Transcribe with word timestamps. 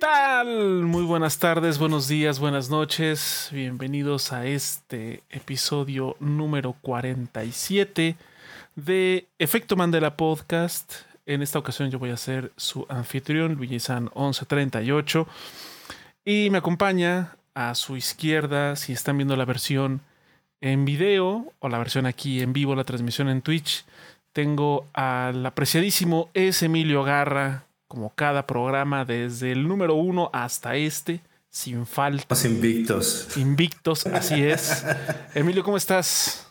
¿Qué 0.00 0.06
tal? 0.06 0.86
Muy 0.86 1.02
buenas 1.02 1.38
tardes, 1.38 1.78
buenos 1.78 2.08
días, 2.08 2.38
buenas 2.38 2.70
noches. 2.70 3.50
Bienvenidos 3.52 4.32
a 4.32 4.46
este 4.46 5.22
episodio 5.28 6.16
número 6.20 6.74
47 6.80 8.16
de 8.76 9.26
Efecto 9.38 9.76
Mandela 9.76 10.16
Podcast. 10.16 10.94
En 11.26 11.42
esta 11.42 11.58
ocasión 11.58 11.90
yo 11.90 11.98
voy 11.98 12.08
a 12.08 12.16
ser 12.16 12.50
su 12.56 12.86
anfitrión, 12.88 13.56
Luigi 13.56 13.78
San 13.78 14.04
1138. 14.04 15.28
Y 16.24 16.48
me 16.48 16.56
acompaña 16.56 17.36
a 17.52 17.74
su 17.74 17.98
izquierda, 17.98 18.76
si 18.76 18.94
están 18.94 19.18
viendo 19.18 19.36
la 19.36 19.44
versión 19.44 20.00
en 20.62 20.86
video 20.86 21.52
o 21.58 21.68
la 21.68 21.76
versión 21.76 22.06
aquí 22.06 22.40
en 22.40 22.54
vivo, 22.54 22.74
la 22.74 22.84
transmisión 22.84 23.28
en 23.28 23.42
Twitch, 23.42 23.84
tengo 24.32 24.86
al 24.94 25.44
apreciadísimo 25.44 26.30
S. 26.32 26.64
Emilio 26.64 27.02
Garra, 27.02 27.64
como 27.90 28.14
cada 28.14 28.46
programa, 28.46 29.04
desde 29.04 29.50
el 29.50 29.66
número 29.66 29.96
uno 29.96 30.30
hasta 30.32 30.76
este, 30.76 31.20
sin 31.50 31.86
falta. 31.86 32.24
Los 32.30 32.44
invictos. 32.44 33.36
Invictos, 33.36 34.06
así 34.06 34.44
es. 34.44 34.84
Emilio, 35.34 35.64
¿cómo 35.64 35.76
estás? 35.76 36.46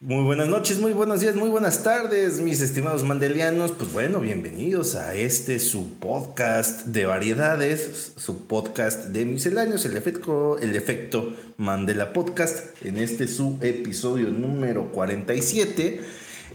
Muy 0.00 0.24
buenas 0.24 0.48
noches, 0.48 0.78
muy 0.78 0.94
buenos 0.94 1.20
días, 1.20 1.34
muy 1.34 1.50
buenas 1.50 1.82
tardes, 1.82 2.40
mis 2.40 2.62
estimados 2.62 3.04
mandelianos. 3.04 3.72
Pues 3.72 3.92
bueno, 3.92 4.18
bienvenidos 4.20 4.94
a 4.94 5.14
este 5.14 5.58
su 5.58 5.98
podcast 5.98 6.86
de 6.86 7.04
variedades, 7.04 8.14
su 8.16 8.46
podcast 8.46 9.08
de 9.08 9.26
misceláneos, 9.26 9.84
el 9.84 9.94
efecto, 9.98 10.58
el 10.58 10.74
efecto 10.74 11.36
Mandela 11.58 12.14
Podcast, 12.14 12.82
en 12.82 12.96
este 12.96 13.28
su 13.28 13.58
episodio 13.60 14.30
número 14.30 14.90
47. 14.90 16.00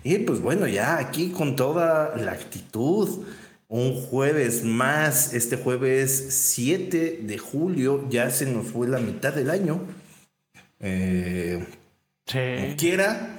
Y 0.04 0.18
pues 0.20 0.42
bueno, 0.42 0.68
ya 0.68 0.98
aquí 0.98 1.30
con 1.30 1.56
toda 1.56 2.16
la 2.18 2.32
actitud, 2.32 3.26
un 3.68 3.94
jueves 3.96 4.64
más, 4.64 5.34
este 5.34 5.58
jueves 5.58 6.28
7 6.30 7.20
de 7.24 7.38
julio, 7.38 8.08
ya 8.10 8.30
se 8.30 8.46
nos 8.46 8.68
fue 8.68 8.88
la 8.88 9.00
mitad 9.00 9.34
del 9.34 9.50
año. 9.50 9.82
Eh, 10.80 11.66
Sí. 12.28 12.40
como 12.60 12.76
quiera. 12.76 13.32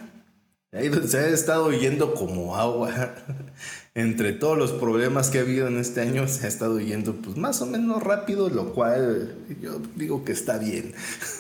Ahí 0.73 0.91
se 1.07 1.19
ha 1.19 1.29
estado 1.29 1.73
yendo 1.73 2.15
como 2.15 2.57
agua. 2.57 3.15
Entre 3.95 4.33
todos 4.33 4.59
los 4.59 4.73
problemas 4.73 5.31
que 5.31 5.39
ha 5.39 5.41
habido 5.41 5.69
en 5.69 5.79
este 5.79 6.03
año, 6.03 6.29
se 6.29 6.45
ha 6.45 6.49
estado 6.49 6.79
yendo 6.81 7.15
pues 7.17 7.37
más 7.37 7.63
o 7.63 7.67
menos 7.67 8.03
rápido, 8.03 8.51
lo 8.51 8.75
cual 8.75 9.35
yo 9.63 9.81
digo 9.97 10.25
que 10.25 10.33
está 10.33 10.59
bien. 10.59 10.93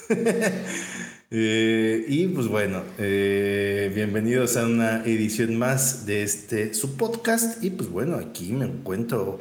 Eh, 1.30 2.04
y 2.06 2.28
pues 2.28 2.46
bueno, 2.46 2.84
eh, 2.98 3.90
bienvenidos 3.92 4.56
a 4.56 4.64
una 4.64 5.04
edición 5.04 5.56
más 5.56 6.06
de 6.06 6.22
este 6.22 6.72
su 6.72 6.96
podcast. 6.96 7.62
Y 7.64 7.70
pues 7.70 7.90
bueno, 7.90 8.16
aquí 8.16 8.52
me 8.52 8.66
encuentro, 8.66 9.40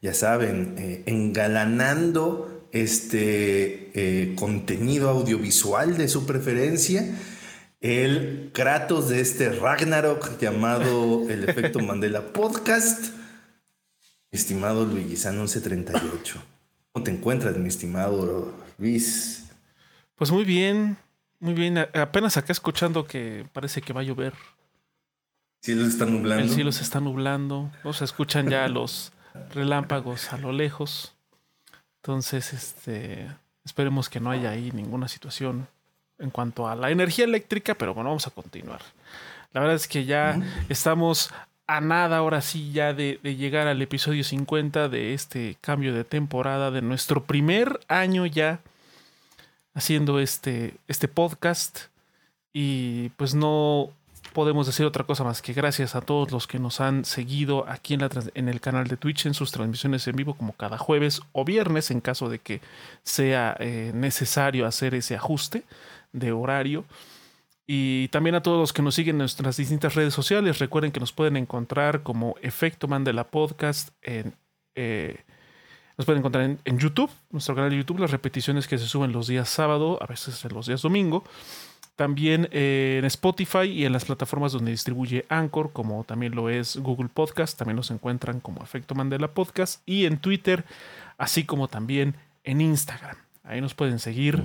ya 0.00 0.14
saben, 0.14 0.74
eh, 0.78 1.02
engalanando 1.06 2.68
este 2.72 4.34
contenido 4.36 5.08
audiovisual 5.08 5.96
de 5.96 6.08
su 6.08 6.26
preferencia 6.26 7.06
el 7.80 8.50
Kratos 8.52 9.08
de 9.08 9.20
este 9.20 9.50
Ragnarok 9.50 10.38
llamado 10.40 11.22
El 11.30 11.48
Efecto 11.48 11.78
Mandela 11.80 12.32
Podcast. 12.32 13.14
Estimado 14.30 14.84
Luigi 14.84 15.16
San 15.16 15.36
1138. 15.36 16.42
¿Cómo 16.92 17.04
te 17.04 17.10
encuentras, 17.10 17.56
mi 17.56 17.68
estimado 17.68 18.52
Luis? 18.78 19.44
Pues 20.16 20.30
muy 20.30 20.44
bien, 20.44 20.96
muy 21.40 21.54
bien. 21.54 21.78
Apenas 21.78 22.36
acá 22.36 22.52
escuchando 22.52 23.06
que 23.06 23.46
parece 23.52 23.82
que 23.82 23.92
va 23.92 24.00
a 24.00 24.04
llover. 24.04 24.34
Cielo 25.62 25.84
está 25.84 26.06
nublando. 26.06 26.44
El 26.44 26.50
cielo 26.50 26.72
se 26.72 26.82
está 26.82 27.00
nublando. 27.00 27.70
O 27.82 27.92
se 27.92 28.04
escuchan 28.04 28.48
ya 28.48 28.68
los 28.68 29.12
relámpagos 29.52 30.32
a 30.32 30.38
lo 30.38 30.52
lejos. 30.52 31.14
Entonces, 32.02 32.52
este, 32.52 33.28
esperemos 33.64 34.08
que 34.08 34.20
no 34.20 34.30
haya 34.30 34.50
ahí 34.50 34.70
ninguna 34.72 35.08
situación 35.08 35.68
en 36.18 36.30
cuanto 36.30 36.68
a 36.68 36.76
la 36.76 36.90
energía 36.90 37.24
eléctrica, 37.24 37.74
pero 37.74 37.94
bueno, 37.94 38.10
vamos 38.10 38.26
a 38.26 38.30
continuar. 38.30 38.80
La 39.52 39.60
verdad 39.60 39.76
es 39.76 39.88
que 39.88 40.04
ya 40.04 40.40
estamos 40.68 41.30
a 41.66 41.80
nada 41.80 42.18
ahora 42.18 42.42
sí 42.42 42.72
ya 42.72 42.92
de, 42.92 43.18
de 43.22 43.34
llegar 43.34 43.66
al 43.66 43.82
episodio 43.82 44.22
50 44.22 44.88
de 44.88 45.14
este 45.14 45.56
cambio 45.60 45.92
de 45.92 46.04
temporada 46.04 46.70
de 46.70 46.80
nuestro 46.80 47.24
primer 47.24 47.80
año 47.88 48.24
ya 48.24 48.60
haciendo 49.76 50.18
este, 50.18 50.74
este 50.88 51.06
podcast 51.06 51.82
y 52.52 53.10
pues 53.10 53.34
no 53.34 53.90
podemos 54.32 54.66
decir 54.66 54.86
otra 54.86 55.04
cosa 55.04 55.22
más 55.22 55.42
que 55.42 55.52
gracias 55.52 55.94
a 55.94 56.00
todos 56.00 56.32
los 56.32 56.46
que 56.46 56.58
nos 56.58 56.80
han 56.80 57.04
seguido 57.04 57.68
aquí 57.68 57.92
en, 57.92 58.00
la, 58.00 58.10
en 58.34 58.48
el 58.48 58.60
canal 58.62 58.88
de 58.88 58.96
Twitch 58.96 59.26
en 59.26 59.34
sus 59.34 59.52
transmisiones 59.52 60.08
en 60.08 60.16
vivo 60.16 60.34
como 60.34 60.54
cada 60.54 60.78
jueves 60.78 61.20
o 61.32 61.44
viernes 61.44 61.90
en 61.90 62.00
caso 62.00 62.30
de 62.30 62.38
que 62.38 62.62
sea 63.02 63.54
eh, 63.60 63.92
necesario 63.94 64.66
hacer 64.66 64.94
ese 64.94 65.14
ajuste 65.14 65.62
de 66.12 66.32
horario. 66.32 66.86
Y 67.66 68.08
también 68.08 68.36
a 68.36 68.42
todos 68.42 68.58
los 68.58 68.72
que 68.72 68.80
nos 68.80 68.94
siguen 68.94 69.16
en 69.16 69.18
nuestras 69.18 69.56
distintas 69.56 69.94
redes 69.94 70.14
sociales. 70.14 70.58
Recuerden 70.58 70.92
que 70.92 71.00
nos 71.00 71.12
pueden 71.12 71.36
encontrar 71.36 72.02
como 72.02 72.36
Efecto 72.40 72.88
Mandela 72.88 73.24
Podcast 73.24 73.90
en... 74.02 74.34
eh, 74.74 75.25
nos 75.96 76.04
pueden 76.04 76.20
encontrar 76.20 76.44
en, 76.44 76.58
en 76.64 76.78
YouTube, 76.78 77.10
nuestro 77.30 77.54
canal 77.54 77.70
de 77.70 77.78
YouTube, 77.78 77.98
las 77.98 78.10
repeticiones 78.10 78.68
que 78.68 78.78
se 78.78 78.86
suben 78.86 79.12
los 79.12 79.26
días 79.26 79.48
sábado, 79.48 79.98
a 80.02 80.06
veces 80.06 80.44
los 80.52 80.66
días 80.66 80.82
domingo. 80.82 81.24
También 81.96 82.48
eh, 82.52 82.96
en 82.98 83.06
Spotify 83.06 83.64
y 83.64 83.86
en 83.86 83.92
las 83.94 84.04
plataformas 84.04 84.52
donde 84.52 84.70
distribuye 84.70 85.24
Anchor, 85.30 85.72
como 85.72 86.04
también 86.04 86.34
lo 86.34 86.50
es 86.50 86.76
Google 86.76 87.08
Podcast, 87.08 87.58
también 87.58 87.76
nos 87.76 87.90
encuentran 87.90 88.40
como 88.40 88.62
Efecto 88.62 88.94
Mandela 88.94 89.28
Podcast 89.28 89.80
y 89.86 90.04
en 90.04 90.18
Twitter, 90.18 90.66
así 91.16 91.44
como 91.44 91.68
también 91.68 92.14
en 92.44 92.60
Instagram. 92.60 93.16
Ahí 93.44 93.62
nos 93.62 93.74
pueden 93.74 93.98
seguir, 93.98 94.42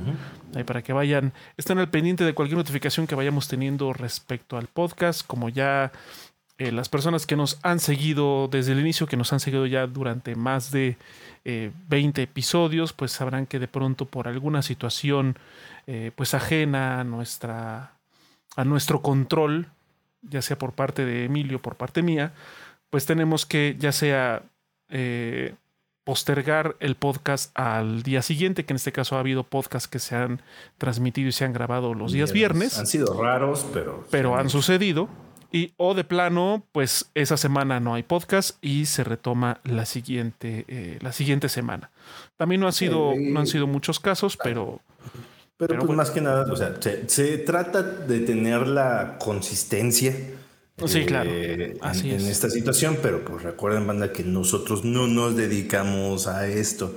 ahí 0.56 0.64
para 0.64 0.82
que 0.82 0.94
vayan, 0.94 1.34
estén 1.58 1.80
al 1.80 1.90
pendiente 1.90 2.24
de 2.24 2.34
cualquier 2.34 2.58
notificación 2.58 3.08
que 3.08 3.16
vayamos 3.16 3.50
teniendo 3.50 3.92
respecto 3.92 4.58
al 4.58 4.68
podcast, 4.68 5.26
como 5.26 5.50
ya 5.50 5.92
eh, 6.62 6.72
las 6.72 6.90
personas 6.90 7.26
que 7.26 7.36
nos 7.36 7.58
han 7.64 7.80
seguido 7.80 8.48
desde 8.48 8.74
el 8.74 8.80
inicio, 8.80 9.08
que 9.08 9.18
nos 9.18 9.34
han 9.34 9.40
seguido 9.40 9.66
ya 9.66 9.88
durante 9.88 10.36
más 10.36 10.72
de 10.72 10.96
eh, 11.44 11.72
20 11.90 12.22
episodios, 12.22 12.94
pues 12.94 13.12
sabrán 13.12 13.48
que 13.48 13.58
de 13.58 13.68
pronto 13.68 14.06
por 14.06 14.28
alguna 14.28 14.62
situación 14.62 15.38
eh, 15.88 16.12
pues 16.16 16.36
ajena 16.36 17.00
a 17.00 17.04
nuestra 17.04 17.94
a 18.56 18.64
nuestro 18.64 19.02
control, 19.02 19.70
ya 20.22 20.44
sea 20.44 20.56
por 20.56 20.74
parte 20.74 21.04
de 21.04 21.26
Emilio, 21.26 21.60
por 21.60 21.78
parte 21.78 22.04
mía, 22.04 22.34
pues 22.92 23.08
tenemos 23.08 23.48
que 23.48 23.76
ya 23.80 23.92
sea 23.92 24.44
eh, 24.90 25.56
postergar 26.04 26.76
el 26.80 26.94
podcast 26.94 27.58
al 27.58 28.04
día 28.04 28.22
siguiente, 28.22 28.66
que 28.66 28.74
en 28.74 28.76
este 28.76 28.92
caso 28.92 29.16
ha 29.16 29.20
habido 29.20 29.44
podcasts 29.44 29.88
que 29.88 29.98
se 29.98 30.16
han 30.16 30.42
transmitido 30.78 31.30
y 31.30 31.32
se 31.32 31.44
han 31.44 31.54
grabado 31.54 31.96
los 31.96 32.12
días 32.12 32.32
viernes 32.34 32.78
Han 32.78 32.86
sido 32.86 33.20
raros, 33.20 33.66
pero. 33.74 34.06
pero 34.12 34.36
han 34.38 34.52
sucedido. 34.52 35.10
Y 35.52 35.74
o 35.78 35.94
de 35.94 36.04
plano, 36.04 36.66
pues 36.72 37.10
esa 37.14 37.36
semana 37.38 37.80
no 37.80 37.94
hay 37.94 38.04
podcast 38.04 38.58
y 38.62 38.86
se 38.86 39.04
retoma 39.04 39.60
la 39.66 39.86
siguiente, 39.86 40.64
eh, 40.70 40.98
la 41.02 41.12
siguiente 41.12 41.50
semana. 41.50 41.92
También 42.38 42.62
no 42.62 42.68
han 42.68 42.74
sido, 42.74 43.14
Sí. 43.16 43.30
no 43.32 43.40
han 43.42 43.48
sido 43.48 43.68
muchos 43.68 44.00
casos, 44.00 44.38
pero 44.42 44.80
Pero, 45.58 45.68
Pero 45.74 45.80
pues 45.82 45.88
bueno. 45.90 45.98
más 45.98 46.10
que 46.10 46.22
nada, 46.22 46.52
o 46.52 46.56
sea, 46.56 46.76
se, 46.80 47.08
se 47.08 47.38
trata 47.38 47.84
de 47.84 48.22
tener 48.22 48.66
la 48.68 49.18
consistencia. 49.20 50.16
Sí, 50.88 51.06
claro. 51.06 51.30
en- 51.30 51.78
Así 51.82 52.10
en, 52.10 52.16
es. 52.16 52.24
esta 52.30 52.50
situación, 52.50 52.98
pero 53.04 53.24
pues 53.24 53.44
recuerden, 53.44 53.86
banda, 53.86 54.12
que 54.12 54.24
nosotros 54.24 54.84
no 54.84 55.06
nos 55.06 55.36
dedicamos 55.36 56.26
a 56.26 56.48
esto. 56.48 56.96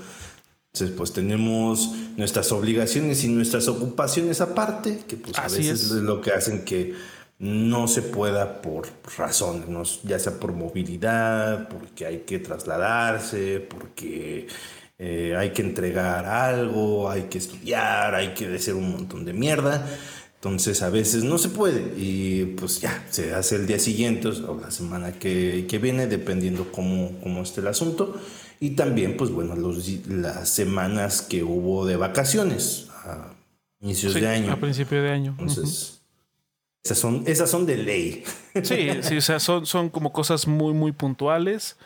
Entonces, 0.72 0.96
pues 0.96 1.12
tenemos 1.12 1.90
nuestras 2.16 2.50
obligaciones 2.52 3.22
y 3.24 3.28
nuestras 3.28 3.68
ocupaciones 3.68 4.40
aparte, 4.40 5.00
que 5.06 5.16
pues 5.18 5.36
a 5.38 5.42
Así 5.44 5.58
veces 5.58 5.82
es. 5.82 5.90
es 5.90 6.02
lo 6.02 6.22
que 6.22 6.30
hacen 6.32 6.64
que 6.64 6.94
no 7.44 7.88
se 7.88 8.00
pueda 8.00 8.62
por 8.62 8.88
razones, 9.18 9.68
¿no? 9.68 9.82
ya 10.02 10.18
sea 10.18 10.40
por 10.40 10.54
movilidad, 10.54 11.68
porque 11.68 12.06
hay 12.06 12.18
que 12.20 12.38
trasladarse, 12.38 13.60
porque 13.60 14.46
eh, 14.98 15.34
hay 15.36 15.50
que 15.50 15.60
entregar 15.60 16.24
algo, 16.24 17.10
hay 17.10 17.24
que 17.24 17.36
estudiar, 17.36 18.14
hay 18.14 18.28
que 18.28 18.46
hacer 18.54 18.74
un 18.74 18.92
montón 18.92 19.26
de 19.26 19.34
mierda. 19.34 19.86
Entonces 20.36 20.80
a 20.80 20.88
veces 20.88 21.22
no 21.22 21.36
se 21.36 21.50
puede 21.50 21.92
y 21.98 22.54
pues 22.58 22.80
ya, 22.80 23.06
se 23.10 23.34
hace 23.34 23.56
el 23.56 23.66
día 23.66 23.78
siguiente 23.78 24.28
o 24.28 24.58
la 24.58 24.70
semana 24.70 25.12
que, 25.12 25.66
que 25.68 25.78
viene, 25.78 26.06
dependiendo 26.06 26.72
cómo, 26.72 27.12
cómo 27.22 27.42
esté 27.42 27.60
el 27.60 27.66
asunto. 27.66 28.18
Y 28.58 28.70
también, 28.70 29.18
pues 29.18 29.30
bueno, 29.30 29.54
los, 29.54 29.86
las 30.06 30.48
semanas 30.48 31.20
que 31.20 31.44
hubo 31.44 31.84
de 31.84 31.96
vacaciones 31.96 32.88
a 33.04 33.34
inicios 33.80 34.14
sí, 34.14 34.20
de 34.20 34.28
año. 34.28 34.50
a 34.50 34.56
principio 34.56 35.02
de 35.02 35.10
año. 35.10 35.36
Entonces, 35.38 35.93
esas, 36.84 36.98
son, 36.98 37.24
esas 37.26 37.50
son 37.50 37.66
de 37.66 37.76
ley. 37.76 38.24
Sí, 38.62 38.90
sí, 39.02 39.16
o 39.16 39.20
sea, 39.20 39.40
son, 39.40 39.66
son 39.66 39.90
como 39.90 40.12
cosas 40.12 40.46
muy, 40.46 40.74
muy 40.74 40.92
puntuales, 40.92 41.76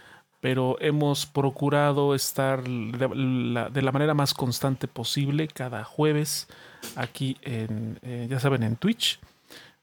pero 0.41 0.77
hemos 0.81 1.25
procurado 1.25 2.15
estar 2.15 2.63
de 2.63 3.09
la, 3.15 3.71
de 3.71 3.83
la 3.83 3.93
manera 3.93 4.13
más 4.13 4.35
constante 4.35 4.87
posible 4.87 5.49
cada 5.49 5.85
jueves 5.85 6.47
aquí 6.95 7.39
en, 7.43 7.99
eh, 8.03 8.27
ya 8.29 8.39
saben, 8.39 8.63
en 8.63 8.77
Twitch, 8.77 9.19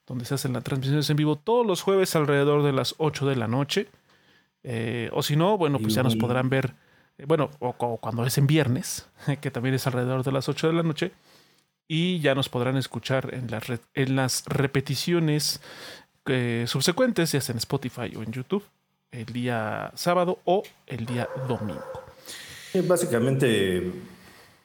donde 0.06 0.24
se 0.24 0.34
hacen 0.34 0.52
las 0.52 0.62
transmisiones 0.62 1.10
en 1.10 1.16
vivo 1.16 1.36
todos 1.36 1.66
los 1.66 1.82
jueves 1.82 2.14
alrededor 2.14 2.62
de 2.62 2.72
las 2.72 2.94
8 2.98 3.26
de 3.26 3.36
la 3.36 3.48
noche. 3.48 3.88
Eh, 4.62 5.10
o 5.12 5.22
si 5.22 5.34
no, 5.34 5.58
bueno, 5.58 5.80
pues 5.80 5.94
ya 5.94 6.04
nos 6.04 6.14
podrán 6.14 6.48
ver 6.48 6.74
bueno, 7.24 7.50
o, 7.60 7.72
cuando 7.98 8.26
es 8.26 8.36
en 8.38 8.46
viernes, 8.46 9.08
que 9.40 9.50
también 9.50 9.74
es 9.74 9.86
alrededor 9.86 10.22
de 10.22 10.32
las 10.32 10.48
8 10.48 10.68
de 10.68 10.72
la 10.72 10.82
noche. 10.82 11.12
Y 11.88 12.20
ya 12.20 12.34
nos 12.34 12.48
podrán 12.48 12.76
escuchar 12.76 13.32
en 13.32 13.50
las, 13.50 13.64
en 13.94 14.16
las 14.16 14.44
repeticiones 14.46 15.60
eh, 16.26 16.64
subsecuentes, 16.66 17.32
ya 17.32 17.40
sea 17.40 17.52
en 17.52 17.58
Spotify 17.58 18.12
o 18.16 18.22
en 18.22 18.32
YouTube, 18.32 18.64
el 19.12 19.26
día 19.26 19.92
sábado 19.94 20.40
o 20.44 20.62
el 20.86 21.06
día 21.06 21.28
domingo. 21.48 21.84
Básicamente, 22.86 23.92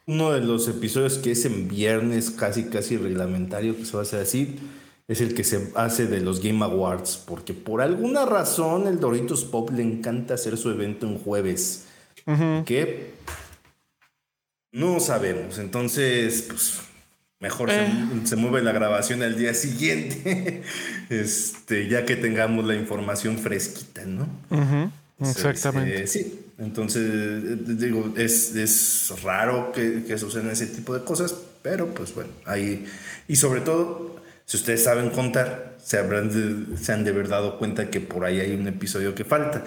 uno 0.07 0.31
de 0.31 0.41
los 0.41 0.67
episodios 0.67 1.17
que 1.19 1.31
es 1.31 1.45
en 1.45 1.67
viernes 1.67 2.31
casi 2.31 2.65
casi 2.65 2.97
reglamentario 2.97 3.77
que 3.77 3.85
se 3.85 3.93
va 3.93 3.99
a 3.99 4.03
hacer 4.03 4.21
así 4.21 4.59
es 5.07 5.21
el 5.21 5.33
que 5.33 5.43
se 5.43 5.71
hace 5.75 6.07
de 6.07 6.21
los 6.21 6.41
Game 6.41 6.63
Awards, 6.63 7.17
porque 7.25 7.53
por 7.53 7.81
alguna 7.81 8.25
razón 8.25 8.87
el 8.87 8.99
Doritos 8.99 9.43
Pop 9.43 9.69
le 9.71 9.83
encanta 9.83 10.35
hacer 10.35 10.57
su 10.57 10.69
evento 10.69 11.05
en 11.05 11.17
jueves, 11.19 11.87
que 12.65 13.11
no 14.71 14.99
sabemos, 15.01 15.57
entonces 15.57 16.45
pues 16.47 16.79
mejor 17.41 17.69
se, 17.71 17.83
eh. 17.85 18.37
mueve 18.37 18.61
la 18.61 18.71
grabación 18.71 19.21
al 19.23 19.37
día 19.37 19.53
siguiente, 19.53 20.63
este, 21.09 21.87
ya 21.89 22.05
que 22.05 22.15
tengamos 22.15 22.65
la 22.65 22.75
información 22.75 23.37
fresquita, 23.37 24.05
¿no? 24.05 24.27
Exactamente. 25.19 26.03
Eh, 26.03 26.07
sí, 26.07 26.45
entonces 26.57 27.77
digo, 27.77 28.13
es, 28.15 28.55
es 28.55 29.13
raro 29.23 29.71
que, 29.71 30.03
que 30.03 30.17
sucedan 30.17 30.49
ese 30.51 30.67
tipo 30.67 30.93
de 30.93 31.03
cosas, 31.03 31.35
pero 31.61 31.93
pues 31.93 32.15
bueno, 32.15 32.29
ahí, 32.45 32.85
y 33.27 33.35
sobre 33.35 33.61
todo 33.61 34.21
si 34.45 34.57
ustedes 34.57 34.83
saben 34.83 35.11
contar, 35.11 35.75
se, 35.81 35.97
habrán 35.97 36.29
de, 36.29 36.77
se 36.77 36.91
han 36.91 37.03
de 37.03 37.11
haber 37.11 37.29
dado 37.29 37.57
cuenta 37.57 37.89
que 37.89 38.01
por 38.01 38.25
ahí 38.25 38.41
hay 38.41 38.53
un 38.53 38.67
episodio 38.67 39.15
que 39.15 39.23
falta. 39.23 39.63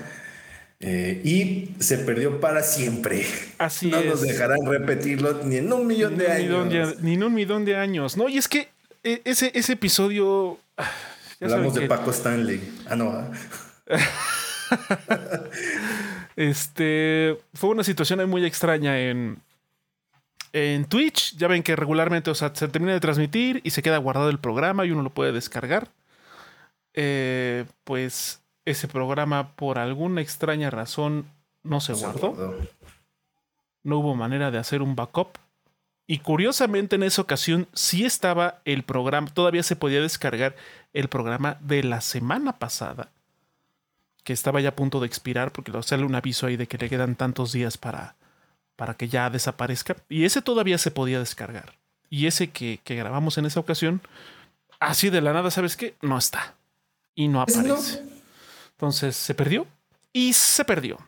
Eh, 0.86 1.22
y 1.24 1.82
se 1.82 1.96
perdió 1.96 2.40
para 2.40 2.62
siempre. 2.62 3.24
Así 3.56 3.88
no 3.88 4.02
nos 4.02 4.20
dejarán 4.20 4.66
repetirlo 4.66 5.42
ni 5.42 5.56
en 5.56 5.72
un 5.72 5.86
millón 5.86 6.18
de 6.18 6.30
años. 6.30 7.00
ni 7.00 7.14
en 7.14 7.24
un 7.24 7.32
millón 7.32 7.64
de 7.64 7.74
años. 7.74 8.18
No, 8.18 8.28
y 8.28 8.36
es 8.36 8.48
que 8.48 8.68
e, 9.02 9.22
ese, 9.24 9.50
ese 9.54 9.72
episodio. 9.72 10.58
Ah, 10.76 10.90
Hablamos 11.40 11.72
de 11.72 11.86
Paco 11.88 12.10
Stanley. 12.10 12.60
Ah, 12.86 12.96
no. 12.96 13.08
Ah. 13.08 13.32
este 16.36 17.38
fue 17.54 17.70
una 17.70 17.82
situación 17.82 18.28
muy 18.28 18.44
extraña 18.44 19.00
en, 19.00 19.38
en 20.52 20.84
Twitch, 20.84 21.34
ya 21.38 21.48
ven 21.48 21.62
que 21.62 21.76
regularmente, 21.76 22.30
o 22.30 22.34
sea, 22.34 22.54
se 22.54 22.68
termina 22.68 22.92
de 22.92 23.00
transmitir 23.00 23.62
y 23.64 23.70
se 23.70 23.82
queda 23.82 23.96
guardado 23.96 24.28
el 24.28 24.38
programa 24.38 24.84
y 24.84 24.90
uno 24.90 25.02
lo 25.02 25.08
puede 25.08 25.32
descargar. 25.32 25.88
Eh, 26.92 27.64
pues 27.84 28.43
ese 28.64 28.88
programa, 28.88 29.52
por 29.56 29.78
alguna 29.78 30.20
extraña 30.20 30.70
razón, 30.70 31.26
no 31.62 31.80
se, 31.80 31.92
guardó. 31.94 32.56
No 33.82 33.98
hubo 33.98 34.14
manera 34.14 34.50
de 34.50 34.58
hacer 34.58 34.82
un 34.82 34.96
backup. 34.96 35.38
Y 36.06 36.18
curiosamente 36.18 36.96
en 36.96 37.02
esa 37.02 37.22
ocasión 37.22 37.66
sí 37.72 38.04
estaba 38.04 38.60
el 38.64 38.82
programa, 38.82 39.32
todavía 39.32 39.62
se 39.62 39.76
podía 39.76 40.02
descargar 40.02 40.54
el 40.92 41.08
programa 41.08 41.56
de 41.60 41.82
la 41.82 42.02
semana 42.02 42.58
pasada, 42.58 43.08
que 44.22 44.34
estaba 44.34 44.60
ya 44.60 44.70
a 44.70 44.76
punto 44.76 45.00
de 45.00 45.06
expirar 45.06 45.50
porque 45.50 45.72
sale 45.82 46.04
un 46.04 46.14
aviso 46.14 46.46
ahí 46.46 46.56
de 46.56 46.66
que 46.66 46.76
le 46.76 46.90
quedan 46.90 47.16
tantos 47.16 47.52
días 47.52 47.78
para, 47.78 48.16
para 48.76 48.94
que 48.94 49.08
ya 49.08 49.30
desaparezca. 49.30 49.96
Y 50.10 50.24
ese 50.24 50.42
todavía 50.42 50.76
se 50.76 50.90
podía 50.90 51.18
descargar. 51.18 51.74
Y 52.10 52.26
ese 52.26 52.50
que, 52.50 52.80
grabamos 52.84 53.38
en 53.38 53.46
esa 53.46 53.60
ocasión, 53.60 54.02
así 54.78 55.08
de 55.08 55.22
la 55.22 55.32
nada, 55.32 55.50
¿sabes 55.50 55.76
qué? 55.76 55.94
No 56.02 56.18
está. 56.18 56.54
Y 57.14 57.28
no 57.28 57.40
aparece. 57.40 58.13
Entonces 58.76 59.16
se 59.16 59.34
perdió 59.34 59.66
y 60.12 60.32
se 60.32 60.64
perdió. 60.64 60.98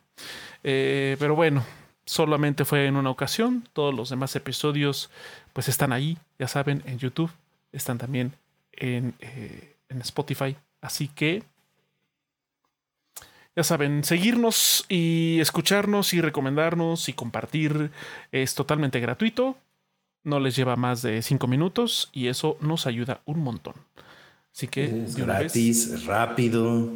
Eh, 0.62 1.16
pero 1.18 1.34
bueno, 1.34 1.64
solamente 2.04 2.64
fue 2.64 2.86
en 2.86 2.96
una 2.96 3.10
ocasión. 3.10 3.68
Todos 3.72 3.94
los 3.94 4.10
demás 4.10 4.34
episodios 4.36 5.10
pues 5.52 5.68
están 5.68 5.92
ahí, 5.92 6.18
ya 6.38 6.48
saben, 6.48 6.82
en 6.86 6.98
YouTube. 6.98 7.30
Están 7.72 7.98
también 7.98 8.32
en, 8.72 9.14
eh, 9.20 9.76
en 9.88 10.00
Spotify. 10.00 10.56
Así 10.80 11.08
que 11.08 11.42
ya 13.56 13.64
saben, 13.64 14.04
seguirnos 14.04 14.84
y 14.88 15.38
escucharnos 15.40 16.12
y 16.12 16.20
recomendarnos 16.20 17.08
y 17.08 17.14
compartir 17.14 17.90
es 18.30 18.54
totalmente 18.54 19.00
gratuito. 19.00 19.56
No 20.24 20.40
les 20.40 20.56
lleva 20.56 20.76
más 20.76 21.00
de 21.00 21.22
cinco 21.22 21.46
minutos 21.46 22.10
y 22.12 22.26
eso 22.26 22.58
nos 22.60 22.86
ayuda 22.86 23.22
un 23.24 23.40
montón. 23.40 23.74
Así 24.52 24.68
que 24.68 25.04
es 25.04 25.16
gratis, 25.16 26.04
rápido. 26.04 26.92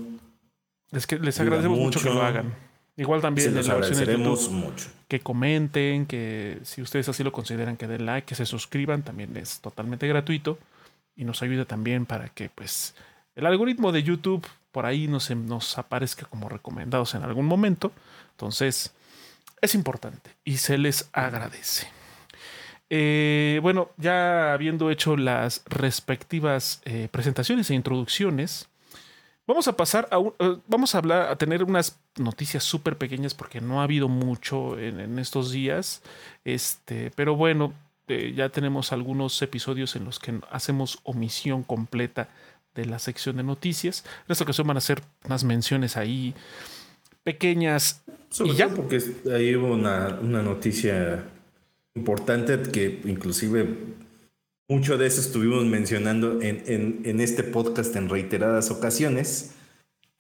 Es 0.93 1.07
que 1.07 1.19
les 1.19 1.39
agradecemos 1.41 1.79
mucho. 1.79 2.01
que 2.01 2.11
lo 2.11 2.23
hagan. 2.23 2.55
Igual 2.97 3.21
también 3.21 3.55
les 3.55 3.69
agradeceremos 3.69 4.51
mucho. 4.51 4.89
Que 5.09 5.21
comenten, 5.21 6.07
que 6.07 6.59
si 6.63 6.83
ustedes 6.83 7.09
así 7.09 7.25
lo 7.25 7.33
consideran, 7.33 7.77
que 7.77 7.87
den 7.87 8.05
like, 8.07 8.27
que 8.27 8.35
se 8.35 8.47
suscriban, 8.47 9.03
también 9.03 9.37
es 9.37 9.61
totalmente 9.61 10.07
gratuito 10.07 10.59
y 11.17 11.25
nos 11.25 11.43
ayuda 11.43 11.65
también 11.65 12.07
para 12.07 12.29
que 12.29 12.51
pues 12.51 12.95
el 13.35 13.47
algoritmo 13.47 13.93
de 13.93 14.03
YouTube 14.03 14.47
por 14.73 14.87
ahí 14.87 15.09
nos, 15.09 15.31
nos 15.31 15.79
aparezca 15.79 16.27
como 16.27 16.49
recomendados 16.49 17.15
en 17.15 17.23
algún 17.23 17.47
momento. 17.47 17.93
Entonces, 18.33 18.93
es 19.61 19.75
importante 19.75 20.31
y 20.45 20.59
se 20.59 20.79
les 20.79 21.09
agradece. 21.13 21.89
Eh, 22.89 23.61
bueno, 23.63 23.91
ya 23.99 24.53
habiendo 24.53 24.91
hecho 24.91 25.17
las 25.17 25.63
respectivas 25.67 26.81
eh, 26.85 27.09
presentaciones 27.11 27.71
e 27.71 27.75
introducciones, 27.75 28.69
vamos 29.51 29.69
a 29.69 29.77
pasar 29.77 30.09
a 30.11 30.19
eh, 30.19 30.57
vamos 30.69 30.95
a 30.95 30.99
hablar, 30.99 31.31
a 31.31 31.37
tener 31.37 31.65
unas 31.65 31.99
noticias 32.17 32.63
súper 32.65 32.97
pequeñas 32.97 33.35
porque 33.35 33.61
no 33.61 33.81
ha 33.81 33.85
habido 33.85 34.09
mucho 34.09 34.79
en, 34.79 35.19
estos 35.19 35.51
días. 35.51 36.03
Este, 36.45 37.11
pero 37.17 37.37
bueno, 37.37 37.75
ya 38.35 38.49
tenemos 38.49 38.93
algunos 38.93 39.41
episodios 39.43 39.97
en 39.97 40.05
los 40.05 40.19
que 40.19 40.41
hacemos 40.51 41.01
omisión 41.05 41.63
completa 41.63 42.29
de 42.75 42.87
la 42.87 42.99
sección 42.99 43.37
de 43.37 43.43
noticias. 43.43 44.05
En 44.27 44.33
esta 44.33 44.45
ocasión 44.45 44.67
van 44.67 44.77
a 44.77 44.81
ser 44.81 45.03
unas 45.25 45.45
menciones 45.45 45.97
ahí 45.97 46.35
pequeñas. 47.23 48.03
y 48.45 48.55
ya. 48.55 48.69
porque 48.69 49.01
ahí 49.33 49.55
hubo 49.57 49.75
una, 49.75 50.11
noticia 50.21 51.25
importante 51.95 52.63
que 52.71 53.01
inclusive 53.05 53.77
mucho 54.71 54.97
de 54.97 55.09
eso 55.09 55.21
estuvimos 55.21 55.65
mencionando 55.65 56.41
en, 56.41 57.03
en, 57.05 57.21
este 57.21 57.43
podcast 57.43 57.95
en 57.97 58.09
reiteradas 58.09 58.71
ocasiones. 58.71 59.57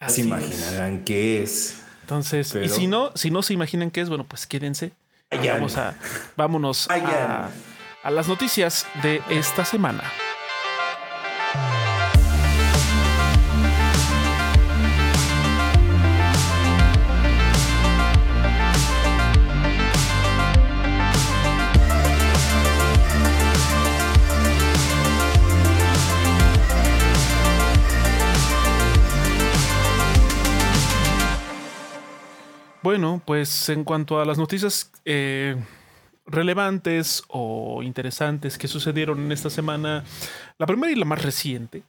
Así 0.00 0.22
se 0.22 0.26
imaginarán 0.26 1.04
qué 1.04 1.40
es. 1.40 1.80
Entonces, 2.02 2.52
y 2.56 2.68
si 2.68 2.88
no, 2.88 3.12
si 3.14 3.30
no 3.30 3.42
se 3.42 3.54
imaginan 3.54 3.92
qué 3.92 4.00
es, 4.00 4.08
bueno, 4.08 4.26
pues 4.26 4.48
quédense. 4.48 4.90
Vamos 5.30 5.76
a, 5.76 5.96
vámonos 6.36 6.90
a, 6.90 7.50
a 8.02 8.10
las 8.10 8.26
noticias 8.26 8.86
de 9.04 9.22
esta 9.30 9.64
semana. 9.64 10.02
Bueno, 32.82 33.20
pues 33.26 33.68
en 33.68 33.84
cuanto 33.84 34.20
a 34.20 34.24
las 34.24 34.38
noticias 34.38 34.90
eh, 35.04 35.54
relevantes 36.24 37.22
o 37.28 37.82
interesantes 37.82 38.56
que 38.56 38.68
sucedieron 38.68 39.20
en 39.20 39.32
esta 39.32 39.50
semana, 39.50 40.02
la 40.56 40.66
primera 40.66 40.90
y 40.90 40.94
la 40.94 41.04
más 41.04 41.22
reciente 41.22 41.82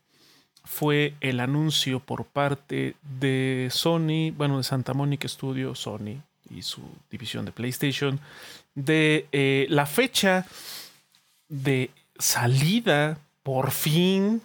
fue 0.65 1.13
el 1.21 1.39
anuncio 1.39 2.01
por 2.01 2.25
parte 2.25 2.95
de 3.19 3.69
Sony, 3.71 4.31
bueno, 4.36 4.57
de 4.57 4.63
Santa 4.63 4.93
Mónica 4.93 5.29
Studio, 5.29 5.75
Sony 5.75 6.21
y 6.50 6.62
su 6.62 6.81
división 7.10 7.45
de 7.45 7.53
PlayStation, 7.53 8.19
de 8.75 9.27
eh, 9.31 9.67
la 9.69 9.86
fecha 9.86 10.45
de 11.48 11.89
salida 12.19 13.17
por 13.43 13.71
fin 13.71 14.41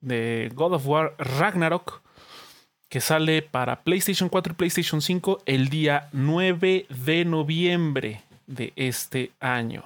de 0.00 0.50
God 0.56 0.74
of 0.74 0.86
War 0.88 1.14
Ragnarok 1.18 2.03
que 2.94 3.00
sale 3.00 3.42
para 3.42 3.82
PlayStation 3.82 4.28
4 4.28 4.52
y 4.52 4.54
PlayStation 4.54 5.02
5 5.02 5.42
el 5.46 5.68
día 5.68 6.08
9 6.12 6.86
de 6.88 7.24
noviembre 7.24 8.22
de 8.46 8.72
este 8.76 9.32
año. 9.40 9.82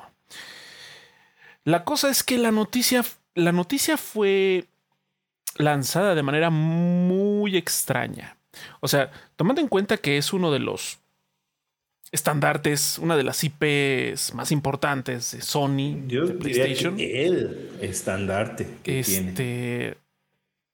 La 1.65 1.85
cosa 1.85 2.11
es 2.11 2.23
que 2.23 2.37
la 2.37 2.51
noticia, 2.51 3.03
la 3.35 3.53
noticia 3.53 3.97
fue 3.97 4.67
lanzada 5.57 6.15
de 6.15 6.23
manera 6.23 6.51
muy 6.51 7.57
extraña. 7.57 8.37
O 8.81 8.89
sea, 8.89 9.11
tomando 9.37 9.63
en 9.63 9.69
cuenta 9.69 9.97
que 9.97 10.19
es 10.19 10.35
uno 10.35 10.53
de 10.53 10.59
los 10.59 10.99
estandartes, 12.13 12.99
una 12.99 13.17
de 13.17 13.25
las 13.25 13.43
IPs 13.43 14.35
más 14.35 14.53
importantes 14.53 15.33
de 15.33 15.41
Sony, 15.41 15.97
de 16.07 16.35
PlayStation. 16.35 17.01
el 17.01 17.71
estandarte 17.81 18.69
que 18.83 19.01
este, 19.01 19.97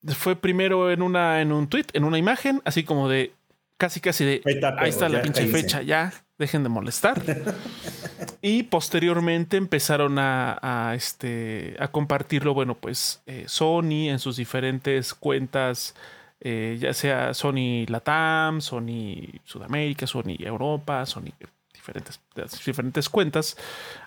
fue 0.09 0.37
primero 0.37 0.91
en 0.91 1.03
una 1.03 1.41
en 1.41 1.53
un 1.53 1.69
tweet, 1.69 1.87
en 1.93 2.05
una 2.05 2.19
imagen, 2.19 2.61
así 2.65 2.85
como 2.85 3.09
de 3.09 3.33
casi 3.77 4.01
casi 4.01 4.25
de 4.25 4.43
ahí 4.45 4.89
está, 4.89 5.09
la 5.09 5.23
pinche 5.23 5.47
fecha, 5.47 5.83
ya 5.83 6.13
dejen 6.39 6.63
de 6.63 6.69
molestar. 6.69 7.23
y 8.43 8.65
posteriormente 8.65 9.57
empezaron 9.57 10.19
a, 10.19 10.93
este, 10.95 11.77
a 11.79 11.89
compartirlo, 11.89 12.55
bueno, 12.55 12.75
pues 12.75 13.23
eh, 13.27 13.45
Sony 13.47 14.09
en 14.11 14.19
sus 14.19 14.37
diferentes 14.37 15.15
cuentas, 15.15 15.95
eh, 16.41 16.77
ya 16.81 16.93
sea 16.93 17.35
Sony 17.35 17.87
Latam, 17.87 18.61
Sony 18.61 19.41
Sudamérica, 19.45 20.07
Sony 20.07 20.37
Europa, 20.41 21.07
Sony 21.07 21.33
diferentes, 21.73 22.21
diferentes 22.65 23.09
cuentas 23.09 23.57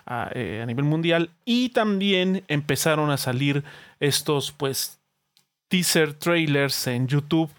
a, 0.06 0.30
eh, 0.34 0.60
a 0.62 0.66
nivel 0.66 0.84
mundial. 0.84 1.30
Y 1.44 1.70
también 1.70 2.44
empezaron 2.48 3.10
a 3.10 3.16
salir 3.16 3.64
estos, 4.00 4.52
pues, 4.52 4.97
teaser 5.68 6.14
trailers 6.14 6.86
en 6.86 7.06
YouTube 7.06 7.50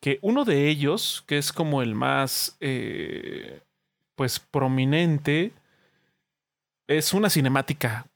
que 0.00 0.18
uno 0.22 0.44
de 0.44 0.68
ellos, 0.68 1.24
que 1.26 1.38
es 1.38 1.52
como 1.52 1.82
el 1.82 1.94
más 1.94 2.56
eh, 2.60 3.60
pues 4.14 4.38
prominente, 4.38 5.52
es 6.86 7.12
una 7.12 7.30
cinemática. 7.30 8.06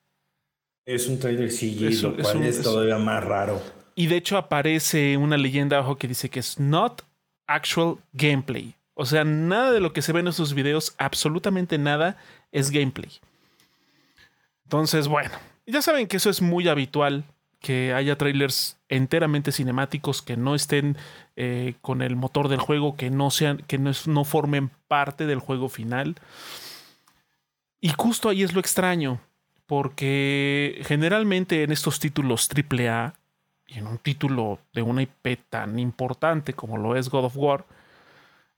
Es 0.87 1.09
un 1.09 1.18
trailer 1.18 1.50
CG, 1.50 2.02
lo 2.02 2.16
cual 2.16 2.42
es, 2.44 2.62
todavía 2.62 2.99
más 2.99 3.25
raro. 3.25 3.61
Y 3.94 4.06
de 4.06 4.16
hecho 4.16 4.37
aparece 4.37 5.16
una 5.16 5.37
leyenda 5.37 5.78
abajo 5.78 5.97
que 5.97 6.09
dice 6.09 6.30
que 6.30 6.40
es 6.40 6.59
not 6.59 7.02
actual 7.47 7.99
gameplay. 8.12 8.75
O 8.94 9.06
sea, 9.06 9.25
nada 9.25 9.73
de 9.73 9.80
lo 9.80 9.92
que 9.92 10.02
se 10.02 10.12
ve 10.12 10.20
en 10.20 10.28
esos 10.28 10.54
videos, 10.54 10.94
absolutamente 10.99 11.78
nada, 11.78 12.16
es 12.52 12.70
gameplay. 12.70 13.11
Entonces, 14.64 15.09
bueno, 15.09 15.32
ya 15.66 15.82
saben 15.82 16.06
que 16.06 16.18
eso 16.18 16.30
es 16.30 16.40
muy 16.40 16.68
habitual 16.68 17.25
que 17.61 17.93
haya 17.93 18.17
trailers 18.17 18.79
enteramente 18.88 19.52
cinemáticos 19.52 20.23
que 20.23 20.37
no 20.37 20.55
estén 20.55 20.97
eh, 21.37 21.75
con 21.83 22.02
el 22.02 22.17
motor 22.17 22.49
del 22.49 22.59
juego, 22.59 22.97
que 22.97 23.11
no 23.11 23.31
sean, 23.31 23.59
que 23.67 23.79
no, 23.79 23.93
no 24.07 24.25
formen 24.25 24.71
parte 24.88 25.26
del 25.26 25.38
juego 25.38 25.69
final. 25.69 26.17
Y 27.81 27.90
justo 27.90 28.29
ahí 28.29 28.43
es 28.43 28.55
lo 28.55 28.61
extraño, 28.61 29.21
porque 29.67 30.81
generalmente 30.85 31.62
en 31.62 31.73
estos 31.73 32.00
títulos 32.00 32.49
AAA, 32.49 33.14
y 33.67 33.79
en 33.79 33.87
un 33.87 33.99
título 33.99 34.59
de 34.73 34.83
una 34.83 35.02
IP 35.02 35.38
tan 35.49 35.79
importante 35.79 36.55
como 36.55 36.76
lo 36.76 36.97
es 36.97 37.09
God 37.09 37.26
of 37.26 37.37
War, 37.37 37.64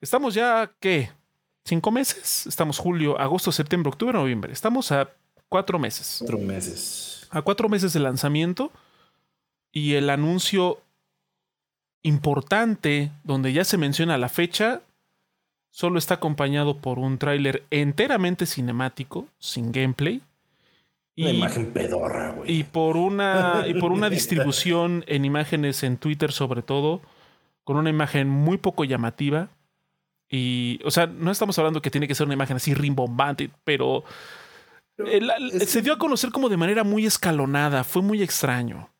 estamos 0.00 0.32
ya, 0.32 0.72
¿qué? 0.80 1.10
¿Cinco 1.64 1.90
meses? 1.90 2.46
Estamos 2.46 2.78
julio, 2.78 3.18
agosto, 3.20 3.52
septiembre, 3.52 3.90
octubre, 3.90 4.16
noviembre. 4.16 4.52
Estamos 4.52 4.90
a 4.90 5.10
cuatro 5.48 5.78
meses. 5.78 6.16
Cuatro 6.20 6.38
meses. 6.38 7.28
A 7.30 7.42
cuatro 7.42 7.68
meses 7.68 7.92
de 7.92 8.00
lanzamiento 8.00 8.72
y 9.72 9.94
el 9.94 10.10
anuncio 10.10 10.78
importante 12.02 13.10
donde 13.24 13.52
ya 13.52 13.64
se 13.64 13.78
menciona 13.78 14.18
la 14.18 14.28
fecha 14.28 14.82
solo 15.70 15.98
está 15.98 16.14
acompañado 16.14 16.76
por 16.76 16.98
un 16.98 17.18
tráiler 17.18 17.64
enteramente 17.70 18.46
cinemático, 18.46 19.26
sin 19.38 19.72
gameplay. 19.72 20.20
Una 21.16 21.30
imagen 21.30 21.72
pedorra, 21.72 22.30
güey. 22.32 22.52
Y 22.52 22.64
por 22.64 22.96
una, 22.96 23.64
y 23.66 23.74
por 23.74 23.90
una 23.90 24.10
distribución 24.10 25.04
en 25.08 25.24
imágenes 25.24 25.82
en 25.82 25.96
Twitter, 25.96 26.30
sobre 26.32 26.62
todo, 26.62 27.00
con 27.64 27.76
una 27.76 27.90
imagen 27.90 28.28
muy 28.28 28.58
poco 28.58 28.84
llamativa. 28.84 29.48
Y, 30.28 30.80
o 30.84 30.90
sea, 30.90 31.06
no 31.06 31.30
estamos 31.30 31.58
hablando 31.58 31.82
que 31.82 31.90
tiene 31.90 32.08
que 32.08 32.14
ser 32.14 32.26
una 32.26 32.34
imagen 32.34 32.56
así 32.56 32.74
rimbombante, 32.74 33.50
pero, 33.64 34.04
se 35.66 35.82
dio 35.82 35.94
a 35.94 35.98
conocer 35.98 36.30
como 36.30 36.48
de 36.48 36.56
manera 36.56 36.84
muy 36.84 37.06
escalonada. 37.06 37.82
Fue 37.82 38.02
muy 38.02 38.22
extraño. 38.22 38.91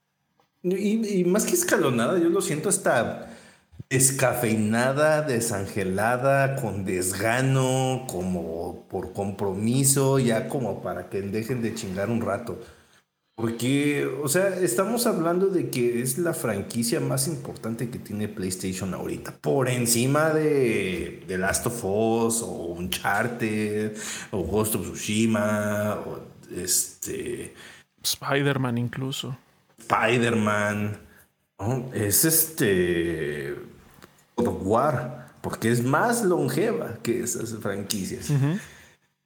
Y, 0.62 1.24
más 1.24 1.44
que 1.44 1.54
escalonada, 1.54 2.18
yo 2.18 2.28
lo 2.28 2.40
siento 2.40 2.68
hasta 2.68 3.36
descafeinada, 3.90 5.22
desangelada, 5.22 6.56
con 6.56 6.84
desgano, 6.84 8.06
como 8.08 8.86
por 8.88 9.12
compromiso, 9.12 10.18
ya 10.18 10.48
como 10.48 10.80
para 10.82 11.10
que 11.10 11.20
dejen 11.20 11.62
de 11.62 11.74
chingar 11.74 12.10
un 12.10 12.20
rato. 12.20 12.58
Porque, 13.34 14.06
o 14.06 14.28
sea, 14.28 14.48
estamos 14.60 15.06
hablando 15.06 15.46
de 15.46 15.68
que 15.68 16.00
es 16.00 16.16
la 16.18 16.32
franquicia 16.32 17.00
más 17.00 17.26
importante 17.26 17.90
que 17.90 17.98
tiene 17.98 18.28
PlayStation 18.28 18.94
ahorita. 18.94 19.38
Por 19.40 19.68
encima 19.68 20.30
de 20.30 21.24
The 21.26 21.38
Last 21.38 21.66
of 21.66 21.84
Us, 21.84 22.42
o 22.42 22.74
Uncharted, 22.78 23.96
o 24.30 24.44
Ghost 24.44 24.76
of 24.76 24.82
Tsushima, 24.82 25.98
o 26.06 26.20
este. 26.54 27.54
Spider-Man 28.02 28.78
incluso. 28.78 29.36
Spider-Man, 29.92 30.96
es 31.94 32.24
este 32.24 33.54
War, 34.36 35.34
porque 35.40 35.70
es 35.70 35.84
más 35.84 36.24
longeva 36.24 36.98
que 37.02 37.20
esas 37.20 37.54
franquicias. 37.60 38.32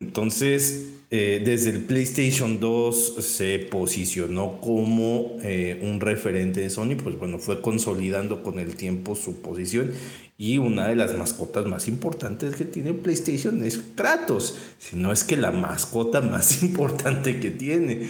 Entonces, 0.00 0.88
eh, 1.10 1.40
desde 1.44 1.70
el 1.70 1.84
PlayStation 1.84 2.60
2 2.60 3.24
se 3.24 3.60
posicionó 3.60 4.60
como 4.60 5.36
eh, 5.42 5.80
un 5.82 6.00
referente 6.00 6.60
de 6.60 6.68
Sony, 6.68 6.96
pues 7.02 7.18
bueno, 7.18 7.38
fue 7.38 7.62
consolidando 7.62 8.42
con 8.42 8.58
el 8.58 8.76
tiempo 8.76 9.14
su 9.14 9.40
posición 9.40 9.92
y 10.36 10.58
una 10.58 10.88
de 10.88 10.96
las 10.96 11.16
mascotas 11.16 11.64
más 11.64 11.88
importantes 11.88 12.56
que 12.56 12.64
tiene 12.66 12.92
PlayStation 12.92 13.64
es 13.64 13.80
Kratos, 13.94 14.58
si 14.78 14.96
no 14.96 15.12
es 15.12 15.24
que 15.24 15.36
la 15.38 15.50
mascota 15.50 16.20
más 16.20 16.62
importante 16.64 17.40
que 17.40 17.50
tiene. 17.50 18.08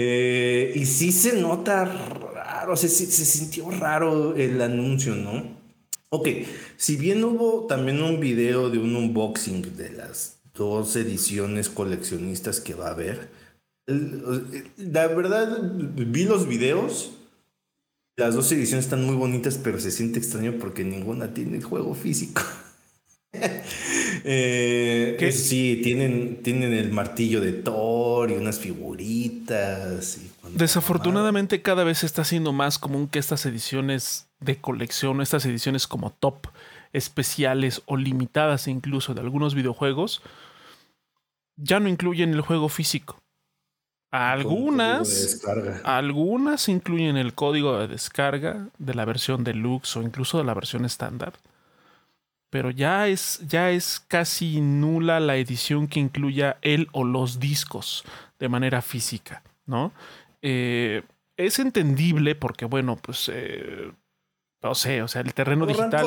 Eh, 0.00 0.74
y 0.76 0.86
sí 0.86 1.10
se 1.10 1.40
nota 1.40 1.84
raro, 1.84 2.76
se, 2.76 2.88
se 2.88 3.24
sintió 3.24 3.68
raro 3.68 4.36
el 4.36 4.62
anuncio, 4.62 5.16
¿no? 5.16 5.58
Ok, 6.10 6.28
si 6.76 6.94
bien 6.94 7.24
hubo 7.24 7.66
también 7.66 8.00
un 8.00 8.20
video 8.20 8.70
de 8.70 8.78
un 8.78 8.94
unboxing 8.94 9.76
de 9.76 9.90
las 9.90 10.38
dos 10.54 10.94
ediciones 10.94 11.68
coleccionistas 11.68 12.60
que 12.60 12.74
va 12.74 12.86
a 12.86 12.92
haber, 12.92 13.28
la 13.86 15.08
verdad 15.08 15.58
vi 15.74 16.26
los 16.26 16.46
videos, 16.46 17.10
las 18.16 18.36
dos 18.36 18.52
ediciones 18.52 18.84
están 18.84 19.04
muy 19.04 19.16
bonitas, 19.16 19.58
pero 19.58 19.80
se 19.80 19.90
siente 19.90 20.20
extraño 20.20 20.58
porque 20.60 20.84
ninguna 20.84 21.34
tiene 21.34 21.56
el 21.56 21.64
juego 21.64 21.96
físico. 21.96 22.42
Eh, 24.24 25.30
sí, 25.32 25.80
tienen, 25.82 26.42
tienen 26.42 26.72
el 26.72 26.90
martillo 26.90 27.40
de 27.40 27.52
Thor 27.52 28.30
y 28.30 28.34
unas 28.34 28.58
figuritas. 28.58 30.18
Desafortunadamente 30.54 31.62
cada 31.62 31.84
vez 31.84 32.04
está 32.04 32.24
siendo 32.24 32.52
más 32.52 32.78
común 32.78 33.08
que 33.08 33.18
estas 33.18 33.44
ediciones 33.46 34.28
de 34.40 34.56
colección, 34.56 35.20
estas 35.20 35.44
ediciones 35.46 35.86
como 35.86 36.10
top 36.10 36.46
especiales 36.92 37.82
o 37.86 37.96
limitadas 37.96 38.68
incluso 38.68 39.14
de 39.14 39.20
algunos 39.20 39.54
videojuegos, 39.54 40.22
ya 41.56 41.80
no 41.80 41.88
incluyen 41.88 42.32
el 42.32 42.40
juego 42.40 42.68
físico. 42.68 43.20
Algunas, 44.10 45.42
algunas 45.84 46.68
incluyen 46.70 47.18
el 47.18 47.34
código 47.34 47.78
de 47.78 47.88
descarga 47.88 48.68
de 48.78 48.94
la 48.94 49.04
versión 49.04 49.44
deluxe 49.44 49.98
o 49.98 50.02
incluso 50.02 50.38
de 50.38 50.44
la 50.44 50.54
versión 50.54 50.86
estándar 50.86 51.34
pero 52.50 52.70
ya 52.70 53.08
es, 53.08 53.40
ya 53.46 53.70
es 53.70 54.00
casi 54.00 54.60
nula 54.60 55.20
la 55.20 55.36
edición 55.36 55.86
que 55.88 56.00
incluya 56.00 56.58
él 56.62 56.88
o 56.92 57.04
los 57.04 57.40
discos 57.40 58.04
de 58.38 58.48
manera 58.48 58.82
física, 58.82 59.42
¿no? 59.66 59.92
Eh, 60.42 61.02
es 61.36 61.58
entendible 61.58 62.34
porque, 62.34 62.64
bueno, 62.64 62.96
pues, 62.96 63.30
eh, 63.32 63.90
no 64.62 64.74
sé, 64.74 65.02
o 65.02 65.08
sea, 65.08 65.22
el 65.22 65.34
terreno 65.34 65.66
digital, 65.66 66.06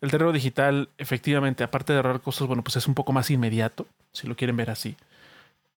el 0.00 0.10
terreno 0.10 0.32
digital, 0.32 0.90
efectivamente, 0.98 1.64
aparte 1.64 1.92
de 1.92 1.98
ahorrar 1.98 2.20
costos, 2.20 2.46
bueno, 2.46 2.62
pues 2.62 2.76
es 2.76 2.86
un 2.86 2.94
poco 2.94 3.12
más 3.12 3.30
inmediato, 3.30 3.86
si 4.12 4.26
lo 4.26 4.36
quieren 4.36 4.56
ver 4.56 4.70
así. 4.70 4.96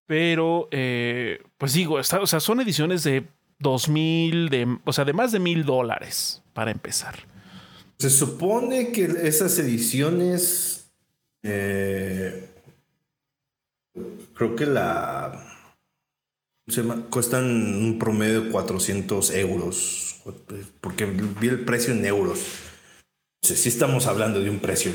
Pero, 0.06 0.68
eh, 0.72 1.42
pues 1.56 1.72
digo, 1.72 1.98
está, 2.00 2.20
o 2.20 2.26
sea, 2.26 2.40
son 2.40 2.60
ediciones 2.60 3.02
de 3.02 3.26
dos 3.58 3.88
mil, 3.88 4.48
de, 4.50 4.78
o 4.84 4.92
sea, 4.92 5.04
de 5.04 5.12
más 5.12 5.32
de 5.32 5.38
mil 5.38 5.64
dólares 5.64 6.42
para 6.52 6.70
empezar. 6.70 7.31
Se 8.02 8.10
supone 8.10 8.90
que 8.90 9.04
esas 9.04 9.56
ediciones, 9.60 10.90
eh, 11.44 12.50
creo 14.34 14.56
que 14.56 14.66
la 14.66 15.40
cuestan 17.10 17.44
un 17.44 18.00
promedio 18.00 18.42
de 18.42 18.50
400 18.50 19.30
euros, 19.36 20.20
porque 20.80 21.04
vi 21.04 21.46
el 21.46 21.64
precio 21.64 21.94
en 21.94 22.04
euros. 22.04 22.40
Sí 23.40 23.68
estamos 23.68 24.08
hablando 24.08 24.40
de 24.40 24.50
un 24.50 24.58
precio. 24.58 24.90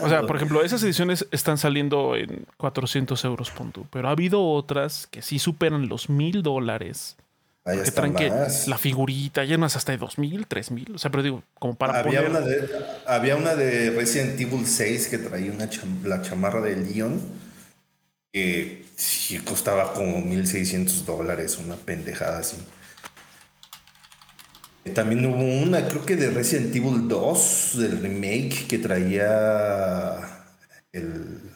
O 0.00 0.08
sea, 0.08 0.22
por 0.28 0.36
ejemplo, 0.36 0.62
esas 0.62 0.80
ediciones 0.84 1.26
están 1.32 1.58
saliendo 1.58 2.14
en 2.14 2.46
400 2.56 3.24
euros, 3.24 3.50
punto. 3.50 3.84
Pero 3.90 4.06
ha 4.06 4.12
habido 4.12 4.48
otras 4.48 5.08
que 5.08 5.22
sí 5.22 5.40
superan 5.40 5.88
los 5.88 6.08
mil 6.08 6.44
dólares 6.44 7.16
que 7.64 7.90
traen 7.90 8.14
que 8.14 8.30
la 8.66 8.78
figurita, 8.78 9.44
llenas 9.44 9.74
hasta 9.76 9.92
de 9.92 9.98
2000, 9.98 10.46
3000. 10.46 10.94
O 10.94 10.98
sea, 10.98 11.10
pero 11.10 11.22
digo, 11.22 11.42
como 11.58 11.74
para 11.74 12.00
había 12.00 12.22
Una 12.22 12.40
de, 12.40 12.68
había 13.06 13.36
una 13.36 13.54
de 13.54 13.90
Resident 13.90 14.38
Evil 14.38 14.66
6 14.66 15.08
que 15.08 15.18
traía 15.18 15.50
una 15.50 15.68
la 16.04 16.22
chamarra 16.22 16.60
de 16.60 16.76
Leon 16.76 17.20
que 18.34 18.84
sí 18.96 19.38
costaba 19.38 19.94
como 19.94 20.20
1600 20.20 21.06
dólares, 21.06 21.56
una 21.64 21.76
pendejada 21.76 22.38
así. 22.38 22.56
También 24.92 25.24
hubo 25.24 25.42
una, 25.42 25.86
creo 25.88 26.04
que 26.04 26.16
de 26.16 26.30
Resident 26.30 26.74
Evil 26.74 27.08
2, 27.08 27.78
del 27.78 28.00
remake, 28.00 28.66
que 28.66 28.78
traía 28.78 30.18
el 30.92 31.54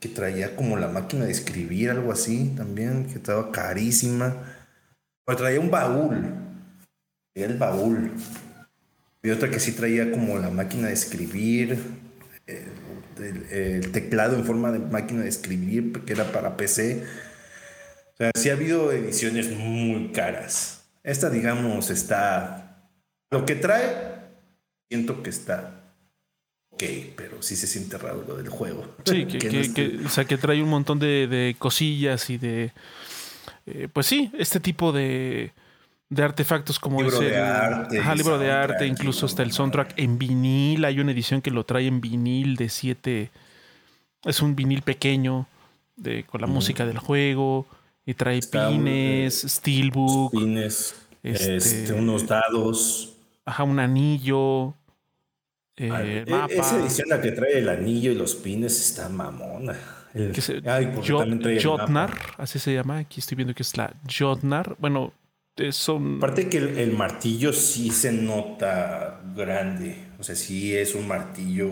que 0.00 0.08
traía 0.08 0.54
como 0.54 0.76
la 0.76 0.88
máquina 0.88 1.24
de 1.24 1.32
escribir, 1.32 1.90
algo 1.90 2.12
así 2.12 2.52
también, 2.56 3.06
que 3.06 3.14
estaba 3.14 3.50
carísima. 3.52 4.53
Pero 5.24 5.38
traía 5.38 5.60
un 5.60 5.70
baúl. 5.70 6.34
Traía 7.32 7.48
el 7.48 7.58
baúl. 7.58 8.12
Y 9.22 9.30
otra 9.30 9.50
que 9.50 9.60
sí 9.60 9.72
traía 9.72 10.10
como 10.10 10.38
la 10.38 10.50
máquina 10.50 10.88
de 10.88 10.94
escribir, 10.94 11.78
el, 12.46 13.46
el 13.50 13.92
teclado 13.92 14.36
en 14.36 14.44
forma 14.44 14.70
de 14.70 14.80
máquina 14.80 15.22
de 15.22 15.28
escribir, 15.28 15.92
que 16.04 16.12
era 16.12 16.30
para 16.30 16.56
PC. 16.56 17.04
O 18.12 18.16
sea, 18.16 18.30
sí 18.34 18.50
ha 18.50 18.52
habido 18.52 18.92
ediciones 18.92 19.50
muy 19.50 20.12
caras. 20.12 20.84
Esta, 21.02 21.30
digamos, 21.30 21.90
está. 21.90 22.90
Lo 23.30 23.46
que 23.46 23.54
trae, 23.54 24.20
siento 24.88 25.22
que 25.22 25.30
está 25.30 25.84
ok, 26.74 26.82
pero 27.16 27.40
sí 27.40 27.56
se 27.56 27.66
siente 27.66 27.96
raro 27.98 28.24
lo 28.26 28.36
del 28.36 28.48
juego. 28.48 28.96
Sí, 29.04 29.26
que, 29.26 30.00
o 30.06 30.08
sea, 30.08 30.24
que 30.24 30.36
trae 30.36 30.62
un 30.62 30.68
montón 30.68 30.98
de, 30.98 31.54
cosillas 31.58 32.30
y 32.30 32.38
de. 32.38 32.72
Eh, 33.66 33.88
pues 33.92 34.06
sí, 34.06 34.30
este 34.38 34.60
tipo 34.60 34.92
de, 34.92 35.52
de 36.10 36.22
artefactos 36.22 36.78
como 36.78 37.00
libro 37.00 37.20
de 37.20 37.36
arte, 37.36 37.98
ajá, 37.98 38.14
libro 38.14 38.38
de 38.38 38.52
arte, 38.52 38.86
incluso 38.86 39.26
hasta 39.26 39.42
el 39.42 39.52
soundtrack 39.52 39.94
en 39.98 40.18
vinil. 40.18 40.84
Hay 40.84 41.00
una 41.00 41.12
edición 41.12 41.40
que 41.40 41.50
lo 41.50 41.64
trae 41.64 41.86
en 41.86 42.00
vinil 42.00 42.56
de 42.56 42.68
7. 42.68 43.30
Es 44.24 44.42
un 44.42 44.54
vinil 44.54 44.82
pequeño 44.82 45.46
de, 45.96 46.24
con 46.24 46.40
la 46.40 46.46
música 46.46 46.86
del 46.86 46.98
juego. 46.98 47.66
Y 48.06 48.14
trae 48.14 48.40
pines, 48.40 49.46
steelbook. 49.48 50.32
Pines, 50.32 50.94
este, 51.22 51.56
este, 51.56 51.92
unos 51.94 52.26
dados. 52.26 53.14
Ajá, 53.46 53.64
un 53.64 53.78
anillo. 53.78 54.74
Eh, 55.76 56.24
e-, 56.26 56.30
mapa. 56.30 56.52
Esa 56.52 56.78
edición 56.80 57.08
la 57.08 57.22
que 57.22 57.32
trae 57.32 57.58
el 57.58 57.68
anillo 57.70 58.12
y 58.12 58.14
los 58.14 58.34
pines 58.34 58.78
está 58.78 59.08
mamona. 59.08 60.03
Jotnar, 61.62 62.12
así 62.38 62.58
se 62.58 62.74
llama. 62.74 62.98
Aquí 62.98 63.20
estoy 63.20 63.36
viendo 63.36 63.54
que 63.54 63.62
es 63.62 63.76
la 63.76 63.92
Jotnar. 64.08 64.76
Bueno, 64.78 65.12
son. 65.70 66.18
Aparte 66.18 66.48
que 66.48 66.58
el, 66.58 66.92
martillo 66.92 67.52
sí 67.52 67.90
se 67.90 68.12
nota 68.12 69.20
grande. 69.34 69.96
O 70.18 70.22
sea, 70.22 70.34
sí 70.34 70.74
es 70.76 70.94
un 70.94 71.08
martillo. 71.08 71.70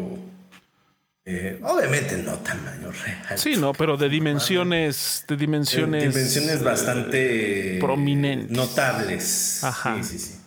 Eh, 1.24 1.60
obviamente 1.62 2.16
no 2.18 2.32
tamaño 2.38 2.90
real. 3.04 3.38
Sí, 3.38 3.54
no, 3.56 3.72
pero 3.72 3.96
de 3.96 4.08
dimensiones. 4.08 5.24
De 5.28 5.36
dimensiones. 5.36 6.12
dimensiones 6.12 6.60
eh, 6.60 6.64
bastante. 6.64 7.78
Prominentes. 7.80 8.50
Notables. 8.50 9.62
Ajá. 9.62 10.02
Sí, 10.02 10.18
sí, 10.18 10.18
sí. 10.18 10.38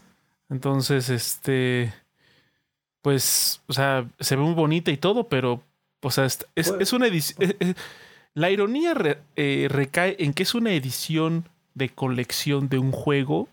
Entonces, 0.49 1.09
este 1.09 1.93
pues, 3.05 3.61
o 3.67 3.73
sea, 3.73 4.09
se 4.19 4.35
ve 4.35 4.41
muy 4.41 4.55
bonita 4.55 4.89
y 4.89 4.97
todo, 4.97 5.29
pero, 5.29 5.61
o 6.01 6.11
sea, 6.11 6.25
es, 6.25 6.45
es, 6.55 6.93
una 6.93 7.07
edición. 7.07 7.55
la 8.33 8.51
ironía 8.51 8.93
eh, 9.35 9.67
recae 9.69 10.15
en 10.19 10.33
que 10.33 10.43
es 10.43 10.53
una 10.53 10.73
edición 10.73 11.49
de 11.73 11.89
colección 11.89 12.69
de 12.69 12.77
un 12.77 12.91
juego 12.91 13.49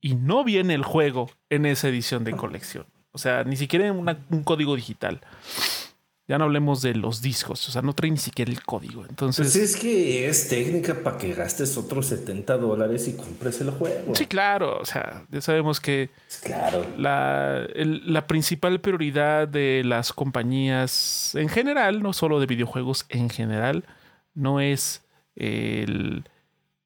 y 0.00 0.14
no 0.14 0.44
viene 0.44 0.74
el 0.74 0.84
juego 0.84 1.30
en 1.50 1.66
esa 1.66 1.88
edición 1.88 2.24
de 2.24 2.32
colección. 2.32 2.86
O 3.12 3.18
sea, 3.18 3.44
ni 3.44 3.56
siquiera 3.56 3.86
en 3.86 3.96
un 3.96 4.44
código 4.44 4.76
digital. 4.76 5.20
Ya 6.28 6.38
no 6.38 6.44
hablemos 6.44 6.82
de 6.82 6.94
los 6.96 7.22
discos, 7.22 7.68
o 7.68 7.70
sea, 7.70 7.82
no 7.82 7.92
trae 7.92 8.10
ni 8.10 8.16
siquiera 8.16 8.50
el 8.50 8.60
código. 8.64 9.04
Entonces. 9.08 9.52
Pues 9.52 9.56
es 9.56 9.76
que 9.76 10.28
es 10.28 10.48
técnica 10.48 11.02
para 11.04 11.18
que 11.18 11.32
gastes 11.32 11.76
otros 11.76 12.06
70 12.06 12.56
dólares 12.56 13.06
y 13.06 13.12
compres 13.12 13.60
el 13.60 13.70
juego. 13.70 14.12
Sí, 14.16 14.26
claro. 14.26 14.78
O 14.80 14.84
sea, 14.84 15.24
ya 15.30 15.40
sabemos 15.40 15.80
que. 15.80 16.10
Claro. 16.42 16.84
La, 16.98 17.64
la 17.76 18.26
principal 18.26 18.80
prioridad 18.80 19.46
de 19.46 19.82
las 19.84 20.12
compañías 20.12 21.34
en 21.36 21.48
general, 21.48 22.02
no 22.02 22.12
solo 22.12 22.40
de 22.40 22.46
videojuegos 22.46 23.06
en 23.08 23.30
general, 23.30 23.84
no 24.34 24.60
es 24.60 25.02
el. 25.36 26.28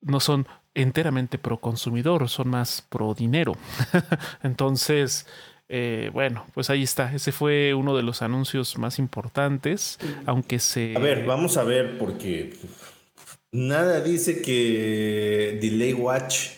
No 0.03 0.21
son 0.21 0.47
enteramente 0.75 1.39
pro 1.39 1.61
consumidor, 1.61 2.29
son 2.29 2.49
más 2.49 2.83
pro 2.89 3.15
dinero. 3.15 3.57
Entonces 4.43 5.27
eh, 5.73 6.11
bueno, 6.13 6.45
pues 6.53 6.69
ahí 6.69 6.83
está. 6.83 7.15
Ese 7.15 7.31
fue 7.31 7.75
uno 7.75 7.97
de 7.97 8.03
los 8.03 8.23
anuncios 8.23 8.77
más 8.77 8.99
importantes, 8.99 9.99
aunque 10.27 10.59
se... 10.59 10.97
A 10.97 10.99
ver, 10.99 11.25
vamos 11.25 11.57
a 11.57 11.63
ver, 11.63 11.97
porque 11.97 12.55
nada 13.53 14.01
dice 14.01 14.43
que 14.43 15.59
Delay 15.63 15.93
Watch... 15.93 16.49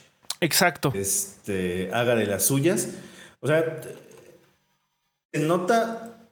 Exacto. 0.41 0.93
Este, 0.95 1.91
haga 1.93 2.17
de 2.17 2.27
las 2.27 2.47
suyas. 2.47 2.89
O 3.41 3.47
sea, 3.47 3.81
se 5.31 5.41
nota 5.41 6.27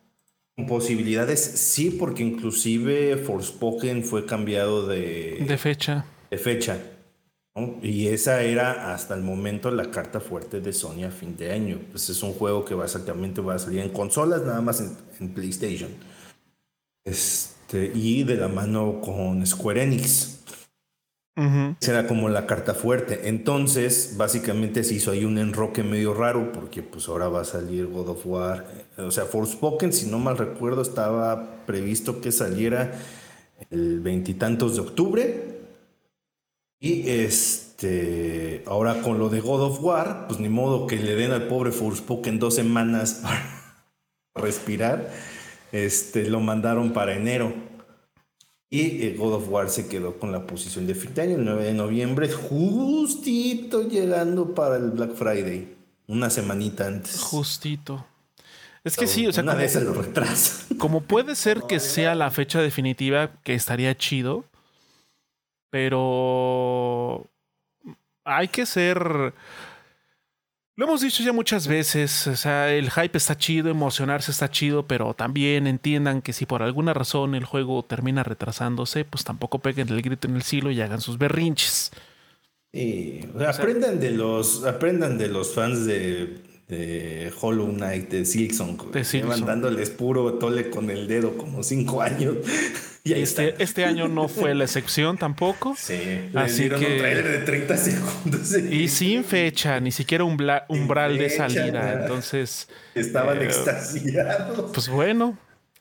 posibilidades, 0.66 1.40
sí, 1.40 1.90
porque 1.90 2.22
inclusive 2.22 3.18
Forspoken 3.18 4.04
fue 4.04 4.24
cambiado 4.24 4.86
de... 4.86 5.44
De 5.46 5.58
fecha. 5.58 6.06
De 6.30 6.38
fecha. 6.38 6.78
Y 7.82 8.06
esa 8.06 8.42
era 8.42 8.94
hasta 8.94 9.14
el 9.14 9.22
momento 9.22 9.70
la 9.70 9.90
carta 9.90 10.20
fuerte 10.20 10.60
de 10.60 10.72
Sony 10.72 11.04
a 11.04 11.10
fin 11.10 11.36
de 11.36 11.52
año. 11.52 11.80
Pues 11.90 12.08
es 12.08 12.22
un 12.22 12.32
juego 12.32 12.64
que 12.64 12.74
básicamente 12.74 13.40
va 13.40 13.54
a 13.54 13.58
salir 13.58 13.80
en 13.80 13.90
consolas, 13.90 14.42
nada 14.42 14.60
más 14.60 14.80
en, 15.18 15.28
PlayStation. 15.30 15.90
Este, 17.04 17.90
y 17.94 18.22
de 18.22 18.36
la 18.36 18.48
mano 18.48 19.00
con 19.00 19.44
Square 19.46 19.82
Enix. 19.82 20.36
Será 21.80 22.06
como 22.06 22.28
la 22.28 22.46
carta 22.46 22.74
fuerte. 22.74 23.28
Entonces, 23.28 24.14
básicamente 24.18 24.84
se 24.84 24.94
hizo 24.94 25.10
ahí 25.10 25.24
un 25.24 25.38
enroque 25.38 25.82
medio 25.82 26.12
raro 26.12 26.52
porque 26.52 26.82
pues 26.82 27.08
ahora 27.08 27.28
va 27.28 27.40
a 27.40 27.44
salir 27.44 27.86
God 27.86 28.10
of 28.10 28.26
War. 28.26 28.66
O 28.98 29.10
sea, 29.10 29.24
Forspoken, 29.24 29.92
si 29.92 30.06
no 30.06 30.18
mal 30.18 30.36
recuerdo, 30.36 30.82
estaba 30.82 31.64
previsto 31.64 32.20
que 32.20 32.30
saliera 32.30 32.92
el 33.70 34.00
veintitantos 34.00 34.74
de 34.74 34.82
octubre 34.82 35.59
y 36.80 37.10
este, 37.10 38.64
ahora 38.66 39.02
con 39.02 39.18
lo 39.18 39.28
de 39.28 39.40
God 39.40 39.62
of 39.62 39.80
War, 39.82 40.26
pues 40.26 40.40
ni 40.40 40.48
modo 40.48 40.86
que 40.86 40.96
le 40.96 41.14
den 41.14 41.30
al 41.30 41.46
pobre 41.46 41.72
Forspoken 41.72 42.38
dos 42.38 42.54
semanas 42.54 43.20
para 43.22 43.44
respirar. 44.34 45.10
Este, 45.72 46.28
lo 46.30 46.40
mandaron 46.40 46.92
para 46.94 47.14
enero. 47.14 47.52
Y 48.70 49.04
eh, 49.04 49.16
God 49.18 49.34
of 49.34 49.48
War 49.50 49.68
se 49.68 49.88
quedó 49.88 50.18
con 50.18 50.32
la 50.32 50.46
posición 50.46 50.86
de 50.86 50.94
fin 50.94 51.12
el 51.16 51.44
9 51.44 51.64
de 51.64 51.74
noviembre, 51.74 52.30
justito 52.30 53.86
llegando 53.86 54.54
para 54.54 54.76
el 54.76 54.90
Black 54.92 55.14
Friday. 55.14 55.76
Una 56.06 56.30
semanita 56.30 56.86
antes. 56.86 57.20
Justito. 57.20 58.06
Es 58.82 58.96
que 58.96 59.06
sí, 59.06 59.26
o 59.26 59.32
sea, 59.32 59.42
una 59.42 59.52
como, 59.52 59.62
vez 59.62 59.72
se 59.72 59.80
lo 59.82 59.92
retrasa. 59.92 60.74
Como 60.78 61.02
puede 61.02 61.34
ser 61.34 61.62
que 61.68 61.78
sea 61.80 62.14
la 62.14 62.30
fecha 62.30 62.60
definitiva, 62.62 63.32
que 63.42 63.54
estaría 63.54 63.96
chido, 63.96 64.44
pero 65.70 67.30
hay 68.24 68.48
que 68.48 68.66
ser... 68.66 69.32
Lo 70.76 70.86
hemos 70.86 71.02
dicho 71.02 71.22
ya 71.22 71.32
muchas 71.32 71.66
veces, 71.66 72.26
o 72.26 72.36
sea, 72.36 72.72
el 72.72 72.90
hype 72.90 73.18
está 73.18 73.36
chido, 73.36 73.68
emocionarse 73.70 74.30
está 74.30 74.50
chido, 74.50 74.86
pero 74.86 75.12
también 75.12 75.66
entiendan 75.66 76.22
que 76.22 76.32
si 76.32 76.46
por 76.46 76.62
alguna 76.62 76.94
razón 76.94 77.34
el 77.34 77.44
juego 77.44 77.84
termina 77.84 78.22
retrasándose, 78.22 79.04
pues 79.04 79.24
tampoco 79.24 79.58
peguen 79.58 79.90
el 79.90 80.00
grito 80.00 80.26
en 80.26 80.36
el 80.36 80.42
cielo 80.42 80.70
y 80.70 80.80
hagan 80.80 81.02
sus 81.02 81.18
berrinches. 81.18 81.90
Sí, 82.72 83.20
aprendan 83.46 84.00
de 84.00 84.12
los, 84.12 84.64
aprendan 84.64 85.18
de 85.18 85.28
los 85.28 85.54
fans 85.54 85.84
de 85.84 86.49
de 86.70 87.32
Hollow 87.40 87.72
Knight, 87.72 88.08
de 88.08 88.24
Silksong. 88.24 88.78
Dándoles 89.44 89.90
puro 89.90 90.34
tole 90.34 90.70
con 90.70 90.88
el 90.88 91.08
dedo 91.08 91.36
como 91.36 91.62
cinco 91.62 92.00
años. 92.00 92.36
y 93.04 93.12
este, 93.14 93.60
este 93.62 93.84
año 93.84 94.08
no 94.08 94.28
fue 94.28 94.54
la 94.54 94.64
excepción 94.64 95.18
tampoco. 95.18 95.74
Sí, 95.90 96.30
así 96.34 96.68
que, 96.68 96.74
un 96.74 96.80
trailer 96.80 97.28
de 97.28 97.38
30 97.38 97.76
segundos. 97.76 98.56
Y 98.70 98.88
sin 98.88 99.24
fecha, 99.24 99.80
ni 99.80 99.90
siquiera 99.90 100.24
un 100.24 100.38
umbral 100.68 101.18
de 101.18 101.30
salida. 101.30 102.00
Entonces. 102.00 102.68
Estaban 102.94 103.42
eh, 103.42 103.44
extasiados. 103.44 104.70
Pues 104.72 104.88
bueno, 104.88 105.36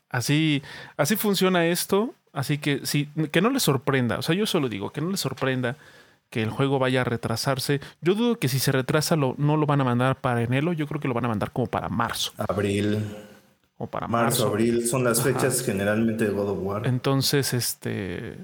así, 0.10 0.63
así 0.97 1.15
funciona 1.15 1.67
esto. 1.67 2.13
Así 2.34 2.58
que 2.58 2.82
sí, 2.84 3.10
que 3.32 3.41
no 3.41 3.49
les 3.49 3.63
sorprenda. 3.63 4.17
O 4.17 4.21
sea, 4.21 4.36
yo 4.36 4.45
solo 4.45 4.69
digo 4.69 4.91
que 4.91 5.02
no 5.02 5.12
les 5.12 5.19
sorprenda 5.19 5.78
que 6.30 6.44
el 6.44 6.50
juego 6.50 6.80
vaya 6.80 7.02
a 7.02 7.04
retrasarse. 7.04 7.82
Yo 8.02 8.15
dudo 8.15 8.38
que 8.38 8.48
si 8.48 8.60
se 8.60 8.72
retrasa 8.72 9.15
lo, 9.15 9.36
no 9.38 9.58
lo 9.58 9.65
van 9.65 9.82
a 9.82 9.84
mandar 9.84 10.20
para 10.22 10.42
enero, 10.42 10.74
yo 10.74 10.88
creo 10.88 11.02
que 11.02 11.08
lo 11.08 11.13
van 11.13 11.26
a 11.26 11.30
mandar 11.30 11.52
como 11.52 11.68
para 11.68 11.89
marzo. 11.89 12.34
Abril. 12.38 13.04
O 13.78 13.88
para 13.88 14.08
marzo. 14.08 14.48
abril 14.48 14.86
son 14.86 15.04
las 15.04 15.24
fechas 15.24 15.63
generalmente 15.63 16.26
de 16.26 16.32
God 16.32 16.50
of 16.50 16.60
War. 16.62 16.88
Entonces, 16.88 17.54
este. 17.54 18.38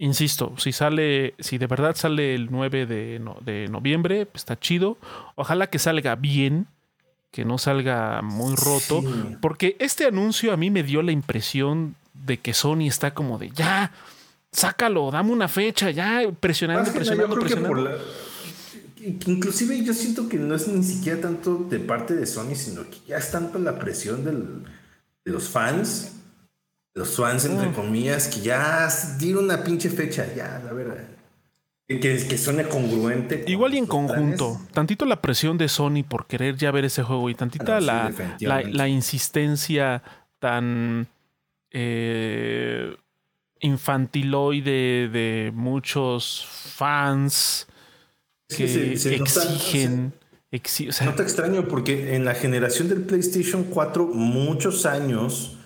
Insisto, 0.00 0.54
si 0.58 0.72
sale, 0.72 1.34
si 1.40 1.58
de 1.58 1.66
verdad 1.66 1.96
sale 1.96 2.34
el 2.34 2.50
9 2.50 2.86
de, 2.86 3.20
de 3.44 3.68
noviembre, 3.68 4.26
pues 4.26 4.42
está 4.42 4.58
chido. 4.58 4.96
Ojalá 5.34 5.66
que 5.66 5.80
salga 5.80 6.14
bien, 6.14 6.68
que 7.32 7.44
no 7.44 7.58
salga 7.58 8.22
muy 8.22 8.54
roto, 8.54 9.02
porque 9.40 9.76
este 9.80 10.06
anuncio 10.06 10.52
a 10.52 10.56
mí 10.56 10.70
me 10.70 10.84
dio 10.84 11.02
la 11.02 11.12
impresión 11.12 11.96
de 12.14 12.38
que 12.38 12.54
Sony 12.54 12.86
está 12.86 13.12
como 13.12 13.38
de 13.38 13.50
ya, 13.50 13.92
sácalo, 14.58 15.10
dame 15.10 15.32
una 15.32 15.48
fecha, 15.48 15.90
ya 15.90 16.22
presionando, 16.38 16.92
presionando, 16.92 17.38
presionando. 17.38 17.98
inclusive 19.26 19.84
yo 19.84 19.94
siento 19.94 20.28
que 20.28 20.36
no 20.38 20.54
es 20.54 20.68
ni 20.68 20.82
siquiera 20.82 21.20
tanto 21.20 21.66
de 21.70 21.78
parte 21.78 22.14
de 22.14 22.26
Sony, 22.26 22.54
sino 22.54 22.82
que 22.90 22.98
ya 23.06 23.16
es 23.18 23.30
tanto 23.30 23.58
la 23.58 23.78
presión 23.78 24.24
de 24.24 25.32
los 25.32 25.48
fans 25.48 26.12
los 26.98 27.16
fans, 27.16 27.44
entre 27.44 27.68
mm. 27.68 27.74
comillas, 27.74 28.28
que 28.28 28.40
ya 28.40 28.88
dieron 29.18 29.44
una 29.44 29.62
pinche 29.62 29.88
fecha, 29.88 30.26
ya, 30.34 30.60
la 30.64 30.72
verdad. 30.72 31.04
Que, 31.86 32.00
que 32.00 32.36
suene 32.36 32.64
congruente. 32.64 33.44
Igual 33.46 33.72
y 33.74 33.78
en 33.78 33.86
conjunto. 33.86 34.60
Tantito 34.72 35.06
la 35.06 35.22
presión 35.22 35.56
de 35.56 35.68
Sony 35.68 36.04
por 36.06 36.26
querer 36.26 36.56
ya 36.56 36.70
ver 36.70 36.84
ese 36.84 37.02
juego 37.02 37.30
y 37.30 37.34
tantita 37.34 37.80
la, 37.80 38.12
la, 38.40 38.88
insistencia 38.88 40.02
tan 40.38 41.06
eh, 41.70 42.94
infantiloide 43.60 45.08
de 45.08 45.52
muchos 45.54 46.46
fans 46.76 47.66
que 48.48 48.92
exigen. 48.92 50.12
no 51.04 51.14
te 51.14 51.22
extraño 51.22 51.68
porque 51.68 52.14
en 52.16 52.24
la 52.24 52.34
generación 52.34 52.88
del 52.88 53.02
PlayStation 53.02 53.64
4 53.64 54.06
muchos 54.06 54.86
años 54.86 55.58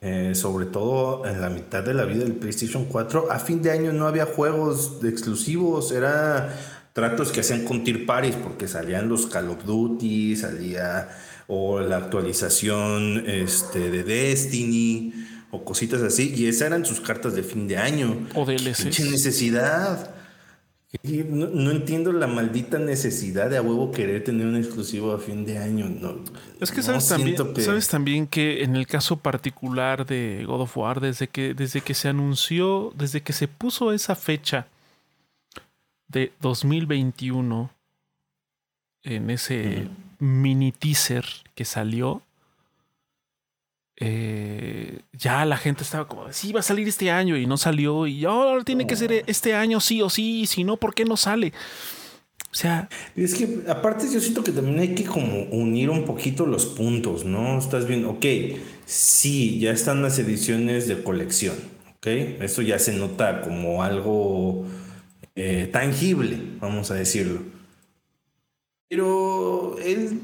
eh, 0.00 0.36
sobre 0.36 0.66
todo 0.66 1.26
en 1.26 1.40
la 1.40 1.50
mitad 1.50 1.82
de 1.82 1.94
la 1.94 2.04
vida 2.04 2.22
del 2.22 2.36
PlayStation 2.36 2.84
4, 2.84 3.32
a 3.32 3.40
fin 3.40 3.60
de 3.60 3.72
año 3.72 3.92
no 3.92 4.06
había 4.06 4.24
juegos 4.24 5.00
exclusivos, 5.02 5.90
era 5.90 6.56
tratos 6.92 7.32
que 7.32 7.40
hacían 7.40 7.64
con 7.64 7.82
Tier 7.82 8.06
Paris 8.06 8.36
porque 8.40 8.68
salían 8.68 9.08
los 9.08 9.26
Call 9.26 9.48
of 9.48 9.64
Duty, 9.64 10.36
salía 10.36 11.08
o 11.48 11.80
la 11.80 11.96
actualización 11.96 13.24
este, 13.26 13.90
de 13.90 14.04
Destiny 14.04 15.12
o 15.50 15.64
cositas 15.64 16.02
así, 16.02 16.32
y 16.34 16.46
esas 16.46 16.68
eran 16.68 16.84
sus 16.84 17.00
cartas 17.00 17.34
de 17.34 17.42
fin 17.42 17.66
de 17.66 17.76
año. 17.76 18.28
O 18.34 18.46
necesidad. 18.46 20.14
No, 21.04 21.70
entiendo 21.70 22.12
la 22.12 22.26
maldita 22.26 22.80
necesidad 22.80 23.48
de 23.48 23.56
a 23.56 23.62
huevo 23.62 23.92
querer 23.92 24.24
tener 24.24 24.44
un 24.44 24.56
exclusivo 24.56 25.12
a 25.12 25.18
fin 25.18 25.44
de 25.44 25.58
año. 25.58 25.88
No, 25.88 26.16
es 26.60 26.72
que 26.72 26.82
sabes, 26.82 27.06
también, 27.06 27.36
que 27.54 27.62
sabes 27.62 27.86
también 27.86 28.26
que 28.26 28.64
en 28.64 28.74
el 28.74 28.88
caso 28.88 29.16
particular 29.16 30.04
de 30.04 30.44
God 30.44 30.62
of 30.62 30.76
War, 30.76 31.00
desde 31.00 31.28
que, 31.28 31.54
desde 31.54 31.80
que 31.80 31.94
se 31.94 32.08
anunció, 32.08 32.92
desde 32.96 33.20
que 33.20 33.32
se 33.32 33.46
puso 33.46 33.92
esa 33.92 34.16
fecha 34.16 34.66
de 36.08 36.32
2021 36.40 37.70
en 39.04 39.30
ese 39.30 39.86
mini 40.18 40.72
teaser 40.72 41.24
que 41.54 41.64
salió, 41.64 42.22
eh, 44.02 45.00
ya 45.12 45.44
la 45.44 45.58
gente 45.58 45.82
estaba 45.82 46.08
como, 46.08 46.32
sí, 46.32 46.52
va 46.52 46.60
a 46.60 46.62
salir 46.62 46.88
este 46.88 47.10
año 47.10 47.36
y 47.36 47.46
no 47.46 47.58
salió 47.58 48.06
y 48.06 48.24
ahora 48.24 48.64
tiene 48.64 48.86
que 48.86 48.96
ser 48.96 49.24
este 49.26 49.54
año 49.54 49.78
sí 49.78 50.00
o 50.00 50.08
sí, 50.08 50.46
si 50.46 50.64
no, 50.64 50.78
¿por 50.78 50.94
qué 50.94 51.04
no 51.04 51.18
sale? 51.18 51.52
O 52.50 52.54
sea... 52.54 52.88
Es 53.14 53.34
que 53.34 53.60
aparte 53.68 54.06
yo 54.10 54.18
siento 54.20 54.42
que 54.42 54.52
también 54.52 54.78
hay 54.78 54.94
que 54.94 55.04
como 55.04 55.42
unir 55.50 55.90
un 55.90 56.06
poquito 56.06 56.46
los 56.46 56.64
puntos, 56.64 57.26
¿no? 57.26 57.58
Estás 57.58 57.86
viendo, 57.86 58.10
ok, 58.10 58.24
sí, 58.86 59.60
ya 59.60 59.70
están 59.70 60.00
las 60.00 60.18
ediciones 60.18 60.88
de 60.88 61.02
colección, 61.02 61.56
¿ok? 61.98 62.06
Eso 62.40 62.62
ya 62.62 62.78
se 62.78 62.94
nota 62.94 63.42
como 63.42 63.82
algo 63.82 64.64
eh, 65.36 65.68
tangible, 65.70 66.38
vamos 66.58 66.90
a 66.90 66.94
decirlo. 66.94 67.42
Pero 68.88 69.76
él 69.78 70.18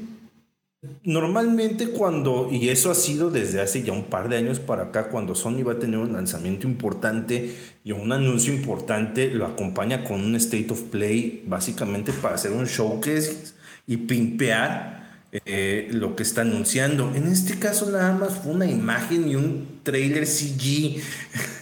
Normalmente 1.03 1.89
cuando, 1.89 2.49
y 2.51 2.69
eso 2.69 2.91
ha 2.91 2.95
sido 2.95 3.29
desde 3.29 3.61
hace 3.61 3.83
ya 3.83 3.93
un 3.93 4.05
par 4.05 4.29
de 4.29 4.37
años 4.37 4.59
para 4.59 4.83
acá, 4.83 5.09
cuando 5.09 5.35
Sony 5.35 5.63
va 5.63 5.73
a 5.73 5.79
tener 5.79 5.99
un 5.99 6.13
lanzamiento 6.13 6.67
importante 6.67 7.55
y 7.83 7.91
un 7.93 8.11
anuncio 8.11 8.53
importante, 8.53 9.31
lo 9.31 9.45
acompaña 9.45 10.03
con 10.03 10.21
un 10.21 10.35
State 10.35 10.67
of 10.69 10.81
Play, 10.83 11.43
básicamente 11.47 12.11
para 12.11 12.35
hacer 12.35 12.51
un 12.51 12.65
showcase 12.65 13.53
y 13.87 13.97
pimpear 13.97 14.97
eh, 15.45 15.89
lo 15.91 16.15
que 16.15 16.23
está 16.23 16.41
anunciando. 16.41 17.13
En 17.15 17.27
este 17.27 17.59
caso 17.59 17.89
nada 17.89 18.13
más 18.13 18.39
fue 18.39 18.53
una 18.53 18.65
imagen 18.65 19.29
y 19.29 19.35
un 19.35 19.79
trailer 19.83 20.25
CG 20.25 21.01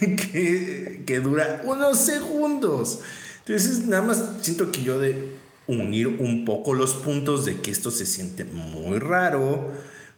que, 0.00 1.02
que 1.06 1.20
dura 1.20 1.62
unos 1.64 1.98
segundos. 1.98 3.00
Entonces 3.40 3.86
nada 3.86 4.02
más 4.02 4.24
siento 4.40 4.72
que 4.72 4.82
yo 4.82 4.98
de 4.98 5.45
unir 5.68 6.08
un 6.08 6.44
poco 6.44 6.74
los 6.74 6.94
puntos 6.94 7.44
de 7.44 7.60
que 7.60 7.70
esto 7.70 7.90
se 7.90 8.06
siente 8.06 8.44
muy 8.44 8.98
raro, 8.98 9.72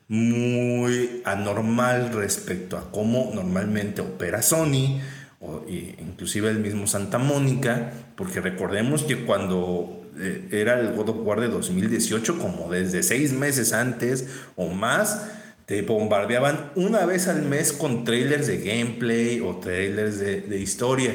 muy 0.08 1.22
anormal 1.24 2.12
respecto 2.12 2.76
a 2.76 2.90
cómo 2.90 3.30
normalmente 3.34 4.00
opera 4.00 4.42
Sony, 4.42 5.00
o 5.40 5.64
inclusive 5.68 6.50
el 6.50 6.58
mismo 6.58 6.87
Santa 6.87 7.18
Mónica, 7.18 7.92
porque 8.16 8.40
recordemos 8.40 9.04
que 9.04 9.24
cuando 9.24 9.98
eh, 10.18 10.48
era 10.50 10.80
el 10.80 10.94
God 10.94 11.11
of 11.11 11.16
War 11.20 11.40
de 11.40 11.48
2018, 11.48 12.38
como 12.38 12.70
desde 12.70 13.02
seis 13.02 13.32
meses 13.32 13.72
antes 13.72 14.26
o 14.56 14.68
más, 14.68 15.28
te 15.66 15.82
bombardeaban 15.82 16.72
una 16.76 17.04
vez 17.04 17.28
al 17.28 17.42
mes 17.42 17.72
con 17.72 18.04
trailers 18.04 18.46
de 18.46 18.58
gameplay 18.58 19.40
o 19.40 19.56
trailers 19.56 20.18
de, 20.18 20.58
historia. 20.58 21.12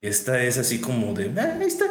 Esta 0.00 0.42
es 0.42 0.58
así 0.58 0.80
como 0.80 1.14
de, 1.14 1.32
ah, 1.40 1.56
ahí 1.60 1.66
está, 1.66 1.86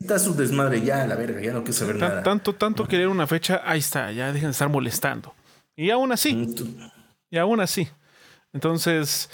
Está 0.00 0.18
su 0.18 0.34
desmadre 0.34 0.80
ya, 0.80 1.06
la 1.06 1.14
verga, 1.14 1.40
ya 1.40 1.52
no 1.52 1.60
quiero 1.60 1.74
saber 1.74 1.96
nada. 1.96 2.22
Tanto, 2.22 2.54
tanto 2.54 2.88
querer 2.88 3.08
una 3.08 3.26
fecha, 3.26 3.60
ahí 3.64 3.80
está, 3.80 4.10
ya 4.12 4.32
dejen 4.32 4.48
de 4.48 4.52
estar 4.52 4.68
molestando. 4.68 5.34
Y 5.76 5.90
aún 5.90 6.10
así, 6.10 6.34
mm, 6.34 6.90
y 7.30 7.38
aún 7.38 7.60
así. 7.60 7.86
Entonces, 8.52 9.28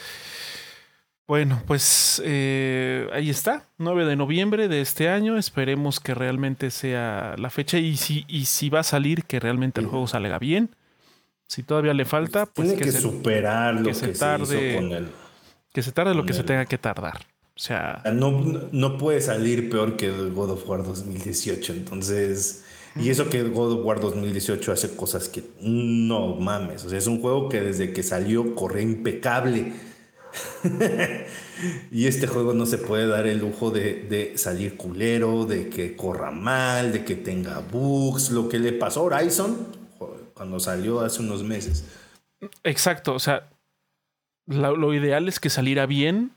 bueno, 1.26 1.62
pues 1.66 2.20
eh, 2.24 3.09
ahí 3.12 3.31
está, 3.31 3.64
9 3.79 4.05
de 4.05 4.16
noviembre 4.16 4.68
de 4.68 4.81
este 4.81 5.09
año. 5.09 5.38
Esperemos 5.38 6.00
que 6.00 6.14
realmente 6.14 6.70
sea 6.70 7.35
la 7.38 7.50
fecha 7.50 7.79
y 7.79 7.96
si, 7.96 8.24
y 8.29 8.46
si 8.46 8.68
va 8.68 8.81
a 8.81 8.85
salir, 8.85 9.24
que 9.24 9.40
realmente 9.40 9.81
el 9.81 9.87
juego 9.87 10.07
salga 10.09 10.38
bien. 10.38 10.70
Si 11.48 11.62
todavía 11.62 11.94
le 11.94 12.05
falta, 12.05 12.46
pues 12.46 12.68
Tiene 12.68 12.83
que, 12.83 12.92
superar 12.92 13.74
lo 13.74 13.85
que, 13.85 13.94
se, 13.94 14.09
tarde, 14.09 14.74
con. 14.74 15.12
Que 15.72 15.83
se 15.83 15.92
tarde 15.92 16.14
lo 16.14 16.26
que 16.26 16.33
se 16.33 16.42
tenga 16.42 16.66
que 16.66 16.76
tardar. 16.76 17.20
O 17.56 17.58
sea. 17.58 18.02
No, 18.12 18.30
no 18.70 18.98
puede 18.98 19.22
salir 19.22 19.70
peor 19.70 19.96
que 19.96 20.06
el 20.06 20.32
God 20.32 20.50
of 20.50 20.68
War 20.68 20.84
2018. 20.84 21.72
Entonces. 21.72 22.64
Y 22.94 23.10
eso 23.10 23.28
que 23.28 23.42
God 23.42 23.72
of 23.72 23.84
War 23.84 24.00
2018 24.00 24.72
hace 24.72 24.94
cosas 24.96 25.28
que 25.28 25.42
no 25.60 26.36
mames. 26.36 26.84
O 26.84 26.90
sea, 26.90 26.98
es 26.98 27.06
un 27.06 27.20
juego 27.20 27.48
que 27.48 27.60
desde 27.60 27.92
que 27.92 28.02
salió 28.02 28.54
corre 28.54 28.82
impecable. 28.82 29.72
y 31.90 32.06
este 32.06 32.26
juego 32.26 32.52
no 32.54 32.66
se 32.66 32.78
puede 32.78 33.06
dar 33.06 33.26
el 33.26 33.38
lujo 33.38 33.70
de, 33.70 34.06
de, 34.08 34.38
salir 34.38 34.76
culero, 34.76 35.44
de 35.44 35.68
que 35.68 35.96
corra 35.96 36.30
mal, 36.30 36.92
de 36.92 37.04
que 37.04 37.16
tenga 37.16 37.60
bugs. 37.60 38.30
Lo 38.30 38.48
que 38.48 38.58
le 38.58 38.72
pasó 38.72 39.00
a 39.00 39.18
Horizon 39.18 39.66
cuando 40.34 40.60
salió 40.60 41.00
hace 41.00 41.20
unos 41.20 41.42
meses. 41.42 41.84
Exacto. 42.64 43.14
O 43.14 43.18
sea, 43.18 43.48
lo 44.46 44.94
ideal 44.94 45.28
es 45.28 45.40
que 45.40 45.48
saliera 45.50 45.86
bien 45.86 46.36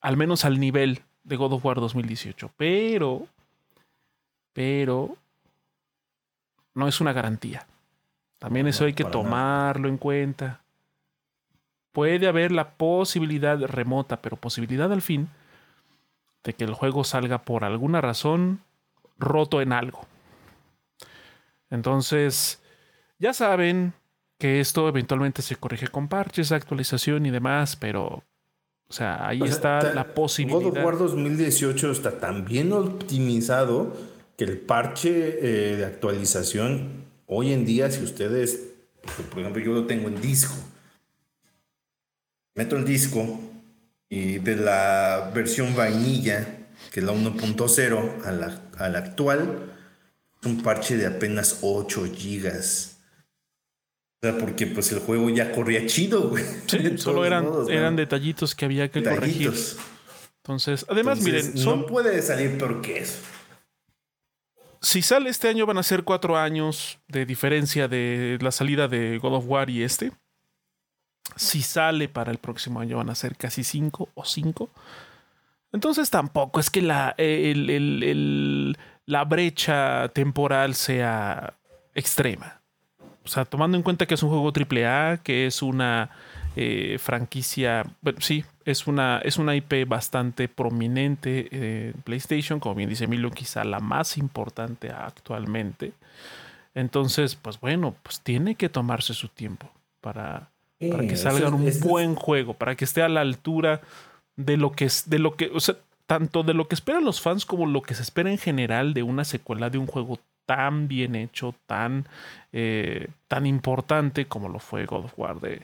al 0.00 0.16
menos 0.16 0.44
al 0.44 0.60
nivel 0.60 1.02
de 1.24 1.36
God 1.36 1.54
of 1.54 1.64
War 1.64 1.80
2018. 1.80 2.50
Pero, 2.56 3.26
pero, 4.52 5.16
no 6.74 6.88
es 6.88 7.00
una 7.00 7.12
garantía. 7.12 7.66
También 8.38 8.66
eso 8.68 8.84
hay 8.84 8.92
que 8.92 9.04
tomarlo 9.04 9.88
en 9.88 9.98
cuenta. 9.98 10.62
Puede 11.92 12.28
haber 12.28 12.52
la 12.52 12.70
posibilidad 12.70 13.58
remota, 13.60 14.22
pero 14.22 14.36
posibilidad 14.36 14.92
al 14.92 15.02
fin, 15.02 15.28
de 16.44 16.54
que 16.54 16.64
el 16.64 16.74
juego 16.74 17.02
salga 17.02 17.38
por 17.38 17.64
alguna 17.64 18.00
razón 18.00 18.60
roto 19.18 19.60
en 19.60 19.72
algo. 19.72 20.06
Entonces, 21.70 22.62
ya 23.18 23.32
saben 23.32 23.92
que 24.38 24.60
esto 24.60 24.88
eventualmente 24.88 25.42
se 25.42 25.56
corrige 25.56 25.88
con 25.88 26.08
parches, 26.08 26.52
actualización 26.52 27.26
y 27.26 27.30
demás, 27.30 27.74
pero 27.74 28.22
o 28.88 28.92
sea, 28.92 29.28
ahí 29.28 29.42
está 29.42 29.92
la 29.92 30.14
posibilidad. 30.14 30.60
God 30.60 30.78
of 30.78 30.84
War 30.84 30.98
2018 30.98 31.90
está 31.90 32.18
tan 32.18 32.44
bien 32.44 32.72
optimizado 32.72 33.94
que 34.36 34.44
el 34.44 34.58
parche 34.58 35.38
eh, 35.40 35.76
de 35.76 35.84
actualización 35.84 37.04
hoy 37.26 37.52
en 37.52 37.66
día, 37.66 37.90
si 37.90 38.02
ustedes, 38.02 38.60
por 39.30 39.40
ejemplo, 39.40 39.62
yo 39.62 39.72
lo 39.72 39.86
tengo 39.86 40.08
en 40.08 40.20
disco, 40.20 40.54
meto 42.54 42.76
el 42.76 42.84
disco 42.84 43.40
y 44.08 44.38
de 44.38 44.56
la 44.56 45.30
versión 45.34 45.76
vainilla, 45.76 46.66
que 46.90 47.00
es 47.00 47.06
la 47.06 47.12
1.0, 47.12 48.24
a 48.24 48.32
la, 48.32 48.62
a 48.78 48.88
la 48.88 48.98
actual, 48.98 49.74
un 50.44 50.62
parche 50.62 50.96
de 50.96 51.06
apenas 51.06 51.58
8 51.60 52.06
gigas. 52.14 52.97
O 54.20 54.26
sea, 54.26 54.36
porque 54.36 54.66
pues 54.66 54.90
el 54.90 54.98
juego 54.98 55.30
ya 55.30 55.52
corría 55.52 55.86
chido, 55.86 56.30
güey. 56.30 56.44
Sí, 56.66 56.78
solo 56.98 57.24
eran, 57.24 57.46
eran 57.68 57.94
detallitos 57.94 58.54
que 58.54 58.64
había 58.64 58.90
que 58.90 59.02
corregir. 59.02 59.52
Entonces, 60.42 60.84
además, 60.88 61.20
miren, 61.20 61.52
no 61.54 61.86
puede 61.86 62.20
salir 62.22 62.58
peor 62.58 62.80
que 62.80 62.98
eso. 62.98 63.18
Si 64.80 65.02
sale 65.02 65.30
este 65.30 65.48
año 65.48 65.66
van 65.66 65.78
a 65.78 65.82
ser 65.82 66.04
cuatro 66.04 66.36
años 66.36 66.98
de 67.08 67.26
diferencia 67.26 67.86
de 67.86 68.38
la 68.40 68.50
salida 68.50 68.88
de 68.88 69.18
God 69.18 69.34
of 69.34 69.44
War 69.46 69.70
y 69.70 69.82
este. 69.82 70.12
Si 71.36 71.62
sale 71.62 72.08
para 72.08 72.32
el 72.32 72.38
próximo 72.38 72.80
año 72.80 72.96
van 72.96 73.10
a 73.10 73.14
ser 73.14 73.36
casi 73.36 73.62
cinco 73.62 74.08
o 74.14 74.24
cinco. 74.24 74.70
Entonces 75.72 76.10
tampoco 76.10 76.58
es 76.58 76.70
que 76.70 76.82
la, 76.82 77.14
la 79.06 79.24
brecha 79.24 80.08
temporal 80.08 80.74
sea 80.74 81.54
extrema. 81.94 82.57
O 83.28 83.30
sea, 83.30 83.44
tomando 83.44 83.76
en 83.76 83.82
cuenta 83.82 84.06
que 84.06 84.14
es 84.14 84.22
un 84.22 84.30
juego 84.30 84.50
AAA, 84.50 85.18
que 85.18 85.46
es 85.46 85.60
una 85.60 86.08
eh, 86.56 86.96
franquicia, 86.98 87.84
bueno, 88.00 88.22
sí, 88.22 88.42
es 88.64 88.86
una, 88.86 89.18
es 89.18 89.36
una 89.36 89.54
IP 89.54 89.86
bastante 89.86 90.48
prominente 90.48 91.88
en 91.90 91.92
PlayStation, 92.04 92.58
como 92.58 92.74
bien 92.74 92.88
dice 92.88 93.04
Emilio, 93.04 93.30
quizá 93.30 93.64
la 93.64 93.80
más 93.80 94.16
importante 94.16 94.90
actualmente. 94.90 95.92
Entonces, 96.74 97.34
pues 97.34 97.60
bueno, 97.60 97.94
pues 98.02 98.22
tiene 98.22 98.54
que 98.54 98.70
tomarse 98.70 99.12
su 99.12 99.28
tiempo 99.28 99.70
para, 100.00 100.48
para 100.90 101.06
que 101.06 101.18
salga 101.18 101.50
un 101.50 101.70
buen 101.80 102.14
juego, 102.14 102.54
para 102.54 102.76
que 102.76 102.86
esté 102.86 103.02
a 103.02 103.10
la 103.10 103.20
altura 103.20 103.82
de 104.36 104.56
lo 104.56 104.72
que 104.72 104.86
es, 104.86 105.10
de 105.10 105.18
lo 105.18 105.36
que, 105.36 105.50
o 105.52 105.60
sea, 105.60 105.76
tanto 106.06 106.44
de 106.44 106.54
lo 106.54 106.66
que 106.66 106.74
esperan 106.74 107.04
los 107.04 107.20
fans 107.20 107.44
como 107.44 107.66
lo 107.66 107.82
que 107.82 107.94
se 107.94 108.00
espera 108.00 108.30
en 108.30 108.38
general 108.38 108.94
de 108.94 109.02
una 109.02 109.26
secuela 109.26 109.68
de 109.68 109.76
un 109.76 109.86
juego 109.86 110.18
tan 110.48 110.88
bien 110.88 111.14
hecho, 111.14 111.54
tan, 111.66 112.08
eh, 112.54 113.08
tan 113.28 113.44
importante 113.44 114.26
como 114.26 114.48
lo 114.48 114.60
fue 114.60 114.86
God 114.86 115.04
of 115.04 115.18
War 115.18 115.40
de, 115.40 115.60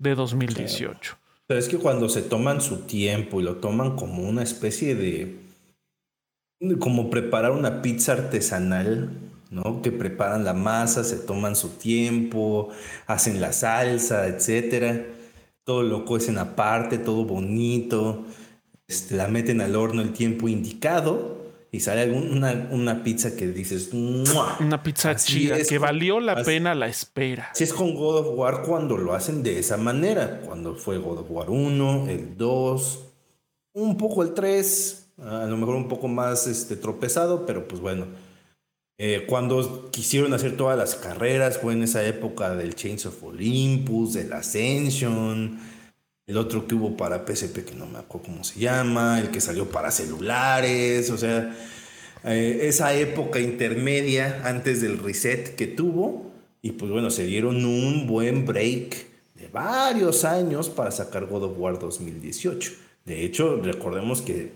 de 0.00 0.14
2018. 0.16 1.16
Pero 1.46 1.60
es 1.60 1.68
que 1.68 1.78
cuando 1.78 2.08
se 2.08 2.22
toman 2.22 2.60
su 2.60 2.78
tiempo 2.78 3.40
y 3.40 3.44
lo 3.44 3.58
toman 3.58 3.94
como 3.94 4.28
una 4.28 4.42
especie 4.42 4.96
de. 4.96 5.36
como 6.80 7.08
preparar 7.08 7.52
una 7.52 7.82
pizza 7.82 8.14
artesanal, 8.14 9.10
¿no? 9.52 9.80
Que 9.80 9.92
preparan 9.92 10.44
la 10.44 10.54
masa, 10.54 11.04
se 11.04 11.18
toman 11.18 11.54
su 11.54 11.68
tiempo, 11.78 12.70
hacen 13.06 13.40
la 13.40 13.52
salsa, 13.52 14.26
etcétera. 14.26 15.04
Todo 15.62 15.84
lo 15.84 16.04
cuecen 16.04 16.38
aparte, 16.38 16.98
todo 16.98 17.24
bonito. 17.24 18.24
Este, 18.88 19.14
la 19.14 19.28
meten 19.28 19.60
al 19.60 19.76
horno 19.76 20.02
el 20.02 20.12
tiempo 20.12 20.48
indicado 20.48 21.35
y 21.76 21.80
sale 21.80 22.10
una, 22.10 22.68
una 22.70 23.02
pizza 23.02 23.36
que 23.36 23.48
dices, 23.48 23.90
una 23.92 24.82
pizza 24.82 25.14
chida, 25.14 25.58
que 25.62 25.78
valió 25.78 26.20
la 26.20 26.42
pena 26.42 26.74
la 26.74 26.88
espera. 26.88 27.50
Si 27.52 27.64
es 27.64 27.74
con 27.74 27.94
God 27.94 28.16
of 28.20 28.38
War 28.38 28.62
cuando 28.62 28.96
lo 28.96 29.12
hacen 29.12 29.42
de 29.42 29.58
esa 29.58 29.76
manera, 29.76 30.40
cuando 30.40 30.74
fue 30.74 30.96
God 30.96 31.18
of 31.18 31.26
War 31.30 31.50
1, 31.50 32.08
el 32.08 32.36
2, 32.38 33.04
un 33.74 33.98
poco 33.98 34.22
el 34.22 34.32
3, 34.32 35.08
a 35.18 35.44
lo 35.44 35.56
mejor 35.58 35.74
un 35.74 35.88
poco 35.88 36.08
más 36.08 36.46
este, 36.46 36.76
tropezado, 36.76 37.44
pero 37.44 37.68
pues 37.68 37.80
bueno. 37.80 38.06
Eh, 38.98 39.26
cuando 39.28 39.90
quisieron 39.90 40.32
hacer 40.32 40.56
todas 40.56 40.78
las 40.78 40.94
carreras, 40.94 41.58
fue 41.58 41.74
en 41.74 41.82
esa 41.82 42.02
época 42.06 42.54
del 42.54 42.74
Chains 42.74 43.04
of 43.04 43.22
Olympus, 43.22 44.14
del 44.14 44.32
Ascension, 44.32 45.58
el 46.26 46.36
otro 46.38 46.66
que 46.66 46.74
hubo 46.74 46.96
para 46.96 47.24
PSP, 47.24 47.64
que 47.64 47.74
no 47.74 47.86
me 47.86 47.98
acuerdo 47.98 48.26
cómo 48.26 48.42
se 48.42 48.58
llama, 48.58 49.20
el 49.20 49.30
que 49.30 49.40
salió 49.40 49.68
para 49.70 49.92
celulares, 49.92 51.10
o 51.10 51.18
sea, 51.18 51.56
eh, 52.24 52.60
esa 52.62 52.94
época 52.94 53.38
intermedia 53.38 54.42
antes 54.44 54.80
del 54.80 54.98
reset 54.98 55.54
que 55.54 55.68
tuvo, 55.68 56.32
y 56.62 56.72
pues 56.72 56.90
bueno, 56.90 57.10
se 57.10 57.24
dieron 57.24 57.64
un 57.64 58.08
buen 58.08 58.44
break 58.44 59.06
de 59.36 59.46
varios 59.48 60.24
años 60.24 60.68
para 60.68 60.90
sacar 60.90 61.26
God 61.26 61.44
of 61.44 61.58
War 61.58 61.78
2018. 61.78 62.72
De 63.04 63.24
hecho, 63.24 63.60
recordemos 63.62 64.20
que 64.20 64.50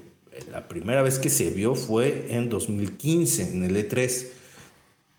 la 0.51 0.67
primera 0.67 1.03
vez 1.03 1.21
que 1.21 1.31
se 1.31 1.51
vio 1.51 1.77
fue 1.77 2.27
en 2.31 2.49
2015, 2.49 3.53
en 3.53 3.63
el 3.63 3.77
E3, 3.77 4.27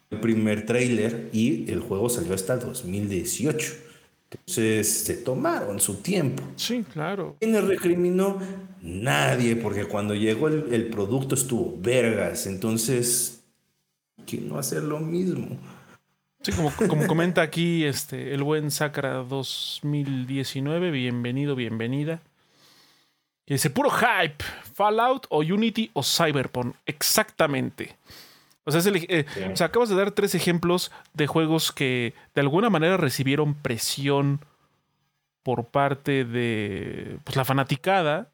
el 0.09 0.19
primer 0.19 0.65
tráiler, 0.65 1.29
y 1.31 1.71
el 1.71 1.79
juego 1.79 2.09
salió 2.09 2.33
hasta 2.33 2.57
2018. 2.57 3.90
Entonces 4.31 4.87
se 5.03 5.15
tomaron 5.15 5.79
su 5.79 5.95
tiempo. 5.95 6.43
Sí, 6.55 6.85
claro. 6.91 7.35
¿Quién 7.39 7.51
le 7.51 7.61
recriminó? 7.61 8.39
Nadie, 8.81 9.57
porque 9.57 9.85
cuando 9.85 10.15
llegó 10.15 10.47
el, 10.47 10.87
producto 10.89 11.35
estuvo 11.35 11.77
vergas. 11.79 12.47
Entonces, 12.47 13.43
¿quién 14.25 14.47
no 14.47 14.57
hacer 14.57 14.83
lo 14.83 14.99
mismo? 14.99 15.57
Sí, 16.41 16.51
como, 16.53 16.71
como 16.87 17.05
comenta 17.07 17.41
aquí 17.41 17.83
este, 17.83 18.33
el 18.33 18.43
buen 18.43 18.71
Sacra 18.71 19.15
2019, 19.15 20.91
bienvenido, 20.91 21.55
bienvenida. 21.55 22.21
Y 23.45 23.55
dice, 23.55 23.69
puro 23.69 23.89
hype, 23.89 24.43
Fallout 24.73 25.27
o 25.29 25.39
Unity 25.39 25.91
o 25.93 26.03
Cyberpunk, 26.03 26.73
exactamente. 26.85 27.97
O 28.63 28.71
sea, 28.71 28.81
eh, 28.93 29.25
acabas 29.59 29.89
de 29.89 29.95
dar 29.95 30.11
tres 30.11 30.35
ejemplos 30.35 30.91
de 31.13 31.25
juegos 31.27 31.71
que 31.71 32.13
de 32.35 32.41
alguna 32.41 32.69
manera 32.69 32.97
recibieron 32.97 33.55
presión 33.55 34.39
por 35.43 35.65
parte 35.65 36.25
de 36.25 37.17
pues, 37.23 37.35
la 37.35 37.45
fanaticada, 37.45 38.29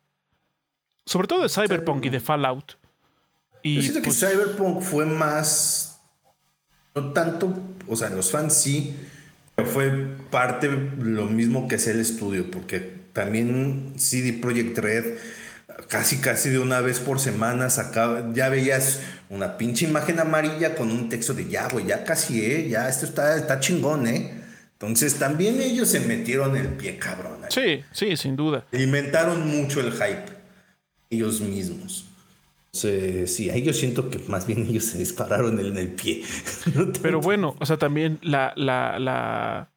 sobre 1.06 1.28
todo 1.28 1.44
de 1.44 1.50
Cyberpunk 1.50 2.06
y 2.06 2.10
de 2.10 2.20
Fallout. 2.20 2.78
Y, 3.64 3.76
Yo 3.76 3.82
siento 3.82 4.02
que 4.02 4.10
pues, 4.10 4.20
Cyberpunk 4.20 4.82
fue 4.82 5.06
más, 5.06 6.02
no 6.94 7.14
tanto, 7.14 7.58
o 7.88 7.96
sea, 7.96 8.10
los 8.10 8.30
fans 8.30 8.54
sí, 8.54 8.98
pero 9.56 9.70
fue 9.70 9.90
parte 10.30 10.70
lo 10.70 11.26
mismo 11.28 11.70
que 11.70 11.76
es 11.76 11.88
el 11.88 12.02
estudio, 12.02 12.52
porque 12.52 12.80
también 13.14 13.94
CD 13.96 14.34
Projekt 14.34 14.78
Red 14.78 15.18
casi 15.90 16.18
casi 16.18 16.50
de 16.50 16.60
una 16.60 16.82
vez 16.82 17.00
por 17.00 17.20
semana 17.20 17.70
sacaba, 17.70 18.32
ya 18.34 18.50
veías 18.50 19.02
una 19.30 19.58
pinche 19.58 19.86
imagen 19.86 20.20
amarilla 20.20 20.76
con 20.76 20.92
un 20.92 21.10
texto 21.10 21.34
de 21.34 21.48
ya, 21.48 21.68
güey, 21.68 21.86
ya 21.86 22.04
casi, 22.04 22.44
eh, 22.44 22.68
ya 22.70 22.90
esto 22.90 23.06
está, 23.06 23.36
está 23.38 23.60
chingón, 23.60 24.08
eh. 24.08 24.44
Entonces 24.74 25.16
también 25.16 25.60
ellos 25.60 25.90
se 25.90 26.00
metieron 26.02 26.56
el 26.56 26.68
pie 26.68 26.98
cabrón. 26.98 27.38
Sí, 27.50 27.84
sí, 27.92 28.16
sin 28.16 28.36
duda. 28.36 28.66
Alimentaron 28.72 29.48
mucho 29.48 29.80
el 29.80 29.92
hype, 29.92 30.26
ellos 31.10 31.42
mismos. 31.42 32.06
sí, 32.74 33.50
ahí 33.50 33.64
yo 33.64 33.74
siento 33.74 34.10
que 34.12 34.20
más 34.28 34.46
bien 34.46 34.68
ellos 34.70 34.86
se 34.86 35.00
dispararon 35.00 35.60
en 35.60 35.78
el 35.78 35.88
pie. 35.88 36.24
Pero 37.02 37.22
bueno, 37.22 37.56
o 37.60 37.66
sea, 37.66 37.78
también 37.78 38.20
la, 38.22 38.54
la, 38.56 39.00
la, 39.00 39.72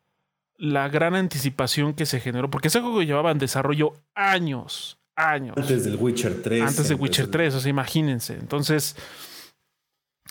la 0.59 0.89
gran 0.91 1.15
anticipación 1.15 1.95
que 1.95 2.05
se 2.05 2.21
generó, 2.21 2.51
porque 2.51 2.69
ese 2.69 2.83
juego 2.83 3.03
llevaba 3.03 3.31
en 3.31 3.39
desarrollo 3.39 3.95
años, 4.15 5.00
años. 5.29 5.57
Antes 5.57 5.85
del 5.85 5.97
Witcher 5.97 6.43
3. 6.43 6.63
Antes 6.63 6.89
de 6.89 6.95
Witcher 6.95 7.29
3, 7.29 7.55
o 7.55 7.61
sea, 7.61 7.71
imagínense. 7.71 8.35
Entonces, 8.35 8.97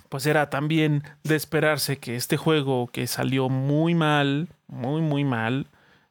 pues 0.09 0.25
era 0.25 0.49
también 0.49 1.03
de 1.23 1.35
esperarse 1.35 1.97
que 1.97 2.15
este 2.15 2.37
juego 2.37 2.87
que 2.87 3.07
salió 3.07 3.49
muy 3.49 3.95
mal, 3.95 4.49
muy, 4.67 5.01
muy 5.01 5.23
mal, 5.23 5.67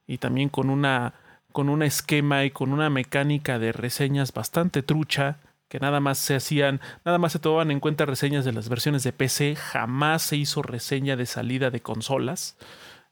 y 0.06 0.18
también 0.18 0.48
con 0.48 0.70
una 0.70 1.14
con 1.52 1.68
un 1.70 1.82
esquema 1.82 2.44
y 2.44 2.50
con 2.50 2.72
una 2.72 2.88
mecánica 2.90 3.58
de 3.58 3.72
reseñas 3.72 4.32
bastante 4.32 4.82
trucha, 4.82 5.38
que 5.68 5.80
nada 5.80 5.98
más 5.98 6.18
se 6.18 6.36
hacían, 6.36 6.80
nada 7.04 7.18
más 7.18 7.32
se 7.32 7.38
tomaban 7.38 7.70
en 7.70 7.80
cuenta 7.80 8.06
reseñas 8.06 8.44
de 8.44 8.52
las 8.52 8.68
versiones 8.68 9.02
de 9.02 9.12
PC, 9.12 9.56
jamás 9.56 10.22
se 10.22 10.36
hizo 10.36 10.62
reseña 10.62 11.16
de 11.16 11.26
salida 11.26 11.70
de 11.70 11.80
consolas. 11.80 12.56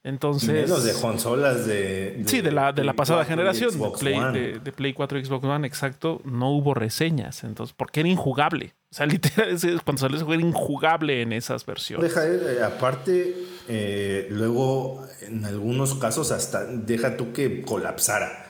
Entonces. 0.06 0.48
Menos 0.48 0.84
de 0.84 0.92
consolas 0.92 1.66
de, 1.66 2.22
sí, 2.26 2.40
de 2.40 2.52
la, 2.52 2.72
de 2.72 2.84
la 2.84 2.92
pasada 2.92 3.24
generación, 3.24 3.76
de 3.76 3.90
Play, 3.98 4.60
de, 4.62 4.72
Play 4.72 4.92
4 4.92 5.24
Xbox 5.24 5.44
One, 5.44 5.66
exacto. 5.66 6.22
No 6.24 6.52
hubo 6.52 6.74
reseñas. 6.74 7.42
Entonces, 7.42 7.74
porque 7.76 8.00
era 8.00 8.08
injugable. 8.08 8.74
O 8.92 8.94
sea, 8.94 9.06
literal, 9.06 9.58
cuando 9.84 10.00
salió 10.00 10.16
juego 10.18 10.34
era 10.34 10.42
injugable 10.42 11.22
en 11.22 11.32
esas 11.32 11.66
versiones. 11.66 12.08
Deja, 12.08 12.24
eh, 12.24 12.62
aparte, 12.62 13.34
eh, 13.66 14.28
luego, 14.30 15.04
en 15.22 15.44
algunos 15.44 15.96
casos, 15.96 16.30
hasta 16.30 16.64
deja 16.64 17.16
tú 17.16 17.32
que 17.32 17.62
colapsara. 17.62 18.46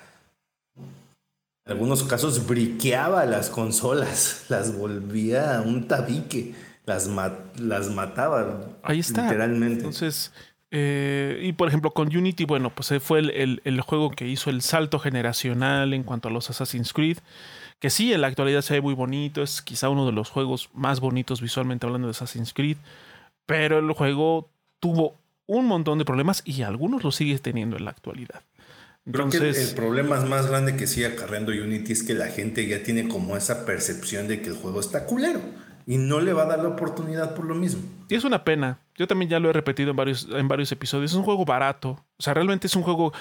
En 0.76 1.72
algunos 1.72 2.04
casos, 2.04 2.46
briqueaba 2.46 3.24
las 3.24 3.48
consolas, 3.48 4.44
las 4.50 4.76
volvía 4.76 5.62
un 5.64 5.88
tabique, 5.88 6.54
las, 6.84 7.08
las 7.58 7.88
mataba. 7.88 8.60
Ahí 8.82 9.00
está. 9.00 9.22
Literalmente. 9.22 9.78
Entonces 9.78 10.32
eh, 10.70 11.40
y 11.42 11.52
por 11.52 11.68
ejemplo, 11.68 11.92
con 11.92 12.14
Unity, 12.14 12.44
bueno, 12.44 12.70
pues 12.70 12.92
fue 13.02 13.20
el, 13.20 13.80
juego 13.82 14.10
que 14.10 14.26
hizo 14.26 14.50
el 14.50 14.62
salto 14.62 14.98
generacional 14.98 15.94
en 15.94 16.02
cuanto 16.02 16.28
a 16.28 16.30
los 16.30 16.50
Assassin's 16.50 16.92
Creed. 16.92 17.18
Que 17.78 17.90
sí, 17.90 18.12
en 18.12 18.22
la 18.22 18.26
actualidad 18.28 18.62
se 18.62 18.74
ve 18.74 18.80
muy 18.80 18.94
bonito, 18.94 19.42
es 19.42 19.62
quizá 19.62 19.88
uno 19.88 20.06
de 20.06 20.12
los 20.12 20.30
juegos 20.30 20.70
más 20.72 21.00
bonitos 21.00 21.40
visualmente 21.40 21.86
hablando 21.86 22.08
de 22.08 22.12
Assassin's 22.12 22.52
Creed. 22.52 22.78
Pero 23.44 23.78
el 23.78 23.92
juego 23.92 24.50
tuvo 24.80 25.14
un 25.46 25.66
montón 25.66 25.98
de 25.98 26.04
problemas 26.04 26.42
y 26.44 26.62
algunos 26.62 27.04
lo 27.04 27.12
sigue 27.12 27.38
teniendo 27.38 27.76
en 27.76 27.84
la 27.84 27.90
actualidad. 27.90 28.42
Creo 29.10 29.28
que 29.28 29.36
el, 29.36 29.74
problema 29.76 30.18
más 30.22 30.48
grande 30.48 30.74
que 30.76 30.88
sigue 30.88 31.06
acarreando 31.06 31.52
Unity 31.52 31.92
es 31.92 32.02
que 32.02 32.14
la 32.14 32.26
gente 32.26 32.66
ya 32.66 32.82
tiene 32.82 33.06
como 33.06 33.36
esa 33.36 33.64
percepción 33.64 34.26
de 34.26 34.42
que 34.42 34.48
el 34.48 34.56
juego 34.56 34.80
está 34.80 35.06
culero 35.06 35.40
y 35.86 35.98
no 35.98 36.20
le 36.20 36.32
va 36.32 36.42
a 36.42 36.46
dar 36.46 36.58
la 36.58 36.68
oportunidad 36.68 37.34
por 37.34 37.44
lo 37.44 37.54
mismo. 37.54 37.82
Y 38.08 38.16
es 38.16 38.24
una 38.24 38.44
pena. 38.44 38.80
Yo 38.96 39.06
también 39.06 39.30
ya 39.30 39.38
lo 39.38 39.50
he 39.50 39.52
repetido 39.52 39.90
en 39.90 39.96
varios, 39.96 40.26
en 40.30 40.48
varios 40.48 40.72
episodios. 40.72 41.12
Es 41.12 41.16
un 41.16 41.22
juego 41.22 41.44
barato. 41.44 42.04
O 42.18 42.22
sea, 42.22 42.34
realmente 42.34 42.66
es 42.66 42.74
un 42.74 42.82
juego. 42.82 43.12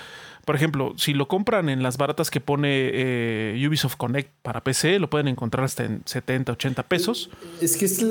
Por 0.45 0.56
ejemplo, 0.56 0.93
si 0.97 1.13
lo 1.13 1.28
compran 1.28 1.69
en 1.69 1.84
las 1.84 1.97
baratas 1.97 2.32
que 2.32 2.39
pone 2.39 2.89
eh, 2.93 3.67
Ubisoft 3.67 3.97
Connect 3.97 4.32
para 4.41 4.63
PC, 4.63 4.97
lo 4.99 5.10
pueden 5.10 5.28
encontrar 5.28 5.63
hasta 5.63 5.84
en 5.84 6.01
70, 6.06 6.54
80 6.54 6.84
pesos. 6.84 7.30
Es 7.62 7.78
que 7.78 7.86
es 7.86 8.04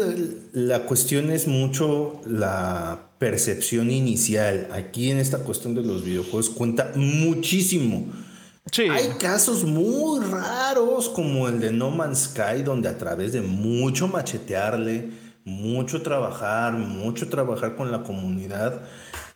la, 0.53 0.81
cuestión 0.81 1.31
es 1.31 1.49
mucho 1.49 2.21
la 2.27 3.09
percepción 3.19 3.91
inicial. 3.91 4.69
Aquí 4.73 5.11
en 5.11 5.19
esta 5.19 5.39
cuestión 5.39 5.75
de 5.75 5.83
los 5.83 6.05
videojuegos 6.05 6.51
cuenta 6.51 6.93
muchísimo. 6.95 8.07
Hay 8.91 9.09
casos 9.21 9.63
muy 9.65 10.25
raros 10.25 11.09
como 11.11 11.49
el 11.49 11.61
de 11.61 11.71
No 11.71 11.91
Man's 11.91 12.31
Sky, 12.31 12.63
donde 12.65 12.89
a 12.89 12.97
través 12.97 13.33
de 13.33 13.43
mucho 13.43 14.09
machetearle, 14.09 15.11
mucho 15.45 16.03
trabajar, 16.03 16.73
mucho 16.73 17.29
trabajar 17.29 17.77
con 17.77 17.93
la 17.93 18.03
comunidad, 18.03 18.81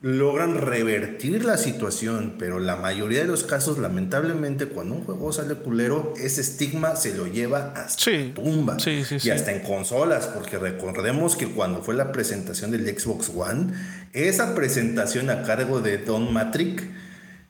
logran 0.01 0.57
revertir 0.57 1.45
la 1.45 1.59
situación, 1.59 2.37
pero 2.39 2.59
la 2.59 2.77
mayoría 2.77 3.21
de 3.21 3.27
los 3.27 3.45
casos, 3.45 3.79
lamentablemente, 3.79 4.67
cuando 4.67 4.95
un 4.95 5.05
juego 5.05 5.31
sale 5.33 5.57
culero, 5.57 6.15
ese 6.17 6.41
estigma 6.41 6.97
se 6.97 7.15
lo 7.15 7.27
lleva 7.27 7.75
hasta 7.77 8.11
la 8.11 8.35
tumba. 8.35 8.77
Y 9.23 9.31
hasta 9.31 9.53
en 9.53 9.61
consolas, 9.61 10.27
porque 10.27 10.57
recordemos 10.57 11.37
que 11.37 11.49
cuando 11.49 11.83
fue 11.83 11.95
la 11.95 12.13
presentación 12.13 12.71
del 12.71 12.87
Xbox 12.99 13.31
One, 13.35 13.75
esa 14.15 14.55
presentación 14.55 15.29
a 15.31 15.43
cargo 15.43 15.81
de 15.81 15.99
Don 15.99 16.33
Matrix 16.33 16.85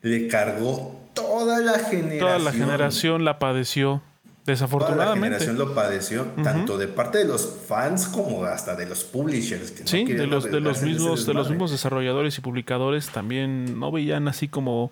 le 0.01 0.27
cargó 0.27 0.98
toda 1.39 1.59
la 1.59 1.79
generación. 1.79 2.19
Toda 2.19 2.39
la 2.39 2.51
generación 2.51 3.25
la 3.25 3.39
padeció. 3.39 4.01
Desafortunadamente. 4.45 5.19
la 5.19 5.39
generación 5.39 5.57
lo 5.57 5.75
padeció, 5.75 6.23
tanto 6.43 6.77
de 6.77 6.87
parte 6.87 7.19
de 7.19 7.25
los 7.25 7.47
fans 7.67 8.07
como 8.07 8.43
hasta 8.45 8.75
de 8.75 8.87
los 8.87 9.03
publishers. 9.03 9.73
sí, 9.85 10.05
de, 10.05 10.25
los, 10.25 10.45
de, 10.45 10.59
los 10.59 10.81
mismos, 10.81 11.27
de 11.27 11.33
los 11.35 11.49
mismos 11.49 11.69
desarrolladores 11.69 12.37
y 12.37 12.41
publicadores 12.41 13.09
también 13.09 13.79
no 13.79 13.91
veían 13.91 14.27
así 14.27 14.47
como 14.47 14.91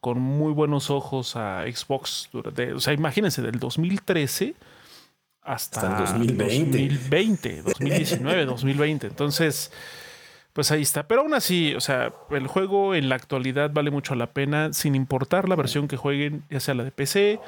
con 0.00 0.18
muy 0.20 0.52
buenos 0.52 0.90
ojos 0.90 1.36
a 1.36 1.64
Xbox. 1.72 2.30
o 2.32 2.80
sea, 2.80 2.92
imagínense, 2.92 3.40
del 3.40 3.60
2013 3.60 4.54
hasta, 5.42 6.02
hasta 6.02 6.16
el 6.16 6.36
2020. 6.36 6.86
2020, 6.88 7.62
2019, 7.62 8.44
2020. 8.46 9.06
Entonces 9.06 9.70
pues 10.58 10.72
ahí 10.72 10.82
está. 10.82 11.06
Pero 11.06 11.20
aún 11.20 11.34
así, 11.34 11.72
o 11.76 11.80
sea, 11.80 12.12
el 12.30 12.48
juego 12.48 12.96
en 12.96 13.08
la 13.08 13.14
actualidad 13.14 13.70
vale 13.72 13.92
mucho 13.92 14.16
la 14.16 14.32
pena, 14.32 14.72
sin 14.72 14.96
importar 14.96 15.48
la 15.48 15.54
versión 15.54 15.86
que 15.86 15.96
jueguen, 15.96 16.42
ya 16.50 16.58
sea 16.58 16.74
la 16.74 16.82
de 16.82 16.90
PC, 16.90 17.38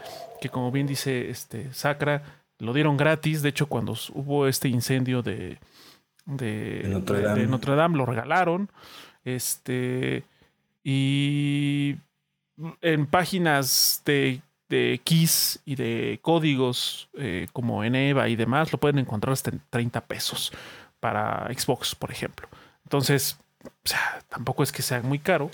que 0.40 0.48
como 0.48 0.70
bien 0.70 0.86
dice 0.86 1.28
este 1.28 1.72
Sacra, 1.72 2.22
lo 2.60 2.72
dieron 2.72 2.96
gratis. 2.96 3.42
De 3.42 3.48
hecho, 3.48 3.66
cuando 3.66 3.96
hubo 4.14 4.46
este 4.46 4.68
incendio 4.68 5.22
de, 5.22 5.58
de, 6.24 6.84
Notre, 6.86 7.74
Dame. 7.74 7.98
lo 7.98 8.06
regalaron. 8.06 8.70
Este. 9.24 10.22
Y 10.84 11.96
en 12.80 13.06
páginas 13.06 14.02
de, 14.06 14.40
de 14.68 15.00
Kiss 15.02 15.58
y 15.64 15.74
de 15.74 16.20
códigos 16.22 17.08
eh, 17.14 17.48
como 17.52 17.82
en 17.82 17.96
EVA 17.96 18.28
y 18.28 18.36
demás, 18.36 18.70
lo 18.70 18.78
pueden 18.78 19.00
encontrar 19.00 19.32
hasta 19.32 19.50
en 19.50 19.60
30 19.68 20.00
pesos 20.02 20.52
para 21.00 21.52
Xbox, 21.52 21.96
por 21.96 22.12
ejemplo. 22.12 22.48
Entonces, 22.90 23.36
tampoco 24.28 24.64
es 24.64 24.72
que 24.72 24.82
sea 24.82 25.00
muy 25.00 25.20
caro 25.20 25.48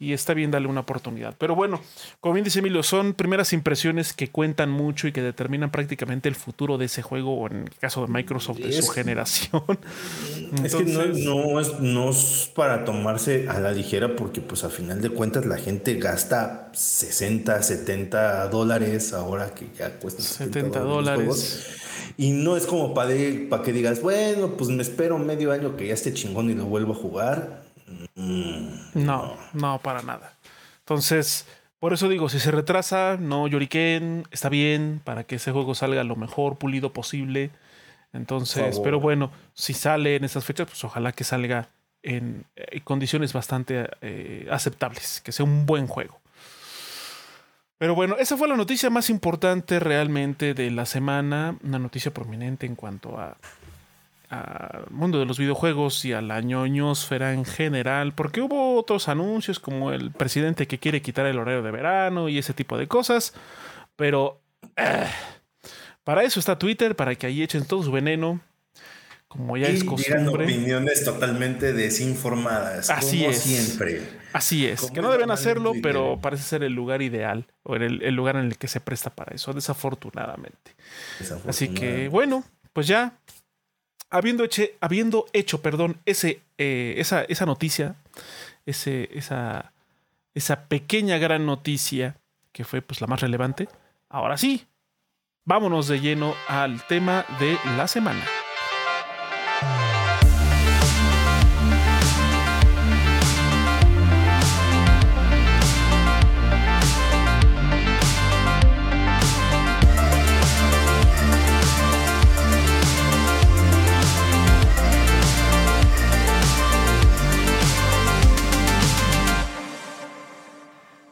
y 0.00 0.14
está 0.14 0.32
bien 0.32 0.50
darle 0.50 0.66
una 0.66 0.80
oportunidad. 0.80 1.34
Pero 1.36 1.54
bueno, 1.54 1.78
como 2.20 2.32
bien 2.32 2.42
dice 2.42 2.60
Emilio, 2.60 2.82
son 2.82 3.12
primeras 3.12 3.52
impresiones 3.52 4.14
que 4.14 4.30
cuentan 4.30 4.70
mucho 4.70 5.06
y 5.06 5.12
que 5.12 5.20
determinan 5.20 5.70
prácticamente 5.70 6.26
el 6.26 6.34
futuro 6.34 6.78
de 6.78 6.86
ese 6.86 7.02
juego, 7.02 7.34
o 7.34 7.46
en 7.48 7.64
el 7.64 7.70
caso 7.78 8.06
de 8.06 8.10
Microsoft, 8.10 8.60
de 8.60 8.72
su 8.72 8.90
generación. 8.90 9.62
es 10.64 10.74
que 10.74 10.84
no, 10.84 11.60
es, 11.60 11.80
no 11.80 12.10
es 12.10 12.50
para 12.56 12.86
tomarse 12.86 13.46
a 13.50 13.60
la 13.60 13.72
ligera 13.72 14.16
porque 14.16 14.40
pues 14.40 14.64
a 14.64 14.70
final 14.70 15.02
de 15.02 15.10
cuentas 15.10 15.44
la 15.44 15.58
gente 15.58 15.94
gasta 15.96 16.70
60, 16.72 17.62
70 17.62 18.48
dólares 18.48 19.12
ahora 19.12 19.54
que 19.54 19.66
ya 19.78 19.98
cuesta 19.98 20.22
70, 20.22 20.80
dólares. 20.80 21.76
Y 22.16 22.32
no 22.32 22.56
es 22.56 22.64
como 22.64 22.94
para 22.94 23.10
que 23.62 23.72
digas, 23.72 24.00
bueno, 24.00 24.56
pues 24.56 24.70
me 24.70 24.82
espero 24.82 25.18
medio 25.18 25.52
año 25.52 25.76
que 25.76 25.88
ya 25.88 25.94
esté 25.94 26.14
chingón 26.14 26.50
y 26.50 26.54
lo 26.54 26.64
vuelvo 26.64 26.94
a 26.94 26.96
jugar. 26.96 27.69
No, 28.94 29.36
no, 29.52 29.78
para 29.82 30.02
nada. 30.02 30.34
Entonces, 30.80 31.46
por 31.78 31.92
eso 31.92 32.08
digo, 32.08 32.28
si 32.28 32.38
se 32.40 32.50
retrasa, 32.50 33.16
no 33.18 33.48
lloriquen, 33.48 34.24
está 34.30 34.48
bien 34.48 35.00
para 35.02 35.24
que 35.24 35.36
ese 35.36 35.52
juego 35.52 35.74
salga 35.74 36.04
lo 36.04 36.16
mejor 36.16 36.58
pulido 36.58 36.92
posible. 36.92 37.50
Entonces, 38.12 38.80
pero 38.80 39.00
bueno, 39.00 39.30
si 39.54 39.72
sale 39.72 40.16
en 40.16 40.24
esas 40.24 40.44
fechas, 40.44 40.66
pues 40.68 40.82
ojalá 40.84 41.12
que 41.12 41.24
salga 41.24 41.68
en, 42.02 42.44
eh, 42.56 42.80
condiciones 42.82 43.32
bastante 43.32 43.88
eh, 44.02 44.46
aceptables, 44.50 45.20
que 45.20 45.32
sea 45.32 45.44
un 45.44 45.64
buen 45.64 45.86
juego. 45.86 46.20
Pero 47.78 47.94
bueno, 47.94 48.16
esa 48.18 48.36
fue 48.36 48.46
la 48.46 48.56
noticia 48.56 48.90
más 48.90 49.08
importante 49.08 49.80
realmente 49.80 50.52
de 50.52 50.70
la 50.70 50.84
semana, 50.84 51.56
una 51.62 51.78
noticia 51.78 52.12
prominente 52.12 52.66
en 52.66 52.74
cuanto 52.74 53.18
a 53.18 53.38
al 54.30 54.86
mundo 54.90 55.18
de 55.18 55.26
los 55.26 55.38
videojuegos 55.38 56.04
y 56.04 56.12
a 56.12 56.22
la 56.22 56.40
ñoñosfera 56.40 57.32
en 57.32 57.44
general, 57.44 58.14
porque 58.14 58.40
hubo 58.40 58.78
otros 58.78 59.08
anuncios 59.08 59.58
como 59.58 59.92
el 59.92 60.12
presidente 60.12 60.68
que 60.68 60.78
quiere 60.78 61.02
quitar 61.02 61.26
el 61.26 61.38
horario 61.38 61.62
de 61.62 61.70
verano 61.72 62.28
y 62.28 62.38
ese 62.38 62.54
tipo 62.54 62.78
de 62.78 62.86
cosas, 62.86 63.34
pero 63.96 64.40
eh, 64.76 65.06
para 66.04 66.22
eso 66.22 66.38
está 66.38 66.58
Twitter, 66.58 66.94
para 66.94 67.16
que 67.16 67.26
ahí 67.26 67.42
echen 67.42 67.64
todo 67.64 67.82
su 67.82 67.90
veneno, 67.90 68.40
como 69.26 69.56
ya 69.56 69.66
es 69.66 69.82
costumbre. 69.82 70.44
opiniones 70.44 71.04
totalmente 71.04 71.72
desinformadas. 71.72 72.88
Así 72.88 73.18
como 73.18 73.30
es. 73.30 73.38
Siempre. 73.38 74.02
Así 74.32 74.66
es. 74.66 74.90
que 74.92 75.02
no 75.02 75.10
deben 75.10 75.32
hacerlo, 75.32 75.72
pero 75.82 76.20
parece 76.20 76.44
ser 76.44 76.62
el 76.62 76.72
lugar 76.72 77.02
ideal 77.02 77.46
o 77.64 77.74
el, 77.74 78.02
el, 78.02 78.14
lugar 78.14 78.36
en 78.36 78.46
el 78.46 78.58
que 78.58 78.68
se 78.68 78.80
presta 78.80 79.10
para 79.10 79.34
eso, 79.34 79.52
desafortunadamente. 79.52 80.76
Así 81.48 81.68
que, 81.68 82.08
bueno, 82.08 82.44
pues 82.72 82.86
ya. 82.86 83.18
Habiendo, 84.10 84.44
eche, 84.44 84.76
habiendo 84.80 85.26
hecho, 85.32 85.62
perdón, 85.62 85.98
ese, 86.04 86.40
eh, 86.58 86.94
esa, 86.98 87.22
esa 87.22 87.46
noticia, 87.46 87.94
ese, 88.66 89.08
esa, 89.12 89.72
esa 90.34 90.64
pequeña 90.64 91.18
gran 91.18 91.46
noticia 91.46 92.16
que 92.52 92.64
fue 92.64 92.82
pues 92.82 93.00
la 93.00 93.06
más 93.06 93.20
relevante, 93.20 93.68
ahora 94.08 94.36
sí, 94.36 94.66
vámonos 95.44 95.86
de 95.88 96.00
lleno 96.00 96.34
al 96.48 96.84
tema 96.86 97.24
de 97.38 97.56
la 97.76 97.86
semana. 97.86 98.24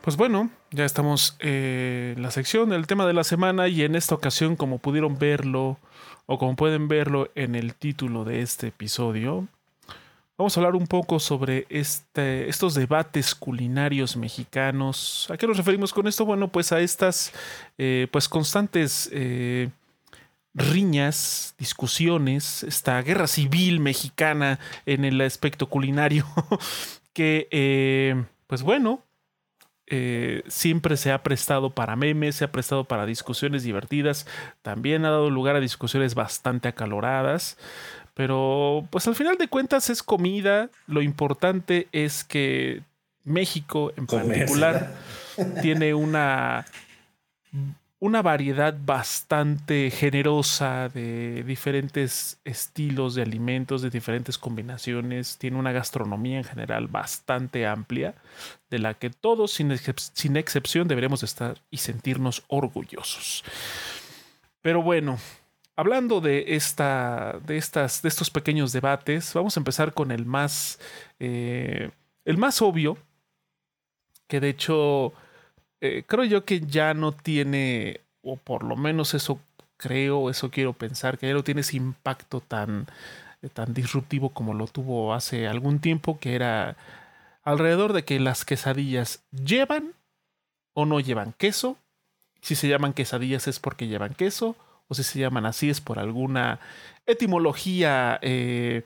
Pues 0.09 0.17
bueno, 0.17 0.49
ya 0.71 0.87
estamos 0.87 1.37
eh, 1.39 2.15
en 2.17 2.23
la 2.23 2.31
sección 2.31 2.71
del 2.71 2.87
tema 2.87 3.05
de 3.05 3.13
la 3.13 3.25
semana 3.25 3.69
y 3.69 3.83
en 3.83 3.95
esta 3.95 4.15
ocasión, 4.15 4.57
como 4.57 4.79
pudieron 4.79 5.19
verlo 5.19 5.77
o 6.25 6.39
como 6.39 6.57
pueden 6.57 6.89
verlo 6.89 7.31
en 7.35 7.55
el 7.55 7.75
título 7.75 8.25
de 8.25 8.41
este 8.41 8.69
episodio, 8.69 9.47
vamos 10.39 10.57
a 10.57 10.61
hablar 10.61 10.77
un 10.77 10.87
poco 10.87 11.21
sobre 11.21 11.67
este, 11.69 12.49
estos 12.49 12.73
debates 12.73 13.35
culinarios 13.35 14.17
mexicanos. 14.17 15.29
¿A 15.31 15.37
qué 15.37 15.47
nos 15.47 15.59
referimos 15.59 15.93
con 15.93 16.09
esto? 16.09 16.25
Bueno, 16.25 16.49
pues 16.49 16.73
a 16.73 16.81
estas 16.81 17.35
eh, 17.77 18.09
pues 18.11 18.31
constantes 18.31 19.11
eh, 19.13 19.69
riñas, 20.55 21.55
discusiones, 21.59 22.63
esta 22.63 23.03
guerra 23.03 23.27
civil 23.27 23.79
mexicana 23.79 24.59
en 24.87 25.05
el 25.05 25.21
aspecto 25.21 25.69
culinario 25.69 26.25
que, 27.13 28.25
pues 28.47 28.63
bueno, 28.63 29.03
eh, 29.91 30.43
siempre 30.49 30.97
se 30.97 31.13
ha 31.13 31.23
prestado 31.23 31.71
para 31.71 31.97
memes, 31.97 32.37
se 32.37 32.45
ha 32.45 32.53
prestado 32.53 32.85
para 32.85 33.07
discusiones 33.07 33.63
divertidas, 33.63 34.27
también 34.63 35.05
ha 35.05 35.11
dado 35.11 35.31
lugar 35.31 35.57
a 35.57 35.61
discusiones 35.61 36.15
bastante 36.15 36.69
acaloradas, 36.69 37.57
pero 38.15 38.87
pues 38.91 39.07
al 39.07 39.15
final 39.15 39.39
de 39.39 39.49
cuentas 39.49 39.91
es 39.91 40.03
comida, 40.03 40.71
lo 40.87 41.03
importante 41.03 41.89
es 41.93 42.25
que 42.25 42.83
México 43.25 43.93
en 43.97 44.07
particular 44.07 44.95
tiene 45.63 45.95
una 45.95 46.67
una 48.01 48.23
variedad 48.23 48.77
bastante 48.81 49.91
generosa 49.91 50.89
de 50.89 51.43
diferentes 51.43 52.39
estilos 52.45 53.17
de 53.17 53.23
alimentos, 53.23 53.83
de 53.83 53.91
diferentes 53.91 54.39
combinaciones. 54.39 55.37
Tiene 55.37 55.57
una 55.59 55.73
gastronomía 55.73 56.39
en 56.39 56.45
general 56.45 56.87
bastante 56.87 57.67
amplia, 57.67 58.15
de 58.71 58.79
la 58.79 58.95
que 58.95 59.11
todos, 59.11 59.53
sin, 59.53 59.73
excepción, 60.37 60.87
deberemos 60.87 61.25
estar 61.25 61.61
y 61.71 61.79
sentirnos 61.79 62.45
orgullosos. 62.47 63.43
Pero 64.63 64.81
bueno, 64.81 65.19
hablando 65.75 66.21
de, 66.21 66.55
esta, 66.55 67.41
de, 67.45 67.57
estas, 67.57 68.01
de 68.03 68.11
estos 68.11 68.31
pequeños 68.31 68.73
debates, 68.73 69.35
vamos 69.35 69.57
a 69.57 69.61
empezar 69.61 69.93
con 69.93 70.13
el 70.13 70.25
más, 70.25 70.79
eh, 71.19 71.91
el 72.25 72.39
más 72.39 72.63
obvio, 72.63 72.97
que 74.29 74.39
de 74.39 74.51
hecho 74.51 75.15
eh, 75.81 76.05
creo 76.07 76.25
yo 76.25 76.45
que 76.45 76.61
ya 76.61 76.95
no 76.95 77.13
tiene, 77.13 78.01
o 78.23 78.37
por 78.37 78.65
lo 78.65 78.77
menos 78.77 79.15
eso 79.15 79.41
creo, 79.77 80.31
eso 80.31 80.51
quiero 80.51 80.73
pensar, 80.73 81.19
que 81.19 81.29
ya 81.29 81.35
no 81.35 81.45
tiene 81.45 81.63
ese 81.63 81.77
impacto 81.77 82.41
tan, 82.41 82.87
eh, 83.43 83.49
tan 83.49 83.75
disruptivo 83.75 84.31
como 84.31 84.55
lo 84.55 84.67
tuvo 84.67 85.15
hace 85.15 85.47
algún 85.47 85.79
tiempo, 85.81 86.19
que 86.19 86.35
era 86.35 86.77
alrededor 87.43 87.93
de 87.93 88.05
que 88.05 88.21
las 88.21 88.45
quesadillas 88.45 89.23
llevan 89.31 89.95
o 90.75 90.85
no 90.87 91.01
llevan 91.01 91.33
queso. 91.33 91.77
Si 92.41 92.55
se 92.55 92.69
llaman 92.69 92.93
quesadillas 92.93 93.49
es 93.49 93.59
porque 93.59 93.89
llevan 93.89 94.15
queso 94.15 94.57
o 94.89 94.95
si 94.95 95.03
se 95.03 95.19
llaman 95.19 95.47
así 95.47 95.71
es 95.71 95.81
por 95.81 95.99
alguna 95.99 96.61
etimología 97.07 98.19
eh, 98.23 98.83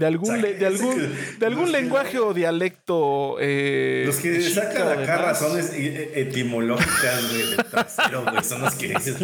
de 0.00 0.06
algún, 0.06 0.40
de 0.58 0.66
algún, 0.66 1.14
de 1.38 1.46
algún 1.46 1.70
lenguaje 1.70 2.18
o 2.18 2.32
dialecto. 2.32 3.36
Eh, 3.38 4.04
los 4.06 4.16
que 4.16 4.40
sacan 4.40 4.98
acá 4.98 5.18
razones 5.18 5.72
e, 5.74 6.20
etimológicas 6.22 7.32
de, 7.32 7.62
trasero, 7.64 8.24
güey, 8.24 8.42
son 8.42 8.62
los 8.62 8.74
que 8.74 8.88
dices, 8.88 9.16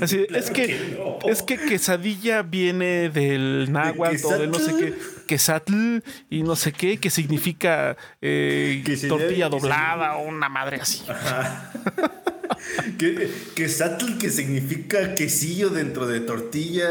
Así, 0.00 0.26
es 0.34 0.50
que, 0.50 0.96
es 1.28 1.42
que 1.42 1.58
quesadilla 1.58 2.42
viene 2.42 3.10
del 3.10 3.70
náhuatl 3.70 4.26
o 4.26 4.38
de 4.38 4.46
no 4.46 4.58
sé 4.58 4.74
qué, 4.76 4.94
quesatl 5.26 5.98
y 6.30 6.42
no 6.42 6.56
sé 6.56 6.72
qué, 6.72 6.96
que 6.96 7.10
significa 7.10 7.96
eh, 8.22 8.82
tortilla 9.08 9.50
doblada 9.50 10.16
o 10.16 10.26
una 10.26 10.48
madre 10.48 10.78
así. 10.80 11.02
que, 12.98 13.30
quesatl 13.54 14.16
que 14.18 14.30
significa 14.30 15.14
quesillo 15.14 15.68
dentro 15.68 16.06
de 16.06 16.20
tortilla 16.20 16.90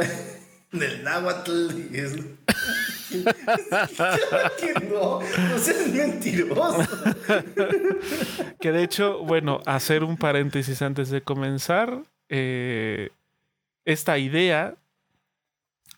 del 0.71 1.03
náhuatl 1.03 1.71
y 1.91 1.97
es 1.97 2.15
no, 4.89 5.19
no 5.19 5.57
seas 5.59 5.87
mentiroso. 5.89 6.87
que 8.59 8.71
de 8.71 8.83
hecho, 8.83 9.19
bueno, 9.19 9.59
hacer 9.65 10.03
un 10.03 10.17
paréntesis 10.17 10.81
antes 10.81 11.09
de 11.09 11.21
comenzar. 11.21 12.03
Eh, 12.29 13.09
esta 13.83 14.17
idea 14.17 14.75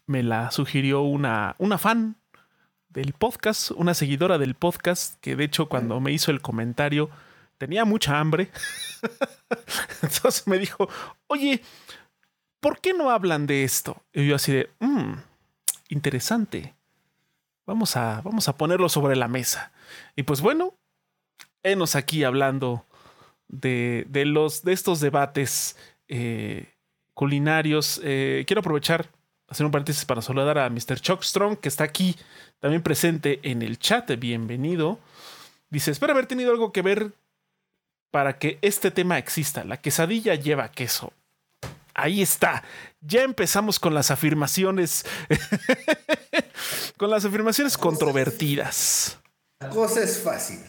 me 0.07 0.23
la 0.23 0.49
sugirió 0.51 1.01
una, 1.01 1.55
una 1.59 1.77
fan 1.77 2.15
del 2.89 3.13
podcast, 3.13 3.71
una 3.71 3.93
seguidora 3.93 4.37
del 4.37 4.55
podcast, 4.55 5.19
que 5.21 5.35
de 5.35 5.43
hecho 5.43 5.67
cuando 5.67 5.99
me 5.99 6.11
hizo 6.11 6.31
el 6.31 6.41
comentario 6.41 7.09
tenía 7.57 7.85
mucha 7.85 8.19
hambre. 8.19 8.49
Entonces 10.01 10.47
me 10.47 10.57
dijo, 10.57 10.89
oye, 11.27 11.61
¿por 12.63 12.79
qué 12.79 12.93
no 12.93 13.11
hablan 13.11 13.45
de 13.45 13.65
esto? 13.65 14.01
Y 14.13 14.25
yo 14.25 14.37
así 14.37 14.53
de, 14.53 14.69
mmm, 14.79 15.15
interesante. 15.89 16.73
Vamos 17.67 17.95
a, 17.97 18.21
vamos 18.21 18.47
a 18.47 18.57
ponerlo 18.57 18.89
sobre 18.89 19.15
la 19.17 19.27
mesa. 19.27 19.71
Y 20.15 20.23
pues 20.23 20.41
bueno, 20.41 20.73
enos 21.61 21.95
aquí 21.95 22.23
hablando 22.23 22.85
de, 23.49 24.05
de 24.09 24.25
los, 24.25 24.63
de 24.63 24.71
estos 24.71 25.01
debates 25.01 25.75
eh, 26.07 26.73
culinarios. 27.13 27.99
Eh, 28.03 28.45
quiero 28.47 28.61
aprovechar, 28.61 29.09
hacer 29.47 29.65
un 29.65 29.71
paréntesis 29.71 30.05
para 30.05 30.21
saludar 30.21 30.57
a 30.57 30.69
Mr. 30.69 30.99
Chuck 31.01 31.21
Strong, 31.21 31.57
que 31.57 31.67
está 31.67 31.83
aquí 31.83 32.15
también 32.59 32.81
presente 32.81 33.39
en 33.43 33.61
el 33.61 33.77
chat. 33.77 34.09
Bienvenido. 34.17 34.99
Dice, 35.69 35.91
espero 35.91 36.13
haber 36.13 36.27
tenido 36.27 36.51
algo 36.51 36.71
que 36.71 36.81
ver 36.81 37.11
para 38.09 38.39
que 38.39 38.57
este 38.61 38.89
tema 38.89 39.17
exista. 39.17 39.65
La 39.65 39.81
quesadilla 39.81 40.35
lleva 40.35 40.71
queso. 40.71 41.11
Ahí 41.93 42.21
está. 42.21 42.63
Ya 43.01 43.23
empezamos 43.23 43.79
con 43.79 43.93
las 43.93 44.11
afirmaciones. 44.11 45.05
con 46.97 47.09
las 47.09 47.25
afirmaciones 47.25 47.77
controvertidas. 47.77 49.19
La 49.59 49.69
cosa 49.69 50.01
es 50.01 50.19
fácil. 50.19 50.59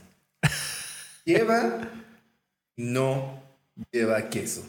Lleva, 1.25 1.91
no 2.77 3.43
lleva 3.91 4.29
queso. 4.29 4.69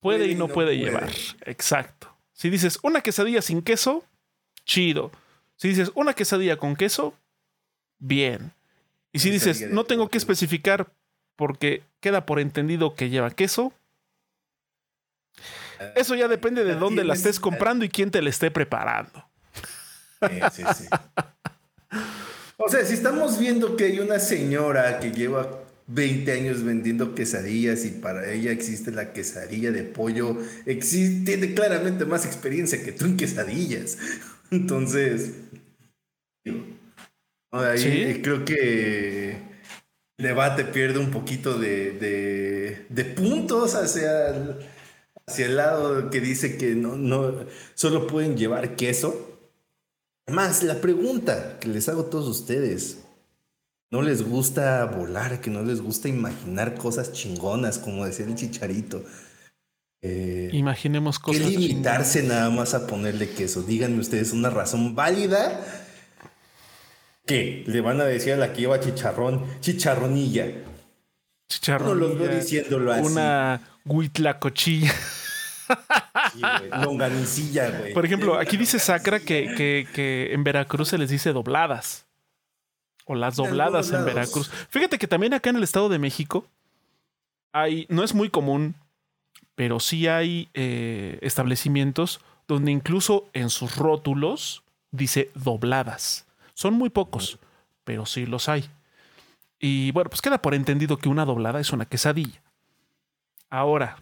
Puede, 0.00 0.28
y 0.28 0.34
no, 0.34 0.48
puede, 0.48 0.76
llevar. 0.76 1.10
Exacto. 1.44 2.14
Si 2.32 2.50
dices 2.50 2.78
una 2.82 3.00
quesadilla 3.00 3.42
sin 3.42 3.62
queso, 3.62 4.04
chido. 4.64 5.10
Si 5.56 5.68
dices 5.68 5.90
una 5.94 6.12
quesadilla 6.12 6.56
con 6.58 6.76
queso, 6.76 7.14
bien. 7.98 8.52
Y 9.12 9.18
si 9.18 9.30
dices 9.30 9.70
no 9.70 9.84
tengo 9.84 10.08
que 10.08 10.18
especificar 10.18 10.92
porque 11.34 11.82
queda 12.00 12.26
por 12.26 12.38
entendido 12.38 12.94
que 12.94 13.08
lleva 13.10 13.30
queso, 13.30 13.72
eso 15.94 16.14
ya 16.14 16.28
depende 16.28 16.64
de 16.64 16.74
dónde 16.74 17.04
la 17.04 17.14
estés 17.14 17.40
comprando 17.40 17.84
y 17.84 17.88
quién 17.88 18.10
te 18.10 18.22
la 18.22 18.30
esté 18.30 18.50
preparando. 18.50 19.28
Sí, 20.52 20.62
sí, 20.74 20.84
O 22.58 22.70
sea, 22.70 22.84
si 22.84 22.94
estamos 22.94 23.38
viendo 23.38 23.76
que 23.76 23.84
hay 23.84 24.00
una 24.00 24.18
señora 24.18 24.98
que 24.98 25.12
lleva 25.12 25.62
20 25.88 26.32
años 26.32 26.64
vendiendo 26.64 27.14
quesadillas 27.14 27.84
y 27.84 27.90
para 27.90 28.32
ella 28.32 28.50
existe 28.50 28.90
la 28.90 29.12
quesadilla 29.12 29.70
de 29.70 29.82
pollo, 29.82 30.38
existe, 30.64 31.36
tiene 31.36 31.54
claramente 31.54 32.06
más 32.06 32.24
experiencia 32.24 32.82
que 32.82 32.92
tú 32.92 33.04
en 33.04 33.18
quesadillas. 33.18 33.98
Entonces, 34.50 35.32
ahí 37.52 38.20
creo 38.22 38.44
que 38.44 39.32
el 40.18 40.26
debate 40.26 40.64
pierde 40.64 40.98
un 40.98 41.10
poquito 41.10 41.58
de, 41.58 41.92
de, 41.92 42.86
de 42.88 43.04
puntos 43.04 43.74
hacia 43.74 44.56
hacia 45.26 45.46
el 45.46 45.56
lado 45.56 46.10
que 46.10 46.20
dice 46.20 46.56
que 46.56 46.74
no, 46.74 46.96
no, 46.96 47.32
solo 47.74 48.06
pueden 48.06 48.36
llevar 48.36 48.76
queso. 48.76 49.38
Más, 50.28 50.62
la 50.62 50.80
pregunta 50.80 51.58
que 51.60 51.68
les 51.68 51.88
hago 51.88 52.02
a 52.02 52.10
todos 52.10 52.28
ustedes. 52.28 53.02
¿No 53.90 54.02
les 54.02 54.22
gusta 54.22 54.84
volar? 54.84 55.40
¿Que 55.40 55.50
no 55.50 55.62
les 55.62 55.80
gusta 55.80 56.08
imaginar 56.08 56.74
cosas 56.74 57.12
chingonas, 57.12 57.78
como 57.78 58.04
decía 58.04 58.26
el 58.26 58.34
chicharito? 58.34 59.04
Eh, 60.02 60.50
Imaginemos 60.52 61.18
cosas. 61.18 61.42
¿Qué 61.42 61.48
limitarse 61.48 62.22
nada 62.24 62.50
más 62.50 62.74
a 62.74 62.86
ponerle 62.86 63.30
queso? 63.30 63.62
Díganme 63.62 64.00
ustedes 64.00 64.32
una 64.32 64.50
razón 64.50 64.94
válida 64.96 65.60
que 67.24 67.64
le 67.66 67.80
van 67.80 68.00
a 68.00 68.04
decir 68.04 68.32
a 68.32 68.36
la 68.36 68.52
que 68.52 68.62
lleva 68.62 68.80
chicharrón, 68.80 69.44
chicharronilla. 69.60 70.46
Chicharronilla. 71.48 71.94
No 71.94 72.00
los 72.00 72.18
veo 72.18 72.36
diciéndolo 72.36 72.92
así. 72.92 73.06
Una 73.06 73.78
huitlacochilla. 73.84 74.92
longanicilla, 76.82 77.70
güey. 77.70 77.94
Por 77.94 78.04
ejemplo, 78.04 78.38
aquí 78.38 78.56
dice 78.56 78.78
Sacra 78.78 79.20
que, 79.20 79.86
que, 79.92 80.32
en 80.32 80.44
Veracruz 80.44 80.88
se 80.88 80.98
les 80.98 81.10
dice 81.10 81.32
dobladas. 81.32 82.06
O 83.04 83.14
las 83.14 83.36
dobladas 83.36 83.92
en 83.92 84.04
Veracruz. 84.04 84.50
Fíjate 84.68 84.98
que 84.98 85.06
también 85.06 85.34
acá 85.34 85.50
en 85.50 85.56
el 85.56 85.62
Estado 85.62 85.88
de 85.88 85.98
México 85.98 86.46
hay, 87.52 87.86
no 87.88 88.02
es 88.02 88.14
muy 88.14 88.30
común, 88.30 88.74
pero 89.54 89.80
sí 89.80 90.08
hay 90.08 90.48
eh, 90.54 91.18
establecimientos 91.22 92.20
donde 92.48 92.72
incluso 92.72 93.28
en 93.32 93.50
sus 93.50 93.76
rótulos 93.76 94.64
dice 94.90 95.30
dobladas. 95.34 96.26
Son 96.54 96.74
muy 96.74 96.90
pocos, 96.90 97.38
pero 97.84 98.06
sí 98.06 98.26
los 98.26 98.48
hay. 98.48 98.68
Y 99.58 99.90
bueno, 99.92 100.10
pues 100.10 100.20
queda 100.20 100.42
por 100.42 100.54
entendido 100.54 100.98
que 100.98 101.08
una 101.08 101.24
doblada 101.24 101.60
es 101.60 101.72
una 101.72 101.86
quesadilla. 101.86 102.42
Ahora, 103.48 103.96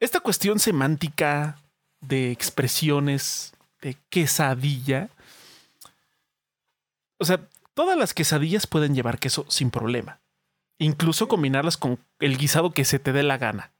esta 0.00 0.20
cuestión 0.20 0.58
semántica 0.58 1.58
de 2.00 2.30
expresiones 2.30 3.54
de 3.80 3.96
quesadilla, 4.10 5.08
o 7.18 7.24
sea, 7.24 7.40
todas 7.74 7.96
las 7.96 8.14
quesadillas 8.14 8.66
pueden 8.66 8.94
llevar 8.94 9.18
queso 9.18 9.46
sin 9.48 9.70
problema. 9.70 10.20
Incluso 10.78 11.28
combinarlas 11.28 11.76
con 11.76 11.98
el 12.18 12.36
guisado 12.36 12.72
que 12.72 12.84
se 12.84 12.98
te 12.98 13.12
dé 13.12 13.22
la 13.22 13.38
gana. 13.38 13.70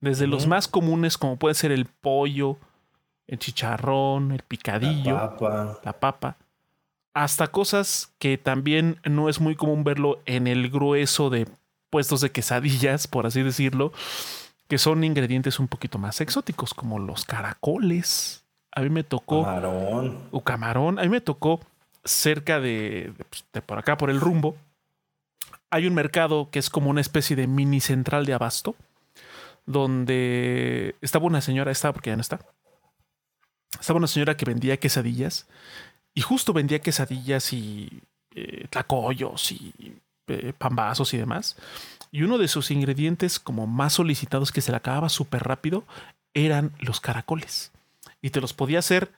Desde 0.00 0.26
los 0.26 0.46
más 0.46 0.68
comunes 0.68 1.18
como 1.18 1.36
puede 1.36 1.54
ser 1.54 1.72
el 1.72 1.84
pollo, 1.84 2.56
el 3.26 3.38
chicharrón, 3.38 4.32
el 4.32 4.42
picadillo, 4.42 5.14
la 5.14 5.36
papa. 5.36 5.80
la 5.84 5.92
papa, 6.00 6.36
hasta 7.12 7.48
cosas 7.48 8.12
que 8.18 8.38
también 8.38 8.98
no 9.04 9.28
es 9.28 9.40
muy 9.40 9.56
común 9.56 9.84
verlo 9.84 10.20
en 10.24 10.46
el 10.46 10.70
grueso 10.70 11.28
de 11.28 11.46
puestos 11.90 12.20
de 12.20 12.30
quesadillas, 12.30 13.08
por 13.08 13.26
así 13.26 13.42
decirlo, 13.42 13.92
que 14.70 14.78
son 14.78 15.02
ingredientes 15.02 15.58
un 15.58 15.66
poquito 15.66 15.98
más 15.98 16.20
exóticos, 16.20 16.74
como 16.74 17.00
los 17.00 17.24
caracoles. 17.24 18.44
A 18.70 18.82
mí 18.82 18.88
me 18.88 19.02
tocó. 19.02 19.42
Camarón. 19.42 20.28
O 20.30 20.44
camarón. 20.44 21.00
A 21.00 21.02
mí 21.02 21.08
me 21.08 21.20
tocó 21.20 21.58
cerca 22.04 22.60
de, 22.60 23.12
pues, 23.28 23.44
de, 23.52 23.62
por 23.62 23.80
acá, 23.80 23.96
por 23.96 24.10
el 24.10 24.20
rumbo. 24.20 24.56
Hay 25.70 25.88
un 25.88 25.94
mercado 25.94 26.50
que 26.52 26.60
es 26.60 26.70
como 26.70 26.88
una 26.88 27.00
especie 27.00 27.34
de 27.34 27.48
mini 27.48 27.80
central 27.80 28.26
de 28.26 28.32
abasto, 28.32 28.76
donde 29.66 30.94
estaba 31.00 31.26
una 31.26 31.40
señora, 31.40 31.72
estaba 31.72 31.92
porque 31.92 32.10
ya 32.10 32.16
no 32.16 32.22
está. 32.22 32.38
Estaba 33.80 33.96
una 33.96 34.06
señora 34.06 34.36
que 34.36 34.44
vendía 34.44 34.76
quesadillas 34.76 35.48
y 36.14 36.20
justo 36.20 36.52
vendía 36.52 36.78
quesadillas 36.78 37.52
y 37.52 38.02
eh, 38.36 38.68
tlacoyos 38.70 39.50
y 39.50 40.00
eh, 40.30 40.52
pambazos 40.56 41.14
y 41.14 41.18
demás. 41.18 41.56
Y 42.12 42.22
uno 42.22 42.38
de 42.38 42.48
sus 42.48 42.70
ingredientes 42.70 43.38
como 43.38 43.66
más 43.66 43.94
solicitados 43.94 44.52
que 44.52 44.60
se 44.60 44.70
le 44.70 44.76
acababa 44.76 45.08
súper 45.08 45.44
rápido 45.44 45.84
eran 46.34 46.72
los 46.78 47.00
caracoles. 47.00 47.72
Y 48.22 48.30
te 48.30 48.40
los 48.40 48.52
podía 48.52 48.78
hacer 48.78 49.12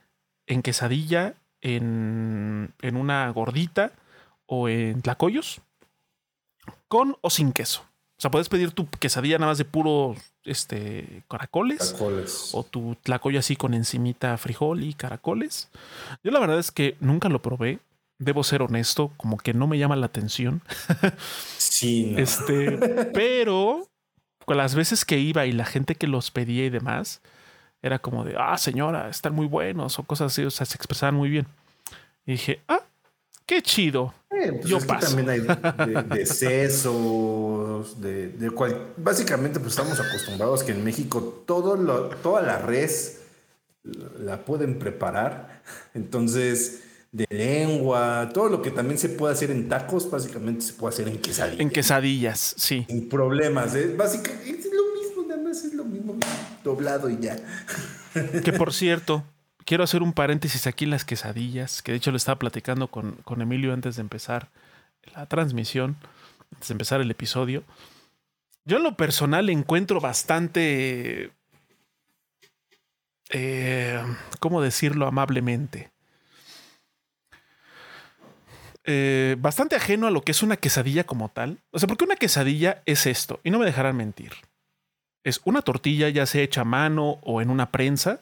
en 0.46 0.62
quesadilla, 0.62 1.34
en, 1.60 2.72
en 2.80 2.96
una 2.96 3.28
gordita 3.30 3.92
o 4.46 4.68
en 4.68 5.02
tlacoyos, 5.02 5.60
con 6.88 7.16
o 7.20 7.30
sin 7.30 7.52
queso. 7.52 7.82
O 8.18 8.20
sea, 8.22 8.30
puedes 8.30 8.48
pedir 8.48 8.70
tu 8.70 8.88
quesadilla 8.88 9.38
nada 9.38 9.50
más 9.50 9.58
de 9.58 9.64
puro 9.64 10.14
este, 10.44 11.24
caracoles, 11.28 11.96
o 12.52 12.62
tu 12.62 12.96
tlacoyo 13.02 13.38
así 13.38 13.56
con 13.56 13.74
encimita 13.74 14.36
frijol 14.38 14.84
y 14.84 14.94
caracoles. 14.94 15.68
Yo 16.22 16.30
la 16.30 16.38
verdad 16.38 16.58
es 16.58 16.70
que 16.70 16.96
nunca 17.00 17.28
lo 17.28 17.42
probé. 17.42 17.80
Debo 18.22 18.44
ser 18.44 18.62
honesto, 18.62 19.12
como 19.16 19.36
que 19.36 19.52
no 19.52 19.66
me 19.66 19.78
llama 19.78 19.96
la 19.96 20.06
atención. 20.06 20.62
Sí, 21.58 22.14
Este, 22.16 22.78
pero, 23.12 23.88
con 24.44 24.56
las 24.56 24.74
veces 24.76 25.04
que 25.04 25.18
iba 25.18 25.44
y 25.46 25.52
la 25.52 25.64
gente 25.64 25.96
que 25.96 26.06
los 26.06 26.30
pedía 26.30 26.64
y 26.64 26.70
demás, 26.70 27.20
era 27.82 27.98
como 27.98 28.24
de, 28.24 28.36
ah, 28.38 28.56
señora, 28.58 29.08
están 29.08 29.34
muy 29.34 29.46
buenos 29.46 29.98
o 29.98 30.04
cosas 30.04 30.32
así, 30.32 30.44
o 30.44 30.50
sea, 30.50 30.66
se 30.66 30.76
expresaban 30.76 31.16
muy 31.16 31.30
bien. 31.30 31.46
Y 32.24 32.32
dije, 32.32 32.60
ah, 32.68 32.82
qué 33.44 33.60
chido. 33.60 34.14
Eh, 34.30 34.52
pues 34.52 34.66
Yo 34.66 34.78
es 34.78 34.84
paso. 34.84 35.16
Que 35.16 35.22
también 35.24 35.28
hay 35.30 35.86
de, 35.86 36.02
de 36.02 36.26
sesos, 36.26 38.00
de, 38.00 38.28
de 38.28 38.50
cual, 38.50 38.92
básicamente 38.96 39.58
pues 39.58 39.72
estamos 39.72 39.98
acostumbrados 39.98 40.62
que 40.62 40.72
en 40.72 40.84
México 40.84 41.42
todo 41.44 41.76
lo, 41.76 42.08
toda 42.10 42.40
la 42.42 42.58
res 42.58 43.22
la 43.82 44.44
pueden 44.44 44.78
preparar. 44.78 45.62
Entonces, 45.94 46.84
de 47.12 47.26
lengua, 47.28 48.30
todo 48.32 48.48
lo 48.48 48.62
que 48.62 48.70
también 48.70 48.98
se 48.98 49.10
puede 49.10 49.34
hacer 49.34 49.50
en 49.50 49.68
tacos, 49.68 50.10
básicamente 50.10 50.62
se 50.62 50.72
puede 50.72 50.94
hacer 50.94 51.08
en 51.08 51.18
quesadillas. 51.18 51.60
En 51.60 51.70
quesadillas, 51.70 52.54
sí. 52.56 52.86
Sin 52.88 53.08
problemas. 53.10 53.74
¿eh? 53.74 53.94
Básicamente 53.94 54.50
es 54.50 54.72
lo 54.72 54.98
mismo, 54.98 55.22
nada 55.28 55.42
más 55.42 55.62
es 55.62 55.74
lo 55.74 55.84
mismo 55.84 56.16
doblado 56.64 57.10
y 57.10 57.18
ya. 57.20 57.36
Que 58.42 58.52
por 58.54 58.72
cierto, 58.72 59.24
quiero 59.66 59.84
hacer 59.84 60.02
un 60.02 60.14
paréntesis 60.14 60.66
aquí 60.66 60.84
en 60.84 60.90
las 60.90 61.04
quesadillas, 61.04 61.82
que 61.82 61.92
de 61.92 61.98
hecho 61.98 62.10
lo 62.10 62.16
estaba 62.16 62.38
platicando 62.38 62.88
con, 62.88 63.12
con 63.24 63.42
Emilio 63.42 63.74
antes 63.74 63.96
de 63.96 64.00
empezar 64.02 64.48
la 65.14 65.26
transmisión, 65.26 65.96
antes 66.54 66.68
de 66.68 66.72
empezar 66.72 67.02
el 67.02 67.10
episodio. 67.10 67.62
Yo 68.64 68.78
en 68.78 68.84
lo 68.84 68.96
personal 68.96 69.50
encuentro 69.50 70.00
bastante... 70.00 71.30
Eh, 73.34 74.02
¿Cómo 74.40 74.62
decirlo 74.62 75.06
amablemente? 75.06 75.90
Eh, 78.84 79.36
bastante 79.38 79.76
ajeno 79.76 80.08
a 80.08 80.10
lo 80.10 80.22
que 80.22 80.32
es 80.32 80.42
una 80.42 80.56
quesadilla 80.56 81.04
como 81.04 81.28
tal. 81.28 81.58
O 81.70 81.78
sea, 81.78 81.86
porque 81.86 82.04
una 82.04 82.16
quesadilla 82.16 82.82
es 82.86 83.06
esto, 83.06 83.40
y 83.44 83.50
no 83.50 83.58
me 83.58 83.66
dejarán 83.66 83.96
mentir. 83.96 84.32
Es 85.24 85.40
una 85.44 85.62
tortilla 85.62 86.08
ya 86.08 86.26
sea 86.26 86.42
hecha 86.42 86.62
a 86.62 86.64
mano 86.64 87.18
o 87.22 87.40
en 87.40 87.50
una 87.50 87.70
prensa, 87.70 88.20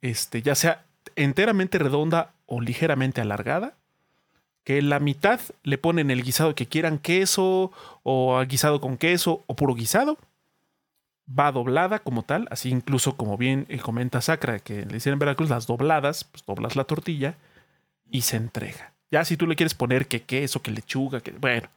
este, 0.00 0.42
ya 0.42 0.54
sea 0.54 0.84
enteramente 1.14 1.78
redonda 1.78 2.32
o 2.46 2.60
ligeramente 2.60 3.20
alargada, 3.20 3.74
que 4.64 4.82
la 4.82 5.00
mitad 5.00 5.40
le 5.62 5.78
ponen 5.78 6.10
el 6.10 6.22
guisado 6.22 6.54
que 6.54 6.66
quieran, 6.66 6.98
queso 6.98 7.72
o 8.02 8.44
guisado 8.46 8.80
con 8.80 8.96
queso 8.96 9.44
o 9.46 9.56
puro 9.56 9.74
guisado. 9.74 10.18
Va 11.26 11.52
doblada 11.52 12.00
como 12.00 12.24
tal, 12.24 12.48
así 12.50 12.68
incluso 12.68 13.16
como 13.16 13.36
bien 13.36 13.66
comenta 13.80 14.20
Sacra, 14.20 14.58
que 14.58 14.84
le 14.84 14.96
hicieron 14.96 15.16
en 15.16 15.20
Veracruz, 15.20 15.48
las 15.48 15.66
dobladas, 15.66 16.24
pues 16.24 16.44
doblas 16.44 16.74
la 16.74 16.84
tortilla 16.84 17.36
y 18.10 18.22
se 18.22 18.36
entrega. 18.36 18.91
Ya 19.12 19.26
si 19.26 19.36
tú 19.36 19.46
le 19.46 19.54
quieres 19.54 19.74
poner 19.74 20.06
que 20.06 20.22
queso, 20.22 20.62
que 20.62 20.70
lechuga, 20.70 21.20
que 21.20 21.32
bueno, 21.32 21.68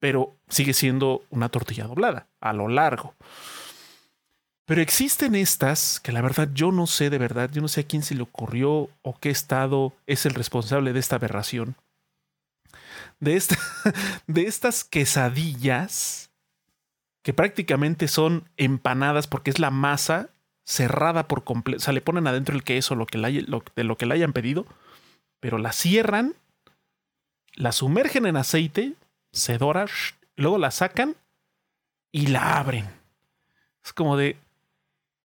pero 0.00 0.34
sigue 0.48 0.72
siendo 0.72 1.22
una 1.28 1.50
tortilla 1.50 1.86
doblada 1.86 2.26
a 2.40 2.54
lo 2.54 2.68
largo. 2.68 3.14
Pero 4.64 4.80
existen 4.80 5.34
estas 5.34 6.00
que 6.00 6.10
la 6.10 6.22
verdad 6.22 6.48
yo 6.54 6.72
no 6.72 6.86
sé 6.86 7.10
de 7.10 7.18
verdad, 7.18 7.50
yo 7.52 7.60
no 7.60 7.68
sé 7.68 7.82
a 7.82 7.86
quién 7.86 8.02
se 8.02 8.14
le 8.14 8.22
ocurrió 8.22 8.88
o 9.02 9.18
qué 9.20 9.28
estado 9.28 9.92
es 10.06 10.24
el 10.24 10.32
responsable 10.32 10.94
de 10.94 11.00
esta 11.00 11.16
aberración. 11.16 11.76
De, 13.18 13.36
esta, 13.36 13.58
de 14.26 14.42
estas 14.42 14.82
quesadillas 14.82 16.30
que 17.22 17.34
prácticamente 17.34 18.08
son 18.08 18.48
empanadas 18.56 19.26
porque 19.26 19.50
es 19.50 19.58
la 19.58 19.70
masa 19.70 20.30
cerrada 20.64 21.28
por 21.28 21.44
completo. 21.44 21.78
O 21.78 21.84
sea, 21.84 21.92
le 21.92 22.00
ponen 22.00 22.26
adentro 22.26 22.54
el 22.54 22.64
queso 22.64 22.94
lo 22.94 23.04
que 23.04 23.18
de 23.18 23.84
lo 23.84 23.96
que 23.98 24.06
le 24.06 24.14
hayan 24.14 24.32
pedido, 24.32 24.66
pero 25.40 25.58
la 25.58 25.72
cierran 25.72 26.34
la 27.54 27.72
sumergen 27.72 28.26
en 28.26 28.36
aceite, 28.36 28.94
se 29.32 29.58
dora, 29.58 29.86
luego 30.36 30.58
la 30.58 30.70
sacan 30.70 31.16
y 32.12 32.28
la 32.28 32.58
abren. 32.58 32.86
Es 33.84 33.92
como 33.92 34.16
de. 34.16 34.36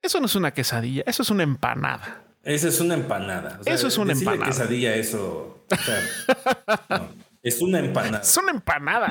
Eso 0.02 0.20
no 0.20 0.26
es 0.26 0.34
una 0.34 0.52
quesadilla, 0.52 1.02
eso 1.06 1.22
es 1.22 1.30
una 1.30 1.42
empanada. 1.42 2.24
Eso 2.42 2.68
es 2.68 2.80
una 2.80 2.94
empanada. 2.94 3.60
eso 3.66 3.88
es 3.88 3.98
una 3.98 4.12
empanada. 4.12 4.46
quesadilla, 4.46 4.94
eso. 4.94 5.66
es 7.42 7.60
una 7.60 7.80
empanada. 7.80 8.22
Es 8.22 8.36
una 8.36 8.52
empanada. 8.52 9.10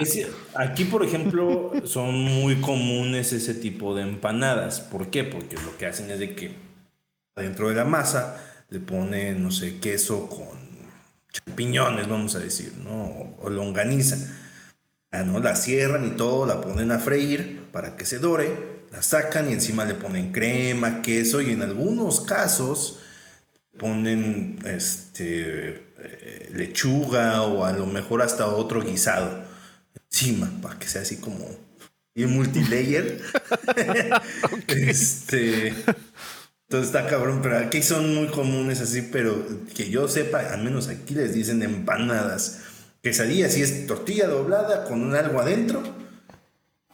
aquí, 0.56 0.86
por 0.86 1.04
ejemplo, 1.06 1.72
son 1.86 2.16
muy 2.16 2.60
comunes 2.60 3.32
ese 3.32 3.54
tipo 3.54 3.94
de 3.94 4.02
empanadas. 4.02 4.80
¿Por 4.80 5.10
qué? 5.12 5.24
Porque 5.24 5.58
lo 5.58 5.78
que 5.78 5.86
hacen 5.86 6.10
es 6.10 6.20
de 6.20 6.36
que 6.36 6.56
dentro 7.36 7.70
de 7.70 7.76
la 7.76 7.86
masa 7.86 8.44
le 8.70 8.80
ponen, 8.80 9.44
no 9.44 9.52
sé, 9.52 9.80
queso 9.80 10.28
con 10.28 10.69
champiñones, 11.32 12.08
vamos 12.08 12.36
a 12.36 12.40
decir, 12.40 12.74
¿no? 12.84 13.36
O 13.42 13.50
longaniza. 13.50 14.18
¿no? 15.26 15.40
La 15.40 15.56
cierran 15.56 16.06
y 16.06 16.12
todo, 16.12 16.46
la 16.46 16.62
ponen 16.62 16.92
a 16.92 17.00
freír 17.00 17.68
para 17.72 17.96
que 17.96 18.06
se 18.06 18.20
dore, 18.20 18.86
la 18.92 19.02
sacan 19.02 19.50
y 19.50 19.54
encima 19.54 19.86
le 19.86 19.96
ponen 19.96 20.32
crema, 20.32 21.02
queso 21.02 21.42
y 21.42 21.52
en 21.52 21.62
algunos 21.62 22.22
casos 22.22 23.00
ponen 23.78 24.60
este, 24.66 25.94
eh, 25.98 26.50
lechuga 26.54 27.44
o 27.44 27.66
a 27.66 27.72
lo 27.74 27.86
mejor 27.86 28.22
hasta 28.22 28.48
otro 28.48 28.82
guisado 28.82 29.44
encima 30.12 30.52
para 30.62 30.78
que 30.78 30.88
sea 30.88 31.02
así 31.02 31.18
como 31.18 31.48
y 32.16 32.26
multilayer. 32.26 33.22
este, 34.68 35.74
entonces 36.70 36.94
está 36.94 37.08
cabrón, 37.10 37.40
pero 37.42 37.58
aquí 37.58 37.82
son 37.82 38.14
muy 38.14 38.28
comunes 38.28 38.80
así, 38.80 39.02
pero 39.02 39.44
que 39.76 39.90
yo 39.90 40.08
sepa, 40.08 40.54
al 40.54 40.64
menos 40.64 40.88
aquí 40.88 41.16
les 41.16 41.34
dicen 41.34 41.64
empanadas. 41.64 42.62
Quesadilla 43.02 43.50
si 43.50 43.64
es 43.64 43.88
tortilla 43.88 44.28
doblada 44.28 44.84
con 44.84 45.02
un 45.02 45.16
algo 45.16 45.40
adentro 45.40 45.82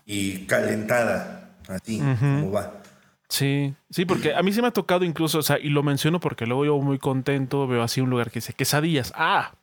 y 0.06 0.46
calentada, 0.46 1.58
así 1.68 2.00
como 2.00 2.54
va. 2.54 2.84
Sí, 3.28 3.76
sí, 3.90 4.06
porque 4.06 4.34
a 4.34 4.42
mí 4.44 4.54
se 4.54 4.62
me 4.62 4.70
ha 4.70 4.72
tocado 4.72 5.04
incluso, 5.04 5.40
o 5.40 5.44
sea, 5.44 5.60
y 5.60 5.68
lo 5.68 5.84
menciono 5.84 6.22
porque 6.22 6.46
luego 6.46 6.64
yo 6.64 6.78
muy 6.80 6.98
contento 6.98 7.68
veo 7.68 7.84
así 7.84 8.00
un 8.00 8.10
lugar 8.10 8.32
que 8.32 8.40
dice 8.40 8.54
quesadillas. 8.54 9.12
Ah, 9.14 9.56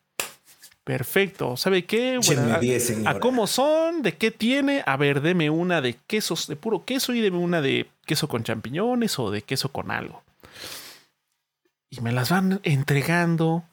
perfecto. 0.85 1.57
¿Sabe 1.57 1.85
qué? 1.85 2.19
Bueno, 2.27 3.09
a, 3.09 3.21
cómo 3.21 3.47
son? 3.47 4.03
¿De 4.03 4.17
qué 4.17 4.31
tiene? 4.31 4.83
A 4.87 4.97
ver, 4.97 5.21
deme 5.21 5.51
una 5.51 5.81
de 5.81 5.95
quesos, 6.07 6.47
de 6.47 6.57
puro 6.57 6.85
queso 6.85 7.15
y 7.15 7.21
deme 7.21 7.39
una 7.39 7.61
de 7.61 7.89
queso 8.05 8.29
con 8.29 8.43
champiñones 8.43 9.19
o 9.19 9.31
de 9.31 9.43
queso 9.43 9.71
con 9.71 9.91
algo. 9.91 10.23
Y 11.91 12.01
me 12.01 12.13
las 12.13 12.31
van 12.31 12.61
entregando 12.63 13.65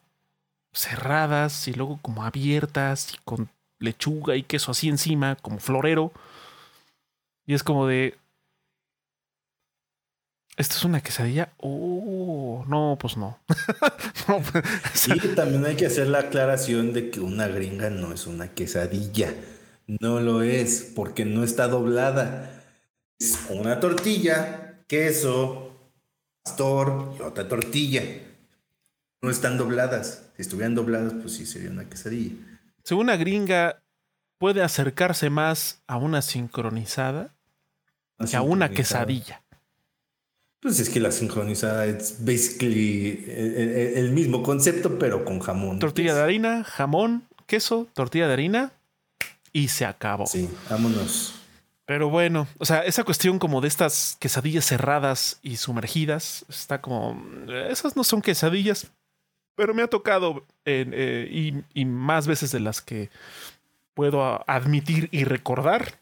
cerradas 0.74 1.68
y 1.68 1.74
luego 1.74 2.00
como 2.02 2.24
abiertas 2.24 3.14
y 3.14 3.18
con 3.24 3.50
lechuga 3.80 4.36
y 4.36 4.44
queso 4.44 4.72
así 4.72 4.90
encima, 4.90 5.36
como 5.36 5.60
florero. 5.60 6.12
Y 7.46 7.54
es 7.54 7.64
como 7.64 7.88
de... 7.88 8.18
¿Esto 10.60 10.76
es 10.76 10.84
una 10.84 11.00
quesadilla? 11.00 11.54
Oh, 11.56 12.66
no, 12.68 12.98
pues 13.00 13.16
no. 13.16 13.40
sí, 14.94 15.18
también 15.34 15.66
hay 15.66 15.78
que 15.78 15.86
hacer 15.86 16.08
la 16.08 16.20
aclaración 16.20 16.92
de 16.92 17.10
que 17.12 17.22
una 17.22 17.48
gringa 17.48 17.90
no 17.90 18.12
es 18.12 18.28
una 18.28 18.50
quesadilla. 18.50 19.34
No 19.88 20.20
lo 20.20 20.42
es, 20.42 20.92
porque 20.94 21.24
no 21.24 21.46
está 21.46 21.70
doblada 21.70 22.62
una 23.50 23.80
tortilla, 23.80 24.84
queso, 24.86 25.72
pastor 26.44 27.16
y 27.18 27.22
otra 27.22 27.48
tortilla. 27.48 28.04
No 29.22 29.30
están 29.30 29.58
dobladas. 29.58 30.30
Si 30.36 30.42
estuvieran 30.42 30.76
dobladas, 30.76 31.14
pues 31.22 31.36
sí 31.36 31.46
sería 31.46 31.70
una 31.70 31.88
quesadilla. 31.88 32.36
Según 32.84 33.06
una 33.06 33.16
gringa, 33.16 33.82
puede 34.38 34.62
acercarse 34.62 35.30
más 35.30 35.84
a 35.88 35.96
una 35.96 36.22
sincronizada 36.22 37.34
que 38.30 38.36
a 38.36 38.42
una 38.42 38.68
quesadilla. 38.68 39.42
Pues 40.62 40.80
es 40.80 40.90
que 40.90 41.00
la 41.00 41.12
sincronizada 41.12 41.86
es 41.86 42.18
basically 42.20 43.26
el, 43.28 44.12
mismo 44.12 44.44
concepto, 44.44 45.00
pero 45.00 45.24
con 45.24 45.40
jamón. 45.40 45.80
Tortilla 45.80 46.14
de 46.14 46.22
harina, 46.22 46.64
jamón, 46.66 47.24
queso, 47.46 47.88
tortilla 47.94 48.28
de 48.28 48.34
harina 48.34 48.72
y 49.54 49.70
se 49.70 49.86
acabó. 49.86 50.28
Sí, 50.28 50.50
vámonos. 50.70 51.36
Pero 51.86 52.10
bueno, 52.10 52.48
o 52.60 52.66
sea, 52.66 52.86
esa 52.86 53.04
cuestión 53.04 53.40
como 53.40 53.62
de 53.62 53.68
estas 53.68 54.16
quesadillas 54.20 54.66
cerradas 54.66 55.40
y 55.42 55.58
sumergidas, 55.58 56.46
está 56.48 56.82
como, 56.82 57.20
esas 57.68 57.96
no 57.96 58.04
son 58.04 58.22
quesadillas, 58.22 58.92
pero 59.56 59.74
me 59.74 59.82
ha 59.82 59.88
tocado 59.88 60.46
eh, 60.66 61.64
y, 61.74 61.86
más 61.86 62.28
veces 62.28 62.52
de 62.52 62.60
las 62.60 62.82
que 62.82 63.10
puedo 63.96 64.44
admitir 64.48 65.10
y 65.12 65.24
recordar 65.24 66.00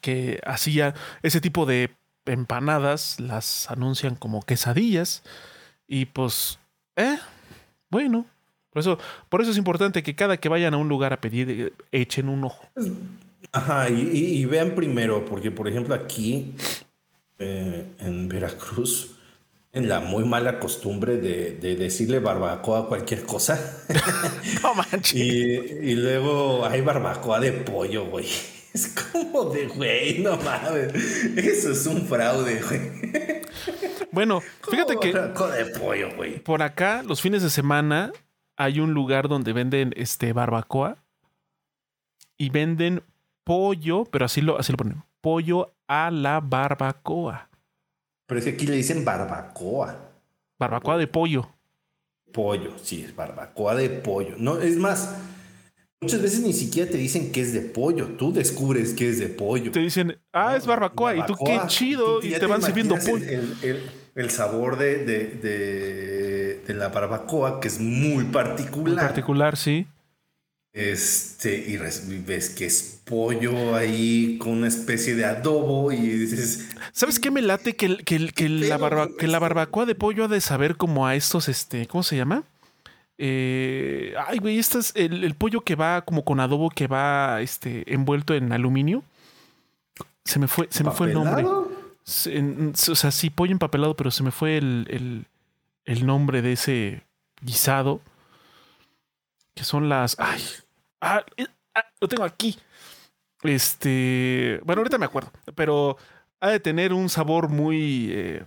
que 0.00 0.40
hacía 0.46 0.94
ese 1.22 1.42
tipo 1.42 1.66
de 1.66 1.90
empanadas, 2.26 3.20
las 3.20 3.70
anuncian 3.70 4.16
como 4.16 4.42
quesadillas 4.42 5.22
y 5.86 6.06
pues, 6.06 6.58
eh, 6.96 7.18
bueno, 7.90 8.26
por 8.70 8.80
eso, 8.80 8.98
por 9.28 9.42
eso 9.42 9.50
es 9.50 9.58
importante 9.58 10.02
que 10.02 10.14
cada 10.14 10.38
que 10.38 10.48
vayan 10.48 10.72
a 10.74 10.78
un 10.78 10.88
lugar 10.88 11.12
a 11.12 11.20
pedir, 11.20 11.50
eh, 11.50 11.72
echen 11.92 12.28
un 12.28 12.44
ojo. 12.44 12.66
Ajá, 13.52 13.90
y, 13.90 14.44
vean 14.46 14.74
primero, 14.74 15.26
porque 15.26 15.50
por 15.50 15.68
ejemplo 15.68 15.94
aquí 15.94 16.54
eh, 17.38 17.84
en 17.98 18.28
Veracruz, 18.28 19.10
en 19.72 19.88
la 19.88 20.00
muy 20.00 20.24
mala 20.24 20.58
costumbre 20.58 21.18
de, 21.18 21.76
decirle 21.76 22.18
barbacoa 22.18 22.80
a 22.80 22.86
cualquier 22.86 23.24
cosa. 23.24 23.58
no 24.62 24.74
manches. 24.74 25.14
Y, 25.14 25.94
luego 25.94 26.64
hay 26.64 26.80
barbacoa 26.80 27.40
de 27.40 27.52
pollo, 27.52 28.06
güey. 28.06 28.26
Es 28.72 28.88
como 28.88 29.50
de, 29.50 29.66
güey, 29.66 30.20
no 30.20 30.36
mames. 30.38 30.94
Eso 31.36 31.72
es 31.72 31.86
un 31.86 32.06
fraude, 32.06 32.60
güey. 32.62 33.42
Bueno, 34.10 34.40
fíjate 34.70 34.96
que 34.96 35.12
de 35.12 35.78
pollo, 35.78 36.14
güey. 36.16 36.38
por 36.38 36.62
acá, 36.62 37.02
los 37.02 37.20
fines 37.20 37.42
de 37.42 37.50
semana, 37.50 38.12
hay 38.56 38.80
un 38.80 38.94
lugar 38.94 39.28
donde 39.28 39.52
venden 39.52 39.92
este 39.96 40.32
barbacoa 40.32 40.96
y 42.38 42.50
venden 42.50 43.02
pollo, 43.44 44.04
pero 44.04 44.24
así 44.24 44.40
lo, 44.40 44.58
así 44.58 44.72
lo 44.72 44.78
ponen. 44.78 45.02
Pollo 45.20 45.74
a 45.86 46.10
la 46.10 46.40
barbacoa. 46.40 47.48
Pero 48.26 48.38
es 48.38 48.44
que 48.44 48.52
aquí 48.52 48.66
le 48.66 48.76
dicen 48.76 49.04
barbacoa. 49.04 49.96
Barbacoa 50.58 50.96
de 50.96 51.06
pollo. 51.06 51.48
Pollo, 52.32 52.78
sí, 52.82 53.02
es 53.02 53.14
barbacoa 53.14 53.74
de 53.74 53.90
pollo. 53.90 54.36
No, 54.38 54.58
es 54.58 54.76
más, 54.76 55.16
muchas 56.02 56.20
veces 56.20 56.40
ni 56.40 56.52
siquiera 56.52 56.90
te 56.90 56.98
dicen 56.98 57.32
que 57.32 57.40
es 57.40 57.52
de 57.52 57.60
pollo. 57.60 58.08
Tú 58.18 58.32
descubres 58.32 58.92
que 58.92 59.08
es 59.08 59.18
de 59.18 59.28
pollo. 59.28 59.70
Te 59.72 59.80
dicen, 59.80 60.18
ah, 60.32 60.56
es 60.56 60.66
barbacoa. 60.66 61.16
Y 61.16 61.24
tú, 61.26 61.34
qué 61.44 61.60
chido. 61.68 62.20
Tú 62.20 62.26
Y 62.26 62.32
te 62.32 62.46
van 62.46 62.60
sirviendo 62.62 62.96
pollo. 62.96 63.24
El, 63.24 63.30
el- 63.30 63.56
el- 63.62 63.82
el 64.14 64.28
sabor 64.30 64.76
de, 64.76 65.04
de, 65.06 65.18
de- 65.26 66.60
de 66.66 66.74
la 66.74 66.88
barbacoa, 66.88 67.60
que 67.60 67.68
es 67.68 67.80
muy 67.80 68.24
particular. 68.24 68.98
En 69.04 69.08
particular, 69.08 69.56
sí. 69.56 69.86
Este, 70.74 71.54
y 71.68 71.76
ves 72.26 72.48
que 72.50 72.64
es 72.64 73.00
pollo 73.04 73.74
ahí 73.74 74.38
con 74.38 74.52
una 74.52 74.68
especie 74.68 75.14
de 75.14 75.26
adobo 75.26 75.92
y 75.92 75.96
dices, 75.98 76.66
¿Sabes 76.92 77.18
qué 77.20 77.30
me 77.30 77.42
late? 77.42 77.76
Que, 77.76 77.86
el- 77.86 78.04
que, 78.04 78.48
la, 78.48 78.78
barba- 78.78 79.10
que 79.18 79.26
la 79.28 79.38
barbacoa 79.38 79.84
de 79.84 79.94
pollo 79.94 80.24
ha 80.24 80.28
de 80.28 80.40
saber 80.40 80.76
como 80.76 81.06
a 81.06 81.14
estos, 81.14 81.48
este, 81.50 81.86
¿cómo 81.86 82.02
se 82.02 82.16
llama? 82.16 82.44
Eh, 83.24 84.14
ay, 84.26 84.38
güey, 84.38 84.58
este 84.58 84.78
es 84.80 84.92
el, 84.96 85.22
el 85.22 85.34
pollo 85.36 85.60
que 85.60 85.76
va 85.76 86.02
como 86.02 86.24
con 86.24 86.40
adobo 86.40 86.70
que 86.70 86.88
va 86.88 87.40
este, 87.40 87.84
envuelto 87.94 88.34
en 88.34 88.52
aluminio. 88.52 89.04
Se 90.24 90.40
me 90.40 90.48
fue, 90.48 90.66
se 90.70 90.82
me 90.82 90.90
fue 90.90 91.08
el 91.08 91.14
nombre. 91.14 91.44
Se- 92.02 92.36
en- 92.36 92.72
o 92.74 92.94
sea, 92.96 93.12
sí, 93.12 93.30
pollo 93.30 93.52
empapelado, 93.52 93.94
pero 93.94 94.10
se 94.10 94.24
me 94.24 94.32
fue 94.32 94.56
el, 94.56 94.86
el- 94.90 95.26
el 95.84 96.04
nombre 96.04 96.42
de 96.42 96.52
ese 96.54 97.02
guisado. 97.40 98.00
Que 99.54 99.62
son 99.62 99.88
las. 99.88 100.16
Ay. 100.18 100.42
Ah, 101.00 101.24
eh, 101.36 101.46
ah, 101.76 101.84
lo 102.00 102.08
tengo 102.08 102.24
aquí. 102.24 102.58
Este. 103.42 104.60
Bueno, 104.64 104.80
ahorita 104.80 104.98
me 104.98 105.06
acuerdo. 105.06 105.30
Pero 105.54 105.96
ha 106.40 106.48
de 106.48 106.58
tener 106.60 106.92
un 106.92 107.08
sabor 107.08 107.48
muy. 107.48 108.08
eh, 108.12 108.44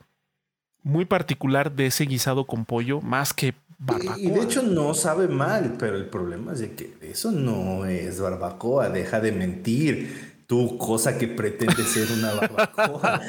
muy 0.84 1.06
particular 1.06 1.72
de 1.72 1.88
ese 1.88 2.06
guisado 2.06 2.46
con 2.46 2.64
pollo, 2.66 3.02
más 3.02 3.34
que 3.34 3.56
barbacoa. 3.86 4.20
Y 4.20 4.30
de 4.30 4.42
hecho 4.42 4.62
no 4.62 4.94
sabe 4.94 5.28
mal, 5.28 5.76
pero 5.80 5.96
el 5.98 6.06
problema 6.08 6.54
es 6.54 6.60
de 6.60 6.72
que 6.74 6.94
eso 7.02 7.32
no 7.32 7.86
es 7.86 8.20
barbacoa, 8.20 8.90
deja 8.90 9.20
de 9.20 9.32
mentir. 9.32 10.36
Tu 10.48 10.78
cosa 10.78 11.18
que 11.18 11.28
pretende 11.28 11.84
ser 11.84 12.08
una 12.12 12.34
barbacoa. 12.34 13.20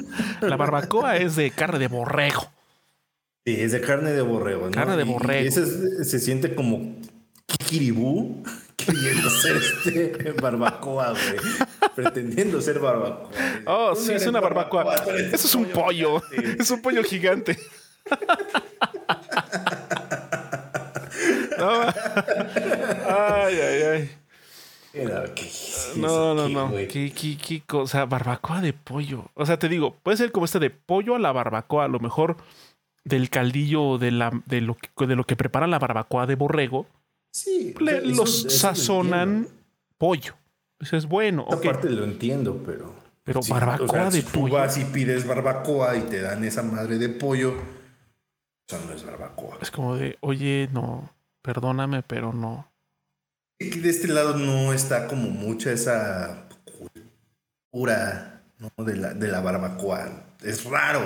la 0.40 0.56
barbacoa 0.56 1.16
es 1.16 1.34
de 1.34 1.50
carne 1.50 1.80
de 1.80 1.88
borrego. 1.88 2.42
Sí, 3.44 3.56
es 3.60 3.72
de 3.72 3.80
carne 3.80 4.12
de 4.12 4.22
borrego, 4.22 4.66
¿no? 4.66 4.70
Carne 4.70 4.96
de 4.96 5.02
Y- 5.04 5.08
y 5.08 5.12
borrego. 5.12 5.48
ese 5.48 5.62
es- 5.64 6.08
se 6.08 6.20
siente 6.20 6.54
como 6.54 6.94
kikiribú 7.46 8.44
queriendo 8.76 9.28
ser 9.30 9.56
este 9.56 10.32
barbacoa, 10.40 11.10
güey. 11.10 11.90
Pretendiendo 11.96 12.60
ser 12.60 12.78
barbacoa. 12.78 13.30
Oh, 13.66 13.94
Tú 13.94 14.02
sí, 14.02 14.12
es 14.12 14.24
una 14.28 14.38
barbacoa. 14.40 14.94
tú 15.02 15.10
Eso 15.10 15.46
es 15.48 15.54
un 15.56 15.64
pollo. 15.66 16.22
Es 16.56 16.70
un 16.70 16.80
pollo 16.82 17.02
gigante. 17.02 17.58
No. 21.60 21.80
Ay, 23.08 23.54
ay, 23.54 23.82
ay. 23.82 24.10
Era, 24.92 25.32
¿qué 25.34 25.42
es 25.42 25.92
No, 25.96 26.34
no, 26.34 26.44
aquí, 26.44 26.54
no. 26.54 26.70
¿Qué, 26.72 27.12
qué, 27.14 27.36
qué 27.36 27.62
cosa? 27.66 28.06
Barbacoa 28.06 28.60
de 28.60 28.72
pollo. 28.72 29.30
O 29.34 29.46
sea, 29.46 29.58
te 29.58 29.68
digo, 29.68 29.94
puede 30.02 30.16
ser 30.16 30.32
como 30.32 30.46
este 30.46 30.58
de 30.58 30.70
pollo 30.70 31.14
a 31.14 31.18
la 31.18 31.30
barbacoa. 31.32 31.84
A 31.84 31.88
lo 31.88 32.00
mejor 32.00 32.36
del 33.04 33.30
caldillo 33.30 33.82
o 33.84 33.98
de, 33.98 34.10
la, 34.10 34.32
de, 34.46 34.60
lo, 34.60 34.76
que, 34.76 35.06
de 35.06 35.14
lo 35.16 35.24
que 35.24 35.36
preparan 35.36 35.70
la 35.70 35.78
barbacoa 35.78 36.26
de 36.26 36.34
borrego. 36.34 36.86
Sí, 37.32 37.72
le- 37.78 37.98
eso- 37.98 38.06
los 38.16 38.44
eso 38.46 38.50
sazonan 38.50 39.46
pollo. 39.96 40.34
Eso 40.80 40.96
es 40.96 41.06
bueno. 41.06 41.44
Esa 41.48 41.56
ok. 41.58 41.64
parte 41.64 41.90
lo 41.90 42.02
entiendo, 42.04 42.60
pero. 42.66 42.92
Pero 43.22 43.40
barbacoa 43.48 44.06
de 44.10 44.22
si 44.22 44.22
pollo. 44.22 44.48
Tú 44.48 44.54
vas 44.54 44.76
y 44.76 44.84
pides 44.86 45.24
barbacoa 45.26 45.96
y 45.96 46.00
te 46.02 46.20
dan 46.20 46.42
esa 46.42 46.62
madre 46.64 46.98
de 46.98 47.10
pollo. 47.10 47.54
Eso 48.68 48.80
no 48.88 48.92
es 48.92 49.04
barbacoa. 49.04 49.58
Es 49.60 49.70
como 49.70 49.94
de, 49.94 50.16
oye, 50.20 50.68
no, 50.72 51.08
perdóname, 51.42 52.02
pero 52.02 52.32
no. 52.32 52.70
Aquí 53.60 53.80
de 53.80 53.90
este 53.90 54.08
lado 54.08 54.36
no 54.36 54.72
está 54.72 55.06
como 55.06 55.28
mucha 55.28 55.70
esa 55.72 56.48
cultura 56.64 58.42
¿no? 58.58 58.84
de, 58.84 58.96
la, 58.96 59.14
de 59.14 59.28
la 59.28 59.40
barbacoa. 59.40 60.24
Es 60.42 60.64
raro. 60.64 61.00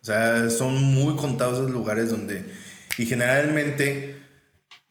O 0.00 0.04
sea, 0.04 0.48
son 0.50 0.82
muy 0.82 1.16
contados 1.16 1.58
los 1.58 1.70
lugares 1.70 2.10
donde. 2.10 2.44
Y 2.96 3.06
generalmente, 3.06 4.22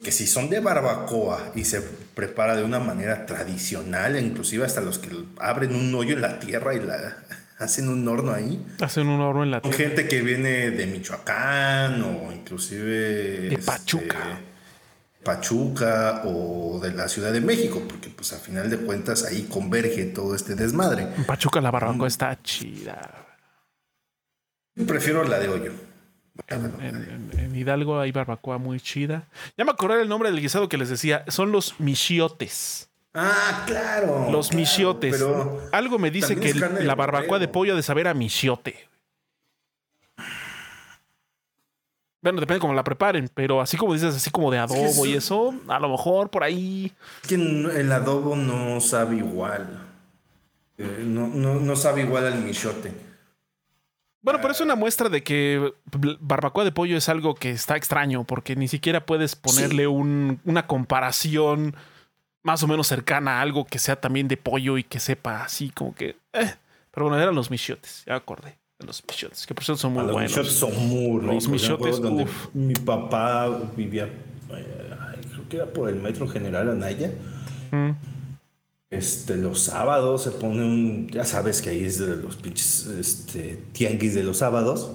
que 0.04 0.12
si 0.12 0.28
son 0.28 0.50
de 0.50 0.60
barbacoa 0.60 1.52
y 1.56 1.64
se 1.64 1.82
prepara 1.82 2.56
de 2.56 2.64
una 2.64 2.80
manera 2.80 3.26
tradicional, 3.26 4.20
inclusive 4.20 4.66
hasta 4.66 4.82
los 4.82 5.00
que 5.00 5.10
abren 5.40 5.76
un 5.76 5.94
hoyo 5.96 6.14
en 6.14 6.22
la 6.22 6.40
tierra 6.40 6.76
y 6.76 6.80
la 6.80 7.18
hacen 7.58 7.90
un 7.90 8.08
horno 8.08 8.34
ahí. 8.34 8.64
Hacen 8.80 9.08
un 9.08 9.22
horno 9.22 9.44
en 9.44 9.52
la 9.52 9.62
tierra. 9.62 9.78
gente 9.78 10.08
que 10.08 10.22
viene 10.22 10.72
de 10.72 10.86
Michoacán 10.86 12.02
o 12.04 12.32
inclusive 12.32 13.50
De 13.50 13.56
este, 13.56 13.72
Pachuca. 15.28 16.22
O 16.26 16.80
de 16.82 16.92
la 16.94 17.08
Ciudad 17.08 17.32
de 17.34 17.42
México, 17.42 17.82
porque 17.88 18.10
pues 18.10 18.34
a 18.34 18.38
final 18.38 18.70
de 18.70 18.78
cuentas 18.78 19.24
ahí 19.26 19.44
converge 19.44 20.06
todo 20.06 20.36
este 20.36 20.56
desmadre. 20.56 21.08
Pachuca 21.28 21.60
la 21.62 21.70
Mm. 21.70 21.74
barbacoa 21.74 22.08
está 22.08 22.42
chida. 22.42 23.26
Prefiero 24.88 25.24
la 25.24 25.40
de 25.40 25.50
hoyo. 25.50 25.72
En, 26.48 26.66
en- 26.82 26.96
en- 26.96 27.40
en 27.40 27.56
Hidalgo 27.56 28.00
hay 28.00 28.12
barbacoa 28.12 28.58
muy 28.60 28.80
chida. 28.80 29.28
Ya 29.58 29.66
me 29.66 29.72
acordé 29.72 30.02
el 30.04 30.08
nombre 30.10 30.30
del 30.32 30.40
guisado 30.40 30.70
que 30.70 30.78
les 30.78 30.90
decía. 30.90 31.26
Son 31.30 31.52
los 31.52 31.80
michiotes. 31.80 32.90
Ah, 33.16 33.64
claro. 33.66 34.30
Los 34.32 34.50
claro, 34.50 34.60
michiotes. 34.62 35.16
Pero 35.18 35.62
Algo 35.72 35.98
me 35.98 36.12
dice 36.12 36.36
que 36.36 36.52
el- 36.52 36.86
la 36.88 36.94
barbacoa 36.94 37.40
de 37.40 37.48
pollo 37.48 37.74
ha 37.74 37.76
de 37.76 37.82
saber 37.84 38.08
a 38.08 38.14
michiote. 38.14 38.88
Bueno, 42.22 42.40
depende 42.40 42.60
cómo 42.60 42.74
la 42.74 42.84
preparen, 42.84 43.30
pero 43.34 43.62
así 43.62 43.78
como 43.78 43.94
dices, 43.94 44.16
así 44.16 44.32
como 44.32 44.52
de 44.52 44.58
adobo 44.58 45.06
y 45.06 45.14
eso, 45.14 45.54
a 45.68 45.80
lo 45.80 45.90
mejor 45.90 46.30
por 46.30 46.44
ahí. 46.44 46.92
es 47.22 47.28
que 47.30 47.36
el 47.36 47.92
adobo 47.92 48.36
no 48.36 48.82
sabe 48.82 49.18
igual. 49.18 49.84
Eh, 50.80 51.04
no, 51.06 51.28
no, 51.28 51.56
no 51.56 51.76
sabe 51.76 52.02
igual 52.02 52.26
al 52.28 52.40
michote. 52.44 52.92
Bueno, 54.22 54.40
pero 54.42 54.52
es 54.52 54.62
una 54.62 54.76
muestra 54.76 55.10
de 55.10 55.24
que 55.24 55.74
barbacoa 56.20 56.64
de 56.66 56.72
pollo 56.72 56.98
es 56.98 57.08
algo 57.08 57.36
que 57.36 57.52
está 57.52 57.78
extraño, 57.78 58.24
porque 58.26 58.56
ni 58.56 58.68
siquiera 58.68 59.06
puedes 59.06 59.36
ponerle 59.36 59.88
un- 59.88 60.42
una 60.44 60.68
comparación 60.68 61.76
más 62.44 62.62
o 62.64 62.68
menos 62.68 62.88
cercana 62.88 63.38
a 63.40 63.42
algo 63.42 63.66
que 63.66 63.80
sea 63.80 64.00
también 64.02 64.28
de 64.28 64.38
pollo 64.38 64.78
y 64.78 64.84
que 64.84 65.00
sepa 65.00 65.44
así 65.44 65.70
como 65.70 65.94
que. 65.96 66.18
eh. 66.34 66.56
Pero 66.92 67.06
bueno, 67.08 67.22
eran 67.22 67.36
los 67.36 67.52
michotes, 67.52 68.04
ya 68.06 68.16
acordé. 68.16 68.58
Los 68.86 69.04
michotes, 69.10 69.48
que 69.48 69.56
por 69.56 69.64
cierto 69.64 69.82
son 69.82 69.94
muy 69.94 70.04
los 70.04 70.12
buenos. 70.12 70.32
michotes 70.32 70.54
son 70.54 70.88
muy 70.88 71.20
ricos. 71.22 71.34
Los 71.36 71.48
michotes, 71.50 72.00
donde 72.02 72.24
uf. 72.24 72.48
Mi 72.54 72.76
papá 72.76 73.50
vivía, 73.76 74.08
creo 74.48 75.50
que 75.50 75.58
era 75.58 75.66
por 75.66 75.90
el 75.90 75.96
metro 75.96 76.28
general 76.28 76.70
Anaya. 76.70 77.12
Mm. 77.72 77.92
Este, 78.90 79.36
los 79.36 79.62
sábados 79.62 80.24
se 80.24 80.32
pone 80.32 80.64
un, 80.64 81.10
ya 81.10 81.26
sabes 81.26 81.62
que 81.62 81.72
ahí 81.72 81.84
es 81.84 81.98
de 82.00 82.16
los 82.18 82.38
pinches 82.38 82.86
este, 82.86 83.60
tianguis 83.74 84.14
de 84.14 84.24
los 84.24 84.38
sábados. 84.38 84.92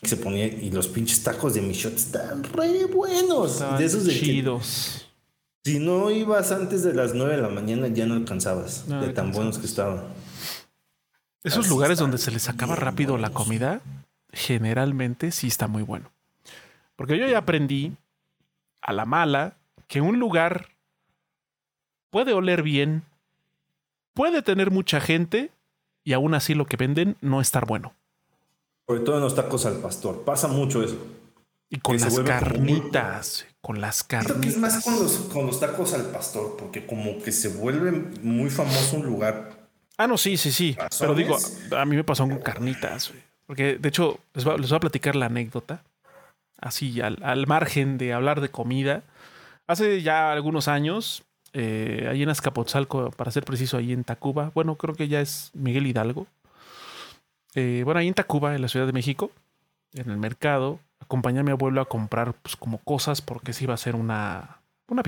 que 0.00 0.08
Se 0.08 0.16
ponía, 0.16 0.46
y 0.46 0.70
los 0.70 0.88
pinches 0.88 1.22
tacos 1.22 1.54
de 1.54 1.60
michote 1.62 1.96
están 1.96 2.42
re 2.42 2.86
buenos. 2.86 3.52
Estaban 3.52 3.78
de 3.78 3.84
esos 3.84 4.04
de 4.06 4.14
que 4.14 4.20
chidos. 4.20 5.06
si 5.64 5.78
no 5.78 6.10
ibas 6.10 6.50
antes 6.52 6.82
de 6.82 6.94
las 6.94 7.14
9 7.14 7.36
de 7.36 7.42
la 7.42 7.48
mañana 7.50 7.86
ya 7.88 8.06
no 8.06 8.14
alcanzabas. 8.14 8.86
No 8.88 8.94
de 8.96 9.00
tan 9.00 9.26
alcanzabas. 9.26 9.36
buenos 9.36 9.58
que 9.58 9.66
estaban. 9.66 10.00
Esos 11.42 11.60
Así 11.60 11.68
lugares 11.70 11.98
donde 11.98 12.18
se 12.18 12.30
les 12.30 12.48
acaba 12.48 12.76
rápido 12.76 13.16
la 13.16 13.30
comida, 13.30 13.80
generalmente 14.32 15.32
sí 15.32 15.46
está 15.46 15.68
muy 15.68 15.82
bueno. 15.82 16.10
Porque 16.96 17.16
yo 17.18 17.26
ya 17.26 17.38
aprendí 17.38 17.96
a 18.82 18.92
la 18.92 19.06
mala 19.06 19.54
que 19.86 20.00
un 20.00 20.18
lugar 20.18 20.68
puede 22.10 22.32
oler 22.34 22.62
bien, 22.62 23.04
puede 24.14 24.42
tener 24.42 24.70
mucha 24.70 25.00
gente 25.00 25.50
y 26.04 26.12
aún 26.12 26.34
así 26.34 26.54
lo 26.54 26.66
que 26.66 26.76
venden 26.76 27.16
no 27.20 27.40
estar 27.40 27.66
bueno. 27.66 27.94
Sobre 28.86 29.00
todo 29.00 29.16
en 29.16 29.22
los 29.22 29.34
tacos 29.34 29.64
al 29.66 29.76
pastor. 29.78 30.22
Pasa 30.24 30.48
mucho 30.48 30.82
eso. 30.82 30.98
Y 31.70 31.78
con 31.78 31.96
Que 31.96 32.04
las 32.04 32.14
muy- 32.14 32.24
carnitas, 32.24 33.46
con 33.60 33.80
las 33.80 33.98
Siento 34.08 34.40
que 34.40 34.48
es 34.48 34.54
carnitas. 34.56 34.58
más 34.58 34.84
con 34.84 34.94
los, 34.98 35.12
con 35.32 35.46
los 35.46 35.60
tacos 35.60 35.94
al 35.94 36.06
pastor, 36.06 36.56
porque 36.58 36.84
como 36.84 37.22
que 37.22 37.30
se 37.32 37.48
vuelve 37.48 37.92
muy 38.22 38.50
famoso 38.50 38.96
un 38.96 39.06
lugar. 39.06 39.59
Ah, 40.02 40.06
no, 40.06 40.16
sí, 40.16 40.36
sí, 40.38 40.50
sí. 40.50 40.76
Pero 40.98 41.14
digo, 41.14 41.36
a 41.76 41.84
mí 41.84 41.94
me 41.94 42.04
pasó 42.04 42.26
con 42.26 42.38
carnitas. 42.38 43.10
güey. 43.10 43.22
Porque 43.46 43.76
de 43.76 43.88
hecho, 43.90 44.18
les 44.32 44.44
voy, 44.44 44.54
a- 44.54 44.56
les 44.56 44.70
voy 44.70 44.76
a 44.76 44.80
platicar 44.80 45.14
la 45.14 45.26
anécdota. 45.26 45.82
Así, 46.58 47.00
al, 47.02 47.18
al 47.22 47.46
margen 47.46 47.98
de 47.98 48.12
hablar 48.14 48.40
de 48.40 48.48
comida. 48.48 49.02
Hace 49.66 50.00
ya 50.02 50.32
algunos 50.32 50.68
años 50.68 51.22
eh, 51.52 52.06
ahí 52.10 52.22
en 52.22 52.28
Azcapotzalco, 52.30 53.10
para 53.10 53.30
ser 53.30 53.44
preciso, 53.44 53.76
ahí 53.76 53.92
en 53.92 54.04
Tacuba. 54.04 54.50
Bueno, 54.54 54.76
creo 54.76 54.94
que 54.94 55.08
ya 55.08 55.20
es 55.20 55.50
Miguel 55.52 55.86
Hidalgo. 55.86 56.26
Eh, 57.54 57.82
bueno, 57.84 58.00
ahí 58.00 58.08
en 58.08 58.14
Tacuba, 58.14 58.54
en 58.54 58.62
la 58.62 58.68
Ciudad 58.68 58.86
de 58.86 58.92
México, 58.92 59.30
en 59.94 60.10
el 60.10 60.16
mercado, 60.16 60.78
acompañé 61.00 61.40
a 61.40 61.42
mi 61.42 61.50
abuelo 61.50 61.80
a 61.80 61.88
comprar 61.88 62.32
pues, 62.34 62.56
como 62.56 62.78
cosas 62.78 63.20
porque 63.20 63.52
se 63.52 63.64
iba 63.64 63.72
a 63.72 63.74
hacer 63.74 63.96
una, 63.96 64.60
una 64.88 65.02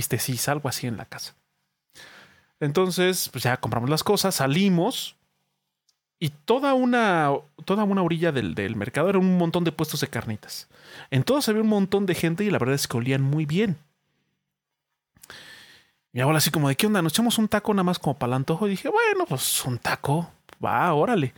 algo 0.49 0.69
así 0.69 0.87
en 0.87 0.97
la 0.97 1.05
casa. 1.05 1.35
Entonces, 2.63 3.29
pues 3.29 3.43
ya 3.43 3.57
compramos 3.57 3.91
las 3.91 4.05
cosas, 4.05 4.37
salimos 4.37 5.17
y 6.21 6.29
toda 6.29 6.75
una, 6.75 7.33
toda 7.65 7.83
una 7.83 8.03
orilla 8.03 8.31
del, 8.31 8.55
del 8.55 8.77
mercado 8.77 9.09
era 9.09 9.19
un 9.19 9.37
montón 9.37 9.65
de 9.65 9.73
puestos 9.73 10.01
de 10.01 10.07
carnitas. 10.07 10.69
En 11.11 11.25
todos 11.25 11.49
había 11.49 11.63
un 11.63 11.69
montón 11.69 12.07
de 12.07 12.15
gente 12.15 12.45
y 12.45 12.51
la 12.51 12.61
verdad 12.61 12.77
es 12.77 12.87
que 12.87 12.97
olían 12.97 13.21
muy 13.21 13.47
bien. 13.47 13.79
Mi 16.13 16.21
abuela 16.21 16.39
así 16.39 16.53
como 16.53 16.69
de, 16.69 16.77
¿qué 16.77 16.87
onda? 16.87 17.03
Nos 17.03 17.15
echamos 17.15 17.37
un 17.39 17.49
taco 17.49 17.75
nada 17.75 17.83
más 17.83 17.99
como 17.99 18.17
para 18.17 18.31
el 18.31 18.35
antojo. 18.35 18.69
Y 18.69 18.71
dije, 18.71 18.89
bueno, 18.89 19.27
pues 19.27 19.65
un 19.65 19.79
taco. 19.79 20.31
Va, 20.65 20.95
órale. 20.95 21.35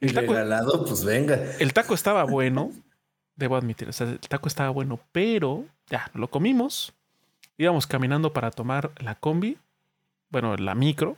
El 0.00 0.12
taco, 0.12 0.34
regalado, 0.34 0.84
pues 0.84 1.02
venga. 1.02 1.40
El 1.58 1.72
taco 1.72 1.94
estaba 1.94 2.24
bueno. 2.24 2.72
Debo 3.36 3.56
admitir, 3.56 3.88
o 3.88 3.92
sea, 3.94 4.06
el 4.06 4.20
taco 4.20 4.48
estaba 4.48 4.68
bueno, 4.68 5.00
pero 5.12 5.64
ya, 5.88 6.10
lo 6.12 6.28
comimos. 6.28 6.92
Íbamos 7.56 7.86
caminando 7.86 8.34
para 8.34 8.50
tomar 8.50 8.90
la 8.98 9.14
combi. 9.14 9.56
Bueno, 10.30 10.56
la 10.56 10.74
micro. 10.74 11.16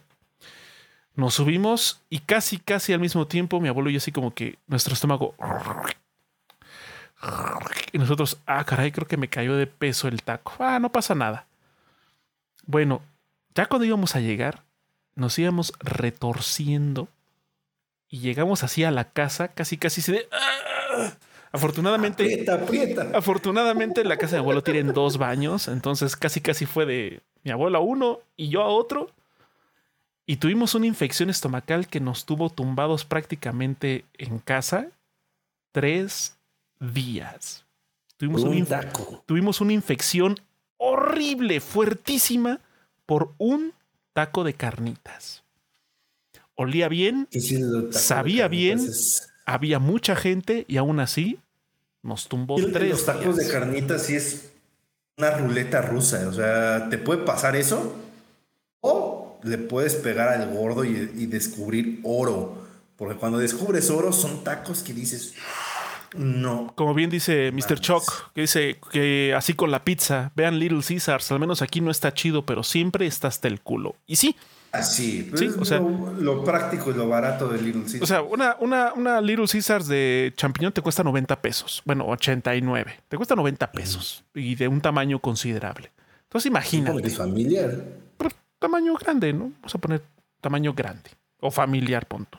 Nos 1.14 1.34
subimos 1.34 2.00
y 2.08 2.20
casi, 2.20 2.58
casi 2.58 2.92
al 2.92 3.00
mismo 3.00 3.26
tiempo 3.26 3.60
mi 3.60 3.68
abuelo 3.68 3.90
y 3.90 3.94
yo 3.94 3.98
así 3.98 4.12
como 4.12 4.34
que 4.34 4.58
nuestro 4.66 4.94
estómago... 4.94 5.34
Y 7.92 7.98
nosotros, 7.98 8.38
ah, 8.46 8.64
caray, 8.64 8.90
creo 8.90 9.06
que 9.06 9.16
me 9.16 9.28
cayó 9.28 9.54
de 9.54 9.68
peso 9.68 10.08
el 10.08 10.22
taco. 10.22 10.54
Ah, 10.58 10.80
no 10.80 10.90
pasa 10.90 11.14
nada. 11.14 11.46
Bueno, 12.66 13.02
ya 13.54 13.66
cuando 13.66 13.84
íbamos 13.84 14.16
a 14.16 14.20
llegar, 14.20 14.62
nos 15.14 15.38
íbamos 15.38 15.72
retorciendo 15.78 17.08
y 18.08 18.20
llegamos 18.20 18.64
así 18.64 18.82
a 18.82 18.90
la 18.90 19.04
casa, 19.10 19.48
casi 19.48 19.76
casi 19.76 20.00
se 20.00 20.12
de... 20.12 20.28
¡Ah! 20.32 21.12
Afortunadamente, 21.52 22.24
aprieta, 22.24 22.54
aprieta. 22.54 23.10
afortunadamente 23.14 24.04
la 24.04 24.16
casa 24.16 24.36
de 24.36 24.40
mi 24.40 24.44
abuelo 24.44 24.62
tiene 24.62 24.90
dos 24.90 25.18
baños, 25.18 25.68
entonces 25.68 26.16
casi 26.16 26.40
casi 26.40 26.64
fue 26.64 26.86
de 26.86 27.20
mi 27.44 27.50
abuelo 27.50 27.78
a 27.78 27.80
uno 27.80 28.20
y 28.36 28.48
yo 28.48 28.62
a 28.62 28.68
otro. 28.68 29.10
Y 30.26 30.36
tuvimos 30.36 30.74
una 30.74 30.86
infección 30.86 31.30
estomacal 31.30 31.88
que 31.88 32.00
nos 32.00 32.24
tuvo 32.24 32.48
tumbados 32.50 33.04
prácticamente 33.04 34.04
en 34.18 34.38
casa 34.38 34.88
tres 35.72 36.36
días. 36.78 37.64
Tuvimos, 38.16 38.42
Un 38.42 38.56
un 38.56 38.66
taco. 38.66 39.24
tuvimos 39.26 39.60
una 39.60 39.72
infección 39.72 40.38
horrible, 40.76 41.60
fuertísima, 41.60 42.60
por 43.06 43.32
un 43.38 43.72
taco 44.12 44.44
de 44.44 44.54
carnitas. 44.54 45.42
Olía 46.54 46.88
bien, 46.88 47.26
¿Qué 47.30 47.38
es 47.38 47.50
el 47.52 47.62
taco 47.70 47.86
de 47.88 47.92
Sabía 47.94 48.48
bien. 48.48 48.78
Es- 48.78 49.28
había 49.44 49.80
mucha 49.80 50.14
gente 50.14 50.64
y 50.68 50.76
aún 50.76 51.00
así 51.00 51.38
nos 52.02 52.28
tumbó 52.28 52.56
tres. 52.72 52.90
Los 52.90 53.04
tacos 53.06 53.36
días. 53.36 53.48
de 53.48 53.48
carnitas 53.52 54.06
sí 54.06 54.14
es 54.14 54.51
una 55.16 55.30
ruleta 55.30 55.82
rusa. 55.82 56.28
O 56.28 56.32
sea, 56.32 56.88
te 56.88 56.98
puede 56.98 57.22
pasar 57.24 57.56
eso 57.56 57.96
o 58.80 59.38
le 59.42 59.58
puedes 59.58 59.94
pegar 59.96 60.28
al 60.28 60.52
gordo 60.54 60.84
y, 60.84 61.10
y 61.14 61.26
descubrir 61.26 62.00
oro. 62.02 62.62
Porque 62.96 63.16
cuando 63.16 63.38
descubres 63.38 63.90
oro 63.90 64.12
son 64.12 64.44
tacos 64.44 64.82
que 64.82 64.92
dices, 64.92 65.34
no. 66.14 66.72
Como 66.76 66.94
bien 66.94 67.10
dice 67.10 67.50
Mr. 67.52 67.80
Chuck, 67.80 68.32
que 68.34 68.42
dice 68.42 68.78
que 68.90 69.34
así 69.36 69.54
con 69.54 69.70
la 69.70 69.84
pizza, 69.84 70.32
vean 70.34 70.58
Little 70.58 70.82
Caesars, 70.86 71.32
al 71.32 71.40
menos 71.40 71.62
aquí 71.62 71.80
no 71.80 71.90
está 71.90 72.12
chido, 72.12 72.44
pero 72.44 72.62
siempre 72.62 73.06
está 73.06 73.28
hasta 73.28 73.48
el 73.48 73.60
culo. 73.60 73.96
Y 74.06 74.16
sí, 74.16 74.36
Así. 74.72 75.30
Sí, 75.34 75.44
es 75.46 75.56
o 75.56 75.64
sea- 75.66 75.78
lo, 75.80 76.12
lo 76.14 76.44
práctico 76.44 76.90
y 76.90 76.94
lo 76.94 77.06
barato 77.08 77.46
de 77.48 77.60
Little 77.60 77.82
Caesar. 77.82 78.02
o 78.02 78.06
sea, 78.06 78.22
una, 78.22 78.56
una, 78.58 78.92
una 78.94 79.20
Little 79.20 79.46
Caesars 79.46 79.86
de 79.86 80.32
champiñón 80.36 80.72
te 80.72 80.80
cuesta 80.80 81.02
90 81.04 81.40
pesos. 81.42 81.82
Bueno, 81.84 82.06
89. 82.08 83.00
Te 83.08 83.16
cuesta 83.16 83.34
90 83.36 83.70
pesos 83.72 84.24
y 84.34 84.54
de 84.54 84.68
un 84.68 84.80
tamaño 84.80 85.18
considerable. 85.18 85.90
Entonces 86.24 86.46
imagínate. 86.46 87.06
es 87.06 87.16
familiar. 87.18 87.70
pero 88.16 88.30
tamaño 88.58 88.94
grande, 88.94 89.32
¿no? 89.34 89.52
Vamos 89.60 89.74
a 89.74 89.78
poner 89.78 90.02
tamaño 90.40 90.72
grande 90.72 91.10
o 91.40 91.50
familiar, 91.50 92.06
punto. 92.06 92.38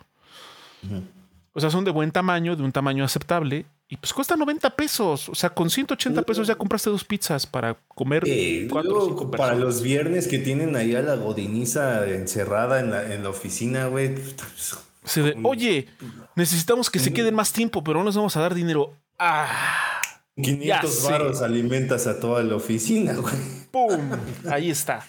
O 1.54 1.60
sea, 1.60 1.70
son 1.70 1.86
de 1.86 1.92
buen 1.92 2.12
tamaño, 2.12 2.56
de 2.56 2.64
un 2.64 2.72
tamaño 2.72 3.04
aceptable 3.06 3.66
y 3.88 3.98
pues 3.98 4.14
cuesta 4.14 4.36
90 4.36 4.70
pesos. 4.76 5.30
O 5.30 5.36
sea, 5.36 5.52
con 5.52 5.70
180 5.70 6.22
pesos 6.24 6.48
ya 6.48 6.56
compraste 6.56 6.90
dos 6.90 7.04
pizzas 7.04 7.46
para 7.46 7.76
comer 7.90 8.24
Eh, 8.26 8.68
cuatro 8.72 9.30
para 9.32 9.56
los 9.56 9.82
viernes 9.82 10.28
que 10.28 10.40
tienen 10.40 10.76
ahí 10.76 10.96
a 10.96 11.02
la 11.02 11.16
godiniza 11.16 12.08
encerrada 12.08 12.80
en 12.80 12.92
la, 12.92 13.14
en 13.14 13.24
la 13.24 13.30
oficina, 13.30 13.88
güey. 13.88 14.16
pues, 14.16 15.16
de, 15.16 15.38
Oye, 15.44 15.88
necesitamos 16.36 16.90
que 16.90 17.00
se 17.00 17.14
queden 17.14 17.36
más 17.36 17.52
tiempo, 17.54 17.84
pero 17.84 18.00
no 18.00 18.06
les 18.06 18.16
vamos 18.16 18.36
a 18.38 18.42
dar 18.42 18.54
dinero. 18.56 18.98
Ah, 19.20 20.02
500 20.36 20.92
sé. 20.92 21.12
varos 21.12 21.42
alimentas 21.44 22.08
a 22.08 22.20
toda 22.20 22.42
la 22.42 22.56
oficina, 22.56 23.14
güey. 23.18 23.36
¡pum! 23.70 24.10
Ahí 24.50 24.72
está. 24.72 25.06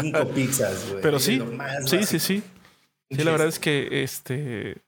Cinco 0.00 0.28
pizzas, 0.28 0.88
güey. 0.90 1.02
Pero 1.02 1.18
sí, 1.18 1.42
sí, 1.86 2.04
sí, 2.04 2.18
sí. 2.18 2.42
Sí, 3.10 3.24
la 3.24 3.30
verdad 3.32 3.48
es 3.48 3.58
que 3.58 4.02
este 4.02 4.82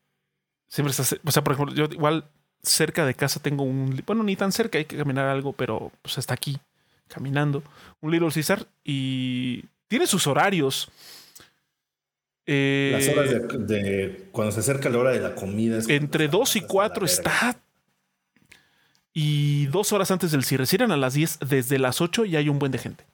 siempre 0.69 0.91
está, 0.93 1.03
o 1.25 1.31
sea, 1.33 1.43
por 1.43 1.55
ejemplo, 1.55 1.75
yo 1.75 1.87
igual 1.87 2.31
cerca 2.63 3.07
de 3.07 3.15
casa 3.15 3.41
tengo 3.41 3.63
un, 3.65 4.03
bueno, 4.07 4.23
ni 4.23 4.37
tan 4.37 4.53
cerca, 4.53 4.79
hay 4.79 4.85
que 4.85 4.97
caminar 4.97 5.27
algo, 5.27 5.53
pero 5.53 5.91
pues 6.03 6.19
hasta 6.19 6.35
aquí 6.35 6.59
caminando, 7.09 7.63
un 8.01 8.11
Little 8.13 8.31
Caesar 8.33 8.67
y 8.85 9.65
tiene 9.89 10.07
sus 10.07 10.27
horarios. 10.27 10.91
Eh, 12.47 12.91
Las 12.93 13.09
horas 13.09 13.31
de, 13.31 13.59
de- 13.77 14.29
cuando 14.33 14.53
se 14.53 14.61
acerca 14.61 14.89
la 14.89 14.99
hora 14.99 15.11
de 15.11 15.21
la 15.21 15.35
comida. 15.35 15.79
es 15.79 15.89
entre 15.89 16.25
está 16.27 16.37
2 16.39 16.57
y 16.57 16.59
hasta 16.61 16.67
la 16.67 16.73
4 16.73 17.01
verga. 17.01 17.13
está. 17.13 17.57
Y 19.13 19.67
dos 19.67 19.93
horas 19.93 20.11
antes 20.11 20.31
del 20.31 20.45
cierre. 20.45 20.67
Cierran 20.67 20.93
a 20.93 20.97
las 20.97 21.15
10, 21.15 21.39
desde 21.49 21.79
las 21.79 22.01
8 22.01 22.25
y 22.27 22.37
hay 22.37 22.49
un 22.49 22.59
buen 22.59 22.71
de 22.73 22.79
gente. 22.79 23.05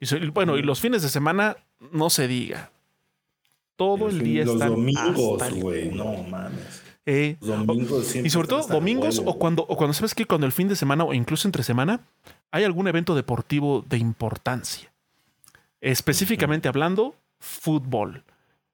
Y 0.00 0.26
bueno, 0.28 0.56
y 0.58 0.62
los 0.62 0.80
fines 0.80 1.02
de 1.02 1.08
semana, 1.08 1.56
no 1.92 2.10
se 2.10 2.28
diga. 2.28 2.70
Todo 3.76 4.08
el 4.08 4.22
día 4.22 4.44
Los 4.44 4.54
están 4.54 4.70
domingos, 4.70 5.42
el 5.42 5.54
güey. 5.62 5.88
No 5.90 6.22
mames. 6.24 6.82
Eh, 7.06 7.36
domingos 7.40 8.14
y 8.16 8.28
sobre 8.28 8.48
todo 8.48 8.66
domingos 8.66 9.22
o 9.24 9.38
cuando, 9.38 9.62
o 9.62 9.76
cuando 9.76 9.94
sabes 9.94 10.14
que 10.14 10.26
cuando 10.26 10.46
el 10.46 10.52
fin 10.52 10.68
de 10.68 10.76
semana 10.76 11.04
o 11.04 11.14
incluso 11.14 11.48
entre 11.48 11.62
semana 11.62 12.00
hay 12.50 12.64
algún 12.64 12.86
evento 12.86 13.14
deportivo 13.14 13.82
de 13.88 13.96
importancia. 13.96 14.92
Específicamente 15.80 16.68
hablando, 16.68 17.14
fútbol. 17.38 18.24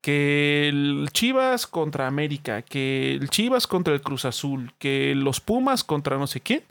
Que 0.01 0.69
el 0.69 1.09
Chivas 1.13 1.67
contra 1.67 2.07
América, 2.07 2.63
que 2.63 3.15
el 3.15 3.31
Chivas 3.31 3.67
contra 3.67 3.95
el 3.95 4.03
Cruz 4.03 4.25
Azul, 4.25 4.73
que 4.79 5.15
los 5.15 5.41
Pumas 5.41 5.85
contra 5.85 6.19
no 6.19 6.27
sé 6.27 6.41
quién. 6.41 6.63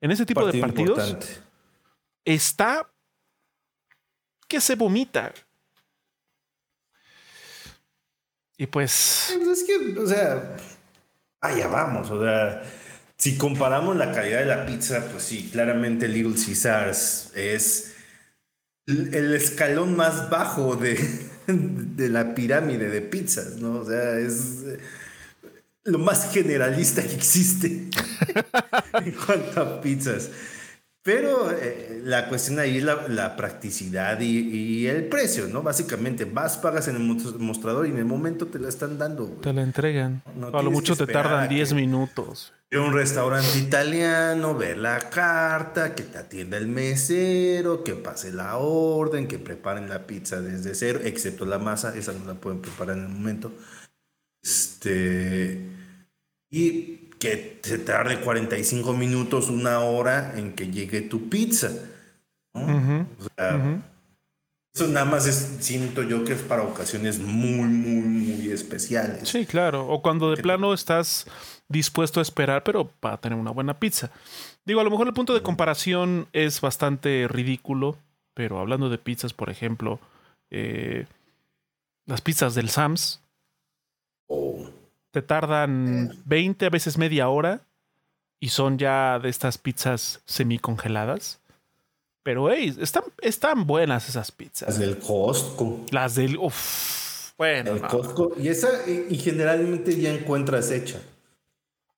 En 0.00 0.10
ese 0.10 0.24
tipo 0.24 0.46
de 0.46 0.58
partido 0.60 0.94
partidos 0.94 1.10
importante. 1.10 1.42
está 2.24 2.88
que 4.48 4.60
se 4.60 4.74
vomita. 4.74 5.32
Y 8.56 8.66
pues, 8.66 9.34
Pues 9.36 9.60
es 9.60 9.64
que, 9.64 9.98
o 9.98 10.06
sea, 10.06 10.56
allá 11.40 11.68
vamos. 11.68 12.10
O 12.10 12.22
sea, 12.22 12.62
si 13.16 13.36
comparamos 13.36 13.96
la 13.96 14.12
calidad 14.12 14.40
de 14.40 14.46
la 14.46 14.66
pizza, 14.66 15.06
pues 15.10 15.24
sí, 15.24 15.50
claramente 15.52 16.08
Little 16.08 16.34
Caesars 16.34 17.32
es 17.34 17.94
el 18.86 19.34
escalón 19.34 19.96
más 19.96 20.30
bajo 20.30 20.76
de, 20.76 20.98
de 21.46 22.08
la 22.08 22.34
pirámide 22.34 22.88
de 22.88 23.02
pizzas, 23.02 23.56
¿no? 23.56 23.80
O 23.80 23.84
sea, 23.84 24.18
es 24.18 24.64
lo 25.84 25.98
más 25.98 26.32
generalista 26.32 27.02
que 27.02 27.14
existe 27.14 27.66
en 28.94 29.12
cuanto 29.12 29.60
a 29.60 29.80
pizzas. 29.80 30.30
Pero 31.02 31.50
eh, 31.50 32.02
la 32.04 32.28
cuestión 32.28 32.58
ahí 32.58 32.76
es 32.76 32.84
la, 32.84 33.08
la 33.08 33.34
practicidad 33.34 34.20
y, 34.20 34.38
y 34.38 34.86
el 34.86 35.06
precio, 35.08 35.46
¿no? 35.48 35.62
Básicamente, 35.62 36.26
vas, 36.26 36.58
pagas 36.58 36.88
en 36.88 36.96
el 36.96 37.02
mos- 37.02 37.38
mostrador 37.38 37.86
y 37.86 37.90
en 37.90 37.96
el 37.98 38.04
momento 38.04 38.46
te 38.48 38.58
la 38.58 38.68
están 38.68 38.98
dando. 38.98 39.24
güey. 39.26 39.40
te 39.40 39.52
la 39.54 39.62
entregan. 39.62 40.22
No 40.36 40.48
a 40.48 40.62
lo 40.62 40.70
mucho 40.70 40.94
te 40.96 41.06
tardan 41.06 41.44
a 41.44 41.48
que- 41.48 41.54
10 41.54 41.72
minutos. 41.72 42.52
A 42.72 42.78
un 42.80 42.92
restaurante 42.92 43.58
italiano, 43.58 44.54
ver 44.54 44.76
la 44.78 44.98
carta, 45.10 45.94
que 45.94 46.02
te 46.04 46.18
atienda 46.18 46.56
el 46.58 46.68
mesero, 46.68 47.82
que 47.82 47.94
pase 47.94 48.30
la 48.30 48.58
orden, 48.58 49.26
que 49.26 49.38
preparen 49.38 49.88
la 49.88 50.06
pizza 50.06 50.40
desde 50.40 50.74
cero, 50.74 51.00
excepto 51.02 51.46
la 51.46 51.58
masa, 51.58 51.96
esa 51.96 52.12
no 52.12 52.24
la 52.26 52.34
pueden 52.34 52.60
preparar 52.60 52.96
en 52.98 53.04
el 53.04 53.08
momento. 53.08 53.52
Este. 54.42 55.66
Y 56.50 56.99
que 57.20 57.60
se 57.62 57.78
tarde 57.78 58.20
45 58.20 58.92
minutos, 58.94 59.48
una 59.48 59.80
hora 59.80 60.34
en 60.36 60.54
que 60.54 60.70
llegue 60.70 61.02
tu 61.02 61.28
pizza. 61.28 61.70
O 62.52 62.66
sea, 63.36 63.82
Eso 64.74 64.88
nada 64.88 65.04
más 65.04 65.26
es, 65.26 65.58
siento 65.60 66.02
yo 66.02 66.24
que 66.24 66.32
es 66.32 66.42
para 66.42 66.62
ocasiones 66.62 67.20
muy, 67.20 67.68
muy, 67.68 68.02
muy 68.02 68.50
especiales. 68.50 69.28
Sí, 69.28 69.46
claro. 69.46 69.86
O 69.86 70.02
cuando 70.02 70.30
de 70.34 70.42
plano 70.42 70.74
estás 70.74 71.26
dispuesto 71.68 72.18
a 72.18 72.22
esperar, 72.22 72.64
pero 72.64 72.88
para 72.88 73.18
tener 73.18 73.38
una 73.38 73.52
buena 73.52 73.78
pizza. 73.78 74.10
Digo, 74.64 74.80
a 74.80 74.84
lo 74.84 74.90
mejor 74.90 75.06
el 75.06 75.14
punto 75.14 75.34
de 75.34 75.42
comparación 75.42 76.26
es 76.32 76.60
bastante 76.60 77.28
ridículo, 77.28 77.96
pero 78.34 78.58
hablando 78.58 78.88
de 78.88 78.98
pizzas, 78.98 79.32
por 79.32 79.50
ejemplo, 79.50 80.00
eh, 80.50 81.06
las 82.06 82.20
pizzas 82.22 82.54
del 82.54 82.70
Sams 82.70 83.20
Oh. 84.30 84.79
Te 85.10 85.22
tardan 85.22 86.16
20 86.24 86.66
a 86.66 86.70
veces 86.70 86.96
media 86.98 87.28
hora 87.28 87.62
y 88.40 88.48
son 88.50 88.78
ya 88.78 89.18
de 89.18 89.28
estas 89.28 89.58
pizzas 89.58 90.20
semicongeladas. 90.26 91.40
Pero 92.22 92.50
hey, 92.50 92.74
están, 92.80 93.04
están 93.22 93.66
buenas 93.66 94.04
esas 94.08 94.28
Las 94.28 94.32
pizzas. 94.32 94.78
del 94.78 94.98
Costco. 94.98 95.86
Las 95.90 96.14
del. 96.14 96.36
Uf, 96.36 97.32
bueno, 97.38 97.72
El 97.72 97.82
no. 97.82 97.88
Costco. 97.88 98.32
Y 98.38 98.48
esa, 98.48 98.68
y, 98.86 99.16
generalmente 99.16 99.98
ya 99.98 100.10
encuentras 100.10 100.70
hecha. 100.70 101.00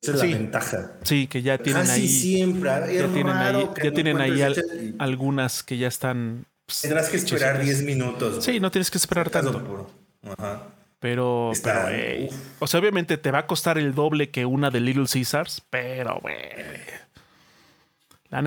Esa 0.00 0.14
es 0.14 0.20
Sí. 0.20 0.30
la 0.30 0.38
ventaja. 0.38 0.92
Sí, 1.02 1.26
que 1.26 1.42
ya 1.42 1.58
tienen 1.58 1.82
Casi 1.86 2.00
ahí. 2.02 2.08
siempre. 2.08 2.70
Ya 2.70 3.04
es 3.04 3.12
tienen 3.12 3.36
ahí, 3.36 3.52
ya 3.76 3.84
no 3.84 3.92
tienen 3.92 4.20
ahí 4.20 4.42
al- 4.42 4.52
y 4.80 4.94
algunas 4.98 5.62
que 5.62 5.76
ya 5.78 5.88
están. 5.88 6.44
pues, 6.66 6.80
Tendrás 6.82 7.08
que 7.08 7.16
esperar 7.18 7.56
hechecitas. 7.56 7.78
10 7.80 7.82
minutos. 7.96 8.44
Sí, 8.44 8.58
no 8.60 8.70
tienes 8.70 8.90
que 8.90 8.98
esperar 8.98 9.28
tanto. 9.30 9.52
puro. 9.64 9.90
Ajá. 10.38 10.62
Pero, 11.02 11.50
Está- 11.52 11.86
pero, 11.86 12.32
o 12.60 12.66
sea, 12.68 12.78
obviamente 12.80 13.18
te 13.18 13.30
va 13.32 13.40
a 13.40 13.46
costar 13.46 13.76
el 13.76 13.92
doble 13.92 14.30
que 14.30 14.46
una 14.46 14.70
de 14.70 14.80
Little 14.80 15.06
Caesars, 15.12 15.60
pero, 15.68 16.20
güey. 16.22 16.36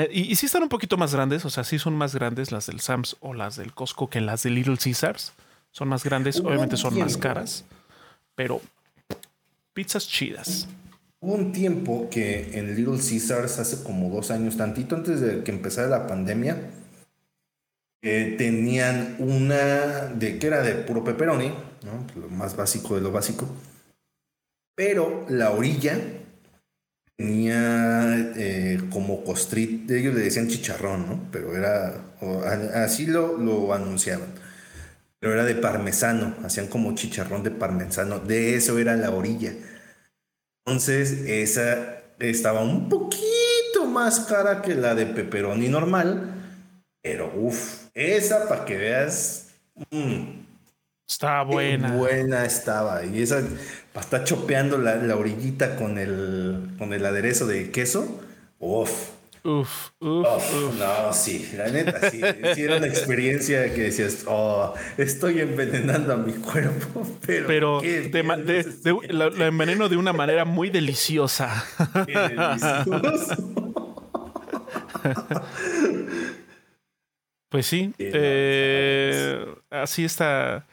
Y, 0.09 0.31
y 0.31 0.35
sí 0.35 0.47
están 0.47 0.63
un 0.63 0.69
poquito 0.69 0.97
más 0.97 1.13
grandes, 1.13 1.45
o 1.45 1.49
sea, 1.49 1.63
sí 1.63 1.77
son 1.77 1.95
más 1.95 2.15
grandes 2.15 2.51
las 2.51 2.65
del 2.67 2.79
Sams 2.79 3.17
o 3.19 3.33
las 3.35 3.57
del 3.57 3.73
Costco 3.73 4.09
que 4.09 4.21
las 4.21 4.41
de 4.43 4.49
Little 4.51 4.77
Caesars. 4.77 5.33
Son 5.71 5.89
más 5.89 6.03
grandes, 6.05 6.39
Hubo 6.39 6.47
obviamente 6.47 6.77
son 6.77 6.97
más 6.97 7.17
caras, 7.17 7.65
pero 8.35 8.61
pizzas 9.73 10.07
chidas. 10.07 10.67
Hubo 11.19 11.33
un 11.33 11.51
tiempo 11.51 12.07
que 12.09 12.57
en 12.57 12.73
Little 12.73 12.97
Caesars, 12.97 13.59
hace 13.59 13.83
como 13.83 14.09
dos 14.09 14.31
años, 14.31 14.55
tantito 14.55 14.95
antes 14.95 15.19
de 15.19 15.43
que 15.43 15.51
empezara 15.51 15.89
la 15.89 16.07
pandemia, 16.07 16.71
eh, 18.05 18.35
tenían 18.37 19.15
una 19.17 20.05
de 20.13 20.37
que 20.37 20.45
era 20.45 20.61
de 20.61 20.75
puro 20.75 21.03
pepperoni, 21.03 21.51
lo 22.15 22.29
más 22.29 22.55
básico 22.55 22.93
de 22.93 23.01
lo 23.01 23.11
básico, 23.11 23.47
pero 24.75 25.25
la 25.27 25.49
orilla 25.49 25.97
tenía 27.17 28.33
eh, 28.35 28.79
como 28.91 29.23
costrit, 29.23 29.89
ellos 29.89 30.13
le 30.13 30.21
decían 30.21 30.47
chicharrón. 30.47 31.29
Pero 31.31 31.55
era, 31.55 31.95
así 32.75 33.07
lo, 33.07 33.37
lo 33.37 33.73
anunciaban. 33.73 34.29
Pero 35.19 35.33
era 35.33 35.45
de 35.45 35.55
parmesano, 35.55 36.35
hacían 36.43 36.67
como 36.67 36.93
chicharrón 36.93 37.41
de 37.41 37.51
parmesano, 37.51 38.19
de 38.19 38.55
eso 38.55 38.77
era 38.77 38.95
la 38.95 39.09
orilla. 39.09 39.53
Entonces, 40.63 41.11
esa 41.25 42.03
estaba 42.19 42.61
un 42.61 42.87
poquito 42.89 43.85
más 43.87 44.19
cara 44.21 44.61
que 44.61 44.75
la 44.75 44.93
de 44.93 45.07
pepperoni 45.07 45.69
normal, 45.69 46.33
pero 47.01 47.33
uff, 47.35 47.84
esa 47.95 48.47
para 48.47 48.65
que 48.65 48.77
veas, 48.77 49.49
mm, 49.91 50.45
Está 51.07 51.45
qué 51.47 51.53
buena. 51.53 51.91
buena 51.95 52.45
estaba. 52.45 53.05
Y 53.05 53.21
esa, 53.21 53.41
para 53.93 54.03
estar 54.05 54.23
chopeando 54.23 54.77
la, 54.77 54.95
la 54.95 55.15
orillita 55.15 55.75
con 55.75 55.97
el, 55.99 56.71
con 56.79 56.93
el 56.93 57.05
aderezo 57.05 57.47
de 57.47 57.71
queso, 57.71 58.21
uff. 58.59 59.11
Uf, 59.43 59.89
uf, 59.99 60.25
Uf, 60.27 60.53
uf. 60.55 60.79
no, 60.79 61.13
sí, 61.13 61.51
la 61.55 61.67
neta, 61.67 62.09
sí, 62.09 62.19
sí 62.55 62.63
era 62.63 62.77
una 62.77 62.87
experiencia 62.87 63.71
que 63.75 63.83
decías, 63.83 64.23
oh, 64.27 64.73
estoy 64.97 65.39
envenenando 65.39 66.13
a 66.13 66.17
mi 66.17 66.33
cuerpo, 66.33 67.05
pero, 67.27 67.45
Pero 67.45 67.79
qué 67.79 68.01
de 68.09 68.97
la, 69.13 69.29
la 69.29 69.45
enveneno 69.45 69.87
de 69.87 69.97
una 69.97 70.13
manera 70.13 70.45
muy 70.45 70.71
deliciosa. 70.71 71.63
siente 72.05 72.35
delicioso. 72.35 73.35
Pues 77.49 77.65
sí, 77.65 77.93
eh, 77.99 79.45
así 79.69 80.03
está 80.03 80.65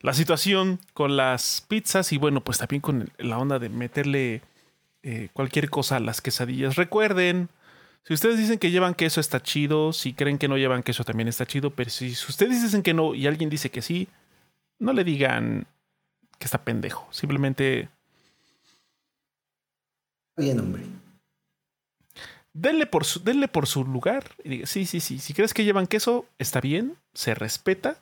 la 0.00 0.12
situación 0.12 0.80
con 0.92 1.16
las 1.16 1.64
pizzas 1.68 2.12
y 2.12 2.18
bueno, 2.18 2.42
pues 2.42 2.58
también 2.58 2.80
con 2.82 3.10
la 3.18 3.38
onda 3.38 3.58
de 3.58 3.68
meterle 3.68 4.42
eh, 5.02 5.28
cualquier 5.32 5.70
cosa 5.70 5.96
a 5.96 6.00
las 6.00 6.20
quesadillas. 6.20 6.76
Recuerden, 6.76 7.48
si 8.02 8.14
ustedes 8.14 8.38
dicen 8.38 8.58
que 8.58 8.70
llevan 8.70 8.94
queso 8.94 9.20
está 9.20 9.42
chido, 9.42 9.92
si 9.92 10.12
creen 10.12 10.38
que 10.38 10.48
no 10.48 10.58
llevan 10.58 10.82
queso 10.82 11.04
también 11.04 11.28
está 11.28 11.46
chido, 11.46 11.70
pero 11.70 11.90
si 11.90 12.10
ustedes 12.10 12.62
dicen 12.62 12.82
que 12.82 12.94
no 12.94 13.14
y 13.14 13.26
alguien 13.26 13.50
dice 13.50 13.70
que 13.70 13.82
sí, 13.82 14.08
no 14.78 14.92
le 14.92 15.04
digan 15.04 15.66
que 16.38 16.46
está 16.46 16.64
pendejo, 16.64 17.08
simplemente 17.10 17.88
Bien, 20.36 20.58
hombre. 20.58 20.82
Denle 22.54 22.86
por 22.86 23.04
su, 23.04 23.22
por 23.52 23.66
su 23.66 23.84
lugar 23.84 24.24
y 24.42 24.48
diga, 24.48 24.66
sí, 24.66 24.86
sí, 24.86 25.00
sí, 25.00 25.18
si 25.18 25.34
crees 25.34 25.52
que 25.52 25.64
llevan 25.64 25.86
queso, 25.86 26.26
está 26.38 26.60
bien, 26.60 26.96
se 27.12 27.34
respeta, 27.34 27.98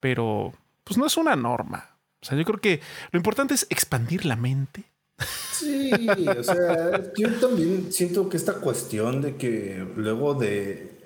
pero 0.00 0.52
pues 0.84 0.98
no 0.98 1.06
es 1.06 1.16
una 1.16 1.36
norma. 1.36 1.96
O 2.20 2.26
sea, 2.26 2.36
yo 2.36 2.44
creo 2.44 2.60
que 2.60 2.80
lo 3.12 3.18
importante 3.18 3.54
es 3.54 3.66
expandir 3.70 4.26
la 4.26 4.36
mente. 4.36 4.84
Sí, 5.52 5.90
o 6.36 6.42
sea, 6.42 7.12
yo 7.16 7.32
también 7.40 7.92
siento 7.92 8.28
que 8.28 8.36
esta 8.36 8.54
cuestión 8.54 9.22
de 9.22 9.36
que 9.36 9.86
luego 9.96 10.34
de 10.34 10.96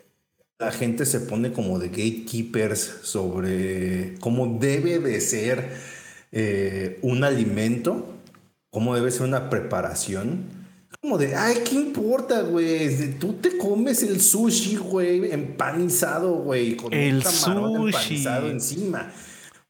la 0.59 0.73
gente 0.73 1.07
se 1.07 1.21
pone 1.21 1.53
como 1.53 1.79
de 1.79 1.89
gatekeepers 1.89 3.01
sobre 3.03 4.19
cómo 4.19 4.59
debe 4.59 4.99
de 4.99 5.21
ser 5.21 5.71
eh, 6.33 6.99
un 7.03 7.25
alimento, 7.25 8.07
cómo 8.71 8.95
debe 8.95 9.11
ser 9.11 9.23
una 9.23 9.49
preparación. 9.49 10.60
Como 11.03 11.17
de, 11.17 11.35
ay, 11.35 11.63
¿qué 11.67 11.77
importa, 11.77 12.43
güey? 12.43 13.19
Tú 13.19 13.33
te 13.35 13.57
comes 13.57 14.03
el 14.03 14.21
sushi, 14.21 14.77
güey, 14.77 15.33
empanizado, 15.33 16.33
güey, 16.35 16.77
con 16.77 16.93
El 16.93 17.17
un 17.17 17.23
camarón 17.23 17.73
sushi. 17.93 18.15
empanizado 18.15 18.51
encima. 18.51 19.13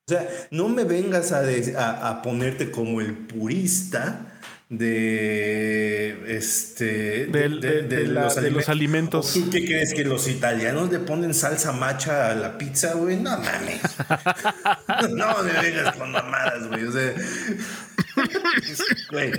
O 0.08 0.10
sea, 0.12 0.28
no 0.50 0.68
me 0.68 0.82
vengas 0.82 1.30
a, 1.30 1.42
de- 1.42 1.76
a- 1.76 2.08
a 2.08 2.22
ponerte 2.22 2.72
como 2.72 3.00
el 3.00 3.16
purista 3.16 4.29
de 4.70 6.36
este 6.36 7.26
Del- 7.26 7.60
de- 7.60 7.82
de 7.82 8.06
la- 8.06 8.32
de 8.32 8.50
los 8.52 8.68
alimentos. 8.68 9.36
¿O 9.36 9.40
¿Tú 9.40 9.50
qué 9.50 9.64
crees 9.64 9.92
que 9.92 10.04
los 10.04 10.28
italianos 10.28 10.90
le 10.92 11.00
ponen 11.00 11.34
salsa 11.34 11.72
macha 11.72 12.30
a 12.30 12.34
la 12.36 12.56
pizza, 12.56 12.94
güey? 12.94 13.16
No 13.16 13.30
mames. 13.36 13.80
no 15.10 15.42
me 15.42 15.52
vengas 15.60 15.96
con 15.96 16.12
mamadas, 16.12 16.68
güey. 16.68 16.84
O 16.84 16.92
sea, 16.92 17.14
güey, 19.10 19.32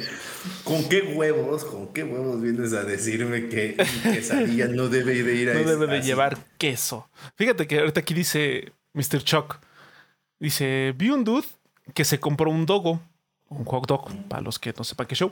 ¿con 0.66 0.88
qué 0.90 1.02
huevos, 1.16 1.64
con 1.64 1.94
qué 1.94 2.04
huevos 2.04 2.42
vienes 2.42 2.74
a 2.74 2.84
decirme 2.84 3.48
que 3.48 3.76
mi 4.06 4.12
quesadilla 4.14 4.68
no 4.68 4.90
debe 4.90 5.24
de 5.24 5.36
ir 5.36 5.50
a 5.50 5.54
No 5.54 5.64
debe 5.64 5.88
de 5.88 5.98
así? 6.00 6.08
llevar 6.08 6.38
queso. 6.58 7.10
Fíjate 7.36 7.68
que 7.68 7.80
ahorita 7.80 8.02
aquí 8.02 8.14
dice 8.14 8.74
Mr. 8.94 9.24
Chuck. 9.24 9.60
Dice, 10.40 10.94
vi 10.98 11.10
un 11.10 11.24
dude 11.24 11.48
que 11.94 12.04
se 12.04 12.20
compró 12.20 12.50
un 12.52 12.66
dogo, 12.66 13.02
un 13.52 13.66
hot 13.66 13.88
dog, 13.88 14.12
para 14.28 14.42
los 14.42 14.58
que 14.60 14.74
no 14.78 14.84
sepan 14.84 15.08
qué 15.08 15.16
show. 15.16 15.32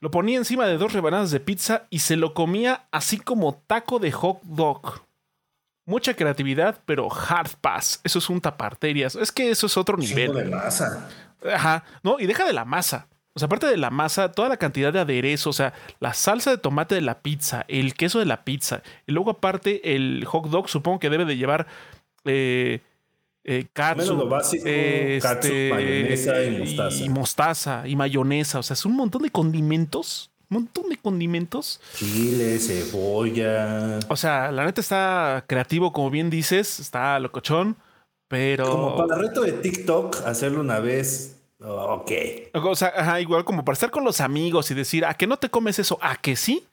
Lo 0.00 0.10
ponía 0.10 0.36
encima 0.36 0.66
de 0.66 0.76
dos 0.76 0.92
rebanadas 0.92 1.30
de 1.30 1.40
pizza 1.40 1.86
y 1.90 2.00
se 2.00 2.16
lo 2.16 2.34
comía 2.34 2.86
así 2.90 3.18
como 3.18 3.62
taco 3.66 3.98
de 3.98 4.12
hot 4.12 4.42
dog. 4.42 5.02
Mucha 5.86 6.14
creatividad, 6.14 6.80
pero 6.84 7.08
hard 7.10 7.50
pass. 7.60 8.00
Eso 8.04 8.18
es 8.18 8.28
un 8.28 8.40
taparterias. 8.40 9.14
Es 9.14 9.30
que 9.30 9.50
eso 9.50 9.66
es 9.66 9.76
otro 9.76 9.96
nivel. 9.96 10.34
de 10.34 10.44
masa. 10.46 11.08
Ajá. 11.54 11.84
No, 12.02 12.18
y 12.18 12.26
deja 12.26 12.44
de 12.44 12.52
la 12.52 12.64
masa. 12.64 13.08
O 13.34 13.38
sea, 13.38 13.46
aparte 13.46 13.66
de 13.66 13.76
la 13.76 13.90
masa, 13.90 14.32
toda 14.32 14.48
la 14.48 14.56
cantidad 14.56 14.92
de 14.92 14.98
aderezo, 14.98 15.50
o 15.50 15.52
sea, 15.52 15.74
la 16.00 16.14
salsa 16.14 16.50
de 16.50 16.58
tomate 16.58 16.94
de 16.94 17.02
la 17.02 17.20
pizza, 17.20 17.64
el 17.68 17.94
queso 17.94 18.18
de 18.18 18.24
la 18.24 18.44
pizza, 18.44 18.82
y 19.06 19.12
luego 19.12 19.30
aparte 19.30 19.94
el 19.94 20.24
hot 20.24 20.46
dog 20.48 20.70
supongo 20.70 20.98
que 20.98 21.10
debe 21.10 21.26
de 21.26 21.36
llevar 21.36 21.66
eh, 22.24 22.80
eh, 23.48 23.66
katsu, 23.72 24.02
Menos 24.02 24.18
lo 24.18 24.28
básico, 24.28 24.64
katsu, 25.22 25.48
mayonesa 25.70 26.42
y 26.42 26.58
mostaza. 26.58 27.04
y 27.04 27.08
mostaza 27.08 27.88
y 27.88 27.96
mayonesa. 27.96 28.58
O 28.58 28.62
sea, 28.64 28.74
es 28.74 28.84
un 28.84 28.96
montón 28.96 29.22
de 29.22 29.30
condimentos, 29.30 30.30
un 30.50 30.58
montón 30.58 30.88
de 30.88 30.96
condimentos. 30.96 31.80
Chile, 31.94 32.58
cebolla. 32.58 34.00
O 34.08 34.16
sea, 34.16 34.50
la 34.50 34.64
neta 34.64 34.80
está 34.80 35.44
creativo, 35.46 35.92
como 35.92 36.10
bien 36.10 36.28
dices, 36.28 36.80
está 36.80 37.18
locochón, 37.20 37.76
pero... 38.28 38.68
Como 38.68 38.96
para 38.96 39.16
reto 39.16 39.42
de 39.42 39.52
TikTok, 39.52 40.26
hacerlo 40.26 40.60
una 40.60 40.80
vez. 40.80 41.40
ok. 41.60 42.10
O 42.54 42.74
sea, 42.74 42.92
ajá, 42.96 43.20
igual 43.20 43.44
como 43.44 43.64
para 43.64 43.74
estar 43.74 43.92
con 43.92 44.02
los 44.02 44.20
amigos 44.20 44.70
y 44.72 44.74
decir, 44.74 45.04
¿a 45.04 45.14
que 45.14 45.28
no 45.28 45.36
te 45.36 45.50
comes 45.50 45.78
eso? 45.78 45.98
¿A 46.02 46.16
que 46.16 46.34
sí? 46.34 46.66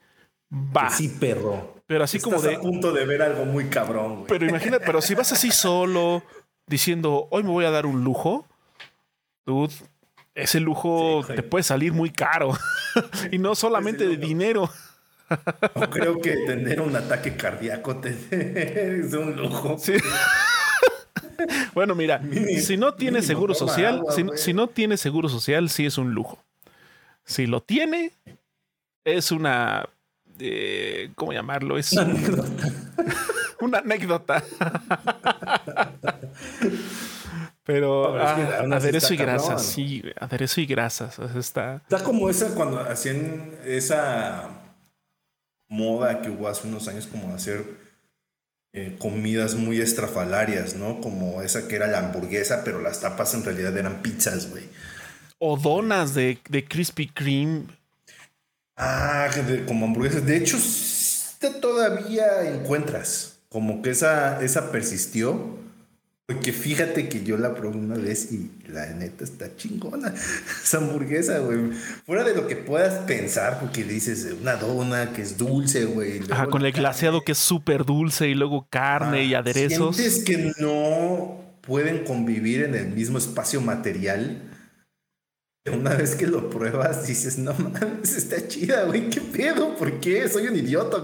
Va. 0.51 0.89
Sí, 0.89 1.09
perro. 1.09 1.73
Pero 1.85 2.03
así 2.03 2.19
como 2.19 2.41
de. 2.41 2.55
a 2.55 2.59
punto 2.59 2.91
de 2.91 3.05
ver 3.05 3.21
algo 3.21 3.45
muy 3.45 3.65
cabrón, 3.65 4.15
güey. 4.15 4.27
Pero 4.27 4.47
imagina, 4.47 4.79
pero 4.79 5.01
si 5.01 5.15
vas 5.15 5.31
así 5.31 5.51
solo, 5.51 6.23
diciendo, 6.67 7.27
hoy 7.31 7.43
me 7.43 7.49
voy 7.49 7.65
a 7.65 7.71
dar 7.71 7.85
un 7.85 8.03
lujo, 8.03 8.45
dude, 9.45 9.73
ese 10.35 10.59
lujo 10.59 11.23
Sí, 11.27 11.33
te 11.35 11.43
puede 11.43 11.63
salir 11.63 11.93
muy 11.93 12.09
caro. 12.09 12.57
y 13.31 13.37
no 13.37 13.55
solamente 13.55 14.07
de 14.07 14.17
dinero. 14.17 14.69
No 15.75 15.89
creo 15.89 16.19
que 16.21 16.31
tener 16.45 16.81
un 16.81 16.95
ataque 16.95 17.35
cardíaco 17.35 17.97
te 17.97 18.09
es 18.99 19.13
un 19.13 19.35
lujo. 19.35 19.77
Sí. 19.79 19.93
bueno, 21.73 21.95
mira, 21.95 22.19
Mínimo- 22.19 22.59
si 22.61 22.77
no 22.77 22.93
tiene 22.93 23.19
mínimo 23.19 23.27
seguro 23.27 23.53
social, 23.53 23.99
agua, 23.99 24.13
si, 24.13 24.25
si 24.35 24.53
no 24.53 24.67
tiene 24.67 24.97
seguro 24.97 25.29
social, 25.29 25.69
sí 25.69 25.85
es 25.85 25.97
un 25.97 26.13
lujo. 26.13 26.43
Si 27.25 27.45
lo 27.47 27.61
tiene, 27.61 28.11
es 29.05 29.31
una. 29.31 29.87
Eh, 30.45 31.11
¿Cómo 31.15 31.31
llamarlo? 31.33 31.77
Es 31.77 31.91
un- 31.93 32.57
una 33.61 33.77
anécdota. 33.79 34.43
Pero 37.65 38.17
ah, 38.19 38.59
aderezo 38.59 39.13
y 39.13 39.17
grasas, 39.17 39.65
sí, 39.65 40.03
aderezo 40.19 40.59
y 40.59 40.65
grasas. 40.65 41.17
está... 41.35 41.75
está 41.77 42.03
como 42.03 42.29
esa 42.29 42.53
cuando 42.55 42.79
hacían 42.81 43.51
esa 43.65 44.49
moda 45.69 46.21
que 46.21 46.29
hubo 46.29 46.49
hace 46.49 46.67
unos 46.67 46.89
años 46.89 47.07
como 47.07 47.33
hacer 47.33 47.63
eh, 48.73 48.97
comidas 48.99 49.55
muy 49.55 49.79
estrafalarias, 49.79 50.75
¿no? 50.75 50.99
Como 50.99 51.41
esa 51.41 51.67
que 51.69 51.75
era 51.77 51.87
la 51.87 51.99
hamburguesa, 51.99 52.63
pero 52.65 52.81
las 52.81 52.99
tapas 52.99 53.33
en 53.33 53.45
realidad 53.45 53.77
eran 53.77 54.01
pizzas, 54.01 54.49
güey. 54.49 54.65
O 55.39 55.55
donas 55.57 56.13
de, 56.13 56.39
de 56.49 56.65
Krispy 56.65 57.07
Kreme. 57.07 57.63
Ah, 58.75 59.29
como 59.67 59.85
hamburguesas. 59.85 60.25
De 60.25 60.37
hecho, 60.37 60.57
todavía 61.61 62.49
encuentras 62.49 63.39
como 63.49 63.81
que 63.81 63.91
esa, 63.91 64.43
esa 64.43 64.71
persistió 64.71 65.63
porque 66.25 66.53
fíjate 66.53 67.09
que 67.09 67.21
yo 67.23 67.37
la 67.37 67.53
probé 67.53 67.77
una 67.77 67.95
vez 67.95 68.31
y 68.31 68.49
la 68.69 68.85
neta 68.91 69.25
está 69.25 69.53
chingona. 69.57 70.13
Esa 70.63 70.77
hamburguesa, 70.77 71.39
güey. 71.39 71.71
Fuera 72.05 72.23
de 72.23 72.33
lo 72.33 72.47
que 72.47 72.55
puedas 72.55 72.99
pensar, 73.03 73.59
porque 73.59 73.83
dices 73.83 74.33
una 74.41 74.55
dona 74.55 75.11
que 75.11 75.21
es 75.21 75.37
dulce, 75.37 75.83
güey. 75.83 76.21
Ajá, 76.31 76.47
con 76.47 76.65
el 76.65 76.71
glaseado 76.71 77.23
que 77.25 77.33
es 77.33 77.37
súper 77.37 77.83
dulce 77.83 78.29
y 78.29 78.35
luego 78.35 78.65
carne 78.69 79.25
y 79.25 79.33
aderezos. 79.33 79.97
Sientes 79.97 80.23
que 80.23 80.53
no 80.59 81.41
pueden 81.59 82.05
convivir 82.05 82.63
en 82.63 82.75
el 82.75 82.87
mismo 82.87 83.17
espacio 83.17 83.59
material. 83.59 84.41
Una 85.71 85.95
vez 85.95 86.15
que 86.15 86.27
lo 86.27 86.49
pruebas, 86.49 87.07
dices, 87.07 87.37
no 87.37 87.53
mames, 87.53 88.17
está 88.17 88.45
chida, 88.49 88.83
güey. 88.83 89.09
¿Qué 89.09 89.21
pedo? 89.21 89.73
¿Por 89.75 89.97
qué? 90.01 90.27
Soy 90.27 90.47
un 90.47 90.57
idiota. 90.57 90.97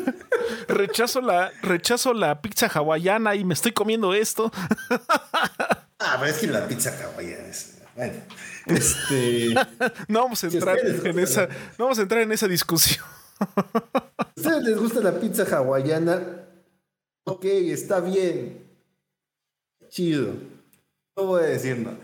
rechazo 0.68 1.20
la, 1.20 1.52
rechazo 1.62 2.14
la 2.14 2.40
pizza 2.40 2.68
hawaiana 2.68 3.34
y 3.34 3.44
me 3.44 3.52
estoy 3.52 3.72
comiendo 3.72 4.14
esto. 4.14 4.50
ah, 5.98 6.16
pero 6.18 6.24
es 6.24 6.38
que 6.38 6.46
la 6.46 6.66
pizza 6.66 6.90
hawaiana 6.90 7.48
es. 7.48 7.76
Bueno, 7.94 8.14
este. 8.66 9.54
no 10.08 10.22
vamos 10.22 10.42
a 10.42 10.46
entrar 10.46 10.78
en 10.78 11.18
esa. 11.18 11.46
No 11.78 11.84
vamos 11.84 11.98
a 11.98 12.02
entrar 12.02 12.22
en 12.22 12.32
esa 12.32 12.48
discusión. 12.48 13.04
¿A 13.38 14.32
ustedes 14.34 14.62
les 14.62 14.78
gusta 14.78 15.00
la 15.00 15.20
pizza 15.20 15.44
hawaiana? 15.44 16.46
Ok, 17.24 17.44
está 17.44 18.00
bien. 18.00 18.66
Chido. 19.90 20.32
No 21.14 21.26
voy 21.26 21.42
a 21.42 21.46
decir 21.46 21.78
nada. 21.78 21.98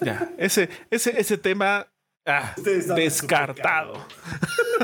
Ya, 0.00 0.30
ese, 0.38 0.68
ese, 0.90 1.20
ese 1.20 1.38
tema 1.38 1.86
Ah, 2.28 2.54
descartado. 2.94 4.06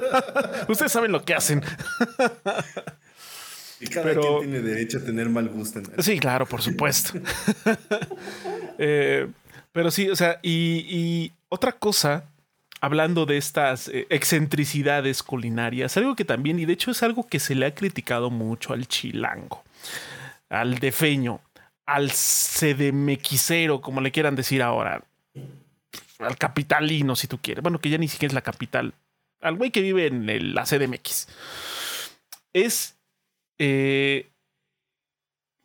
Ustedes 0.69 0.91
saben 0.91 1.13
lo 1.13 1.23
que 1.27 1.35
hacen. 1.35 1.63
y 3.81 3.87
cada 3.89 4.15
quien 4.15 4.39
tiene 4.41 4.61
derecho 4.61 4.97
a 4.97 5.03
tener 5.03 5.29
mal 5.29 5.51
gusto. 5.51 5.83
sí, 5.99 6.19
claro, 6.19 6.47
por 6.47 6.63
supuesto. 6.63 7.13
Eh, 8.77 9.29
pero 9.71 9.93
sí, 9.93 10.11
o 10.11 10.17
sea, 10.17 10.41
y, 10.43 11.31
otra 11.49 11.71
cosa, 11.71 12.25
hablando 12.81 13.25
de 13.25 13.37
estas 13.37 13.87
eh, 13.87 14.09
excentricidades 14.11 15.23
culinarias, 15.23 15.97
algo 15.97 16.17
que 16.17 16.25
también, 16.25 16.59
y 16.59 16.65
de 16.65 16.73
hecho 16.73 16.91
es 16.91 17.05
algo 17.05 17.25
que 17.29 17.39
se 17.39 17.55
le 17.55 17.67
ha 17.67 17.75
criticado 17.77 18.31
mucho 18.31 18.73
al 18.73 18.89
chilango, 18.89 19.63
al 20.49 20.81
defeño, 20.81 21.41
al 21.87 22.11
sedemequicero, 22.11 23.81
como 23.81 24.01
le 24.01 24.13
quieran 24.13 24.37
decir 24.37 24.63
ahora 24.63 25.05
al 26.19 26.37
capitalino, 26.37 27.17
si 27.17 27.27
tú 27.27 27.39
quieres. 27.39 27.63
Bueno, 27.63 27.79
que 27.79 27.91
ya 27.91 27.99
ni 27.99 28.09
siquiera 28.09 28.31
es 28.31 28.35
la 28.35 28.43
capital. 28.43 28.95
Al 29.41 29.57
güey 29.57 29.71
que 29.71 29.83
vive 29.83 30.07
en 30.07 30.29
el, 30.29 30.55
la 30.55 30.65
CDMX. 30.65 31.29
Es. 32.53 32.97
Eh, 33.59 34.31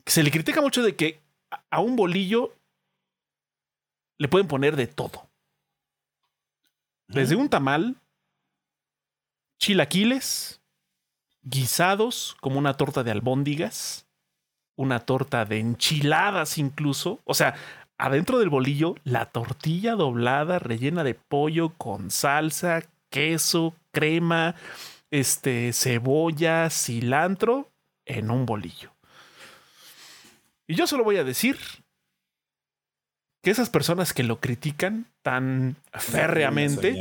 se 0.06 0.24
le 0.24 0.32
critica 0.32 0.62
mucho 0.62 0.84
de 0.84 0.96
que 0.96 1.20
a 1.70 1.80
un 1.80 1.96
bolillo 1.96 2.56
le 4.18 4.28
pueden 4.28 4.48
poner 4.48 4.76
de 4.76 4.88
todo. 4.88 5.30
Desde 7.08 7.36
un 7.36 7.50
tamal, 7.50 7.96
chilaquiles, 9.60 10.62
guisados, 11.42 12.36
como 12.40 12.60
una 12.60 12.76
torta 12.76 13.04
de 13.04 13.12
albóndigas, 13.12 14.08
una 14.80 15.02
torta 15.02 15.44
de 15.44 15.60
enchiladas 15.60 16.58
incluso. 16.58 17.20
O 17.26 17.34
sea, 17.34 17.54
adentro 17.98 18.40
del 18.40 18.50
bolillo 18.50 18.96
la 19.04 19.26
tortilla 19.26 19.96
doblada 19.96 20.58
rellena 20.58 21.04
de 21.04 21.16
pollo 21.16 21.74
con 21.78 22.12
salsa, 22.12 22.84
queso, 23.10 23.76
crema, 23.92 24.56
este, 25.12 25.74
cebolla, 25.74 26.70
cilantro 26.70 27.70
en 28.06 28.32
un 28.32 28.46
bolillo. 28.46 28.92
Y 30.66 30.76
yo 30.76 30.88
solo 30.88 31.04
voy 31.04 31.18
a 31.18 31.26
decir 31.26 31.58
que 33.44 33.52
esas 33.52 33.70
personas 33.70 34.14
que 34.14 34.24
lo 34.24 34.40
critican 34.40 35.08
tan 35.22 35.76
férreamente 35.92 36.98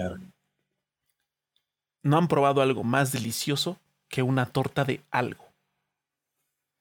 no 2.03 2.19
han 2.19 2.27
probado 2.27 2.61
algo 2.61 2.83
más 2.83 3.13
delicioso 3.13 3.79
que 4.09 4.23
una 4.23 4.47
torta 4.47 4.85
de 4.85 5.01
algo. 5.13 5.48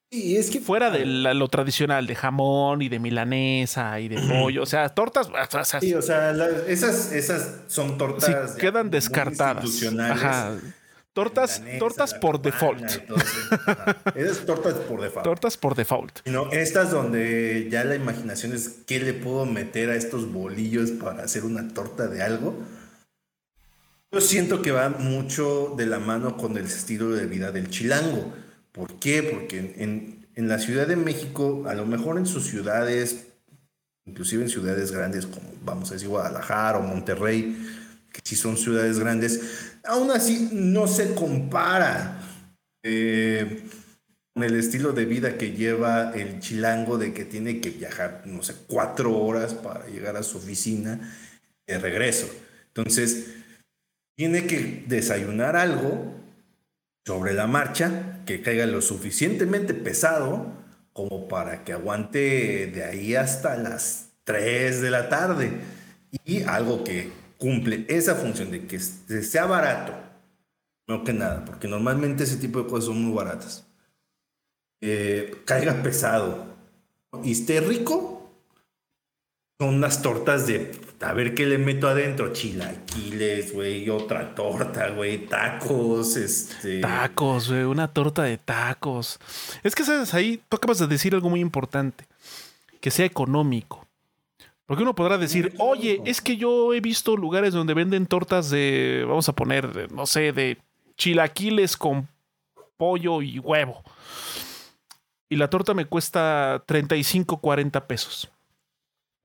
Y 0.10 0.38
es 0.38 0.50
que 0.50 0.62
fuera 0.62 0.90
de 0.90 1.06
lo 1.06 1.48
tradicional 1.50 2.08
de 2.08 2.16
jamón 2.16 2.82
y 2.82 2.88
de 2.88 2.98
milanesa 2.98 4.00
y 4.00 4.08
de 4.08 4.22
pollo, 4.22 4.64
o 4.64 4.66
sea, 4.66 4.88
tortas, 4.90 5.28
sí, 5.82 5.94
o 5.94 6.02
sea, 6.02 6.34
esas, 6.68 7.12
esas 7.12 7.56
son 7.68 7.98
tortas 7.98 8.56
quedan 8.56 8.90
descartadas. 8.90 9.84
Ajá. 10.00 10.56
Tortas, 11.12 11.62
tortas 11.80 12.14
por 12.14 12.42
default. 12.42 12.90
Esas 14.16 14.46
tortas 14.46 14.76
por 14.76 15.02
default. 15.02 15.24
Tortas 15.24 15.58
por 15.58 15.76
default. 15.76 16.20
No, 16.28 16.52
estas 16.52 16.92
donde 16.92 17.68
ya 17.70 17.84
la 17.84 17.96
imaginación 17.96 18.54
es 18.54 18.84
qué 18.86 19.00
le 19.00 19.14
puedo 19.14 19.46
meter 19.46 19.90
a 19.90 19.96
estos 19.96 20.32
bolillos 20.32 20.92
para 20.92 21.24
hacer 21.24 21.44
una 21.44 21.74
torta 21.74 22.08
de 22.08 22.22
algo. 22.22 22.56
Yo 24.12 24.22
siento 24.22 24.62
que 24.62 24.72
va 24.72 24.90
mucho 24.90 25.74
de 25.76 25.88
la 25.88 26.00
mano 26.00 26.38
con 26.38 26.56
el 26.56 26.66
estilo 26.66 27.10
de 27.10 27.26
vida 27.26 27.52
del 27.52 27.70
chilango 27.70 28.32
¿Por 28.78 29.00
qué? 29.00 29.24
Porque 29.24 29.74
en, 29.78 30.48
la 30.48 30.60
Ciudad 30.60 30.86
de 30.88 30.96
México, 30.96 31.66
a 31.68 31.74
lo 31.74 31.88
mejor 31.88 32.20
en 32.20 32.28
sus 32.28 32.46
ciudades, 32.46 33.26
inclusive 34.06 34.44
en 34.44 34.50
ciudades 34.50 34.92
grandes 34.92 35.26
como 35.26 35.52
vamos 35.64 35.90
a 35.90 35.96
decir 35.96 36.10
Guadalajara 36.10 36.78
o 36.78 36.84
Monterrey, 36.84 37.58
que 38.14 38.22
sí 38.24 38.36
son 38.36 38.56
ciudades 38.56 39.00
grandes, 39.00 39.80
aún 39.84 40.12
así 40.12 40.50
no 40.52 40.88
se 40.88 41.16
compara 41.16 42.22
eh, 42.84 43.64
con 44.36 44.44
el 44.44 44.56
estilo 44.56 44.94
de 44.94 45.06
vida 45.06 45.40
que 45.40 45.54
lleva 45.54 46.12
el 46.14 46.40
chilango 46.40 47.00
de 47.00 47.14
que 47.14 47.26
tiene 47.26 47.60
que 47.60 47.72
viajar, 47.72 48.22
no 48.26 48.44
sé, 48.44 48.54
cuatro 48.68 49.18
horas 49.18 49.56
para 49.56 49.88
llegar 49.88 50.16
a 50.18 50.24
su 50.24 50.38
oficina 50.38 51.18
de 51.66 51.80
regreso. 51.80 52.30
Entonces, 52.68 53.34
tiene 54.16 54.46
que 54.46 54.84
desayunar 54.88 55.56
algo 55.56 56.17
sobre 57.08 57.34
la 57.34 57.48
marcha, 57.48 58.22
que 58.26 58.42
caiga 58.42 58.66
lo 58.66 58.82
suficientemente 58.82 59.74
pesado 59.74 60.52
como 60.92 61.30
para 61.30 61.64
que 61.64 61.72
aguante 61.72 62.68
de 62.68 62.84
ahí 62.84 63.16
hasta 63.16 63.56
las 63.56 64.10
3 64.26 64.82
de 64.82 64.92
la 64.92 65.08
tarde. 65.08 65.54
Y 66.26 66.44
algo 66.44 66.84
que 66.84 67.14
cumple 67.38 67.86
esa 67.88 68.16
función 68.16 68.52
de 68.52 68.68
que 68.68 68.80
sea 68.80 69.46
barato, 69.46 69.94
no 70.86 71.06
que 71.06 71.14
nada, 71.14 71.46
porque 71.46 71.70
normalmente 71.70 72.26
ese 72.26 72.36
tipo 72.36 72.62
de 72.62 72.68
cosas 72.68 72.88
son 72.88 73.02
muy 73.02 73.16
baratas. 73.16 73.66
Eh, 74.82 75.32
caiga 75.46 75.82
pesado 75.82 76.58
y 77.24 77.32
esté 77.32 77.62
rico, 77.62 78.17
son 79.60 79.76
unas 79.76 80.04
tortas 80.04 80.46
de 80.46 80.72
a 81.02 81.14
ver 81.14 81.34
qué 81.34 81.46
le 81.48 81.58
meto 81.58 81.88
adentro, 81.88 82.32
chilaquiles, 82.32 83.54
güey, 83.54 83.90
otra 83.90 84.36
torta, 84.36 84.90
güey, 84.90 85.26
tacos, 85.26 86.16
este. 86.16 86.82
Tacos, 86.82 87.50
güey, 87.50 87.64
una 87.64 87.88
torta 87.88 88.24
de 88.24 88.38
tacos. 88.38 89.20
Es 89.64 89.74
que 89.74 89.84
sabes, 89.84 90.14
ahí 90.14 90.42
tú 90.48 90.58
acabas 90.58 90.78
de 90.80 90.88
decir 90.88 91.16
algo 91.16 91.30
muy 91.30 91.40
importante, 91.40 92.06
que 92.80 92.92
sea 92.92 93.06
económico. 93.06 93.86
Porque 94.68 94.84
uno 94.84 94.94
podrá 94.94 95.18
decir, 95.18 95.54
oye, 95.60 96.02
es 96.06 96.22
que 96.22 96.38
yo 96.38 96.74
he 96.74 96.82
visto 96.82 97.16
lugares 97.16 97.54
donde 97.54 97.74
venden 97.74 98.06
tortas 98.06 98.50
de, 98.50 99.06
vamos 99.08 99.30
a 99.30 99.34
poner, 99.34 99.92
no 99.92 100.06
sé, 100.06 100.34
de 100.34 100.58
chilaquiles 100.98 101.78
con 101.78 102.08
pollo 102.76 103.22
y 103.22 103.40
huevo. 103.40 103.82
Y 105.30 105.36
la 105.36 105.50
torta 105.50 105.74
me 105.74 105.86
cuesta 105.86 106.64
35, 106.66 107.38
40 107.38 107.88
pesos. 107.88 108.30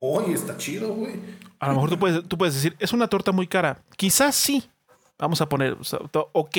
Oye, 0.04 0.32
está 0.32 0.56
chido, 0.56 0.92
güey. 0.94 1.14
A 1.60 1.68
lo 1.68 1.74
mejor 1.74 1.90
tú 2.26 2.36
puedes, 2.36 2.54
decir, 2.54 2.74
es 2.80 2.92
una 2.92 3.06
torta 3.06 3.30
muy 3.30 3.46
cara. 3.46 3.84
Quizás 3.96 4.34
sí. 4.34 4.68
Vamos 5.16 5.40
a 5.40 5.48
poner, 5.48 5.76
ok. 6.32 6.58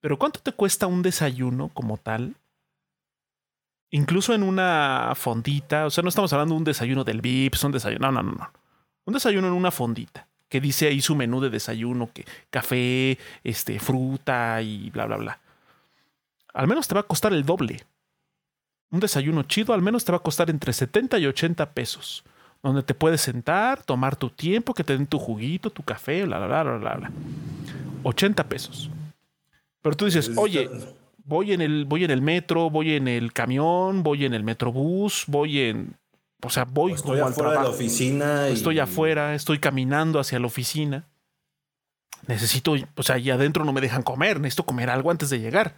Pero 0.00 0.18
¿cuánto 0.18 0.40
te 0.40 0.50
cuesta 0.50 0.88
un 0.88 1.02
desayuno 1.02 1.68
como 1.68 1.98
tal? 1.98 2.34
Incluso 3.90 4.34
en 4.34 4.42
una 4.42 5.12
fondita. 5.14 5.86
O 5.86 5.90
sea, 5.90 6.02
no 6.02 6.08
estamos 6.08 6.32
hablando 6.32 6.56
de 6.56 6.58
un 6.58 6.64
desayuno 6.64 7.04
del 7.04 7.20
VIPS, 7.20 7.62
un 7.62 7.72
desayuno. 7.72 8.10
No, 8.10 8.22
no, 8.22 8.22
no, 8.24 8.32
no. 8.32 8.52
Un 9.04 9.14
desayuno 9.14 9.46
en 9.46 9.52
una 9.52 9.70
fondita. 9.70 10.26
Que 10.48 10.60
dice 10.60 10.88
ahí 10.88 11.00
su 11.00 11.14
menú 11.14 11.40
de 11.40 11.48
desayuno, 11.48 12.10
que 12.12 12.24
café, 12.50 13.18
este, 13.44 13.78
fruta 13.78 14.60
y 14.62 14.90
bla, 14.90 15.06
bla, 15.06 15.16
bla. 15.16 15.40
al 16.54 16.66
menos 16.66 16.88
te 16.88 16.94
va 16.94 17.02
a 17.02 17.04
costar 17.04 17.32
el 17.32 17.44
doble. 17.44 17.86
Un 18.90 18.98
desayuno 18.98 19.44
chido 19.44 19.74
al 19.74 19.80
menos 19.80 20.04
te 20.04 20.10
va 20.10 20.18
a 20.18 20.22
costar 20.22 20.50
entre 20.50 20.72
70 20.72 21.20
y 21.20 21.26
80 21.26 21.70
pesos. 21.70 22.24
Donde 22.62 22.82
te 22.82 22.94
puedes 22.94 23.20
sentar, 23.20 23.82
tomar 23.82 24.14
tu 24.14 24.30
tiempo, 24.30 24.72
que 24.72 24.84
te 24.84 24.96
den 24.96 25.06
tu 25.06 25.18
juguito, 25.18 25.70
tu 25.70 25.82
café, 25.82 26.24
bla, 26.24 26.38
bla, 26.38 26.62
bla, 26.62 26.76
bla, 26.76 26.94
bla. 26.94 27.10
80 28.04 28.44
pesos. 28.48 28.90
Pero 29.80 29.96
tú 29.96 30.04
dices, 30.04 30.30
oye, 30.36 30.70
voy 31.24 31.52
en 31.52 31.60
el, 31.60 31.84
voy 31.84 32.04
en 32.04 32.10
el 32.10 32.22
metro, 32.22 32.70
voy 32.70 32.94
en 32.94 33.08
el 33.08 33.32
camión, 33.32 34.02
voy 34.02 34.24
en 34.24 34.34
el 34.34 34.44
metrobús, 34.44 35.24
voy 35.26 35.60
en. 35.60 35.96
O 36.44 36.50
sea, 36.50 36.64
voy 36.64 36.92
estoy 36.92 37.18
como 37.18 37.30
afuera 37.30 37.50
de 37.50 37.62
la 37.62 37.68
oficina. 37.68 38.48
Estoy 38.48 38.78
afuera, 38.78 39.34
estoy 39.34 39.58
caminando 39.58 40.18
hacia 40.18 40.38
la 40.38 40.46
oficina. 40.46 41.06
Necesito, 42.26 42.74
o 42.96 43.02
sea, 43.02 43.18
y 43.18 43.30
adentro 43.30 43.64
no 43.64 43.72
me 43.72 43.80
dejan 43.80 44.02
comer, 44.02 44.40
necesito 44.40 44.64
comer 44.64 44.90
algo 44.90 45.10
antes 45.10 45.30
de 45.30 45.40
llegar. 45.40 45.74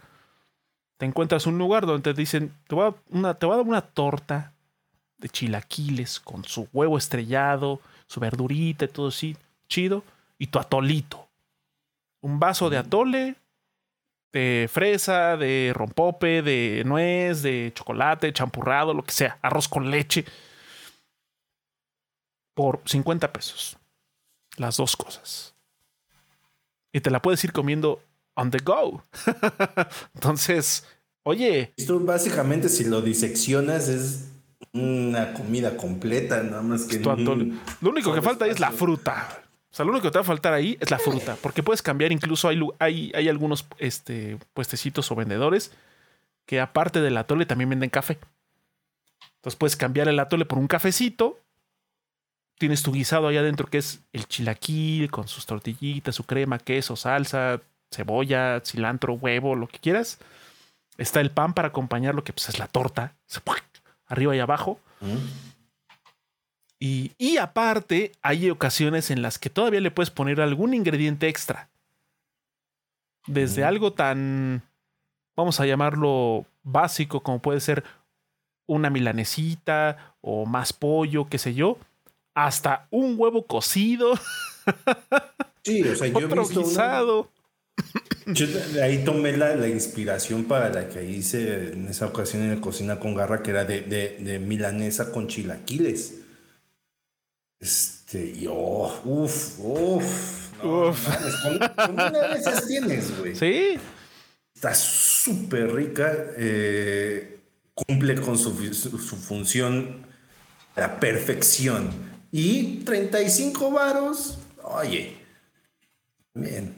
Te 0.97 1.05
encuentras 1.05 1.45
un 1.45 1.57
lugar 1.57 1.85
donde 1.85 2.13
te 2.13 2.19
dicen, 2.19 2.53
te 2.67 2.75
voy 2.75 2.89
a, 2.89 2.95
una, 3.09 3.33
te 3.33 3.45
voy 3.45 3.53
a 3.53 3.57
dar 3.57 3.67
una 3.67 3.81
torta 3.81 4.53
de 5.17 5.29
chilaquiles 5.29 6.19
con 6.19 6.43
su 6.43 6.67
huevo 6.73 6.97
estrellado, 6.97 7.79
su 8.07 8.19
verdurita 8.19 8.85
y 8.85 8.89
todo 8.89 9.07
así, 9.07 9.35
chido, 9.67 10.03
y 10.37 10.47
tu 10.47 10.59
atolito. 10.59 11.27
Un 12.21 12.39
vaso 12.39 12.69
de 12.69 12.77
atole, 12.77 13.35
de 14.33 14.69
fresa, 14.71 15.37
de 15.37 15.71
rompope, 15.73 16.41
de 16.41 16.83
nuez, 16.85 17.41
de 17.41 17.71
chocolate, 17.73 18.33
champurrado, 18.33 18.93
lo 18.93 19.03
que 19.03 19.13
sea, 19.13 19.39
arroz 19.41 19.67
con 19.67 19.89
leche, 19.89 20.25
por 22.53 22.81
50 22.85 23.31
pesos. 23.31 23.77
Las 24.57 24.77
dos 24.77 24.95
cosas. 24.95 25.53
Y 26.93 27.01
te 27.01 27.11
la 27.11 27.21
puedes 27.21 27.43
ir 27.43 27.51
comiendo 27.51 28.01
on 28.35 28.51
the 28.51 28.59
go. 28.59 29.03
Entonces, 30.15 30.85
oye. 31.23 31.73
Esto 31.75 31.99
básicamente, 31.99 32.69
si 32.69 32.85
lo 32.85 33.01
diseccionas, 33.01 33.89
es 33.89 34.34
una 34.75 35.33
comida 35.33 35.77
completa, 35.77 36.43
nada 36.43 36.61
más 36.61 36.83
que. 36.83 36.99
Lo 36.99 37.89
único 37.89 38.13
que 38.13 38.21
falta 38.21 38.45
es 38.45 38.59
la 38.59 38.71
fruta. 38.71 39.41
O 39.71 39.75
sea, 39.75 39.85
lo 39.85 39.91
único 39.91 40.07
que 40.07 40.11
te 40.11 40.19
va 40.19 40.21
a 40.21 40.25
faltar 40.25 40.53
ahí 40.53 40.77
es 40.79 40.89
la 40.89 40.99
fruta, 40.99 41.37
porque 41.41 41.61
puedes 41.61 41.81
cambiar, 41.81 42.11
incluso 42.11 42.47
hay, 42.47 42.61
hay, 42.79 43.11
hay 43.13 43.27
algunos 43.27 43.65
este, 43.77 44.37
puestecitos 44.53 45.11
o 45.11 45.15
vendedores 45.15 45.71
que 46.45 46.61
aparte 46.61 47.01
del 47.01 47.17
atole 47.17 47.45
también 47.45 47.69
venden 47.69 47.89
café. 47.89 48.17
Entonces 49.37 49.57
puedes 49.57 49.75
cambiar 49.75 50.07
el 50.07 50.19
atole 50.19 50.45
por 50.45 50.59
un 50.59 50.67
cafecito. 50.67 51.39
Tienes 52.57 52.83
tu 52.83 52.93
guisado 52.93 53.27
ahí 53.27 53.37
adentro 53.37 53.67
que 53.67 53.77
es 53.79 53.99
el 54.13 54.27
chilaquil 54.27 55.11
con 55.11 55.27
sus 55.27 55.45
tortillitas, 55.45 56.15
su 56.15 56.23
crema, 56.23 56.57
queso, 56.57 56.95
salsa, 56.95 57.61
cebolla, 57.91 58.61
cilantro, 58.63 59.13
huevo, 59.13 59.55
lo 59.55 59.67
que 59.67 59.79
quieras. 59.79 60.19
Está 60.97 61.19
el 61.19 61.31
pan 61.31 61.53
para 61.53 61.69
acompañar 61.69 62.15
lo 62.15 62.23
que 62.23 62.31
pues, 62.31 62.47
es 62.49 62.59
la 62.59 62.67
torta, 62.67 63.13
arriba 64.07 64.35
y 64.35 64.39
abajo. 64.39 64.79
Mm. 65.01 65.45
Y, 66.79 67.37
aparte, 67.37 68.11
hay 68.21 68.49
ocasiones 68.51 69.09
en 69.09 69.23
las 69.23 69.39
que 69.39 69.49
todavía 69.49 69.81
le 69.81 69.89
puedes 69.89 70.11
poner 70.11 70.39
algún 70.39 70.73
ingrediente 70.75 71.27
extra. 71.27 71.69
Desde 73.25 73.63
mm. 73.63 73.67
algo 73.67 73.93
tan, 73.93 74.61
vamos 75.35 75.59
a 75.59 75.65
llamarlo 75.65 76.45
básico, 76.61 77.21
como 77.21 77.41
puede 77.41 77.59
ser 77.59 77.83
una 78.67 78.89
milanesita 78.91 80.15
o 80.21 80.45
más 80.45 80.73
pollo, 80.73 81.27
qué 81.27 81.39
sé 81.39 81.55
yo, 81.55 81.79
hasta 82.35 82.87
un 82.91 83.15
huevo 83.17 83.47
cocido. 83.47 84.13
Sí, 85.63 85.81
o 85.81 85.95
sea, 85.95 86.07
yo 86.07 86.19
he 86.19 86.27
visto 86.39 86.63
Yo 88.27 88.47
ahí 88.81 89.03
tomé 89.03 89.37
la, 89.37 89.67
inspiración 89.67 90.45
para 90.45 90.69
la 90.69 90.89
que 90.89 91.05
hice 91.05 91.73
en 91.73 91.87
esa 91.87 92.07
ocasión 92.07 92.41
en 92.43 92.55
la 92.55 92.61
cocina 92.61 92.99
con 92.99 93.13
garra, 93.13 93.43
que 93.43 93.51
era 93.51 93.65
de, 93.65 93.81
de 93.81 94.39
milanesa 94.39 95.11
con 95.11 95.27
chilaquiles. 95.27 96.25
Este, 97.59 98.37
yo, 98.37 99.01
uff, 99.03 99.59
uff. 99.59 100.63
uf. 100.63 101.07
una 101.89 102.11
de 102.11 102.39
esas 102.39 102.67
tienes, 102.67 103.17
güey. 103.17 103.35
Sí. 103.35 103.79
Está 104.53 104.75
súper 104.75 105.73
rica. 105.73 106.13
Eh, 106.37 107.39
cumple 107.73 108.15
con 108.21 108.37
su, 108.37 108.51
función 109.17 110.05
a 110.75 110.81
la 110.81 110.99
perfección. 110.99 111.89
Y 112.31 112.83
35 112.85 113.71
varos. 113.71 114.37
Oye. 114.61 115.17
Bien. 116.33 116.75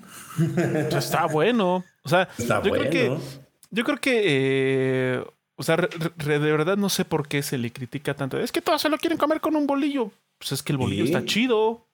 Está 0.91 1.27
bueno. 1.27 1.83
O 2.03 2.09
sea, 2.09 2.27
yo 2.37 2.71
creo 2.71 2.89
que. 2.89 3.17
Yo 3.71 3.83
creo 3.83 3.97
que. 3.97 4.21
Eh, 4.25 5.23
o 5.55 5.63
sea, 5.63 5.75
de 5.77 6.39
verdad 6.39 6.77
no 6.77 6.89
sé 6.89 7.03
por 7.03 7.27
qué 7.27 7.41
se 7.41 7.57
le 7.57 7.71
critica 7.71 8.13
tanto. 8.13 8.39
Es 8.39 8.51
que 8.51 8.61
todos 8.61 8.81
se 8.81 8.89
lo 8.89 8.97
quieren 8.97 9.17
comer 9.17 9.41
con 9.41 9.55
un 9.55 9.65
bolillo. 9.65 10.11
Pues 10.37 10.51
es 10.51 10.63
que 10.63 10.71
el 10.71 10.77
bolillo 10.77 11.03
está 11.03 11.25
chido. 11.25 11.87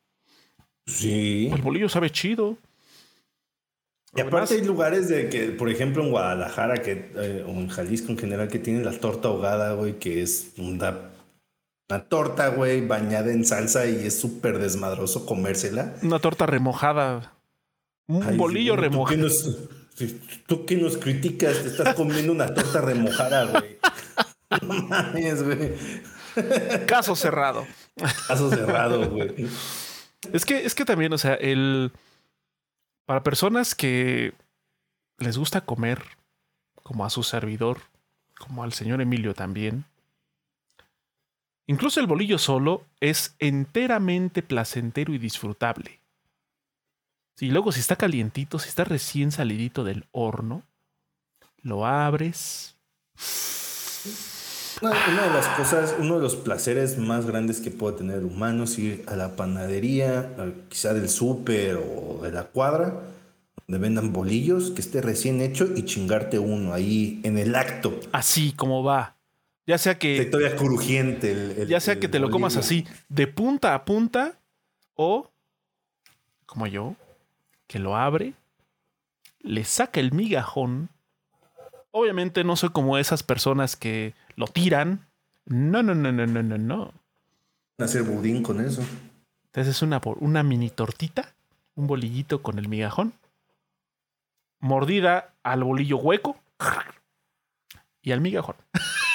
Sí. 0.85 1.49
El 1.51 1.61
bolillo 1.61 1.87
sabe 1.87 2.09
chido. 2.09 2.57
Y 4.15 4.21
aparte 4.21 4.55
hay 4.55 4.63
lugares 4.63 5.07
de 5.07 5.29
que, 5.29 5.45
por 5.49 5.69
ejemplo, 5.69 6.03
en 6.03 6.11
Guadalajara 6.11 6.75
que, 6.75 7.11
eh, 7.15 7.43
o 7.47 7.51
en 7.51 7.67
Jalisco 7.67 8.11
en 8.11 8.17
general, 8.17 8.47
que 8.47 8.59
tienen 8.59 8.85
la 8.85 8.91
torta 8.91 9.29
ahogada, 9.29 9.73
güey, 9.73 9.97
que 9.97 10.21
es 10.21 10.53
una, 10.57 11.11
una 11.89 12.03
torta, 12.03 12.49
güey, 12.49 12.85
bañada 12.85 13.31
en 13.31 13.43
salsa 13.43 13.87
y 13.87 14.05
es 14.05 14.19
súper 14.19 14.59
desmadroso 14.59 15.25
comérsela. 15.25 15.95
Una 16.03 16.19
torta 16.19 16.45
remojada. 16.45 17.33
Un 18.07 18.37
bolillo 18.37 18.75
remojado. 18.75 19.27
Tú 20.47 20.65
que 20.65 20.75
nos 20.75 20.97
criticas, 20.97 21.61
te 21.61 21.67
estás 21.69 21.95
comiendo 21.95 22.31
una 22.31 22.53
torta 22.53 22.81
remojada, 22.81 23.45
güey. 23.45 23.77
güey. 25.43 26.85
Caso 26.87 27.15
cerrado. 27.15 27.65
Caso 28.27 28.49
cerrado, 28.49 29.09
güey. 29.09 29.47
Es 30.31 30.45
que, 30.45 30.65
es 30.65 30.73
que 30.73 30.85
también, 30.85 31.13
o 31.13 31.17
sea, 31.17 31.35
el. 31.35 31.91
Para 33.05 33.23
personas 33.23 33.75
que 33.75 34.33
les 35.19 35.37
gusta 35.37 35.61
comer, 35.61 36.01
como 36.81 37.05
a 37.05 37.09
su 37.09 37.23
servidor, 37.23 37.79
como 38.37 38.63
al 38.63 38.73
señor 38.73 39.01
Emilio 39.01 39.33
también, 39.33 39.85
incluso 41.67 41.99
el 41.99 42.07
bolillo 42.07 42.37
solo 42.37 42.85
es 42.99 43.35
enteramente 43.39 44.41
placentero 44.41 45.13
y 45.13 45.17
disfrutable. 45.17 45.99
Y 47.39 47.49
luego, 47.49 47.71
si 47.71 47.79
está 47.79 47.95
calientito, 47.95 48.59
si 48.59 48.69
está 48.69 48.83
recién 48.83 49.31
salidito 49.31 49.83
del 49.83 50.05
horno, 50.11 50.63
lo 51.61 51.85
abres 51.85 52.75
una, 54.81 55.27
de 55.27 55.33
las 55.33 55.47
cosas, 55.49 55.95
uno 55.99 56.15
de 56.15 56.21
los 56.21 56.35
placeres 56.35 56.97
más 56.97 57.25
grandes 57.25 57.61
que 57.61 57.71
puede 57.71 57.97
tener 57.97 58.17
el 58.17 58.25
humano 58.25 58.65
es 58.65 58.77
ir 58.77 59.03
a 59.07 59.15
la 59.15 59.35
panadería, 59.35 60.35
quizá 60.67 60.93
del 60.93 61.09
súper 61.09 61.77
o 61.77 62.19
de 62.21 62.31
la 62.31 62.43
cuadra, 62.45 63.01
donde 63.67 63.79
vendan 63.79 64.11
bolillos, 64.11 64.71
que 64.71 64.81
esté 64.81 65.01
recién 65.01 65.41
hecho 65.41 65.69
y 65.75 65.83
chingarte 65.85 66.37
uno 66.39 66.73
ahí 66.73 67.21
en 67.23 67.37
el 67.37 67.55
acto. 67.55 67.97
Así 68.11 68.51
como 68.51 68.83
va. 68.83 69.15
Ya 69.65 69.77
sea 69.77 69.97
que. 69.97 70.25
Todavía 70.25 70.57
crujiente. 70.57 71.65
ya 71.67 71.79
sea 71.79 71.97
que 71.97 72.09
te 72.09 72.19
lo 72.19 72.29
comas 72.29 72.57
así, 72.57 72.85
de 73.07 73.27
punta 73.27 73.75
a 73.75 73.85
punta, 73.85 74.37
o 74.95 75.31
como 76.45 76.67
yo, 76.67 76.95
que 77.67 77.79
lo 77.79 77.95
abre, 77.95 78.33
le 79.39 79.63
saca 79.63 79.99
el 79.99 80.11
migajón. 80.11 80.89
Obviamente 81.91 82.43
no 82.43 82.55
soy 82.55 82.69
como 82.69 82.97
esas 82.97 83.23
personas 83.23 83.75
que 83.75 84.13
lo 84.35 84.47
tiran. 84.47 85.07
No, 85.45 85.83
no, 85.83 85.93
no, 85.93 86.11
no, 86.11 86.25
no, 86.25 86.43
no, 86.43 86.57
no. 86.57 86.93
Hacer 87.77 88.03
budín 88.03 88.43
con 88.43 88.61
eso. 88.61 88.83
Entonces 89.45 89.75
es 89.75 89.81
una, 89.81 90.01
una 90.19 90.43
mini 90.43 90.69
tortita, 90.69 91.33
un 91.75 91.87
bolillito 91.87 92.41
con 92.41 92.57
el 92.57 92.67
migajón, 92.67 93.13
mordida 94.59 95.33
al 95.43 95.63
bolillo 95.63 95.97
hueco 95.97 96.37
y 98.01 98.11
al 98.11 98.21
migajón. 98.21 98.55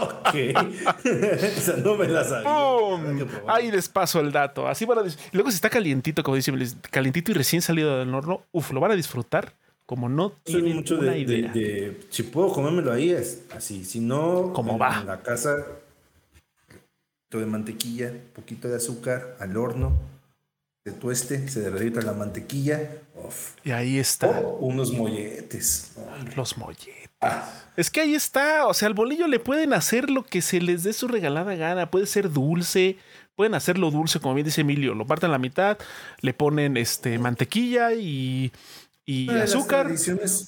ok. 0.00 0.34
Esa 1.04 1.76
no 1.76 1.96
me 1.96 2.08
la 2.08 2.24
sabía. 2.24 3.30
Ahí 3.46 3.70
les 3.70 3.88
paso 3.88 4.20
el 4.20 4.32
dato. 4.32 4.68
Así 4.68 4.84
van 4.84 4.98
a 4.98 5.02
Luego 5.32 5.50
si 5.50 5.56
está 5.56 5.70
calientito, 5.70 6.22
como 6.22 6.36
dicen, 6.36 6.58
calientito 6.90 7.30
y 7.30 7.34
recién 7.34 7.62
salido 7.62 7.98
del 7.98 8.14
horno, 8.14 8.42
uf, 8.52 8.72
lo 8.72 8.80
van 8.80 8.92
a 8.92 8.96
disfrutar 8.96 9.54
como 9.90 10.08
no 10.08 10.30
tiene 10.44 10.72
mucho 10.72 11.00
una 11.00 11.16
idea. 11.16 11.52
si 12.10 12.22
puedo 12.22 12.52
comérmelo 12.52 12.92
ahí, 12.92 13.10
es 13.10 13.42
así. 13.50 13.84
Si 13.84 13.98
no, 13.98 14.52
como 14.52 14.78
va? 14.78 15.00
En 15.00 15.06
la 15.06 15.20
casa, 15.20 15.66
todo 17.28 17.40
de 17.40 17.48
mantequilla, 17.48 18.12
poquito 18.32 18.68
de 18.68 18.76
azúcar 18.76 19.36
al 19.40 19.56
horno, 19.56 19.98
se 20.84 20.92
tueste, 20.92 21.48
se 21.48 21.60
derrita 21.62 22.02
la 22.02 22.12
mantequilla. 22.12 22.88
Y 23.64 23.72
ahí 23.72 23.98
está. 23.98 24.40
unos 24.60 24.92
molletes. 24.92 25.96
Los 26.36 26.56
molletes. 26.56 26.99
Es 27.76 27.90
que 27.90 28.00
ahí 28.00 28.14
está. 28.14 28.66
O 28.66 28.74
sea, 28.74 28.88
al 28.88 28.94
bolillo 28.94 29.26
le 29.26 29.38
pueden 29.38 29.72
hacer 29.72 30.10
lo 30.10 30.24
que 30.24 30.42
se 30.42 30.60
les 30.60 30.82
dé 30.82 30.92
su 30.92 31.08
regalada 31.08 31.54
gana. 31.54 31.90
Puede 31.90 32.06
ser 32.06 32.30
dulce. 32.30 32.98
Pueden 33.36 33.54
hacerlo 33.54 33.90
dulce, 33.90 34.20
como 34.20 34.34
bien 34.34 34.44
dice 34.44 34.60
Emilio. 34.60 34.94
Lo 34.94 35.06
parten 35.06 35.30
a 35.30 35.32
la 35.32 35.38
mitad, 35.38 35.78
le 36.20 36.34
ponen 36.34 36.76
este, 36.76 37.18
mantequilla 37.18 37.94
y 37.94 38.52
y 39.10 39.28
azúcar 39.30 39.90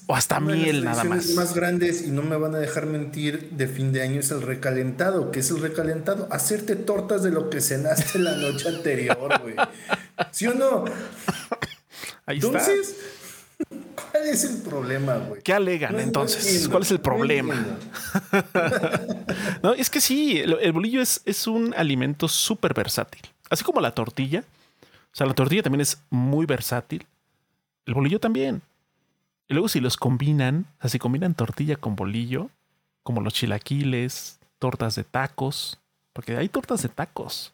o 0.07 0.15
hasta 0.15 0.39
miel 0.39 0.85
nada 0.85 1.03
más. 1.03 1.31
más 1.31 1.53
grandes 1.53 2.07
y 2.07 2.11
no 2.11 2.21
me 2.21 2.37
van 2.37 2.55
a 2.55 2.59
dejar 2.59 2.85
mentir 2.85 3.49
de 3.51 3.67
fin 3.67 3.91
de 3.91 4.03
año 4.03 4.21
es 4.21 4.31
el 4.31 4.41
recalentado. 4.41 5.31
¿Qué 5.31 5.41
es 5.41 5.49
el 5.49 5.59
recalentado? 5.59 6.29
Hacerte 6.31 6.77
tortas 6.77 7.23
de 7.23 7.31
lo 7.31 7.49
que 7.49 7.59
cenaste 7.59 8.19
la 8.19 8.37
noche 8.37 8.69
anterior, 8.69 9.41
güey. 9.41 9.55
¿Sí 10.31 10.47
o 10.47 10.53
no? 10.53 10.85
Ahí 12.25 12.37
entonces, 12.37 12.95
¿cuál 14.23 14.35
es 14.35 14.43
el 14.45 14.61
problema, 14.61 15.17
güey? 15.17 15.41
¿Qué 15.41 15.53
alegan 15.53 15.99
entonces? 15.99 16.67
¿Cuál 16.69 16.83
es 16.83 16.91
el 16.91 16.99
problema? 16.99 17.55
No, 19.61 19.73
es 19.73 19.89
que 19.89 20.01
sí, 20.01 20.39
el, 20.39 20.73
bolillo 20.73 21.01
es, 21.01 21.21
es 21.25 21.47
un 21.47 21.73
alimento 21.75 22.27
súper 22.27 22.73
versátil. 22.73 23.21
Así 23.49 23.63
como 23.63 23.79
la 23.79 23.91
tortilla. 23.91 24.43
O 24.81 25.15
sea, 25.15 25.25
la 25.25 25.33
tortilla 25.33 25.63
también 25.63 25.81
es 25.81 26.01
muy 26.09 26.45
versátil 26.45 27.05
el 27.85 27.93
bolillo 27.93 28.19
también. 28.19 28.61
Y 29.47 29.53
luego 29.53 29.67
si 29.67 29.79
los 29.79 29.97
combinan, 29.97 30.65
o 30.77 30.81
sea, 30.81 30.89
si 30.89 30.99
combinan 30.99 31.33
tortilla 31.33 31.75
con 31.75 31.95
bolillo, 31.95 32.49
como 33.03 33.21
los 33.21 33.33
chilaquiles, 33.33 34.39
tortas 34.59 34.95
de 34.95 35.03
tacos, 35.03 35.79
porque 36.13 36.37
hay 36.37 36.49
tortas 36.49 36.81
de 36.81 36.89
tacos. 36.89 37.53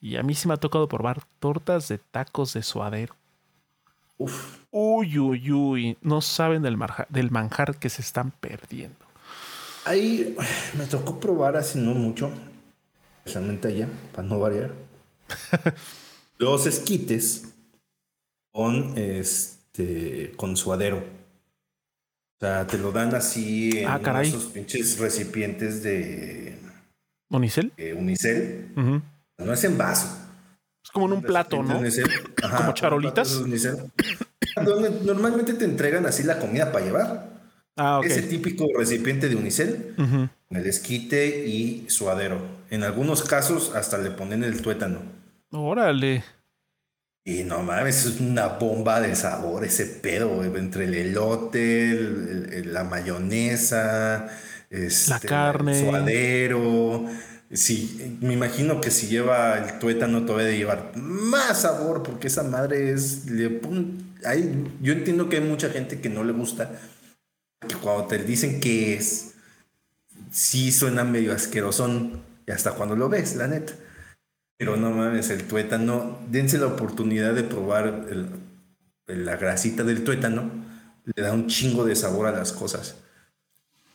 Y 0.00 0.16
a 0.16 0.22
mí 0.22 0.34
sí 0.34 0.48
me 0.48 0.54
ha 0.54 0.58
tocado 0.58 0.88
probar 0.88 1.22
tortas 1.38 1.88
de 1.88 1.98
tacos 1.98 2.54
de 2.54 2.62
suadero. 2.62 3.14
Uf. 4.22 4.58
Uy, 4.70 5.18
uy, 5.18 5.50
uy. 5.50 5.98
No 6.00 6.20
saben 6.20 6.62
del, 6.62 6.78
del 7.08 7.30
manjar 7.30 7.76
que 7.76 7.90
se 7.90 8.02
están 8.02 8.30
perdiendo. 8.30 9.04
Ahí 9.84 10.36
me 10.78 10.86
tocó 10.86 11.18
probar 11.18 11.56
hace 11.56 11.78
no 11.78 11.92
mucho, 11.92 12.30
especialmente 13.18 13.66
allá, 13.66 13.88
para 14.14 14.28
no 14.28 14.38
variar, 14.38 14.70
los 16.38 16.66
esquites 16.66 17.52
con 18.52 18.96
este 18.96 20.32
con 20.36 20.56
suadero. 20.56 20.98
O 20.98 22.38
sea, 22.38 22.66
te 22.66 22.78
lo 22.78 22.92
dan 22.92 23.12
así 23.14 23.78
en 23.78 23.88
ah, 23.88 24.22
esos 24.22 24.44
pinches 24.46 24.98
recipientes 24.98 25.82
de 25.82 26.58
unicel. 27.30 27.72
unicel. 27.96 28.70
No 29.38 29.52
es 29.52 29.64
en 29.64 29.76
vaso. 29.76 30.21
Como 30.92 31.06
en 31.06 31.12
un 31.12 31.22
plato, 31.22 31.62
¿no? 31.62 31.80
como 32.56 32.74
charolitas. 32.74 33.40
normalmente 35.04 35.54
te 35.54 35.64
entregan 35.64 36.06
así 36.06 36.22
la 36.22 36.38
comida 36.38 36.70
para 36.70 36.84
llevar. 36.84 37.32
Ah, 37.76 38.00
Ese 38.04 38.22
típico 38.22 38.66
recipiente 38.76 39.28
de 39.30 39.36
unicel, 39.36 39.94
el 40.50 40.66
esquite 40.66 41.46
y 41.46 41.86
suadero. 41.88 42.42
En 42.70 42.82
algunos 42.84 43.22
casos 43.22 43.74
hasta 43.74 43.96
le 43.98 44.10
ponen 44.10 44.44
el 44.44 44.60
tuétano. 44.60 45.00
Órale. 45.50 46.22
Y 47.24 47.44
no 47.44 47.62
mames, 47.62 48.04
es 48.04 48.20
una 48.20 48.48
bomba 48.48 49.00
de 49.00 49.14
sabor 49.14 49.64
ese 49.64 49.86
pedo, 49.86 50.42
entre 50.44 50.84
el 50.84 50.94
elote, 50.94 52.62
la 52.64 52.82
mayonesa, 52.82 54.28
este, 54.68 55.10
la 55.10 55.20
carne, 55.20 55.78
el 55.78 55.88
suadero. 55.88 57.04
Sí, 57.52 58.18
me 58.22 58.32
imagino 58.32 58.80
que 58.80 58.90
si 58.90 59.08
lleva 59.08 59.58
el 59.58 59.78
tuétano 59.78 60.24
todavía 60.24 60.46
de 60.46 60.56
llevar 60.56 60.92
más 60.96 61.62
sabor, 61.62 62.02
porque 62.02 62.28
esa 62.28 62.42
madre 62.44 62.92
es. 62.92 63.26
Le 63.26 63.60
yo 64.80 64.92
entiendo 64.92 65.28
que 65.28 65.36
hay 65.36 65.42
mucha 65.42 65.68
gente 65.68 66.00
que 66.00 66.08
no 66.08 66.24
le 66.24 66.32
gusta, 66.32 66.70
que 67.68 67.74
cuando 67.76 68.06
te 68.06 68.18
dicen 68.18 68.60
que 68.60 68.94
es, 68.94 69.34
sí 70.30 70.72
suena 70.72 71.04
medio 71.04 71.34
asquerosón, 71.34 72.22
y 72.46 72.52
hasta 72.52 72.72
cuando 72.72 72.96
lo 72.96 73.10
ves, 73.10 73.36
la 73.36 73.48
neta. 73.48 73.74
Pero 74.56 74.76
no 74.76 74.90
mames, 74.90 75.28
el 75.28 75.44
tuétano, 75.44 76.20
dense 76.30 76.56
la 76.56 76.68
oportunidad 76.68 77.34
de 77.34 77.42
probar 77.42 78.06
la 79.06 79.36
grasita 79.36 79.84
del 79.84 80.04
tuétano, 80.04 80.50
le 81.04 81.22
da 81.22 81.32
un 81.32 81.48
chingo 81.48 81.84
de 81.84 81.96
sabor 81.96 82.28
a 82.28 82.32
las 82.32 82.52
cosas. 82.52 82.96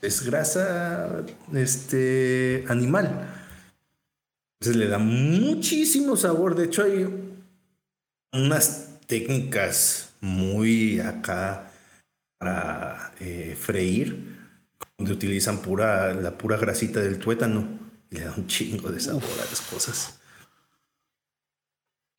Es 0.02 0.24
grasa 0.24 1.24
este, 1.54 2.66
animal. 2.68 3.34
Entonces 4.60 4.76
le 4.76 4.88
da 4.88 4.98
muchísimo 4.98 6.18
sabor. 6.18 6.56
De 6.56 6.66
hecho, 6.66 6.84
hay 6.84 7.08
unas 8.34 9.00
técnicas 9.06 10.14
muy 10.20 11.00
acá 11.00 11.72
para 12.40 13.14
eh, 13.20 13.56
freír, 13.60 14.36
donde 14.98 15.14
utilizan 15.14 15.60
pura, 15.62 16.14
la 16.14 16.38
pura 16.38 16.58
grasita 16.58 17.00
del 17.00 17.20
tuétano. 17.20 17.68
Y 18.10 18.16
le 18.16 18.26
da 18.26 18.34
un 18.36 18.48
chingo 18.48 18.90
de 18.90 19.00
sabor 19.00 19.24
a 19.24 19.50
las 19.50 19.62
cosas. 19.62 20.20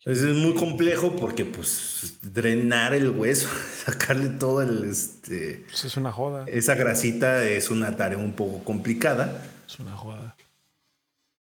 Es 0.05 0.23
muy 0.23 0.55
complejo 0.55 1.17
porque, 1.17 1.45
pues, 1.45 2.19
drenar 2.23 2.95
el 2.95 3.11
hueso, 3.11 3.49
sacarle 3.85 4.29
todo 4.29 4.63
el. 4.63 4.85
Este, 4.85 5.65
pues 5.69 5.85
es 5.85 5.97
una 5.97 6.13
joda. 6.13 6.45
Esa 6.47 6.75
grasita 6.77 7.45
es 7.45 7.69
una 7.71 7.97
tarea 7.97 8.17
un 8.17 8.33
poco 8.33 8.63
complicada. 8.65 9.43
Es 9.67 9.79
una 9.81 9.97
joda. 9.97 10.28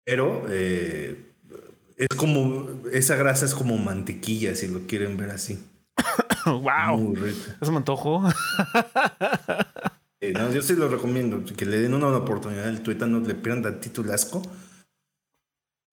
Pero 0.07 0.45
eh, 0.49 1.21
es 1.97 2.07
como. 2.15 2.81
Esa 2.93 3.17
grasa 3.17 3.45
es 3.45 3.53
como 3.53 3.77
mantequilla, 3.77 4.55
si 4.55 4.69
lo 4.69 4.88
quieren 4.88 5.17
ver 5.17 5.31
así. 5.31 5.59
¡Wow! 6.45 6.97
Muy 6.97 7.15
rico. 7.17 7.39
Eso 7.61 7.71
me 7.71 7.77
antojo. 7.77 8.23
Eh, 10.19 10.34
yo 10.51 10.61
sí 10.63 10.75
lo 10.75 10.88
recomiendo. 10.88 11.43
Que 11.55 11.65
le 11.65 11.79
den 11.79 11.93
una, 11.93 12.07
oportunidad 12.07 12.69
al 12.69 12.81
tuétano, 12.81 13.19
le 13.19 13.35
pierdan 13.35 13.61
tantito 13.61 14.01
el 14.01 14.11
asco 14.11 14.41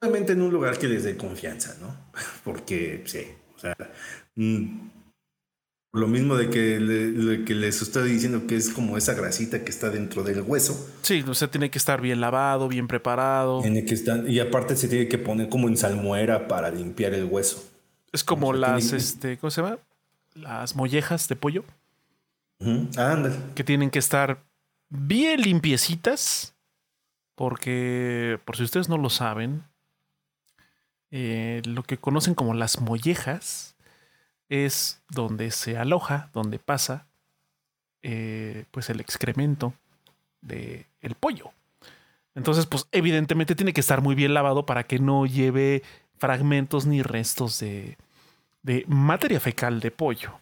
en 0.06 0.42
un 0.42 0.52
lugar 0.52 0.78
que 0.78 0.88
les 0.88 1.04
dé 1.04 1.16
confianza, 1.16 1.76
¿no? 1.80 1.94
Porque, 2.44 3.02
sí, 3.06 3.26
o 3.54 3.58
sea, 3.58 3.76
mm, 4.36 4.90
lo 5.94 6.08
mismo 6.08 6.34
de 6.34 6.50
que, 6.50 7.44
que 7.46 7.54
les 7.54 7.80
estoy 7.80 8.10
diciendo 8.10 8.46
que 8.48 8.56
es 8.56 8.68
como 8.70 8.96
esa 8.96 9.14
grasita 9.14 9.64
que 9.64 9.70
está 9.70 9.90
dentro 9.90 10.24
del 10.24 10.42
hueso. 10.42 10.90
Sí, 11.02 11.24
o 11.26 11.34
sea, 11.34 11.48
tiene 11.48 11.70
que 11.70 11.78
estar 11.78 12.00
bien 12.00 12.20
lavado, 12.20 12.66
bien 12.66 12.88
preparado. 12.88 13.62
Tiene 13.62 13.84
que 13.84 13.94
estar, 13.94 14.28
y 14.28 14.40
aparte 14.40 14.74
se 14.74 14.88
tiene 14.88 15.06
que 15.06 15.18
poner 15.18 15.48
como 15.48 15.68
en 15.68 15.76
salmuera 15.76 16.48
para 16.48 16.70
limpiar 16.70 17.14
el 17.14 17.26
hueso. 17.26 17.64
Es 18.12 18.24
como 18.24 18.52
las, 18.52 18.92
este, 18.92 19.38
¿cómo 19.38 19.52
se 19.52 19.62
llama? 19.62 19.78
Las 20.34 20.74
mollejas 20.74 21.28
de 21.28 21.36
pollo. 21.36 21.64
Que 23.54 23.62
tienen 23.64 23.90
que 23.90 23.98
estar 24.00 24.42
bien 24.88 25.42
limpiecitas. 25.42 26.54
Porque, 27.36 28.38
por 28.44 28.56
si 28.56 28.62
ustedes 28.62 28.88
no 28.88 28.96
lo 28.96 29.10
saben, 29.10 29.64
eh, 31.10 31.62
lo 31.64 31.82
que 31.82 31.98
conocen 31.98 32.34
como 32.34 32.54
las 32.54 32.80
mollejas 32.80 33.73
es 34.48 35.02
donde 35.10 35.50
se 35.50 35.76
aloja, 35.76 36.30
donde 36.32 36.58
pasa 36.58 37.06
eh, 38.02 38.64
pues 38.70 38.90
el 38.90 39.00
excremento 39.00 39.74
del 40.40 40.86
el 41.00 41.14
pollo. 41.14 41.52
Entonces, 42.34 42.66
pues 42.66 42.86
evidentemente 42.92 43.54
tiene 43.54 43.72
que 43.72 43.80
estar 43.80 44.00
muy 44.02 44.14
bien 44.14 44.34
lavado 44.34 44.66
para 44.66 44.84
que 44.84 44.98
no 44.98 45.24
lleve 45.24 45.82
fragmentos 46.16 46.86
ni 46.86 47.02
restos 47.02 47.60
de, 47.60 47.96
de 48.62 48.84
materia 48.88 49.40
fecal 49.40 49.80
de 49.80 49.90
pollo. 49.90 50.32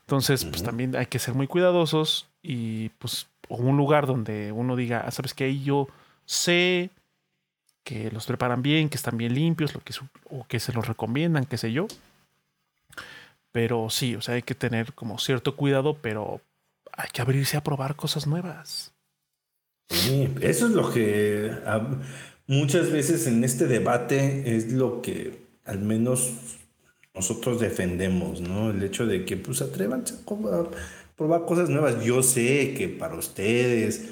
Entonces, 0.00 0.44
pues 0.44 0.62
también 0.62 0.96
hay 0.96 1.06
que 1.06 1.18
ser 1.18 1.34
muy 1.34 1.46
cuidadosos 1.46 2.28
y 2.42 2.90
pues 2.98 3.28
un 3.48 3.76
lugar 3.76 4.06
donde 4.06 4.52
uno 4.52 4.76
diga, 4.76 5.04
ah, 5.06 5.10
sabes 5.10 5.34
que 5.34 5.44
ahí 5.44 5.62
yo 5.62 5.88
sé 6.26 6.90
que 7.84 8.10
los 8.10 8.26
preparan 8.26 8.62
bien, 8.62 8.88
que 8.90 8.96
están 8.96 9.16
bien 9.16 9.34
limpios, 9.34 9.74
lo 9.74 9.80
que, 9.80 9.94
o 10.30 10.46
que 10.46 10.60
se 10.60 10.72
los 10.72 10.86
recomiendan, 10.86 11.46
qué 11.46 11.56
sé 11.56 11.72
yo. 11.72 11.86
Pero 13.58 13.90
sí, 13.90 14.14
o 14.14 14.20
sea, 14.20 14.36
hay 14.36 14.42
que 14.42 14.54
tener 14.54 14.92
como 14.92 15.18
cierto 15.18 15.56
cuidado, 15.56 15.98
pero 16.00 16.40
hay 16.92 17.08
que 17.12 17.20
abrirse 17.20 17.56
a 17.56 17.64
probar 17.64 17.96
cosas 17.96 18.24
nuevas. 18.24 18.92
Sí, 19.88 20.32
eso 20.40 20.68
es 20.68 20.72
lo 20.74 20.92
que 20.92 21.50
muchas 22.46 22.92
veces 22.92 23.26
en 23.26 23.42
este 23.42 23.66
debate 23.66 24.54
es 24.54 24.70
lo 24.70 25.02
que 25.02 25.40
al 25.64 25.80
menos 25.80 26.34
nosotros 27.12 27.58
defendemos, 27.58 28.40
¿no? 28.40 28.70
El 28.70 28.80
hecho 28.84 29.06
de 29.06 29.24
que 29.24 29.36
pues 29.36 29.60
atrévanse 29.60 30.14
a 30.14 30.64
probar 31.16 31.44
cosas 31.44 31.68
nuevas. 31.68 32.04
Yo 32.04 32.22
sé 32.22 32.74
que 32.78 32.88
para 32.88 33.16
ustedes 33.16 34.08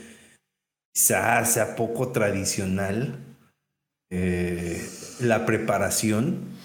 quizás 0.92 1.52
sea 1.52 1.76
poco 1.76 2.08
tradicional, 2.08 3.16
eh, 4.10 4.84
la 5.20 5.46
preparación. 5.46 6.55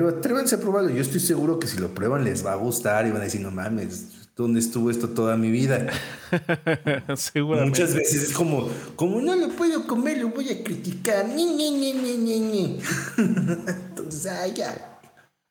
Pero 0.00 0.16
atrévanse 0.16 0.54
a 0.54 0.58
probarlo. 0.58 0.88
Yo 0.88 1.02
estoy 1.02 1.20
seguro 1.20 1.58
que 1.58 1.66
si 1.66 1.78
lo 1.78 1.94
prueban 1.94 2.24
les 2.24 2.42
va 2.42 2.52
a 2.52 2.56
gustar 2.56 3.06
y 3.06 3.10
van 3.10 3.20
a 3.20 3.24
decir, 3.24 3.42
no 3.42 3.50
mames, 3.50 4.30
¿dónde 4.34 4.58
estuvo 4.58 4.90
esto 4.90 5.10
toda 5.10 5.36
mi 5.36 5.50
vida? 5.50 5.88
Muchas 7.66 7.94
veces 7.94 8.30
es 8.30 8.32
como, 8.32 8.70
como 8.96 9.20
no 9.20 9.36
lo 9.36 9.50
puedo 9.50 9.86
comer, 9.86 10.16
lo 10.16 10.30
voy 10.30 10.48
a 10.48 10.64
criticar. 10.64 11.26
Entonces, 13.18 14.26
ay, 14.26 14.54
ya. 14.54 15.00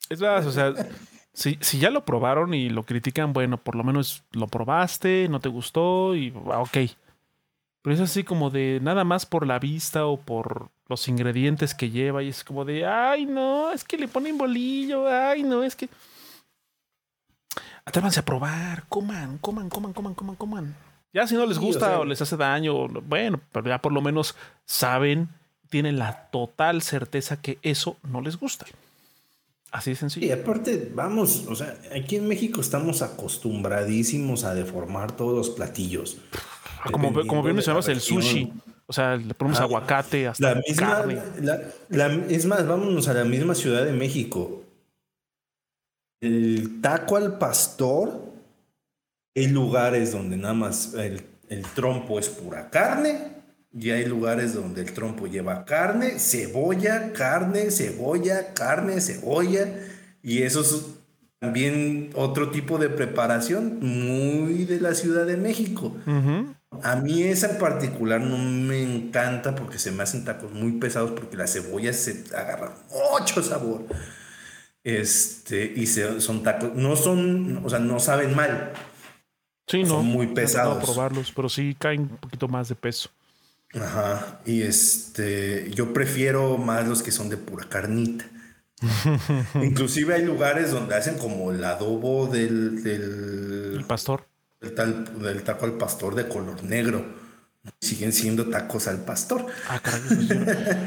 Es 0.10 0.20
verdad, 0.20 0.48
o 0.48 0.52
sea, 0.52 0.74
si, 1.34 1.60
si, 1.62 1.78
ya 1.78 1.92
lo 1.92 2.04
probaron 2.04 2.56
y 2.56 2.70
lo 2.70 2.88
critican, 2.88 3.34
bueno, 3.34 3.64
por 3.64 3.76
lo 3.76 3.84
menos 3.84 4.24
lo 4.32 4.48
probaste, 4.48 5.28
no 5.30 5.40
te 5.40 5.50
gustó 5.50 6.16
y 6.16 6.34
ah, 6.52 6.62
ok. 6.62 6.90
Pero 7.84 7.94
es 7.94 8.00
así 8.00 8.24
como 8.24 8.50
de 8.50 8.80
nada 8.82 9.04
más 9.04 9.28
por 9.28 9.46
la 9.46 9.60
vista 9.60 10.08
o 10.08 10.20
por 10.20 10.72
los 10.90 11.08
ingredientes 11.08 11.76
que 11.76 11.92
lleva 11.92 12.24
y 12.24 12.30
es 12.30 12.44
como 12.44 12.66
de, 12.66 12.86
ay 12.86 13.26
no, 13.26 13.72
es 13.72 13.84
que 13.84 13.98
le 13.98 14.08
ponen 14.08 14.38
bolillo, 14.38 15.08
ay 15.08 15.44
no, 15.44 15.64
es 15.64 15.76
que... 15.76 15.88
atrévanse 17.86 18.20
a 18.20 18.26
probar, 18.26 18.84
coman, 18.90 19.38
coman, 19.38 19.70
coman, 19.70 19.94
coman, 19.94 20.16
coman, 20.16 20.36
coman. 20.36 20.76
Ya 21.14 21.28
si 21.28 21.36
no 21.36 21.46
les 21.46 21.60
gusta 21.60 22.00
o, 22.00 22.06
les 22.06 22.22
hace 22.22 22.36
daño, 22.36 22.88
bueno, 22.88 23.40
pero 23.52 23.68
ya 23.68 23.80
por 23.80 23.92
lo 23.92 24.02
menos 24.02 24.36
saben, 24.66 25.30
tienen 25.70 26.00
la 26.00 26.30
total 26.32 26.82
certeza 26.82 27.40
que 27.40 27.60
eso 27.62 27.98
no 28.04 28.22
les 28.22 28.38
gusta. 28.38 28.66
Así 29.72 29.92
de 29.92 29.96
sencillo. 29.96 30.26
Y 30.26 30.32
aparte, 30.32 30.92
vamos, 30.96 31.46
o 31.48 31.56
sea, 31.56 31.78
aquí 31.96 32.16
en 32.16 32.28
México 32.28 32.62
estamos 32.62 33.04
acostumbradísimos 33.04 34.44
a 34.44 34.56
deformar 34.56 35.16
todos 35.16 35.36
los 35.36 35.50
platillos. 35.52 36.18
Ah, 36.80 36.90
como, 36.92 37.14
como 37.28 37.44
bien 37.44 37.56
mencionabas, 37.56 37.88
el 37.90 38.02
sushi. 38.02 38.52
O 38.90 38.94
sea, 38.94 39.18
le 39.18 39.36
ponemos 39.36 39.60
ah, 39.60 39.66
aguacate 39.66 40.28
hasta 40.28 40.56
la 40.56 40.62
misma, 40.68 40.88
carne. 40.88 42.26
es 42.28 42.46
más, 42.48 42.68
vámonos 42.68 43.08
a 43.08 43.14
la 43.14 43.24
misma 43.24 43.54
Ciudad 43.54 43.86
de 43.86 43.92
México. 43.92 44.64
El 46.20 46.82
taco 46.82 47.16
al 47.16 47.38
pastor, 47.38 48.20
hay 49.36 49.48
lugares 49.48 50.12
donde 50.12 50.38
nada 50.38 50.56
más 50.56 50.96
el, 50.96 51.22
el 51.50 51.62
trompo 51.76 52.18
es 52.18 52.30
pura 52.30 52.72
carne 52.72 53.34
y 53.72 53.92
hay 53.92 54.06
lugares 54.06 54.56
donde 54.56 54.82
el 54.82 54.92
trompo 54.92 55.28
lleva 55.28 55.66
carne, 55.66 56.18
cebolla, 56.18 57.14
carne, 57.14 57.70
cebolla, 57.70 58.56
carne, 58.56 59.02
cebolla. 59.02 59.68
Y 60.24 60.42
eso 60.42 60.62
es 60.62 60.84
también 61.38 62.10
otro 62.16 62.50
tipo 62.50 62.80
de 62.80 62.90
preparación 62.90 63.78
muy 63.82 64.66
de 64.66 64.82
la 64.82 64.96
Ciudad 64.96 65.28
de 65.28 65.38
México. 65.38 65.96
A 66.84 66.96
mí 66.96 67.24
esa 67.24 67.52
en 67.52 67.58
particular 67.58 68.22
no 68.22 68.38
me 68.38 68.82
encanta 68.82 69.56
porque 69.56 69.80
se 69.80 69.92
me 69.92 70.04
hacen 70.04 70.24
tacos 70.24 70.52
muy 70.52 70.74
pesados 70.74 71.12
porque 71.12 71.36
la 71.36 71.48
cebolla 71.48 71.92
se 71.94 72.24
agarra 72.36 72.74
mucho 73.12 73.42
sabor. 73.42 73.86
Este, 74.84 75.74
y 75.76 75.88
son 75.88 76.44
tacos, 76.44 76.74
no 76.76 76.96
son, 76.96 77.62
o 77.66 77.70
sea, 77.70 77.80
no 77.80 78.00
saben 78.00 78.36
mal. 78.36 78.72
Sí, 79.68 79.84
no. 79.84 79.90
Son 79.90 80.06
muy 80.06 80.28
pesados. 80.28 80.84
probarlos, 80.84 81.32
pero 81.36 81.50
sí 81.50 81.76
caen 81.78 82.02
un 82.02 82.18
poquito 82.18 82.48
más 82.48 82.70
de 82.70 82.76
peso. 82.76 83.10
Ajá. 83.74 84.40
Y 84.46 84.62
este, 84.62 85.70
yo 85.72 85.94
prefiero 85.94 86.58
más 86.58 86.88
los 86.88 87.04
que 87.04 87.12
son 87.12 87.30
de 87.30 87.38
pura 87.38 87.66
carnita. 87.68 88.26
Inclusive 89.56 90.16
hay 90.16 90.24
lugares 90.24 90.72
donde 90.72 90.96
hacen 90.96 91.18
como 91.18 91.52
el 91.52 91.64
adobo 91.64 92.28
del, 92.28 92.82
del 92.84 93.76
el 93.78 93.86
pastor. 93.86 94.29
Del, 94.62 94.74
tal, 94.76 95.44
taco 95.44 95.66
al 95.66 95.74
pastor 95.74 96.16
de 96.16 96.28
color 96.28 96.64
negro. 96.64 97.04
Siguen 97.82 98.14
siendo 98.14 98.50
tacos 98.50 98.88
al 98.88 99.00
pastor. 99.00 99.46
Ah, 99.68 99.82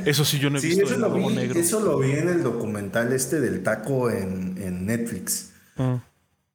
eso 0.05 0.25
sí 0.25 0.39
yo 0.39 0.51
no 0.51 0.59
he 0.59 0.61
visto 0.63 0.85
eso 0.85 0.97
lo 0.97 1.13
vi, 1.13 1.27
negro. 1.27 1.61
Eso 1.61 1.81
lo 1.81 1.99
vi 1.99 2.13
en 2.13 2.29
el 2.29 2.43
documental 2.43 3.13
este 3.13 3.41
del 3.41 3.63
taco 3.63 4.11
en, 4.11 4.57
en 4.61 4.87
Netflix. 4.87 5.53
Mm. 5.77 5.95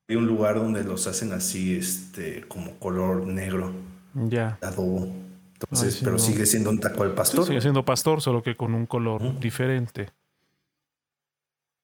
Hay 0.10 0.16
un 0.16 0.26
lugar 0.26 0.56
donde 0.56 0.84
los 0.84 1.06
hacen 1.08 1.34
así, 1.34 1.76
este, 1.76 2.42
como 2.48 2.78
color 2.80 3.28
negro. 3.28 3.74
Ya. 4.14 4.58
Adobo. 4.62 5.12
Entonces, 5.60 6.00
pero 6.04 6.20
sigue 6.20 6.46
siendo 6.46 6.70
un 6.70 6.80
taco 6.80 7.04
al 7.04 7.14
pastor. 7.14 7.46
sigue 7.46 7.62
siendo 7.62 7.84
pastor, 7.84 8.22
solo 8.22 8.44
que 8.44 8.56
con 8.56 8.74
un 8.74 8.86
color 8.86 9.40
diferente. 9.40 10.12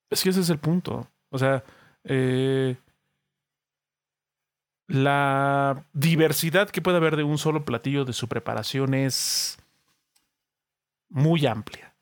Es 0.09 0.21
que 0.21 0.29
ese 0.29 0.41
es 0.41 0.49
el 0.49 0.59
punto. 0.59 1.07
O 1.29 1.39
sea, 1.39 1.63
eh, 2.03 2.77
la 4.87 5.85
diversidad 5.93 6.69
que 6.69 6.81
puede 6.81 6.97
haber 6.97 7.15
de 7.15 7.23
un 7.23 7.37
solo 7.37 7.65
platillo 7.65 8.05
de 8.05 8.13
su 8.13 8.27
preparación 8.27 8.93
es 8.93 9.57
muy 11.09 11.45
amplia. 11.45 11.93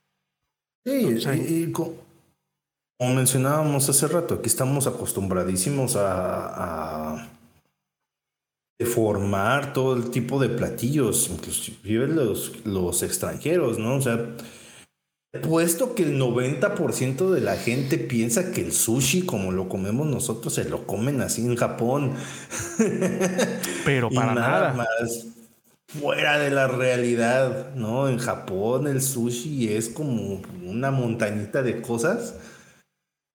Sí, 0.84 1.20
y, 1.48 1.72
como 1.72 1.96
mencionábamos 3.00 3.88
hace 3.90 4.08
rato, 4.08 4.36
aquí 4.36 4.48
estamos 4.48 4.88
acostumbradísimos 4.88 5.96
a 5.96 7.30
formar 8.86 9.74
todo 9.74 9.96
el 9.96 10.10
tipo 10.12 10.40
de 10.40 10.50
platillos, 10.50 11.30
inclusive 11.30 12.08
los, 12.08 12.66
los 12.66 13.04
extranjeros, 13.04 13.78
¿no? 13.80 13.96
O 13.96 14.02
sea, 14.02 14.20
puesto 15.40 15.96
que 15.96 16.04
el 16.04 16.20
90% 16.20 17.30
de 17.30 17.42
la 17.42 17.56
gente 17.56 17.98
piensa 17.98 18.52
que 18.52 18.62
el 18.62 18.74
sushi, 18.74 19.26
como 19.26 19.52
lo 19.52 19.70
comemos 19.70 20.08
nosotros, 20.08 20.54
se 20.54 20.66
lo 20.66 20.86
comen 20.86 21.22
así 21.22 21.46
en 21.46 21.56
Japón. 21.56 22.14
Pero 23.86 24.10
para 24.10 24.36
nada, 24.36 24.74
más 24.74 25.28
fuera 25.88 26.40
de 26.40 26.52
la 26.52 26.68
realidad, 26.68 27.74
¿no? 27.76 28.10
En 28.10 28.18
Japón 28.18 28.88
el 28.88 29.02
sushi 29.02 29.70
es 29.70 29.90
como 29.90 30.42
una 30.66 30.92
montañita 30.92 31.62
de 31.64 31.82
cosas 31.82 32.36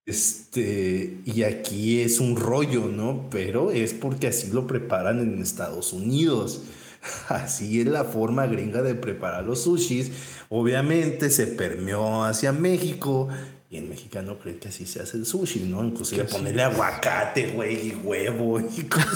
este, 0.07 1.19
y 1.25 1.43
aquí 1.43 1.99
es 1.99 2.21
un 2.21 2.37
rollo, 2.37 2.85
¿no? 2.85 3.27
Pero 3.29 3.71
es 3.71 3.93
porque 3.93 4.27
así 4.27 4.49
lo 4.51 4.65
preparan 4.65 5.19
en 5.19 5.41
Estados 5.41 5.91
Unidos. 5.91 6.61
Así 7.29 7.81
es 7.81 7.87
la 7.87 8.03
forma 8.03 8.45
gringa 8.47 8.81
de 8.81 8.95
preparar 8.95 9.43
los 9.43 9.63
sushis. 9.63 10.11
Obviamente 10.49 11.29
se 11.29 11.47
permeó 11.47 12.23
hacia 12.23 12.51
México. 12.51 13.29
Y 13.69 13.75
el 13.77 13.89
mexicano 13.89 14.39
cree 14.39 14.59
que 14.59 14.69
así 14.69 14.85
se 14.85 15.01
hace 15.01 15.17
el 15.17 15.25
sushi, 15.25 15.65
¿no? 15.65 15.83
Inclusive 15.83 16.23
ponerle 16.23 16.63
aguacate, 16.63 17.47
güey, 17.51 17.89
y 17.89 17.95
huevo 17.95 18.61
y 18.61 18.83
cosas 18.89 19.11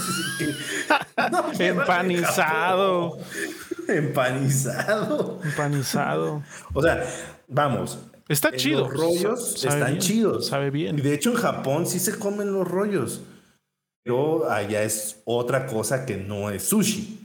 Empanizado. 1.59 3.17
Empanizado. 3.87 5.39
Empanizado. 5.41 6.43
O 6.73 6.81
sea, 6.81 7.01
vamos, 7.47 7.97
Está 8.31 8.53
chido. 8.53 8.87
Los 8.87 8.93
rollos 8.93 9.65
están 9.65 9.97
chidos. 9.99 10.47
Sabe 10.47 10.69
bien. 10.69 10.97
Y 10.97 11.01
de 11.01 11.13
hecho 11.13 11.31
en 11.31 11.35
Japón 11.35 11.85
sí 11.85 11.99
se 11.99 12.17
comen 12.17 12.53
los 12.53 12.65
rollos. 12.65 13.21
Pero 14.03 14.49
allá 14.49 14.83
es 14.83 15.21
otra 15.25 15.65
cosa 15.67 16.05
que 16.05 16.15
no 16.15 16.49
es 16.49 16.63
sushi. 16.63 17.20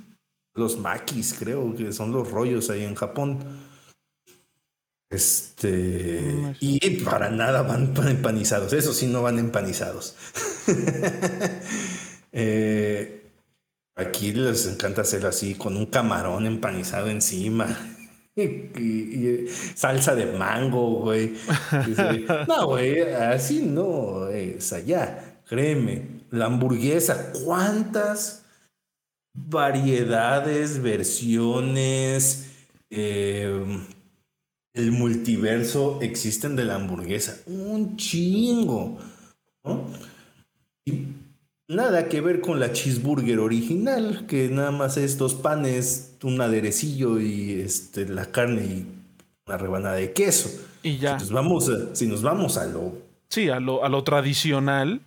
Los 0.56 0.78
makis, 0.78 1.34
creo 1.38 1.74
que 1.74 1.92
son 1.92 2.12
los 2.12 2.30
rollos 2.30 2.70
ahí 2.70 2.84
en 2.84 2.94
Japón. 2.94 3.38
Este. 5.10 6.56
Y 6.60 6.90
para 7.04 7.30
nada 7.30 7.62
van 7.62 7.94
empanizados. 8.08 8.72
Eso 8.72 8.92
sí, 8.92 9.06
no 9.06 9.22
van 9.22 9.38
empanizados. 9.38 10.16
Eh, 12.38 13.30
aquí 13.94 14.30
les 14.34 14.66
encanta 14.66 15.00
hacer 15.00 15.24
así, 15.24 15.54
con 15.54 15.74
un 15.74 15.86
camarón 15.86 16.46
empanizado 16.46 17.08
encima. 17.08 17.66
Y, 18.36 19.46
salsa 19.74 20.14
de 20.14 20.26
mango, 20.26 21.00
güey. 21.00 21.34
No, 22.46 22.66
güey, 22.66 23.00
así 23.14 23.62
no 23.62 24.28
es 24.28 24.70
allá. 24.74 25.40
Créeme, 25.48 26.20
la 26.30 26.44
hamburguesa, 26.44 27.32
¿cuántas 27.42 28.45
variedades, 29.36 30.82
versiones, 30.82 32.50
em, 32.90 33.84
el 34.74 34.92
multiverso 34.92 35.98
existen 36.02 36.56
de 36.56 36.64
la 36.64 36.76
hamburguesa? 36.76 37.38
Un 37.46 37.96
chingo. 37.96 38.98
¿no? 39.64 39.84
Nada 41.68 42.08
que 42.08 42.20
ver 42.20 42.40
con 42.40 42.60
la 42.60 42.72
cheeseburger 42.72 43.40
original, 43.40 44.26
que 44.26 44.48
nada 44.48 44.70
más 44.70 44.96
es 44.96 45.18
dos 45.18 45.34
panes, 45.34 46.14
un 46.22 46.40
aderecillo 46.40 47.18
y 47.20 47.60
este, 47.60 48.06
la 48.06 48.30
carne 48.30 48.62
y 48.62 48.86
una 49.46 49.58
rebanada 49.58 49.96
de 49.96 50.12
queso. 50.12 50.48
Y 50.84 50.98
ya. 50.98 51.12
Entonces 51.12 51.32
vamos 51.32 51.70
si 51.92 52.06
nos 52.06 52.22
vamos 52.22 52.56
a 52.56 52.66
lo... 52.66 52.92
Sí, 53.28 53.48
a 53.48 53.58
lo, 53.58 53.84
a 53.84 53.88
lo 53.88 54.04
tradicional. 54.04 55.00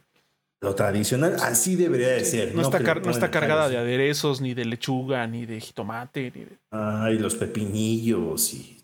Lo 0.61 0.75
tradicional, 0.75 1.37
así 1.41 1.75
debería 1.75 2.09
de 2.09 2.25
ser. 2.25 2.53
No, 2.53 2.63
está, 2.63 2.79
no 2.79 3.11
está 3.11 3.31
cargada 3.31 3.69
de 3.69 3.77
aderezos, 3.77 4.41
ni 4.41 4.53
de 4.53 4.65
lechuga, 4.65 5.25
ni 5.25 5.45
de 5.45 5.61
jitomate. 5.61 6.31
Ni 6.35 6.41
de... 6.43 6.57
Ay, 6.71 7.17
los 7.17 7.35
pepinillos 7.35 8.53
y 8.53 8.77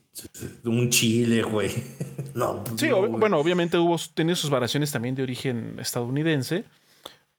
un 0.63 0.89
chile, 0.89 1.43
güey. 1.43 1.71
no, 2.33 2.63
sí, 2.77 2.89
bueno, 2.89 3.37
obviamente 3.37 3.77
hubo, 3.77 3.97
tenía 4.13 4.35
sus 4.35 4.49
variaciones 4.49 4.91
también 4.91 5.15
de 5.15 5.23
origen 5.23 5.75
estadounidense 5.77 6.63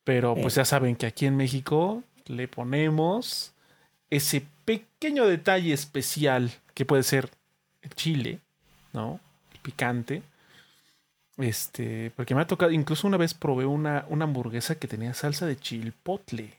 pero 0.06 0.36
pues 0.36 0.54
ya 0.54 0.64
saben 0.64 0.94
que 0.94 1.06
aquí 1.06 1.26
en 1.26 1.36
México 1.36 2.04
le 2.26 2.46
ponemos 2.46 3.52
ese 4.08 4.46
pequeño 4.64 5.26
detalle 5.26 5.72
especial 5.72 6.52
que 6.74 6.84
puede 6.84 7.02
ser 7.02 7.28
el 7.82 7.90
chile, 7.90 8.38
¿no? 8.92 9.18
El 9.52 9.58
picante. 9.62 10.22
Este, 11.38 12.12
porque 12.16 12.34
me 12.34 12.40
ha 12.40 12.46
tocado, 12.46 12.72
incluso 12.72 13.06
una 13.06 13.18
vez 13.18 13.34
probé 13.34 13.66
una, 13.66 14.06
una 14.08 14.24
hamburguesa 14.24 14.76
que 14.76 14.88
tenía 14.88 15.12
salsa 15.14 15.46
de 15.46 15.56
chilpotle. 15.56 16.54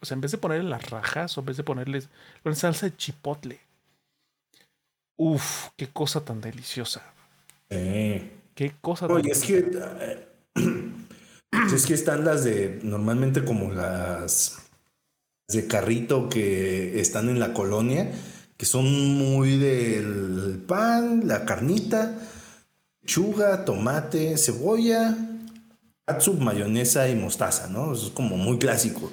O 0.00 0.06
sea, 0.06 0.14
en 0.16 0.20
vez 0.20 0.32
de 0.32 0.38
ponerle 0.38 0.68
las 0.68 0.90
rajas, 0.90 1.36
o 1.36 1.40
en 1.40 1.46
vez 1.46 1.56
de 1.56 1.64
ponerle 1.64 2.02
salsa 2.54 2.86
de 2.86 2.96
chipotle. 2.96 3.60
Uf, 5.16 5.68
qué 5.76 5.88
cosa 5.88 6.24
tan 6.24 6.40
deliciosa. 6.40 7.02
Qué 7.68 8.74
cosa 8.80 9.06
tan 9.06 9.16
Oye, 9.16 9.30
es 9.30 9.44
que 9.44 9.58
eh, 9.58 10.28
es 11.74 11.86
que 11.86 11.94
están 11.94 12.24
las 12.24 12.44
de, 12.44 12.80
normalmente 12.82 13.44
como 13.44 13.70
las 13.70 14.58
de 15.48 15.66
carrito 15.66 16.28
que 16.28 17.00
están 17.00 17.28
en 17.28 17.38
la 17.38 17.52
colonia, 17.52 18.10
que 18.56 18.66
son 18.66 18.86
muy 19.16 19.58
del 19.58 20.62
pan, 20.66 21.28
la 21.28 21.44
carnita, 21.44 22.18
chuga, 23.04 23.64
tomate, 23.64 24.36
cebolla 24.38 25.16
Katsup, 26.04 26.40
mayonesa 26.40 27.08
y 27.08 27.14
mostaza, 27.14 27.68
¿no? 27.68 27.92
Eso 27.92 28.06
es 28.06 28.12
como 28.12 28.36
muy 28.36 28.58
clásico. 28.58 29.12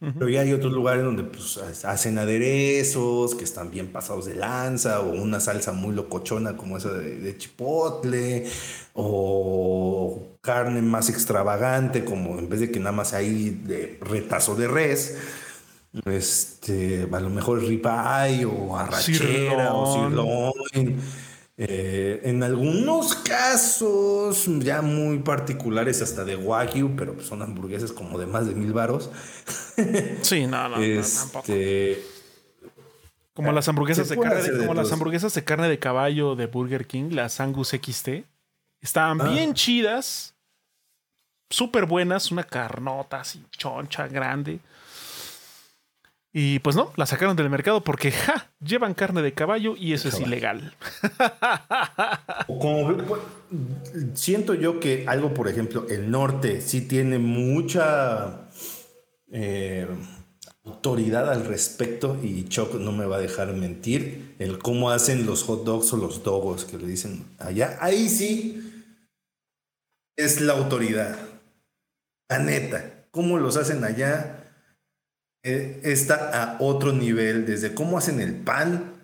Pero 0.00 0.28
ya 0.30 0.40
hay 0.40 0.54
otros 0.54 0.72
lugares 0.72 1.04
donde 1.04 1.22
pues, 1.22 1.58
hacen 1.84 2.16
aderezos 2.16 3.34
que 3.34 3.44
están 3.44 3.70
bien 3.70 3.88
pasados 3.88 4.24
de 4.24 4.34
lanza 4.34 5.00
o 5.00 5.12
una 5.12 5.38
salsa 5.38 5.72
muy 5.72 5.94
locochona 5.94 6.56
como 6.56 6.78
esa 6.78 6.92
de, 6.92 7.36
chipotle 7.36 8.46
o 8.94 10.38
carne 10.40 10.80
más 10.80 11.10
extravagante 11.10 12.06
como 12.06 12.38
en 12.38 12.48
vez 12.48 12.60
de 12.60 12.70
que 12.70 12.78
nada 12.78 12.92
más 12.92 13.12
hay 13.12 13.50
de 13.50 13.98
retazo 14.00 14.56
de 14.56 14.66
res. 14.66 15.18
Este, 16.06 17.06
a 17.12 17.20
lo 17.20 17.28
mejor 17.28 17.62
ribeye 17.62 18.46
o 18.46 18.76
arrachera 18.76 19.74
o 19.74 20.08
sirloin 20.08 20.98
eh, 21.56 22.20
en 22.24 22.42
algunos 22.42 23.14
casos, 23.14 24.46
ya 24.58 24.82
muy 24.82 25.20
particulares, 25.20 26.02
hasta 26.02 26.24
de 26.24 26.34
Wagyu, 26.34 26.96
pero 26.96 27.20
son 27.22 27.42
hamburguesas 27.42 27.92
como 27.92 28.18
de 28.18 28.26
más 28.26 28.46
de 28.46 28.54
mil 28.54 28.72
varos. 28.72 29.10
Sí, 30.22 30.46
no, 30.46 30.68
no, 30.68 30.76
este, 30.76 32.00
Como 33.32 33.50
las 33.50 33.68
hamburguesas 33.68 34.08
de 34.08 34.16
carne, 34.16 34.42
de, 34.42 34.58
como 34.58 34.74
las 34.74 34.92
hamburguesas 34.92 35.34
de 35.34 35.42
carne 35.42 35.68
de 35.68 35.78
caballo 35.80 36.36
de 36.36 36.46
Burger 36.46 36.86
King, 36.86 37.10
las 37.10 37.40
Angus 37.40 37.70
XT, 37.70 38.24
estaban 38.80 39.20
ah. 39.20 39.28
bien 39.28 39.54
chidas, 39.54 40.34
súper 41.50 41.86
buenas, 41.86 42.30
una 42.30 42.44
carnota 42.44 43.20
así 43.20 43.44
choncha, 43.50 44.06
grande. 44.06 44.60
Y 46.36 46.58
pues 46.58 46.74
no, 46.74 46.92
la 46.96 47.06
sacaron 47.06 47.36
del 47.36 47.48
mercado 47.48 47.84
porque 47.84 48.10
ja, 48.10 48.50
llevan 48.58 48.94
carne 48.94 49.22
de 49.22 49.32
caballo 49.32 49.76
y 49.76 49.92
eso 49.92 50.08
es 50.08 50.18
ilegal. 50.18 50.74
Como, 52.48 52.96
siento 54.14 54.54
yo 54.54 54.80
que 54.80 55.04
algo, 55.06 55.32
por 55.32 55.46
ejemplo, 55.46 55.86
el 55.88 56.10
norte 56.10 56.60
sí 56.60 56.80
tiene 56.88 57.20
mucha 57.20 58.48
eh, 59.30 59.86
autoridad 60.64 61.30
al 61.30 61.44
respecto 61.44 62.18
y 62.20 62.48
Choc 62.48 62.74
no 62.80 62.90
me 62.90 63.06
va 63.06 63.18
a 63.18 63.20
dejar 63.20 63.52
mentir, 63.52 64.34
el 64.40 64.58
cómo 64.58 64.90
hacen 64.90 65.26
los 65.26 65.44
hot 65.44 65.62
dogs 65.62 65.92
o 65.92 65.98
los 65.98 66.24
dogos 66.24 66.64
que 66.64 66.78
le 66.78 66.88
dicen 66.88 67.24
allá. 67.38 67.78
Ahí 67.80 68.08
sí 68.08 68.90
es 70.16 70.40
la 70.40 70.54
autoridad. 70.54 71.16
La 72.28 72.40
neta, 72.40 73.06
cómo 73.12 73.38
los 73.38 73.56
hacen 73.56 73.84
allá 73.84 74.43
está 75.44 76.42
a 76.42 76.56
otro 76.58 76.92
nivel, 76.92 77.46
desde 77.46 77.74
cómo 77.74 77.98
hacen 77.98 78.20
el 78.20 78.34
pan, 78.34 78.94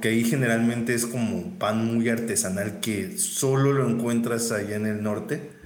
que 0.00 0.08
ahí 0.08 0.24
generalmente 0.24 0.94
es 0.94 1.06
como 1.06 1.36
un 1.36 1.58
pan 1.58 1.84
muy 1.84 2.08
artesanal 2.08 2.80
que 2.80 3.18
solo 3.18 3.72
lo 3.72 3.88
encuentras 3.88 4.52
allá 4.52 4.76
en 4.76 4.86
el 4.86 5.02
norte. 5.02 5.58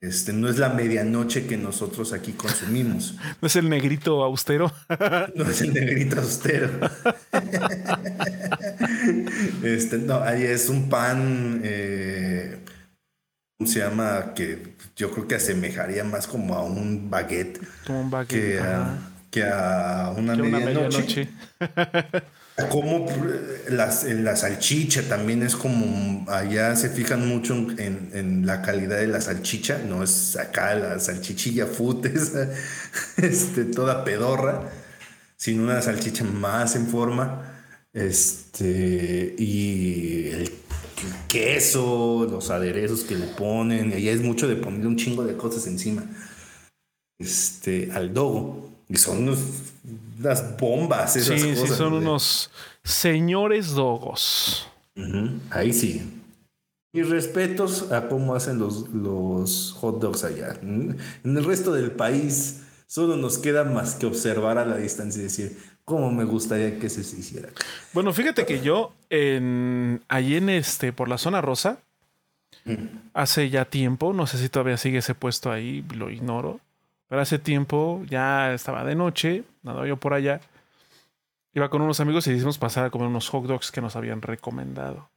Este, 0.00 0.32
no 0.32 0.48
es 0.48 0.58
la 0.58 0.68
medianoche 0.68 1.48
que 1.48 1.56
nosotros 1.56 2.12
aquí 2.12 2.32
consumimos. 2.32 3.16
¿No 3.42 3.48
es 3.48 3.56
el 3.56 3.68
negrito 3.68 4.22
austero? 4.22 4.72
no 5.34 5.44
es 5.44 5.60
el 5.60 5.74
negrito 5.74 6.20
austero. 6.20 6.70
este, 9.64 9.98
no, 9.98 10.20
ahí 10.20 10.44
es 10.44 10.68
un 10.68 10.88
pan, 10.88 11.62
eh, 11.64 12.58
¿cómo 12.64 12.77
se 13.66 13.80
llama? 13.80 14.34
Que 14.34 14.74
yo 14.96 15.10
creo 15.10 15.26
que 15.26 15.34
asemejaría 15.34 16.04
más 16.04 16.26
como 16.26 16.54
a 16.54 16.62
un 16.62 17.10
baguette, 17.10 17.60
como 17.86 18.02
un 18.02 18.10
baguette 18.10 18.60
que, 19.30 19.42
a, 19.42 20.14
una, 20.16 20.36
medianoche. 20.36 21.28
como 22.70 23.06
la, 23.68 23.92
la 24.04 24.36
salchicha 24.36 25.02
también 25.08 25.42
es 25.42 25.54
como 25.54 26.28
allá 26.30 26.74
se 26.76 26.88
fijan 26.90 27.26
mucho 27.26 27.54
en, 27.54 28.46
la 28.46 28.62
calidad 28.62 28.98
de 28.98 29.06
la 29.06 29.20
salchicha, 29.20 29.78
no 29.78 30.02
es 30.02 30.36
acá 30.36 30.74
la 30.74 30.98
salchichilla 30.98 31.66
futes, 31.66 32.32
este, 33.16 33.64
toda 33.64 34.04
pedorra, 34.04 34.70
sino 35.36 35.64
una 35.64 35.82
salchicha 35.82 36.24
más 36.24 36.76
en 36.76 36.86
forma. 36.86 37.54
Este, 37.92 39.34
y 39.38 40.28
el 40.32 40.52
queso, 41.28 42.26
los 42.30 42.50
aderezos 42.50 43.02
que 43.04 43.16
le 43.16 43.26
ponen, 43.26 43.90
y 43.90 43.94
allá 43.94 44.12
es 44.12 44.22
mucho 44.22 44.48
de 44.48 44.56
poner 44.56 44.86
un 44.86 44.96
chingo 44.96 45.24
de 45.24 45.36
cosas 45.36 45.66
encima. 45.66 46.04
Este, 47.18 47.90
al 47.92 48.14
dogo. 48.14 48.70
Y 48.88 48.96
son 48.96 49.18
unos, 49.24 49.40
unas 50.18 50.56
bombas, 50.56 51.16
esas 51.16 51.40
sí, 51.40 51.54
Sí, 51.54 51.66
son 51.66 51.94
unos 51.94 52.50
señores 52.84 53.70
dogos. 53.70 54.66
Ahí 55.50 55.72
sí. 55.72 56.02
Y 56.94 57.02
respetos 57.02 57.92
a 57.92 58.08
cómo 58.08 58.34
hacen 58.34 58.58
los, 58.58 58.88
los 58.88 59.72
hot 59.78 60.00
dogs 60.00 60.24
allá. 60.24 60.58
En 60.62 60.96
el 61.24 61.44
resto 61.44 61.72
del 61.72 61.90
país 61.92 62.62
solo 62.88 63.16
nos 63.16 63.38
queda 63.38 63.64
más 63.64 63.94
que 63.94 64.06
observar 64.06 64.58
a 64.58 64.64
la 64.64 64.78
distancia 64.78 65.20
y 65.20 65.24
decir, 65.24 65.56
cómo 65.84 66.10
me 66.10 66.24
gustaría 66.24 66.78
que 66.78 66.88
se 66.88 67.00
hiciera. 67.00 67.50
Bueno, 67.92 68.12
fíjate 68.12 68.44
que 68.44 68.60
yo 68.60 68.92
en, 69.10 70.02
allí 70.08 70.36
en 70.36 70.48
este, 70.48 70.92
por 70.92 71.08
la 71.08 71.18
zona 71.18 71.40
rosa, 71.40 71.78
mm. 72.64 73.10
hace 73.12 73.50
ya 73.50 73.66
tiempo, 73.66 74.12
no 74.12 74.26
sé 74.26 74.38
si 74.38 74.48
todavía 74.48 74.78
sigue 74.78 74.98
ese 74.98 75.14
puesto 75.14 75.52
ahí, 75.52 75.84
lo 75.94 76.10
ignoro, 76.10 76.60
pero 77.08 77.20
hace 77.20 77.38
tiempo 77.38 78.02
ya 78.08 78.52
estaba 78.52 78.84
de 78.84 78.94
noche, 78.94 79.44
nada 79.62 79.86
yo 79.86 79.98
por 79.98 80.14
allá, 80.14 80.40
iba 81.54 81.68
con 81.68 81.82
unos 81.82 82.00
amigos 82.00 82.26
y 82.26 82.32
hicimos 82.32 82.56
pasar 82.56 82.86
a 82.86 82.90
comer 82.90 83.08
unos 83.08 83.28
hot 83.28 83.44
dogs 83.44 83.70
que 83.70 83.82
nos 83.82 83.96
habían 83.96 84.22
recomendado. 84.22 85.10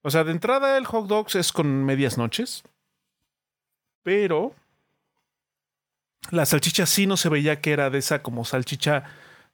O 0.00 0.10
sea, 0.10 0.24
de 0.24 0.32
entrada 0.32 0.78
el 0.78 0.86
hot 0.86 1.06
dogs 1.06 1.34
es 1.34 1.52
con 1.52 1.84
medias 1.84 2.16
noches, 2.16 2.62
pero 4.02 4.54
la 6.30 6.46
salchicha 6.46 6.86
sí 6.86 7.06
no 7.06 7.16
se 7.16 7.28
veía 7.28 7.60
que 7.60 7.72
era 7.72 7.90
de 7.90 7.98
esa 7.98 8.22
como 8.22 8.44
salchicha 8.44 9.04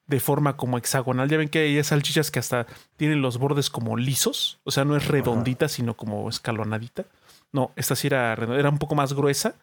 de 0.07 0.21
forma 0.21 0.57
como 0.57 0.79
hexagonal. 0.79 1.29
Ya 1.29 1.37
ven 1.37 1.49
que 1.49 1.61
hay 1.61 1.85
salchichas 1.85 2.31
que 2.31 2.39
hasta 2.39 2.67
tienen 2.97 3.23
los 3.23 3.39
bordes 3.39 3.71
como 3.71 3.97
lisos, 3.97 4.59
o 4.65 4.71
sea, 4.71 4.85
no 4.85 4.97
es 4.97 5.07
redondita, 5.07 5.69
sino 5.69 5.95
como 5.97 6.29
escalonadita. 6.29 7.05
No, 7.53 7.73
esta 7.77 7.95
sí 7.95 8.09
era, 8.09 8.33
era 8.33 8.69
un 8.69 8.79
poco 8.79 8.95
más 8.95 9.13
gruesa, 9.13 9.55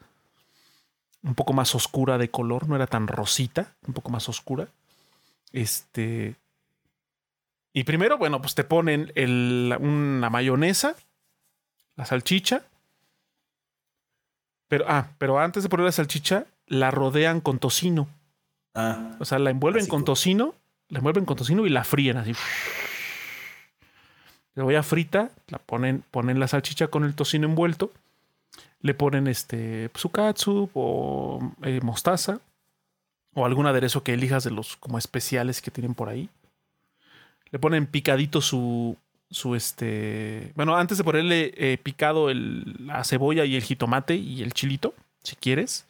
un 1.24 1.36
poco 1.36 1.54
más 1.54 1.74
oscura 1.76 2.18
de 2.18 2.30
color, 2.30 2.68
no 2.68 2.76
era 2.76 2.88
tan 2.88 3.08
rosita, 3.08 3.76
un 3.88 3.94
poco 3.94 4.10
más 4.10 4.30
oscura. 4.30 4.68
Este. 5.52 6.36
Y 7.74 7.84
primero, 7.84 8.18
bueno, 8.18 8.42
pues 8.42 8.56
te 8.56 8.64
ponen 8.64 9.12
el, 9.16 9.76
una 9.80 10.30
mayonesa, 10.30 10.96
la 11.96 12.06
salchicha. 12.06 12.64
Pero, 14.68 14.86
ah, 14.88 15.10
pero 15.18 15.40
antes 15.40 15.64
de 15.64 15.70
poner 15.70 15.86
la 15.86 15.92
salchicha, 15.92 16.46
la 16.68 16.92
rodean 16.92 17.42
con 17.42 17.60
tocino. 17.60 18.08
Ah, 18.74 19.16
o 19.20 19.26
sea, 19.26 19.40
la 19.40 19.50
envuelven 19.52 19.88
con 19.88 20.04
tocino, 20.04 20.56
la 20.90 21.00
envuelven 21.00 21.26
con 21.26 21.38
tocino 21.38 21.66
y 21.66 21.70
la 21.70 21.84
fríen 21.84 22.18
así. 22.18 22.34
a 24.56 24.84
frita, 24.84 25.32
la 25.48 25.60
ponen, 25.60 26.04
ponen 26.12 26.40
la 26.40 26.48
salchicha 26.48 26.88
con 26.88 27.04
el 27.04 27.16
tocino 27.16 27.48
envuelto, 27.48 27.92
le 28.82 28.94
ponen 28.94 29.28
este 29.28 29.90
su 30.36 30.70
o 30.74 31.54
eh, 31.64 31.80
mostaza 31.82 32.40
o 33.34 33.46
algún 33.46 33.68
aderezo 33.68 34.04
que 34.04 34.14
elijas 34.14 34.44
de 34.44 34.52
los 34.52 34.78
como 34.78 34.98
especiales 34.98 35.62
que 35.62 35.72
tienen 35.72 35.94
por 35.94 36.10
ahí. 36.10 36.30
Le 37.52 37.60
ponen 37.60 37.88
picadito 37.88 38.42
su 38.42 38.98
su 39.30 39.56
este, 39.56 40.52
bueno, 40.56 40.76
antes 40.76 40.98
de 40.98 41.04
ponerle 41.04 41.54
eh, 41.58 41.78
picado 41.78 42.30
el, 42.30 42.76
la 42.86 43.04
cebolla 43.04 43.44
y 43.46 43.56
el 43.56 43.64
jitomate 43.64 44.16
y 44.16 44.44
el 44.44 44.54
chilito, 44.54 44.94
si 45.24 45.36
quieres, 45.36 45.86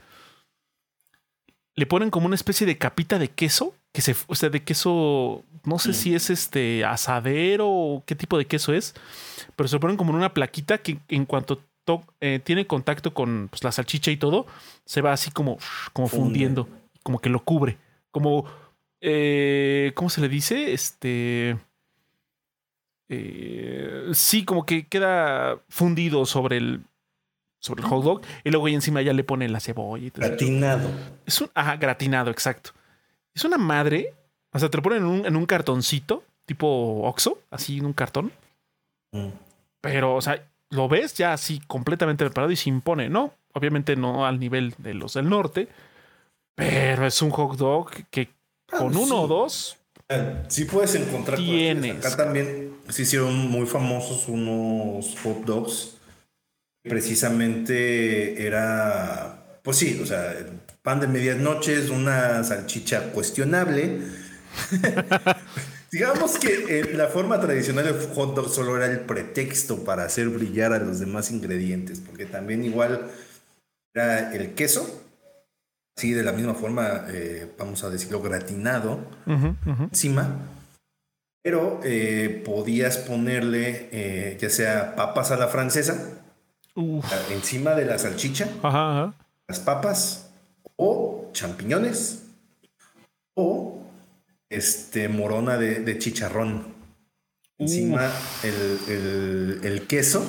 le 1.76 1.86
ponen 1.86 2.10
como 2.10 2.26
una 2.26 2.36
especie 2.36 2.66
de 2.66 2.78
capita 2.78 3.20
de 3.20 3.30
queso, 3.30 3.74
que 3.92 4.02
se, 4.02 4.16
o 4.28 4.36
sea, 4.36 4.50
de 4.50 4.64
queso, 4.64 5.44
no 5.64 5.80
sé 5.80 5.94
si 5.94 6.16
es 6.16 6.30
este 6.30 6.86
asadero 6.86 7.70
o 7.70 8.04
qué 8.06 8.16
tipo 8.16 8.38
de 8.38 8.46
queso 8.46 8.74
es, 8.74 8.94
pero 9.56 9.68
se 9.68 9.76
lo 9.76 9.80
ponen 9.80 9.98
como 9.98 10.12
en 10.12 10.18
una 10.18 10.34
plaquita 10.34 10.78
que 10.78 11.00
en 11.10 11.26
cuanto 11.26 11.62
eh, 12.22 12.40
tiene 12.44 12.68
contacto 12.68 13.14
con 13.14 13.48
pues, 13.50 13.64
la 13.64 13.72
salchicha 13.72 14.12
y 14.12 14.18
todo, 14.18 14.48
se 14.86 15.02
va 15.02 15.14
así 15.14 15.32
como, 15.32 15.58
como 15.94 16.08
fundiendo, 16.08 16.68
como 17.04 17.20
que 17.20 17.30
lo 17.30 17.44
cubre, 17.44 17.78
como, 18.12 18.46
eh, 19.02 19.92
¿cómo 19.96 20.10
se 20.10 20.22
le 20.22 20.30
dice? 20.30 20.74
Este... 20.74 21.58
Eh, 23.08 24.10
sí, 24.14 24.46
como 24.46 24.66
que 24.66 24.88
queda 24.88 25.60
fundido 25.70 26.26
sobre 26.26 26.58
el, 26.58 26.82
sobre 27.60 27.82
el 27.82 27.88
hot 27.88 28.04
dog 28.04 28.22
y 28.44 28.52
luego 28.52 28.68
ahí 28.68 28.76
encima 28.76 29.02
ya 29.02 29.14
le 29.14 29.24
ponen 29.24 29.52
la 29.52 29.60
cebolla. 29.60 30.06
Y 30.06 30.12
todo 30.12 30.28
gratinado. 30.28 30.90
Es 31.26 31.42
un, 31.42 31.50
ajá, 31.54 31.78
gratinado, 31.78 32.32
exacto. 32.32 32.72
Es 33.34 33.44
una 33.44 33.58
madre, 33.58 34.14
o 34.52 34.60
sea, 34.60 34.70
te 34.70 34.78
lo 34.78 34.84
ponen 34.84 35.00
en 35.00 35.06
un, 35.06 35.26
en 35.26 35.36
un 35.36 35.46
cartoncito, 35.46 36.24
tipo 36.46 37.02
Oxo, 37.04 37.40
así 37.52 37.80
en 37.80 37.86
un 37.86 37.94
cartón. 37.94 38.32
Mm. 39.12 39.30
Pero, 39.82 40.16
o 40.16 40.22
sea, 40.22 40.42
lo 40.70 40.88
ves 40.88 41.14
ya 41.16 41.34
así 41.34 41.62
completamente 41.68 42.24
preparado 42.26 42.52
y 42.52 42.56
se 42.56 42.70
impone, 42.70 43.10
¿no? 43.10 43.34
Obviamente 43.54 43.96
no 43.96 44.26
al 44.26 44.40
nivel 44.40 44.74
de 44.78 44.94
los 44.94 45.14
del 45.14 45.30
norte, 45.30 45.68
pero 46.56 47.06
es 47.06 47.22
un 47.22 47.30
hot 47.32 47.58
dog 47.58 47.92
que 48.10 48.30
ah, 48.72 48.78
con 48.78 48.96
uno 48.96 49.22
o 49.22 49.28
dos. 49.28 49.78
Sí 50.50 50.66
puedes 50.66 50.94
encontrar. 50.96 51.38
Tienes. 51.38 52.06
Acá 52.06 52.26
también 52.26 52.78
se 52.90 53.02
hicieron 53.02 53.50
muy 53.50 53.66
famosos 53.66 54.28
unos 54.28 55.16
hot 55.24 55.46
dogs 55.46 55.95
precisamente 56.88 58.46
era, 58.46 59.60
pues 59.64 59.78
sí, 59.78 60.00
o 60.02 60.06
sea, 60.06 60.34
pan 60.82 61.00
de 61.00 61.08
medias 61.08 61.38
noches, 61.38 61.90
una 61.90 62.44
salchicha 62.44 63.12
cuestionable. 63.12 64.02
Digamos 65.92 66.38
que 66.38 66.80
eh, 66.80 66.94
la 66.94 67.08
forma 67.08 67.40
tradicional 67.40 67.86
del 67.86 67.96
hot 68.14 68.36
dog 68.36 68.50
solo 68.50 68.76
era 68.76 68.86
el 68.86 69.00
pretexto 69.02 69.84
para 69.84 70.04
hacer 70.04 70.30
brillar 70.30 70.74
a 70.74 70.80
los 70.80 71.00
demás 71.00 71.32
ingredientes, 71.32 72.02
porque 72.02 72.26
también 72.26 72.64
igual 72.64 73.10
era 73.94 74.34
el 74.34 74.54
queso, 74.54 75.04
sí, 75.96 76.12
de 76.12 76.24
la 76.24 76.34
misma 76.34 76.54
forma, 76.54 77.06
eh, 77.10 77.50
vamos 77.58 77.84
a 77.84 77.90
decirlo, 77.90 78.22
gratinado 78.22 79.00
encima, 79.92 80.50
pero 81.42 81.80
eh, 81.84 82.42
podías 82.44 82.98
ponerle 82.98 84.38
ya 84.40 84.50
sea 84.50 84.96
papas 84.96 85.32
a 85.32 85.38
la 85.38 85.48
francesa, 85.48 86.25
encima 86.76 87.76
de 87.76 87.86
la 87.86 87.98
salchicha, 87.98 88.50
las 89.48 89.60
papas, 89.60 90.30
o 90.76 91.30
champiñones, 91.32 92.24
o 93.34 93.82
este, 94.50 95.08
morona 95.08 95.58
de, 95.58 95.98
chicharrón. 96.00 96.74
Encima 97.58 98.12
el, 98.44 99.86
queso. 99.88 100.26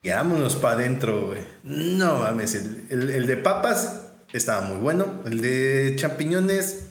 Y 0.00 0.10
vámonos 0.10 0.54
para 0.56 0.76
adentro, 0.76 1.34
No 1.64 2.20
mames, 2.20 2.54
el, 2.54 3.26
de 3.26 3.36
papas 3.36 4.02
estaba 4.32 4.60
muy 4.60 4.78
bueno. 4.78 5.22
El 5.26 5.40
de 5.40 5.94
champiñones. 5.96 6.86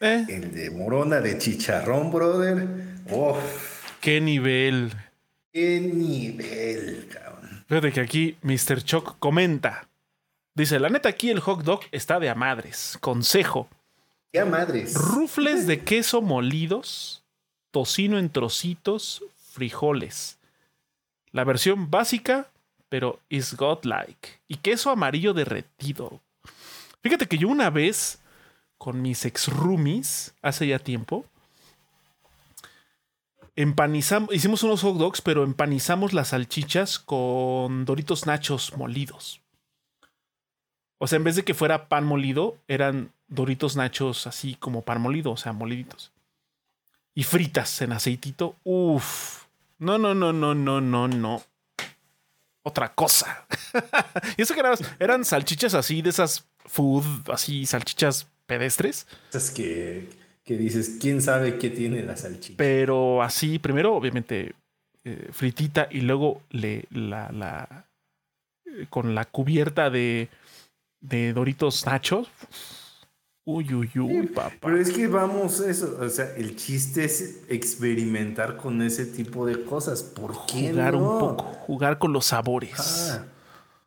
Eh. 0.00 0.26
El 0.28 0.54
de 0.54 0.70
morona 0.70 1.20
de 1.20 1.38
chicharrón, 1.38 2.10
brother. 2.10 2.66
Oh. 3.10 3.38
Qué 4.00 4.20
nivel. 4.20 4.92
Qué 5.54 5.78
nivel, 5.78 7.06
cabrón. 7.12 7.64
Fíjate 7.68 7.92
que 7.92 8.00
aquí 8.00 8.36
Mr. 8.42 8.82
Choc 8.82 9.16
comenta. 9.20 9.88
Dice, 10.52 10.80
la 10.80 10.88
neta 10.88 11.08
aquí 11.08 11.30
el 11.30 11.38
hot 11.38 11.62
dog 11.62 11.82
está 11.92 12.18
de 12.18 12.28
a 12.28 12.34
madres. 12.34 12.98
Consejo. 13.00 13.68
¡Qué 14.32 14.44
madres! 14.44 14.94
Rufles 14.94 15.68
de 15.68 15.78
queso 15.84 16.22
molidos, 16.22 17.22
tocino 17.70 18.18
en 18.18 18.30
trocitos, 18.30 19.22
frijoles. 19.52 20.40
La 21.30 21.44
versión 21.44 21.88
básica, 21.88 22.50
pero 22.88 23.20
is 23.28 23.54
godlike. 23.56 24.40
Y 24.48 24.56
queso 24.56 24.90
amarillo 24.90 25.34
derretido. 25.34 26.20
Fíjate 27.00 27.28
que 27.28 27.38
yo 27.38 27.46
una 27.46 27.70
vez, 27.70 28.18
con 28.76 29.00
mis 29.00 29.24
ex 29.24 29.46
roomies, 29.46 30.34
hace 30.42 30.66
ya 30.66 30.80
tiempo, 30.80 31.26
empanizamos, 33.56 34.34
hicimos 34.34 34.62
unos 34.62 34.82
hot 34.82 34.96
dogs, 34.96 35.20
pero 35.20 35.44
empanizamos 35.44 36.12
las 36.12 36.28
salchichas 36.28 36.98
con 36.98 37.84
doritos 37.84 38.26
nachos 38.26 38.76
molidos. 38.76 39.40
O 40.98 41.06
sea, 41.06 41.16
en 41.16 41.24
vez 41.24 41.36
de 41.36 41.44
que 41.44 41.54
fuera 41.54 41.88
pan 41.88 42.04
molido, 42.04 42.56
eran 42.68 43.12
doritos 43.28 43.76
nachos 43.76 44.26
así 44.26 44.54
como 44.54 44.82
pan 44.82 45.00
molido, 45.00 45.32
o 45.32 45.36
sea, 45.36 45.52
moliditos. 45.52 46.12
Y 47.14 47.24
fritas 47.24 47.82
en 47.82 47.92
aceitito. 47.92 48.56
Uf. 48.64 49.44
No, 49.78 49.98
no, 49.98 50.14
no, 50.14 50.32
no, 50.32 50.54
no, 50.54 50.80
no, 50.80 51.08
no. 51.08 51.42
Otra 52.62 52.94
cosa. 52.94 53.46
y 54.36 54.42
eso 54.42 54.54
que 54.54 54.60
eran, 54.60 54.76
eran 54.98 55.24
salchichas 55.24 55.74
así, 55.74 56.00
de 56.00 56.10
esas 56.10 56.46
food, 56.64 57.30
así, 57.30 57.66
salchichas 57.66 58.28
pedestres. 58.46 59.06
Esas 59.28 59.50
que, 59.50 60.08
que 60.44 60.58
dices, 60.58 60.98
¿quién 61.00 61.22
sabe 61.22 61.58
qué 61.58 61.70
tiene 61.70 62.02
la 62.02 62.16
salchicha? 62.16 62.56
Pero 62.58 63.22
así, 63.22 63.58
primero, 63.58 63.94
obviamente, 63.94 64.54
eh, 65.04 65.28
fritita 65.32 65.88
y 65.90 66.02
luego 66.02 66.42
le, 66.50 66.84
la, 66.90 67.32
la, 67.32 67.86
eh, 68.66 68.86
con 68.90 69.14
la 69.14 69.24
cubierta 69.24 69.88
de, 69.90 70.28
de 71.00 71.32
Doritos 71.32 71.86
Nachos. 71.86 72.28
Uy, 73.46 73.74
uy, 73.74 73.90
uy, 73.98 74.26
papá. 74.28 74.56
Pero 74.60 74.80
es 74.80 74.90
que 74.90 75.06
vamos, 75.06 75.60
eso, 75.60 75.98
o 76.00 76.08
sea, 76.08 76.34
el 76.36 76.56
chiste 76.56 77.04
es 77.04 77.42
experimentar 77.48 78.56
con 78.56 78.80
ese 78.80 79.04
tipo 79.04 79.44
de 79.46 79.64
cosas. 79.64 80.02
¿Por 80.02 80.46
qué 80.46 80.70
Jugar 80.70 80.96
un 80.96 81.18
poco, 81.18 81.44
jugar 81.44 81.98
con 81.98 82.12
los 82.12 82.26
sabores. 82.26 83.10
Ah. 83.12 83.26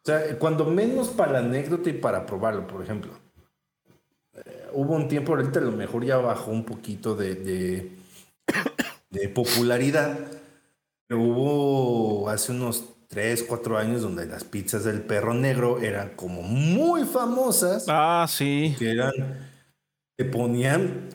o 0.04 0.06
sea, 0.06 0.38
cuando 0.38 0.66
menos 0.66 1.10
para 1.10 1.34
la 1.34 1.40
anécdota 1.40 1.90
y 1.90 1.94
para 1.94 2.26
probarlo, 2.26 2.68
por 2.68 2.84
ejemplo. 2.84 3.27
Hubo 4.78 4.94
un 4.94 5.08
tiempo, 5.08 5.34
ahorita 5.34 5.58
a 5.58 5.64
lo 5.64 5.72
mejor 5.72 6.06
ya 6.06 6.18
bajó 6.18 6.52
un 6.52 6.64
poquito 6.64 7.16
de, 7.16 7.34
de, 7.34 7.92
de 9.10 9.30
popularidad. 9.30 10.20
Pero 11.08 11.20
hubo 11.20 12.30
hace 12.30 12.52
unos 12.52 12.84
3, 13.08 13.46
4 13.48 13.76
años 13.80 14.04
donde 14.04 14.28
las 14.28 14.44
pizzas 14.44 14.84
del 14.84 15.02
perro 15.02 15.34
negro 15.34 15.80
eran 15.82 16.10
como 16.10 16.44
muy 16.44 17.06
famosas. 17.06 17.86
Ah, 17.88 18.28
sí. 18.30 18.76
Que 18.78 18.92
eran, 18.92 19.14
que 20.16 20.26
ponían 20.26 21.10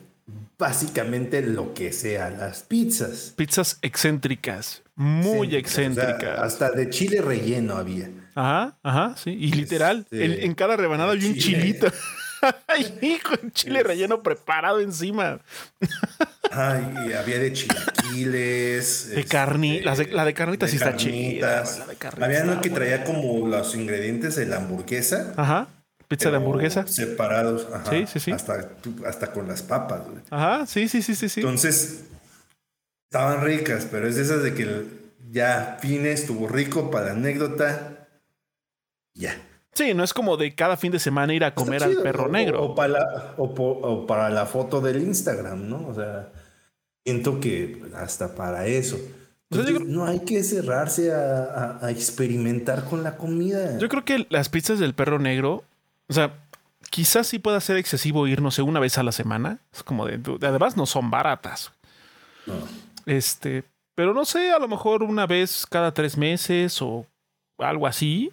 básicamente 0.57 1.41
lo 1.41 1.73
que 1.73 1.93
sea 1.93 2.31
las 2.31 2.63
pizzas. 2.63 3.33
Pizzas 3.37 3.79
excéntricas, 3.81 4.83
muy 4.95 5.55
excéntricas. 5.55 6.37
hasta 6.37 6.69
de 6.71 6.89
chile 6.89 7.21
relleno 7.21 7.77
había. 7.77 8.09
Ajá, 8.35 8.77
ajá, 8.83 9.15
sí. 9.15 9.31
Y 9.31 9.53
literal, 9.53 9.99
este, 10.11 10.45
en, 10.45 10.53
cada 10.53 10.75
rebanada 10.75 11.13
había 11.13 11.29
un 11.29 11.35
chilito. 11.35 11.87
Ay, 12.67 12.97
hijo, 13.01 13.35
chile 13.53 13.83
relleno 13.83 14.21
preparado 14.21 14.79
encima. 14.79 15.39
Ay, 16.51 17.13
había 17.13 17.39
de 17.39 17.53
chilaquiles. 17.53 19.09
De. 19.09 19.19
Este, 19.21 20.11
la 20.11 20.25
de 20.25 20.33
carnitas 20.33 20.69
sí 20.69 20.77
está 20.77 20.95
chida. 20.95 21.63
Había 22.21 22.43
uno 22.43 22.61
que 22.61 22.69
traía 22.69 23.03
como 23.03 23.47
los 23.47 23.75
ingredientes 23.75 24.35
de 24.35 24.45
la 24.45 24.57
hamburguesa. 24.57 25.33
Ajá. 25.37 25.67
Pizza 26.07 26.29
de 26.29 26.37
hamburguesa. 26.37 26.85
Separados. 26.85 27.67
Ajá, 27.73 27.89
sí, 27.89 28.05
sí, 28.11 28.19
sí. 28.19 28.31
Hasta, 28.31 28.69
hasta 29.07 29.31
con 29.31 29.47
las 29.47 29.63
papas, 29.63 30.03
güey. 30.05 30.21
Ajá, 30.29 30.65
sí, 30.65 30.87
sí, 30.87 31.01
sí, 31.01 31.15
sí, 31.15 31.29
sí. 31.29 31.39
Entonces, 31.39 32.03
estaban 33.09 33.41
ricas, 33.43 33.87
pero 33.89 34.07
es 34.07 34.15
de 34.17 34.21
esas 34.21 34.43
de 34.43 34.53
que 34.53 34.85
ya 35.31 35.77
fines, 35.81 36.21
estuvo 36.21 36.47
rico 36.47 36.91
para 36.91 37.07
la 37.07 37.11
anécdota. 37.13 38.07
Ya. 39.15 39.35
Sí, 39.73 39.93
no 39.93 40.03
es 40.03 40.13
como 40.13 40.37
de 40.37 40.53
cada 40.53 40.77
fin 40.77 40.91
de 40.91 40.99
semana 40.99 41.33
ir 41.33 41.43
a 41.43 41.55
comer 41.55 41.83
al 41.83 41.97
perro 41.97 42.29
negro. 42.29 42.63
O, 42.63 42.75
para 42.75 42.89
la, 42.89 43.33
o, 43.37 44.05
para 44.05 44.29
la 44.29 44.45
foto 44.45 44.81
del 44.81 45.01
Instagram, 45.01 45.67
¿no? 45.67 45.87
O 45.87 45.93
sea, 45.93 46.29
siento 47.03 47.39
que 47.39 47.81
hasta 47.95 48.35
para 48.35 48.67
eso. 48.67 48.99
no 49.49 50.05
hay 50.05 50.19
que 50.19 50.43
cerrarse 50.43 51.11
a, 51.11 51.79
experimentar 51.89 52.85
con 52.85 53.03
la 53.03 53.17
comida. 53.17 53.77
Yo 53.79 53.89
creo 53.89 54.05
que 54.05 54.27
las 54.29 54.49
pizzas 54.49 54.79
del 54.79 54.93
perro 54.93 55.17
negro, 55.17 55.63
o 56.07 56.13
sea, 56.13 56.33
quizás 56.91 57.27
sí 57.27 57.39
pueda 57.39 57.59
ser 57.59 57.77
excesivo 57.77 58.27
ir, 58.27 58.41
no 58.41 58.51
sé, 58.51 58.61
una 58.61 58.79
vez 58.79 58.99
a 58.99 59.03
la 59.03 59.11
semana. 59.11 59.59
Es 59.73 59.81
como 59.81 60.05
de, 60.05 60.19
además 60.41 60.77
no 60.77 60.85
son 60.85 61.09
baratas. 61.09 61.71
No. 62.45 62.53
Este, 63.07 63.63
pero 63.95 64.13
no 64.13 64.23
sé, 64.23 64.51
a 64.51 64.59
lo 64.59 64.67
mejor 64.67 65.01
una 65.01 65.25
vez 65.25 65.65
cada 65.67 65.93
tres 65.93 66.15
meses 66.15 66.79
o 66.79 67.07
algo 67.57 67.87
así 67.87 68.31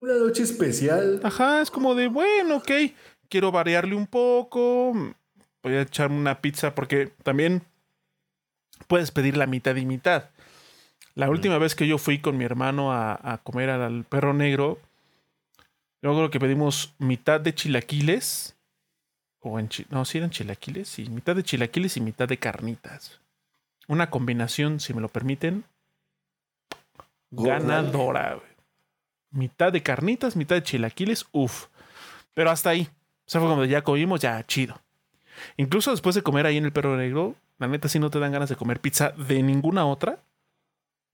una 0.00 0.14
noche 0.14 0.42
especial. 0.42 1.20
Ajá, 1.22 1.60
es 1.60 1.70
como 1.70 1.94
de, 1.94 2.08
bueno, 2.08 2.56
ok, 2.56 2.70
quiero 3.28 3.52
variarle 3.52 3.94
un 3.94 4.06
poco. 4.06 4.92
Voy 5.62 5.74
a 5.74 5.82
echarme 5.82 6.16
una 6.16 6.40
pizza 6.40 6.74
porque 6.74 7.12
también 7.22 7.62
puedes 8.86 9.10
pedir 9.10 9.36
la 9.36 9.46
mitad 9.46 9.76
y 9.76 9.86
mitad. 9.86 10.30
La 11.14 11.28
última 11.28 11.58
vez 11.58 11.74
que 11.74 11.86
yo 11.86 11.98
fui 11.98 12.18
con 12.18 12.36
mi 12.38 12.44
hermano 12.44 12.92
a, 12.92 13.40
comer 13.44 13.68
al 13.70 14.04
perro 14.04 14.32
negro, 14.32 14.78
yo 16.02 16.14
creo 16.14 16.30
que 16.30 16.40
pedimos 16.40 16.94
mitad 16.98 17.40
de 17.40 17.54
chilaquiles. 17.54 18.56
O 19.42 19.58
en 19.58 19.70
no, 19.88 20.04
sí 20.04 20.18
eran 20.18 20.30
chilaquiles, 20.30 20.88
sí, 20.88 21.08
mitad 21.08 21.34
de 21.34 21.42
chilaquiles 21.42 21.96
y 21.96 22.00
mitad 22.00 22.28
de 22.28 22.38
carnitas. 22.38 23.20
Una 23.88 24.10
combinación, 24.10 24.80
si 24.80 24.92
me 24.92 25.00
lo 25.00 25.08
permiten, 25.08 25.64
ganadora. 27.30 28.40
Mitad 29.30 29.72
de 29.72 29.82
carnitas, 29.82 30.36
mitad 30.36 30.56
de 30.56 30.62
chilaquiles, 30.62 31.26
uff. 31.32 31.66
Pero 32.34 32.50
hasta 32.50 32.70
ahí. 32.70 32.88
O 33.26 33.30
sea, 33.30 33.40
fue 33.40 33.48
cuando 33.48 33.64
ya 33.64 33.82
comimos, 33.82 34.20
ya 34.20 34.44
chido. 34.46 34.80
Incluso 35.56 35.90
después 35.90 36.14
de 36.14 36.22
comer 36.22 36.46
ahí 36.46 36.56
en 36.56 36.64
el 36.64 36.72
perro 36.72 36.96
negro, 36.96 37.34
la 37.58 37.68
neta 37.68 37.88
sí 37.88 37.98
no 37.98 38.10
te 38.10 38.18
dan 38.18 38.32
ganas 38.32 38.48
de 38.48 38.56
comer 38.56 38.80
pizza 38.80 39.10
de 39.10 39.42
ninguna 39.42 39.86
otra 39.86 40.18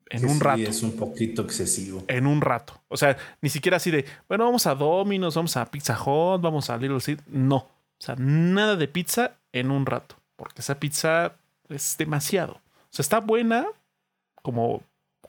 en 0.09 0.25
un 0.25 0.41
rato. 0.41 0.63
es 0.63 0.83
un 0.83 0.97
poquito 0.97 1.43
excesivo. 1.43 2.05
En 2.09 2.27
un 2.27 2.41
rato. 2.41 2.81
O 2.89 2.97
sea, 2.97 3.17
ni 3.41 3.49
siquiera 3.49 3.79
así 3.79 3.91
de, 3.91 4.05
bueno, 4.29 4.45
vamos 4.45 4.67
a 4.67 4.75
Domino's, 4.75 5.35
vamos 5.35 5.57
a 5.57 5.67
Pizza 5.67 5.99
Hut, 6.01 6.41
vamos 6.41 6.71
a 6.71 6.77
Little 6.77 7.01
Seed. 7.01 7.21
No. 7.27 7.57
O 7.57 7.71
sea, 7.99 8.15
nada 8.17 8.77
de 8.77 8.89
pizza 8.89 9.33
en 9.53 9.71
un 9.71 9.87
rato. 9.87 10.17
Porque 10.37 10.61
esa 10.61 10.79
pizza 10.79 11.33
es 11.69 11.97
demasiado. 11.99 12.53
O 12.53 12.91
sea, 12.91 13.03
está 13.03 13.21
buena 13.21 13.67
como 14.43 14.83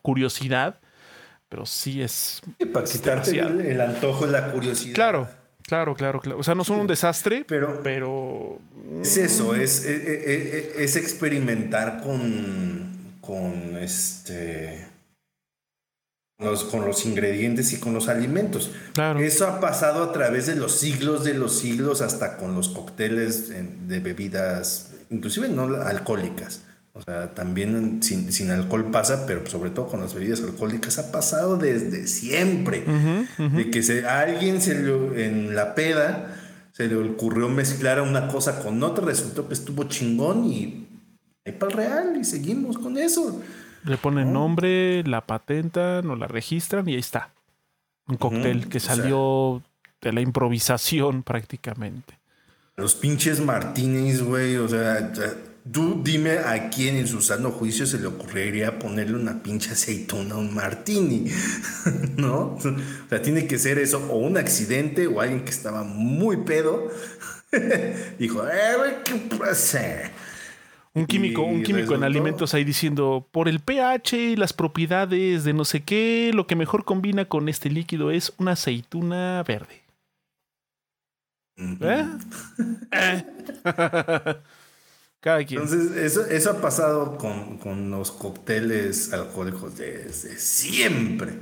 curiosidad, 0.04 0.80
pero 1.50 1.66
sí 1.66 2.02
es. 2.02 2.42
para 2.74 2.86
quitarte 2.86 3.40
el, 3.40 3.82
antojo 3.82 4.28
y 4.28 4.32
la 4.32 4.52
curiosidad. 4.52 4.96
Claro, 4.96 5.30
claro, 5.64 5.96
claro, 5.96 6.20
claro. 6.20 6.40
O 6.40 6.44
sea, 6.44 6.56
no 6.56 6.64
son 6.64 6.80
un 6.80 6.88
desastre, 6.88 7.46
pero. 7.48 7.82
pero 7.84 8.60
es 9.02 9.18
eso, 9.18 9.56
es, 9.56 9.86
es, 9.86 10.96
experimentar 10.96 12.02
con. 12.02 13.18
con 13.22 13.78
este. 13.78 14.88
con 16.38 16.86
los 16.86 17.06
ingredientes 17.06 17.72
y 17.74 17.80
con 17.80 17.94
los 17.94 18.10
alimentos. 18.10 18.72
Claro. 18.94 19.20
Eso 19.20 19.48
ha 19.48 19.60
pasado 19.60 20.04
a 20.04 20.12
través 20.12 20.48
de 20.48 20.56
los 20.56 20.74
siglos 20.74 21.24
de 21.24 21.34
los 21.34 21.58
siglos, 21.58 22.02
hasta 22.02 22.38
con 22.38 22.56
los 22.56 22.70
cócteles 22.70 23.50
de 23.50 24.00
bebidas, 24.00 24.92
inclusive 25.10 25.48
no 25.48 25.64
alcohólicas. 25.82 26.67
O 26.98 27.02
sea, 27.04 27.34
también 27.36 28.02
sin, 28.02 28.50
alcohol 28.50 28.90
pasa, 28.92 29.26
pero 29.28 29.46
sobre 29.46 29.70
todo 29.70 29.88
con 29.88 30.02
las 30.02 30.16
bebidas 30.16 30.42
alcohólicas 30.42 30.98
ha 30.98 31.12
pasado 31.12 31.58
desde 31.58 32.08
siempre. 32.08 32.84
De 33.38 33.70
que 33.70 33.84
se, 33.84 34.08
a 34.08 34.22
alguien 34.22 34.62
se 34.62 34.72
en 34.72 35.56
la 35.56 35.76
peda 35.76 36.34
se 36.78 36.88
le 36.88 36.96
ocurrió 36.96 37.50
mezclar 37.50 38.00
una 38.02 38.28
cosa 38.28 38.60
con 38.60 38.84
otra, 38.84 39.04
resultó 39.04 39.48
que 39.48 39.56
estuvo 39.56 39.86
chingón 39.86 40.46
y 40.46 40.88
hay 41.44 41.54
para 41.54 41.72
el 41.72 41.78
real 41.78 42.18
y 42.22 42.24
seguimos 42.24 42.78
con 42.78 43.00
eso. 43.00 43.42
Le 43.84 43.98
ponen 43.98 44.32
nombre, 44.32 45.04
la 45.04 45.22
patentan 45.22 46.08
o 46.08 46.16
la 46.16 46.28
registran 46.28 46.88
y 46.88 46.94
ahí 46.94 47.00
está. 47.00 47.32
Un 48.08 48.18
cóctel 48.18 48.70
que 48.70 48.80
salió 48.80 49.64
de 50.02 50.14
la 50.14 50.22
improvisación 50.22 51.24
prácticamente. 51.24 52.20
Los 52.76 52.94
pinches 52.94 53.40
martinis, 53.40 54.22
güey, 54.22 54.58
o 54.58 54.68
sea, 54.68 55.12
tú 55.72 56.02
dime 56.04 56.40
a 56.40 56.70
quién 56.70 56.98
en 56.98 57.08
su 57.08 57.22
sano 57.22 57.52
juicio 57.52 57.86
se 57.86 58.00
le 58.00 58.08
ocurriría 58.08 58.80
ponerle 58.80 59.16
una 59.16 59.42
pinche 59.42 59.72
aceituna 59.72 60.36
a 60.36 60.38
un 60.38 60.54
martini, 60.54 61.26
¿no? 62.18 62.56
O 62.56 62.62
sea, 63.10 63.22
tiene 63.22 63.48
que 63.48 63.58
ser 63.58 63.80
eso, 63.80 64.08
o 64.10 64.18
un 64.18 64.38
accidente, 64.38 65.08
o 65.08 65.22
alguien 65.22 65.44
que 65.44 65.52
estaba 65.52 65.84
muy 65.84 66.38
pedo, 66.38 66.90
dijo, 68.20 68.48
eh, 68.48 68.98
¿qué 69.04 69.38
pasa? 69.38 70.12
Un 70.94 71.06
químico, 71.06 71.44
un 71.44 71.62
químico 71.62 71.94
en 71.94 72.04
alimentos 72.04 72.54
ahí 72.54 72.64
diciendo, 72.64 73.28
por 73.32 73.48
el 73.48 73.60
pH 73.60 74.14
y 74.14 74.36
las 74.36 74.54
propiedades 74.54 75.44
de 75.44 75.54
no 75.54 75.64
sé 75.64 75.84
qué, 75.84 76.32
lo 76.34 76.48
que 76.48 76.56
mejor 76.56 76.86
combina 76.86 77.26
con 77.26 77.50
este 77.50 77.70
líquido 77.70 78.10
es 78.10 78.34
una 78.38 78.54
aceituna 78.54 79.44
verde. 79.48 79.84
¿Eh? 81.58 82.06
¿Eh? 82.92 83.26
Cada 85.20 85.44
quien. 85.44 85.62
Entonces, 85.62 85.98
eso, 85.98 86.26
eso 86.26 86.52
ha 86.52 86.62
pasado 86.62 87.18
con, 87.18 87.90
los 87.92 88.12
cócteles 88.12 89.12
alcohólicos 89.14 89.78
desde 89.78 90.38
siempre. 90.38 91.34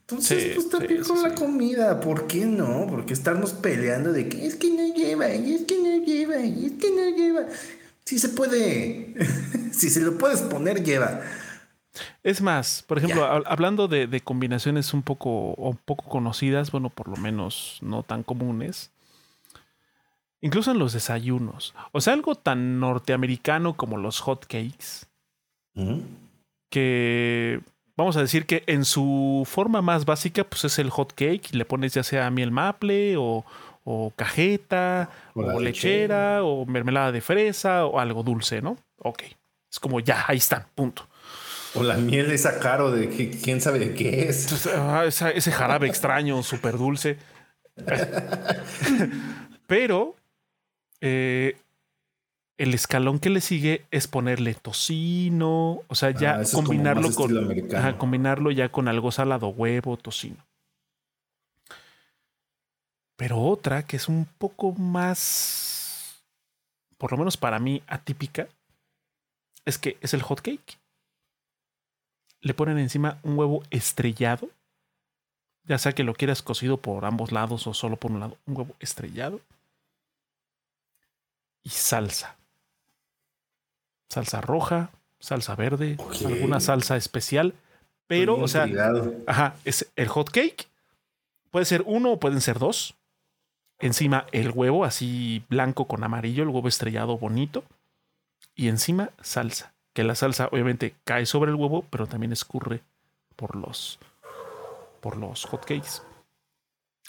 Entonces, 0.00 0.54
pues 0.54 0.68
también 0.68 1.02
con 1.04 1.22
la 1.22 1.34
comida, 1.34 2.00
¿por 2.00 2.26
qué 2.26 2.44
no? 2.44 2.86
Porque 2.88 3.14
estarnos 3.14 3.52
peleando 3.54 4.12
de 4.12 4.28
que 4.28 4.46
es 4.46 4.56
que 4.56 4.70
no 4.70 4.94
lleva, 4.94 5.32
y 5.34 5.54
es 5.54 5.62
que 5.62 5.78
no 5.78 6.04
lleva, 6.04 6.40
y 6.40 6.66
es 6.66 6.72
que 6.72 6.90
no 6.90 7.16
lleva. 7.16 7.46
Si 8.04 8.18
se 8.18 8.28
puede, 8.28 9.14
si 9.72 9.88
se 9.88 10.00
lo 10.00 10.18
puedes 10.18 10.42
poner, 10.42 10.84
lleva. 10.84 11.22
Es 12.22 12.40
más, 12.40 12.84
por 12.86 12.98
ejemplo, 12.98 13.24
hablando 13.24 13.88
de, 13.88 14.20
combinaciones 14.20 14.94
un 14.94 15.02
poco, 15.02 15.54
un 15.54 15.76
poco 15.76 16.08
conocidas, 16.08 16.70
bueno, 16.70 16.90
por 16.90 17.08
lo 17.08 17.16
menos 17.16 17.78
no 17.82 18.02
tan 18.02 18.22
comunes, 18.22 18.90
incluso 20.42 20.72
en 20.72 20.78
los 20.78 20.92
desayunos, 20.92 21.74
o 21.92 22.00
sea, 22.00 22.12
algo 22.12 22.34
tan 22.34 22.78
norteamericano 22.80 23.74
como 23.74 23.96
los 23.96 24.20
hot 24.20 24.46
cakes, 24.46 25.06
que 26.70 27.60
vamos 27.96 28.16
a 28.16 28.20
decir 28.20 28.44
que 28.44 28.62
en 28.66 28.84
su 28.84 29.46
forma 29.48 29.80
más 29.80 30.04
básica, 30.04 30.44
pues 30.44 30.64
es 30.64 30.78
el 30.78 30.90
hot 30.90 31.14
cake, 31.14 31.54
le 31.54 31.64
pones 31.64 31.94
ya 31.94 32.02
sea 32.02 32.30
miel 32.30 32.50
maple 32.50 33.16
o, 33.16 33.44
o 33.84 34.12
cajeta, 34.14 35.10
o, 35.34 35.60
lechera, 35.60 36.44
o 36.44 36.66
mermelada 36.66 37.12
de 37.12 37.20
fresa, 37.20 37.86
o 37.86 37.98
algo 37.98 38.22
dulce, 38.22 38.60
¿no? 38.60 38.76
Ok. 38.98 39.22
Es 39.70 39.80
como 39.80 40.00
ya, 40.00 40.24
ahí 40.26 40.36
están, 40.36 40.66
punto. 40.74 41.08
O 41.74 41.82
la 41.82 41.96
miel 41.96 42.30
esa 42.30 42.58
caro 42.58 42.90
de 42.90 43.08
que, 43.08 43.30
quién 43.30 43.60
sabe 43.60 43.78
de 43.78 43.94
qué 43.94 44.28
es. 44.28 44.66
Ah, 44.66 45.04
ese 45.06 45.52
jarabe 45.52 45.88
extraño, 45.88 46.42
súper 46.42 46.76
dulce. 46.76 47.16
Pero 49.66 50.16
eh, 51.02 51.56
el 52.58 52.74
escalón 52.74 53.18
que 53.18 53.28
le 53.28 53.40
sigue 53.40 53.84
es 53.90 54.06
ponerle 54.06 54.54
tocino, 54.54 55.82
o 55.88 55.94
sea, 55.96 56.12
ya 56.12 56.36
ah, 56.36 56.42
combinarlo 56.54 57.12
con 57.12 57.98
combinarlo 57.98 58.52
ya 58.52 58.70
con 58.70 58.86
algo 58.86 59.10
salado, 59.10 59.48
huevo, 59.48 59.96
tocino. 59.96 60.36
Pero 63.16 63.40
otra 63.40 63.84
que 63.84 63.96
es 63.96 64.08
un 64.08 64.26
poco 64.38 64.72
más, 64.72 66.24
por 66.98 67.10
lo 67.10 67.18
menos 67.18 67.36
para 67.36 67.58
mí, 67.58 67.82
atípica, 67.88 68.46
es 69.64 69.78
que 69.78 69.96
es 70.00 70.14
el 70.14 70.22
hot 70.22 70.40
cake. 70.40 70.78
Le 72.40 72.54
ponen 72.54 72.78
encima 72.78 73.18
un 73.24 73.36
huevo 73.36 73.64
estrellado, 73.70 74.48
ya 75.64 75.78
sea 75.78 75.92
que 75.92 76.04
lo 76.04 76.14
quieras 76.14 76.42
cocido 76.42 76.76
por 76.76 77.04
ambos 77.04 77.32
lados 77.32 77.66
o 77.66 77.74
solo 77.74 77.96
por 77.96 78.12
un 78.12 78.20
lado, 78.20 78.38
un 78.46 78.56
huevo 78.56 78.76
estrellado. 78.78 79.40
Y 81.62 81.70
salsa. 81.70 82.36
Salsa 84.08 84.40
roja, 84.40 84.90
salsa 85.20 85.54
verde, 85.54 85.96
alguna 86.26 86.60
salsa 86.60 86.96
especial. 86.96 87.54
Pero, 88.06 88.38
o 88.38 88.48
sea, 88.48 88.66
ajá, 89.26 89.54
es 89.64 89.90
el 89.96 90.08
hot 90.08 90.30
cake. 90.30 90.68
Puede 91.50 91.64
ser 91.64 91.82
uno 91.86 92.12
o 92.12 92.20
pueden 92.20 92.40
ser 92.40 92.58
dos 92.58 92.94
encima 93.82 94.26
el 94.32 94.50
huevo 94.52 94.84
así 94.84 95.44
blanco 95.50 95.86
con 95.86 96.04
amarillo, 96.04 96.44
el 96.44 96.48
huevo 96.48 96.68
estrellado 96.68 97.18
bonito, 97.18 97.64
y 98.54 98.68
encima 98.68 99.10
salsa, 99.20 99.74
que 99.92 100.04
la 100.04 100.14
salsa 100.14 100.48
obviamente 100.50 100.94
cae 101.04 101.26
sobre 101.26 101.50
el 101.50 101.56
huevo, 101.56 101.84
pero 101.90 102.06
también 102.06 102.32
escurre 102.32 102.80
por 103.36 103.56
los 103.56 103.98
por 105.00 105.16
los 105.16 105.44
hotcakes. 105.46 106.00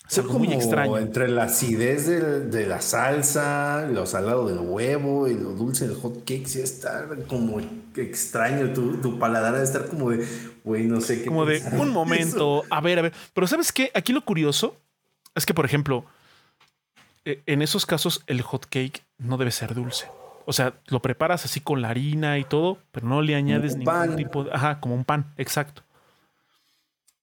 Es 0.09 0.17
algo 0.19 0.37
muy 0.37 0.51
extraño. 0.51 0.97
Entre 0.97 1.27
la 1.27 1.43
acidez 1.43 2.07
de, 2.07 2.67
la 2.67 2.81
salsa, 2.81 3.87
lo 3.87 4.05
salado 4.05 4.47
del 4.47 4.59
huevo 4.59 5.27
y 5.27 5.33
lo 5.33 5.51
dulce 5.51 5.87
del 5.87 5.95
hot 5.97 6.25
cake, 6.25 6.45
sí 6.45 6.61
está 6.61 7.07
como 7.27 7.59
extraño. 7.95 8.73
Tu, 8.73 8.97
tu 8.97 9.17
paladar 9.17 9.57
de 9.57 9.63
estar 9.63 9.87
como 9.87 10.11
de, 10.11 10.27
güey, 10.63 10.85
no 10.85 11.01
sé 11.01 11.21
qué. 11.21 11.27
Como 11.27 11.45
de 11.45 11.61
un 11.79 11.89
momento, 11.89 12.63
a 12.69 12.81
ver, 12.81 12.99
a 12.99 13.01
ver. 13.03 13.13
Pero 13.33 13.47
¿sabes 13.47 13.71
qué? 13.71 13.91
Aquí 13.93 14.13
lo 14.13 14.23
curioso 14.23 14.75
es 15.35 15.45
que, 15.45 15.53
por 15.53 15.65
ejemplo, 15.65 16.05
e, 17.25 17.41
en 17.45 17.61
esos 17.61 17.85
casos 17.85 18.23
el 18.27 18.41
hot 18.41 18.65
cake 18.65 19.03
no 19.17 19.37
debe 19.37 19.51
ser 19.51 19.73
dulce. 19.73 20.07
O 20.45 20.53
sea, 20.53 20.73
lo 20.87 21.01
preparas 21.01 21.45
así 21.45 21.61
con 21.61 21.81
la 21.81 21.89
harina 21.89 22.37
y 22.37 22.43
todo, 22.43 22.77
pero 22.91 23.07
no 23.07 23.21
le 23.21 23.35
añades 23.35 23.77
ningún 23.77 24.15
tipo 24.15 24.43
de. 24.43 24.51
Ajá, 24.53 24.79
como 24.79 24.95
un 24.95 25.05
pan, 25.05 25.33
exacto. 25.37 25.83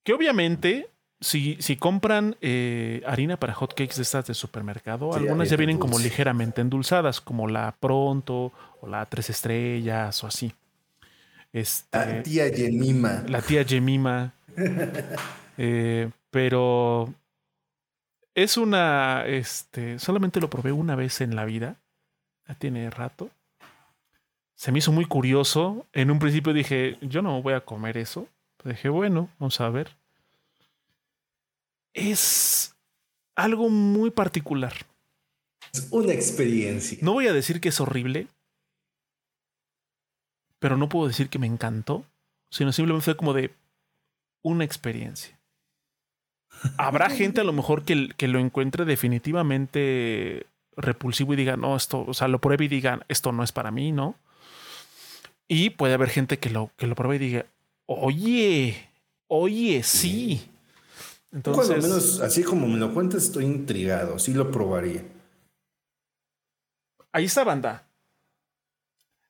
Que 0.03 0.13
obviamente, 0.13 0.89
si, 1.21 1.55
si 1.59 1.77
compran 1.77 2.35
eh, 2.41 3.03
harina 3.05 3.37
para 3.37 3.53
hot 3.53 3.75
cakes 3.75 3.95
de 3.95 4.01
estas 4.01 4.25
de 4.25 4.33
supermercado, 4.33 5.13
algunas 5.13 5.49
ya 5.49 5.55
vienen 5.55 5.77
como 5.77 5.99
ligeramente 5.99 6.61
endulzadas, 6.61 7.21
como 7.21 7.47
la 7.47 7.75
Pronto 7.79 8.51
o 8.81 8.87
la 8.87 9.05
Tres 9.05 9.29
Estrellas 9.29 10.23
o 10.23 10.27
así. 10.27 10.51
Este, 11.53 11.97
la 11.97 12.23
tía 12.23 12.47
Yemima. 12.47 13.23
La 13.27 13.41
tía 13.41 13.61
Yemima. 13.61 14.33
Eh, 15.63 16.09
pero 16.31 17.13
es 18.33 18.57
una, 18.57 19.25
este, 19.27 19.99
solamente 19.99 20.39
lo 20.39 20.49
probé 20.49 20.71
una 20.71 20.95
vez 20.95 21.21
en 21.21 21.35
la 21.35 21.45
vida. 21.45 21.75
Ya 22.47 22.55
tiene 22.55 22.89
rato. 22.89 23.29
Se 24.55 24.71
me 24.71 24.79
hizo 24.79 24.91
muy 24.91 25.05
curioso. 25.05 25.85
En 25.93 26.09
un 26.09 26.17
principio 26.17 26.53
dije, 26.53 26.97
yo 27.01 27.21
no 27.21 27.43
voy 27.43 27.53
a 27.53 27.61
comer 27.61 27.97
eso. 27.97 28.27
dije, 28.63 28.89
bueno, 28.89 29.29
vamos 29.37 29.61
a 29.61 29.69
ver. 29.69 29.91
Es 31.93 32.75
algo 33.35 33.69
muy 33.69 34.11
particular. 34.11 34.73
Es 35.73 35.87
una 35.91 36.13
experiencia. 36.13 36.97
No 37.01 37.13
voy 37.13 37.27
a 37.27 37.33
decir 37.33 37.61
que 37.61 37.69
es 37.69 37.79
horrible, 37.79 38.27
pero 40.59 40.77
no 40.77 40.89
puedo 40.89 41.07
decir 41.07 41.29
que 41.29 41.39
me 41.39 41.47
encantó, 41.47 42.05
sino 42.49 42.71
simplemente 42.71 43.05
fue 43.05 43.17
como 43.17 43.33
de 43.33 43.51
una 44.43 44.63
experiencia. 44.63 45.37
Habrá 46.77 47.09
gente 47.09 47.41
a 47.41 47.43
lo 47.43 47.53
mejor 47.53 47.83
que, 47.83 48.09
que, 48.15 48.27
lo 48.27 48.39
encuentre 48.39 48.85
definitivamente 48.85 50.45
repulsivo 50.75 51.33
y 51.33 51.37
diga, 51.37 51.57
no, 51.57 51.75
esto, 51.75 52.05
o 52.07 52.13
sea, 52.13 52.27
lo 52.27 52.39
pruebe 52.39 52.65
y 52.65 52.67
diga, 52.67 53.05
esto 53.07 53.31
no 53.31 53.43
es 53.43 53.51
para 53.51 53.71
mí, 53.71 53.91
¿no? 53.91 54.15
Y 55.47 55.71
puede 55.71 55.93
haber 55.93 56.09
gente 56.09 56.37
que 56.39 56.49
lo, 56.49 56.71
que 56.77 56.87
lo 56.87 56.95
pruebe 56.95 57.15
y 57.15 57.27
diga, 57.27 57.45
oye, 57.85 58.89
oye, 59.27 59.83
sí. 59.83 60.50
Entonces, 61.31 61.67
Cuando 61.67 61.87
menos, 61.87 62.19
así 62.19 62.43
como 62.43 62.67
me 62.67 62.77
lo 62.77 62.93
cuentas, 62.93 63.23
estoy 63.23 63.45
intrigado, 63.45 64.19
sí 64.19 64.33
lo 64.33 64.51
probaría. 64.51 65.03
Ahí 67.13 67.25
está, 67.25 67.43
banda. 67.43 67.87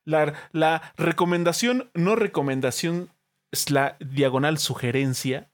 La, 0.03 0.34
la 0.52 0.94
recomendación, 0.98 1.90
no 1.94 2.15
recomendación, 2.15 3.10
es 3.52 3.69
la 3.69 3.98
diagonal 3.99 4.57
sugerencia 4.57 5.49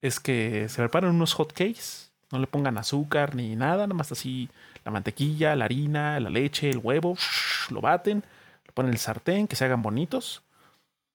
es 0.00 0.20
que 0.20 0.68
se 0.68 0.76
preparen 0.76 1.10
unos 1.10 1.34
hot 1.34 1.52
cakes. 1.52 2.10
No 2.30 2.38
le 2.38 2.46
pongan 2.46 2.78
azúcar 2.78 3.34
ni 3.34 3.56
nada, 3.56 3.86
nada 3.86 3.94
más 3.94 4.12
así 4.12 4.48
la 4.84 4.90
mantequilla, 4.90 5.56
la 5.56 5.64
harina, 5.64 6.20
la 6.20 6.30
leche, 6.30 6.70
el 6.70 6.78
huevo, 6.78 7.16
lo 7.70 7.80
baten, 7.80 8.22
lo 8.66 8.74
ponen 8.74 8.90
en 8.90 8.94
el 8.94 9.00
sartén, 9.00 9.48
que 9.48 9.56
se 9.56 9.64
hagan 9.64 9.82
bonitos. 9.82 10.42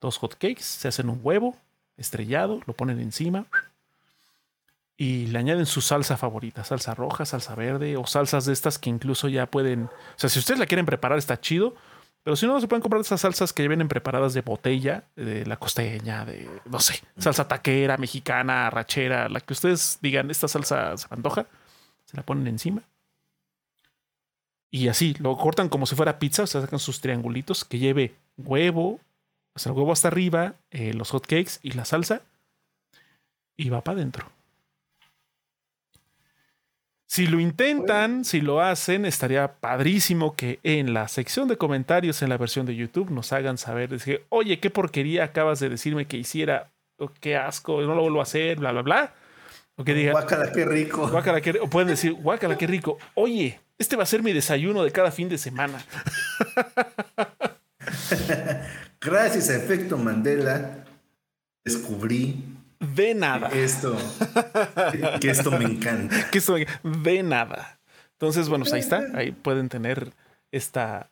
Dos 0.01 0.17
hot 0.17 0.33
cakes, 0.33 0.63
se 0.63 0.87
hacen 0.87 1.09
un 1.09 1.21
huevo, 1.23 1.55
estrellado, 1.95 2.61
lo 2.65 2.73
ponen 2.73 2.99
encima 2.99 3.45
y 4.97 5.27
le 5.27 5.39
añaden 5.39 5.65
su 5.65 5.81
salsa 5.81 6.17
favorita, 6.17 6.63
salsa 6.63 6.93
roja, 6.93 7.25
salsa 7.25 7.55
verde 7.55 7.97
o 7.97 8.05
salsas 8.05 8.45
de 8.45 8.53
estas 8.53 8.77
que 8.77 8.89
incluso 8.89 9.27
ya 9.27 9.47
pueden, 9.47 9.85
o 9.85 10.17
sea, 10.17 10.29
si 10.29 10.39
ustedes 10.39 10.59
la 10.59 10.65
quieren 10.65 10.85
preparar 10.85 11.17
está 11.17 11.39
chido, 11.39 11.75
pero 12.23 12.37
si 12.37 12.47
no, 12.47 12.59
se 12.61 12.67
pueden 12.67 12.81
comprar 12.81 13.01
esas 13.01 13.21
salsas 13.21 13.51
que 13.51 13.63
ya 13.63 13.69
vienen 13.69 13.89
preparadas 13.89 14.33
de 14.33 14.41
botella, 14.41 15.03
de 15.15 15.45
la 15.45 15.57
costeña, 15.57 16.23
de, 16.23 16.49
no 16.65 16.79
sé, 16.79 17.01
salsa 17.17 17.47
taquera, 17.47 17.97
mexicana, 17.97 18.69
rachera, 18.69 19.27
la 19.27 19.41
que 19.41 19.53
ustedes 19.53 19.99
digan, 20.01 20.31
esta 20.31 20.47
salsa 20.47 20.95
se 20.97 21.07
antoja, 21.09 21.47
se 22.05 22.15
la 22.15 22.23
ponen 22.23 22.47
encima. 22.47 22.83
Y 24.71 24.87
así, 24.87 25.15
lo 25.19 25.37
cortan 25.37 25.69
como 25.69 25.85
si 25.85 25.95
fuera 25.95 26.17
pizza, 26.17 26.43
o 26.43 26.47
sea, 26.47 26.61
sacan 26.61 26.79
sus 26.79 27.01
triangulitos 27.01 27.65
que 27.65 27.77
lleve 27.77 28.15
huevo, 28.37 29.01
o 29.53 29.59
sea, 29.59 29.71
el 29.71 29.77
huevo 29.77 29.91
hasta 29.91 30.07
arriba, 30.07 30.55
eh, 30.71 30.93
los 30.93 31.11
hot 31.11 31.27
cakes 31.27 31.59
y 31.61 31.71
la 31.71 31.83
salsa, 31.83 32.21
y 33.57 33.69
va 33.69 33.83
para 33.83 33.97
adentro. 33.97 34.32
Si 37.13 37.27
lo 37.27 37.39
intentan, 37.39 38.25
si 38.25 38.41
lo 38.41 38.59
hacen, 38.59 39.05
estaría 39.05 39.59
padrísimo 39.59 40.35
que 40.35 40.59
en 40.63 40.95
la 40.95 41.07
sección 41.07 41.47
de 41.47 41.57
comentarios 41.57 42.23
en 42.23 42.29
la 42.29 42.39
versión 42.39 42.65
de 42.65 42.75
YouTube 42.75 43.11
nos 43.11 43.31
hagan 43.33 43.59
saber, 43.59 43.87
decir, 43.87 44.25
oye, 44.29 44.59
qué 44.59 44.71
porquería 44.71 45.25
acabas 45.25 45.59
de 45.59 45.69
decirme 45.69 46.07
que 46.07 46.17
hiciera, 46.17 46.71
o 46.97 47.11
qué 47.19 47.35
asco, 47.35 47.81
no 47.81 47.93
lo 47.93 48.01
vuelvo 48.01 48.19
a 48.19 48.23
hacer, 48.23 48.57
bla, 48.57 48.71
bla, 48.71 48.81
bla. 48.81 49.13
O 49.75 49.83
que 49.83 49.93
digan, 49.93 50.13
guácala, 50.13 50.51
qué 50.51 50.65
rico. 50.65 51.07
Guácala, 51.07 51.39
qué, 51.39 51.51
o 51.61 51.69
pueden 51.69 51.89
decir, 51.89 52.13
guácala, 52.13 52.57
qué 52.57 52.65
rico. 52.65 52.97
Oye, 53.13 53.59
este 53.77 53.95
va 53.95 54.01
a 54.01 54.07
ser 54.07 54.23
mi 54.23 54.33
desayuno 54.33 54.83
de 54.83 54.89
cada 54.89 55.11
fin 55.11 55.29
de 55.29 55.37
semana. 55.37 55.85
Gracias 58.99 59.51
a 59.51 59.57
Efecto 59.57 59.99
Mandela, 59.99 60.83
descubrí 61.63 62.43
de 62.95 63.13
nada. 63.13 63.49
Esto. 63.49 63.95
que 65.19 65.29
esto 65.29 65.51
me 65.51 65.65
encanta. 65.65 66.29
Que 66.31 66.37
esto 66.37 66.55
de 66.55 67.23
nada. 67.23 67.79
Entonces, 68.13 68.49
bueno, 68.49 68.63
pues 68.63 68.73
ahí 68.73 68.79
está. 68.79 69.07
Ahí 69.15 69.31
pueden 69.31 69.69
tener 69.69 70.13
esta, 70.51 71.09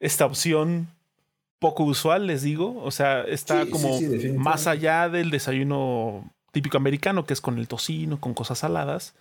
esta 0.00 0.26
opción 0.26 0.88
poco 1.58 1.84
usual, 1.84 2.26
les 2.26 2.42
digo. 2.42 2.82
O 2.82 2.90
sea, 2.90 3.22
está 3.22 3.66
como 3.66 3.98
más 4.36 4.66
allá 4.66 5.08
del 5.08 5.30
desayuno 5.30 6.30
típico 6.52 6.76
americano, 6.76 7.24
que 7.24 7.32
es 7.32 7.40
con 7.40 7.58
el 7.58 7.68
tocino, 7.68 8.20
con 8.20 8.34
cosas 8.34 8.58
saladas. 8.58 9.14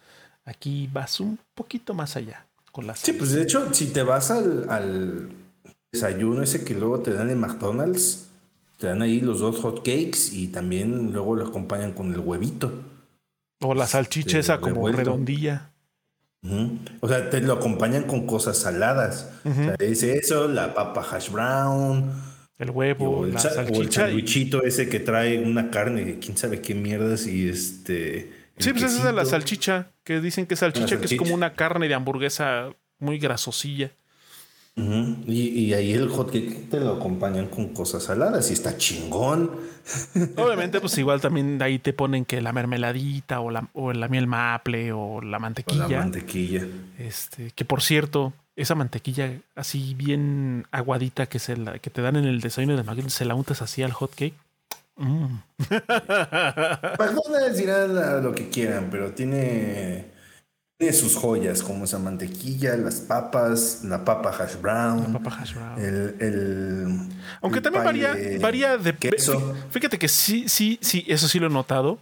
Aquí 0.46 0.90
vas 0.92 1.20
un 1.20 1.40
poquito 1.54 1.94
más 1.94 2.16
allá 2.16 2.46
con 2.72 2.88
las. 2.88 3.00
Sí, 3.00 3.14
pues 3.14 3.32
de 3.32 3.44
hecho, 3.44 3.74
si 3.74 3.88
te 3.88 4.04
vas 4.04 4.32
al, 4.32 4.70
al 4.70 5.30
desayuno 5.92 6.42
ese 6.42 6.64
que 6.64 6.74
luego 6.74 7.00
te 7.00 7.14
dan 7.14 7.30
en 7.30 7.40
McDonald's, 7.40 8.31
te 8.82 8.88
dan 8.88 9.04
ahí 9.04 9.22
los 9.22 9.40
dos 9.40 9.60
hot 9.60 9.86
cakes 9.86 10.32
y 10.34 10.48
también 10.48 11.14
luego 11.14 11.36
lo 11.36 11.46
acompañan 11.46 11.94
con 11.94 12.12
el 12.12 12.20
huevito. 12.20 12.74
O 13.60 13.76
la 13.76 13.86
salchicha 13.86 14.40
esa 14.40 14.60
como 14.60 14.88
redondilla. 14.90 15.72
O 17.00 17.08
sea, 17.08 17.30
te 17.30 17.42
lo 17.42 17.54
acompañan 17.54 18.06
con 18.06 18.26
cosas 18.26 18.58
saladas. 18.58 19.32
O 19.46 19.54
sea, 19.54 19.76
es 19.78 20.02
eso, 20.02 20.48
la 20.48 20.74
papa 20.74 21.06
hash 21.12 21.30
brown. 21.30 22.12
El 22.58 22.72
huevo, 22.72 23.26
el, 23.26 23.34
la 23.34 23.40
salchicha. 23.40 24.06
O 24.06 24.08
el 24.08 24.68
ese 24.68 24.90
que 24.90 25.00
trae 25.00 25.38
una 25.38 25.70
carne, 25.70 26.18
quién 26.20 26.36
sabe 26.36 26.60
qué 26.60 26.74
mierdas 26.74 27.28
y 27.28 27.48
este... 27.48 28.34
Sí, 28.58 28.72
pues 28.72 28.84
esa 28.84 28.98
es 28.98 29.04
de 29.04 29.14
la 29.14 29.26
salchicha, 29.26 29.92
que 30.04 30.22
dicen 30.22 30.48
que 30.48 30.56
salchicha, 30.56 31.00
que 31.00 31.06
es 31.06 31.16
como 31.16 31.36
una 31.36 31.54
carne 31.54 31.88
de 31.88 31.94
hamburguesa 31.94 32.72
muy 32.98 33.20
grasosilla 33.20 33.92
y, 34.76 35.74
ahí 35.74 35.92
el 35.94 36.10
hotcake 36.10 36.70
te 36.70 36.80
lo 36.80 36.96
acompañan 36.96 37.48
con 37.48 37.70
cosas 37.70 38.04
saladas 38.04 38.50
y 38.50 38.54
está 38.54 38.78
chingón. 38.78 39.52
Obviamente, 40.38 40.80
pues 40.80 40.98
igual 40.98 41.20
también 41.20 41.62
ahí 41.62 41.80
te 41.80 41.94
ponen 41.94 42.26
que 42.26 42.42
la 42.42 42.54
mermeladita 42.54 43.42
o 43.42 43.52
la, 43.52 43.68
o 43.74 43.92
la 43.92 44.08
miel 44.08 44.28
maple 44.28 44.94
o 44.94 45.22
la 45.22 45.40
mantequilla. 45.40 45.88
la 45.88 46.00
mantequilla. 46.00 46.66
Este, 46.98 47.52
que 47.52 47.66
por 47.66 47.82
cierto, 47.82 48.34
esa 48.56 48.76
mantequilla 48.76 49.34
así 49.56 49.94
bien 49.94 50.66
aguadita 50.72 51.26
que, 51.26 51.40
se 51.40 51.58
la, 51.58 51.80
que 51.80 51.90
te 51.90 52.02
dan 52.02 52.16
en 52.16 52.26
el 52.26 52.40
desayuno 52.42 52.78
de 52.78 52.84
McDonald's, 52.84 53.14
se 53.14 53.26
la 53.26 53.36
untas 53.36 53.62
así 53.62 53.84
al 53.84 53.92
hotcake. 53.92 54.36
Mm. 54.96 55.40
McDonald's 57.00 57.58
dirán 57.58 58.24
lo 58.24 58.34
que 58.34 58.50
quieran, 58.50 58.88
pero 58.90 59.12
tiene 59.12 60.21
tiene 60.82 60.98
sus 60.98 61.16
joyas, 61.16 61.62
como 61.62 61.86
esa 61.86 62.00
mantequilla, 62.00 62.76
las 62.76 63.02
papas, 63.02 63.84
la 63.84 64.04
papa 64.04 64.32
hash 64.32 64.60
brown. 64.60 65.14
La 65.14 65.20
papa 65.20 65.38
hash 65.40 65.54
brown. 65.54 65.80
El, 65.80 66.98
Aunque 67.40 67.62
también 67.62 67.84
varía, 67.84 68.16
de 68.16 68.40
varía 68.40 68.78
de 68.80 68.98
queso. 68.98 69.56
Fíjate 69.70 70.00
que 70.00 70.08
sí, 70.08 70.50
sí, 70.50 70.80
sí, 70.82 71.06
eso 71.08 71.28
sí 71.28 71.38
lo 71.38 71.46
he 71.46 71.50
notado. 71.52 72.00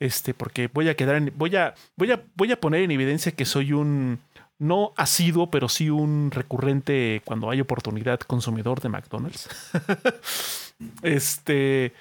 Este, 0.00 0.34
porque 0.34 0.66
voy 0.66 0.88
a 0.88 0.96
quedar 0.96 1.14
en, 1.16 1.32
voy 1.36 1.54
a, 1.54 1.76
voy 1.94 2.10
a, 2.10 2.20
voy 2.34 2.50
a 2.50 2.58
poner 2.58 2.82
en 2.82 2.90
evidencia 2.90 3.30
que 3.30 3.44
soy 3.44 3.72
un 3.72 4.18
no 4.58 4.92
asiduo, 4.96 5.48
pero 5.48 5.68
sí 5.68 5.88
un 5.88 6.32
recurrente 6.32 7.22
cuando 7.24 7.48
hay 7.48 7.60
oportunidad 7.60 8.18
consumidor 8.18 8.80
de 8.80 8.88
McDonald's. 8.88 9.48
este 11.02 11.92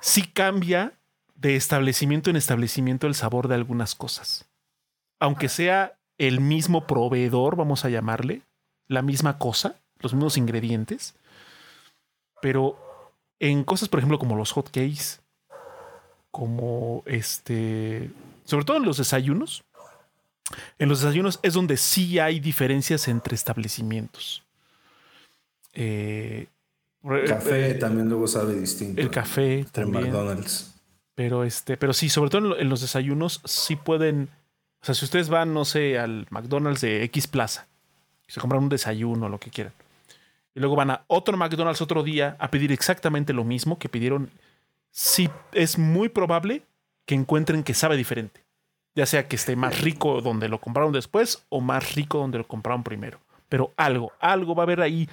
sí 0.00 0.22
cambia 0.22 0.94
de 1.34 1.54
establecimiento 1.56 2.30
en 2.30 2.36
establecimiento 2.36 3.06
el 3.06 3.14
sabor 3.14 3.46
de 3.46 3.56
algunas 3.56 3.94
cosas 3.94 4.47
aunque 5.20 5.48
sea 5.48 5.98
el 6.18 6.40
mismo 6.40 6.86
proveedor, 6.86 7.56
vamos 7.56 7.84
a 7.84 7.90
llamarle, 7.90 8.42
la 8.86 9.02
misma 9.02 9.38
cosa, 9.38 9.76
los 10.00 10.14
mismos 10.14 10.36
ingredientes, 10.36 11.14
pero 12.40 12.78
en 13.40 13.64
cosas, 13.64 13.88
por 13.88 14.00
ejemplo, 14.00 14.18
como 14.18 14.36
los 14.36 14.52
hot 14.52 14.66
cakes, 14.66 15.20
como 16.30 17.02
este, 17.06 18.10
sobre 18.44 18.64
todo 18.64 18.76
en 18.76 18.84
los 18.84 18.98
desayunos, 18.98 19.64
en 20.78 20.88
los 20.88 21.00
desayunos 21.00 21.40
es 21.42 21.54
donde 21.54 21.76
sí 21.76 22.18
hay 22.18 22.40
diferencias 22.40 23.08
entre 23.08 23.34
establecimientos. 23.34 24.42
Eh, 25.74 26.46
el 27.04 27.24
café 27.28 27.70
eh, 27.70 27.74
también 27.74 28.08
luego 28.08 28.26
sabe 28.26 28.54
distinto. 28.54 29.00
El 29.00 29.10
café 29.10 29.64
también. 29.70 30.04
McDonald's. 30.04 30.74
Pero 31.14 31.44
este, 31.44 31.76
pero 31.76 31.92
sí, 31.92 32.08
sobre 32.08 32.30
todo 32.30 32.58
en 32.58 32.68
los 32.68 32.80
desayunos 32.80 33.40
sí 33.44 33.76
pueden 33.76 34.30
o 34.80 34.84
sea, 34.84 34.94
si 34.94 35.04
ustedes 35.04 35.28
van, 35.28 35.52
no 35.52 35.64
sé, 35.64 35.98
al 35.98 36.26
McDonald's 36.30 36.80
de 36.80 37.02
X 37.04 37.26
Plaza, 37.26 37.66
y 38.26 38.32
se 38.32 38.40
compran 38.40 38.62
un 38.62 38.68
desayuno 38.68 39.28
lo 39.28 39.40
que 39.40 39.50
quieran, 39.50 39.72
y 40.54 40.60
luego 40.60 40.76
van 40.76 40.90
a 40.90 41.04
otro 41.06 41.36
McDonald's 41.36 41.80
otro 41.80 42.02
día 42.02 42.36
a 42.38 42.50
pedir 42.50 42.72
exactamente 42.72 43.32
lo 43.32 43.44
mismo 43.44 43.78
que 43.78 43.88
pidieron, 43.88 44.30
sí 44.90 45.30
es 45.52 45.78
muy 45.78 46.08
probable 46.08 46.62
que 47.06 47.14
encuentren 47.14 47.62
que 47.62 47.74
sabe 47.74 47.96
diferente. 47.96 48.44
Ya 48.94 49.06
sea 49.06 49.28
que 49.28 49.36
esté 49.36 49.54
más 49.54 49.80
rico 49.80 50.20
donde 50.20 50.48
lo 50.48 50.60
compraron 50.60 50.92
después 50.92 51.44
o 51.48 51.60
más 51.60 51.94
rico 51.94 52.18
donde 52.18 52.38
lo 52.38 52.48
compraron 52.48 52.82
primero. 52.82 53.20
Pero 53.48 53.72
algo, 53.76 54.12
algo 54.18 54.54
va 54.54 54.62
a 54.62 54.66
haber 54.66 54.80
ahí 54.80 55.08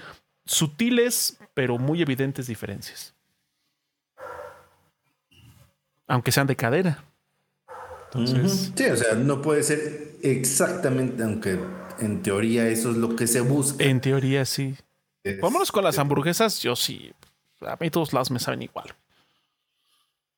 sutiles, 0.45 1.37
pero 1.53 1.77
muy 1.77 2.01
evidentes 2.01 2.47
diferencias. 2.47 3.13
Aunque 6.07 6.31
sean 6.31 6.47
de 6.47 6.55
cadera. 6.55 7.03
Sí, 8.25 8.85
o 8.85 8.95
sea, 8.95 9.15
no 9.15 9.41
puede 9.41 9.63
ser 9.63 10.15
exactamente, 10.21 11.23
aunque 11.23 11.59
en 11.99 12.21
teoría 12.21 12.67
eso 12.67 12.91
es 12.91 12.97
lo 12.97 13.15
que 13.15 13.27
se 13.27 13.41
busca. 13.41 13.83
En 13.83 14.01
teoría 14.01 14.45
sí. 14.45 14.75
Vámonos 15.41 15.71
con 15.71 15.83
las 15.83 15.97
hamburguesas, 15.97 16.61
yo 16.61 16.75
sí. 16.75 17.11
A 17.61 17.77
mí 17.79 17.89
todos 17.89 18.13
lados 18.13 18.31
me 18.31 18.39
saben 18.39 18.61
igual. 18.61 18.93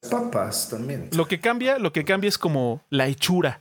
Papas 0.09 0.69
también. 0.69 1.09
Lo 1.13 1.27
que 1.27 1.39
cambia, 1.39 1.79
lo 1.79 1.91
que 1.91 2.05
cambia 2.05 2.29
es 2.29 2.37
como 2.37 2.81
la 2.89 3.07
hechura. 3.07 3.59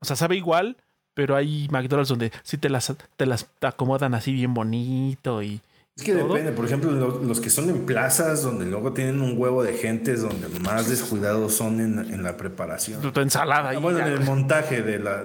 O 0.00 0.06
sea, 0.06 0.16
sabe 0.16 0.36
igual, 0.36 0.76
pero 1.12 1.36
hay 1.36 1.68
McDonald's 1.70 2.08
donde 2.08 2.32
sí 2.42 2.58
te 2.58 2.68
las, 2.68 2.92
te 3.16 3.26
las 3.26 3.46
acomodan 3.60 4.14
así 4.14 4.32
bien 4.32 4.54
bonito 4.54 5.42
y 5.42 5.60
es 5.96 6.02
que 6.02 6.14
depende, 6.14 6.50
por 6.50 6.64
ejemplo, 6.64 6.90
los, 6.90 7.40
que 7.40 7.50
son 7.50 7.70
en 7.70 7.86
plazas 7.86 8.42
donde 8.42 8.66
luego 8.66 8.92
tienen 8.92 9.20
un 9.20 9.38
huevo 9.38 9.62
de 9.62 9.74
gentes 9.74 10.22
donde 10.22 10.48
más 10.60 10.88
descuidados 10.88 11.54
son 11.54 11.80
en, 11.80 12.22
la 12.22 12.36
preparación. 12.36 13.00
Tu 13.12 13.20
ensalada. 13.20 13.70
Ah, 13.70 13.78
bueno, 13.78 14.00
en 14.00 14.12
el 14.12 14.20
montaje 14.20 14.82
de 14.82 14.98
la... 15.00 15.24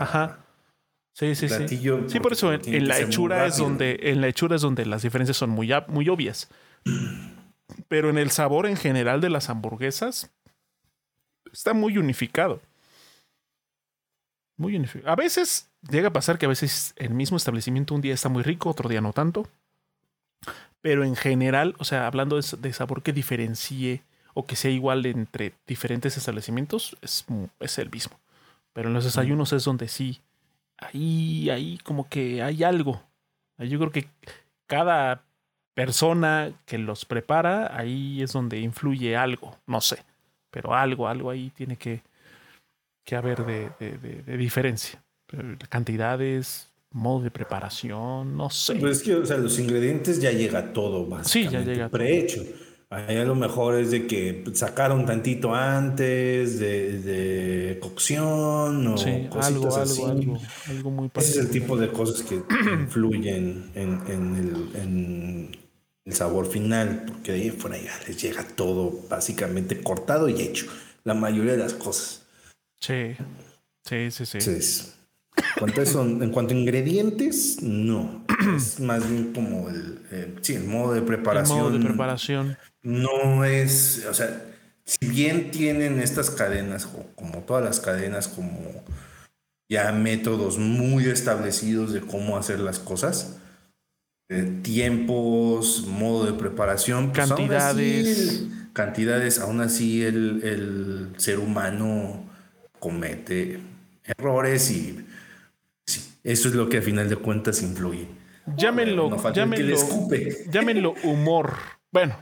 Ajá. 0.00 0.38
Sí, 1.12 1.34
sí, 1.34 1.48
sí. 1.48 1.66
Sí, 2.08 2.20
por 2.20 2.32
eso 2.32 2.52
en, 2.52 2.88
la 2.88 2.98
hechura 2.98 3.46
es 3.46 3.56
donde 3.56 3.98
en 4.02 4.20
la 4.20 4.28
hechura 4.28 4.56
es 4.56 4.62
donde 4.62 4.84
las 4.84 5.02
diferencias 5.02 5.36
son 5.36 5.50
muy, 5.50 5.70
muy 5.88 6.08
obvias. 6.08 6.48
Pero 7.88 8.10
en 8.10 8.18
el 8.18 8.30
sabor 8.30 8.66
en 8.66 8.76
general 8.76 9.20
de 9.20 9.30
las 9.30 9.50
hamburguesas 9.50 10.30
está 11.52 11.74
muy 11.74 11.98
unificado. 11.98 12.60
Muy 14.58 14.76
unificado. 14.76 15.10
A 15.10 15.16
veces 15.16 15.70
llega 15.90 16.08
a 16.08 16.12
pasar 16.12 16.38
que 16.38 16.46
a 16.46 16.50
veces 16.50 16.94
el 16.96 17.14
mismo 17.14 17.36
establecimiento 17.36 17.94
un 17.94 18.02
día 18.02 18.14
está 18.14 18.28
muy 18.28 18.42
rico, 18.42 18.70
otro 18.70 18.88
día 18.88 19.00
no 19.00 19.12
tanto. 19.12 19.48
Pero 20.86 21.02
en 21.02 21.16
general, 21.16 21.74
o 21.80 21.84
sea, 21.84 22.06
hablando 22.06 22.36
de, 22.40 22.72
sabor 22.72 23.02
que 23.02 23.12
diferencie 23.12 24.04
o 24.34 24.46
que 24.46 24.54
sea 24.54 24.70
igual 24.70 25.04
entre 25.04 25.52
diferentes 25.66 26.16
establecimientos, 26.16 26.96
es, 27.02 27.26
es 27.58 27.78
el 27.78 27.90
mismo. 27.90 28.20
Pero 28.72 28.86
en 28.86 28.94
los 28.94 29.02
desayunos 29.02 29.52
es 29.52 29.64
donde 29.64 29.88
sí, 29.88 30.20
ahí, 30.78 31.50
ahí 31.50 31.78
como 31.78 32.08
que 32.08 32.40
hay 32.40 32.62
algo. 32.62 33.02
Yo 33.58 33.80
creo 33.80 33.90
que 33.90 34.08
cada 34.68 35.24
persona 35.74 36.52
que 36.66 36.78
los 36.78 37.04
prepara, 37.04 37.76
ahí 37.76 38.22
es 38.22 38.32
donde 38.32 38.60
influye 38.60 39.16
algo, 39.16 39.58
no 39.66 39.80
sé, 39.80 40.04
pero 40.52 40.72
algo, 40.72 41.08
algo 41.08 41.30
ahí 41.30 41.50
tiene 41.50 41.74
que, 41.74 42.04
que 43.02 43.16
haber 43.16 43.44
de, 43.44 43.70
de, 43.80 44.36
diferencia. 44.36 45.02
Cantidades, 45.68 46.70
modo 46.96 47.22
de 47.22 47.30
preparación, 47.30 48.36
no 48.36 48.48
sé. 48.48 48.74
Pues 48.76 48.98
es 48.98 49.02
que, 49.02 49.14
o 49.14 49.26
sea, 49.26 49.36
los 49.36 49.58
ingredientes 49.58 50.20
ya 50.20 50.32
llega 50.32 50.72
todo 50.72 51.06
básicamente 51.06 51.30
sí, 51.30 51.66
ya 51.66 51.72
llega 51.72 51.88
prehecho. 51.88 52.42
Ahí 52.88 53.16
a 53.16 53.24
lo 53.24 53.34
mejor 53.34 53.74
es 53.74 53.90
de 53.90 54.06
que 54.06 54.44
sacaron 54.54 55.04
tantito 55.04 55.54
antes 55.54 56.58
de, 56.58 57.78
cocción 57.82 58.86
o 58.86 58.92
cositas 58.92 59.46
algo, 59.46 59.76
así. 59.76 60.02
Algo, 60.02 60.38
algo, 60.68 60.90
muy 60.90 61.10
Ese 61.16 61.30
es 61.30 61.36
el 61.36 61.50
tipo 61.50 61.76
de 61.76 61.90
cosas 61.90 62.22
que 62.22 62.36
influyen 62.72 63.70
en, 63.74 64.00
el, 64.06 65.50
el, 66.04 66.12
sabor 66.14 66.46
final, 66.46 67.04
porque 67.06 67.32
de 67.32 67.42
ahí 67.42 67.50
fuera 67.50 67.76
ya 67.76 67.92
les 68.06 68.22
llega 68.22 68.46
todo 68.46 69.00
básicamente 69.10 69.82
cortado 69.82 70.28
y 70.28 70.40
hecho. 70.40 70.66
La 71.02 71.14
mayoría 71.14 71.52
de 71.52 71.58
las 71.58 71.74
cosas. 71.74 72.24
Sí, 72.80 73.16
sí, 73.84 74.10
sí, 74.10 74.40
sí. 74.40 74.95
En 75.56 76.30
cuanto 76.30 76.54
a 76.54 76.56
ingredientes, 76.56 77.62
no. 77.62 78.24
Es 78.56 78.80
más 78.80 79.08
bien 79.08 79.32
como 79.32 79.68
el, 79.68 80.00
eh, 80.10 80.34
sí, 80.42 80.54
el 80.54 80.64
modo 80.64 80.94
de 80.94 81.02
preparación. 81.02 81.58
El 81.58 81.64
modo 81.64 81.78
de 81.78 81.84
preparación. 81.84 82.58
No 82.82 83.44
es, 83.44 84.06
o 84.08 84.14
sea, 84.14 84.44
si 84.84 85.06
bien 85.06 85.50
tienen 85.50 86.00
estas 86.00 86.30
cadenas, 86.30 86.86
como 87.14 87.38
todas 87.40 87.64
las 87.64 87.80
cadenas, 87.80 88.28
como 88.28 88.84
ya 89.68 89.90
métodos 89.92 90.58
muy 90.58 91.06
establecidos 91.06 91.92
de 91.92 92.00
cómo 92.00 92.36
hacer 92.36 92.60
las 92.60 92.78
cosas, 92.78 93.38
eh, 94.28 94.60
tiempos, 94.62 95.86
modo 95.86 96.26
de 96.26 96.32
preparación, 96.34 97.12
pues 97.12 97.28
cantidades. 97.28 98.44
cantidades, 98.72 99.38
aún 99.38 99.60
así 99.60 100.04
el, 100.04 100.42
el 100.44 101.08
ser 101.16 101.38
humano 101.38 102.24
comete 102.78 103.60
errores 104.04 104.70
y 104.70 105.04
eso 106.26 106.48
es 106.48 106.54
lo 106.54 106.68
que 106.68 106.78
a 106.78 106.82
final 106.82 107.08
de 107.08 107.16
cuentas 107.16 107.62
influye. 107.62 108.08
Llámenlo, 108.56 109.10
llámenlo, 109.32 109.76
llámenlo 110.50 110.94
humor. 111.02 111.54
Bueno, 111.90 112.16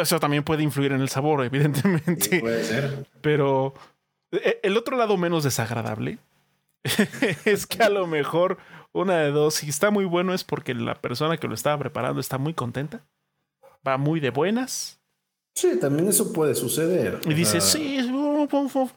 eso 0.00 0.20
también 0.20 0.42
puede 0.42 0.62
influir 0.62 0.92
en 0.92 1.00
el 1.00 1.08
sabor, 1.08 1.44
evidentemente. 1.44 2.40
puede 2.40 2.64
ser. 2.64 3.06
Pero 3.20 3.74
eh, 4.32 4.60
el 4.62 4.76
otro 4.76 4.96
lado 4.96 5.16
menos 5.16 5.44
desagradable 5.44 6.18
es 7.44 7.66
que 7.66 7.82
a 7.82 7.90
lo 7.90 8.06
mejor 8.06 8.58
una 8.92 9.18
de 9.18 9.30
dos, 9.30 9.54
si 9.54 9.68
está 9.68 9.90
muy 9.90 10.04
bueno 10.04 10.34
es 10.34 10.44
porque 10.44 10.74
la 10.74 10.94
persona 10.94 11.36
que 11.36 11.48
lo 11.48 11.54
estaba 11.54 11.78
preparando 11.78 12.20
está 12.20 12.38
muy 12.38 12.54
contenta, 12.54 13.04
va 13.86 13.98
muy 13.98 14.20
de 14.20 14.30
buenas. 14.30 14.98
Sí, 15.54 15.78
también 15.78 16.08
eso 16.08 16.32
puede 16.32 16.54
suceder. 16.54 17.20
Y 17.26 17.34
dice, 17.34 17.60
sí, 17.60 17.98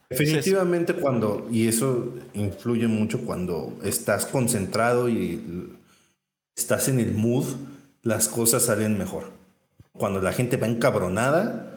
Definitivamente 0.09 0.93
cuando, 0.93 1.47
y 1.51 1.67
eso 1.67 2.13
influye 2.33 2.87
mucho 2.87 3.21
cuando 3.21 3.77
estás 3.83 4.25
concentrado 4.25 5.09
y 5.09 5.73
estás 6.55 6.87
en 6.87 6.99
el 6.99 7.13
mood, 7.13 7.45
las 8.01 8.27
cosas 8.27 8.63
salen 8.63 8.97
mejor. 8.97 9.31
Cuando 9.93 10.21
la 10.21 10.33
gente 10.33 10.57
va 10.57 10.67
encabronada, 10.67 11.71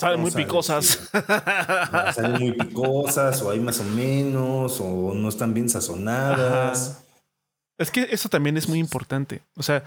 Salen 0.00 0.20
muy 0.20 0.30
picosas. 0.30 1.10
salen 2.14 2.40
muy 2.40 2.52
picosas, 2.52 3.42
o 3.42 3.50
hay 3.50 3.60
más 3.60 3.80
o 3.80 3.84
menos, 3.84 4.80
o 4.80 5.12
no 5.12 5.28
están 5.28 5.52
bien 5.52 5.68
sazonadas. 5.68 7.04
Es 7.76 7.90
que 7.90 8.08
eso 8.10 8.30
también 8.30 8.56
es 8.56 8.66
muy 8.66 8.78
importante. 8.78 9.42
O 9.56 9.62
sea, 9.62 9.84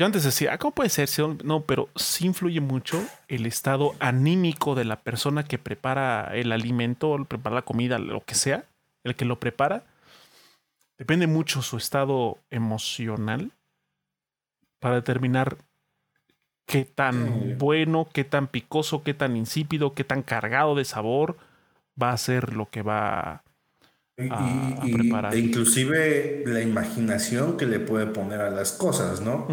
yo 0.00 0.06
antes 0.06 0.24
decía, 0.24 0.54
ah, 0.54 0.56
¿cómo 0.56 0.74
puede 0.74 0.88
ser? 0.88 1.10
No, 1.44 1.66
pero 1.66 1.90
sí 1.94 2.24
influye 2.24 2.62
mucho 2.62 3.06
el 3.28 3.44
estado 3.44 3.94
anímico 4.00 4.74
de 4.74 4.86
la 4.86 5.02
persona 5.02 5.44
que 5.44 5.58
prepara 5.58 6.30
el 6.32 6.52
alimento, 6.52 7.22
prepara 7.28 7.56
la 7.56 7.62
comida, 7.62 7.98
lo 7.98 8.24
que 8.24 8.34
sea, 8.34 8.64
el 9.04 9.14
que 9.14 9.26
lo 9.26 9.38
prepara. 9.38 9.84
Depende 10.96 11.26
mucho 11.26 11.60
su 11.60 11.76
estado 11.76 12.38
emocional 12.48 13.52
para 14.78 14.94
determinar 14.94 15.58
qué 16.64 16.86
tan 16.86 17.58
bueno, 17.58 18.08
qué 18.10 18.24
tan 18.24 18.46
picoso, 18.46 19.02
qué 19.02 19.12
tan 19.12 19.36
insípido, 19.36 19.92
qué 19.92 20.04
tan 20.04 20.22
cargado 20.22 20.76
de 20.76 20.86
sabor 20.86 21.36
va 22.02 22.12
a 22.12 22.16
ser 22.16 22.54
lo 22.54 22.70
que 22.70 22.80
va 22.80 23.44
a, 24.30 24.80
preparar. 24.92 25.34
E 25.34 25.38
inclusive 25.38 26.44
la 26.46 26.60
imaginación 26.60 27.56
que 27.56 27.66
le 27.66 27.80
puede 27.80 28.06
poner 28.06 28.40
a 28.40 28.50
las 28.50 28.72
cosas, 28.72 29.20
¿no? 29.20 29.46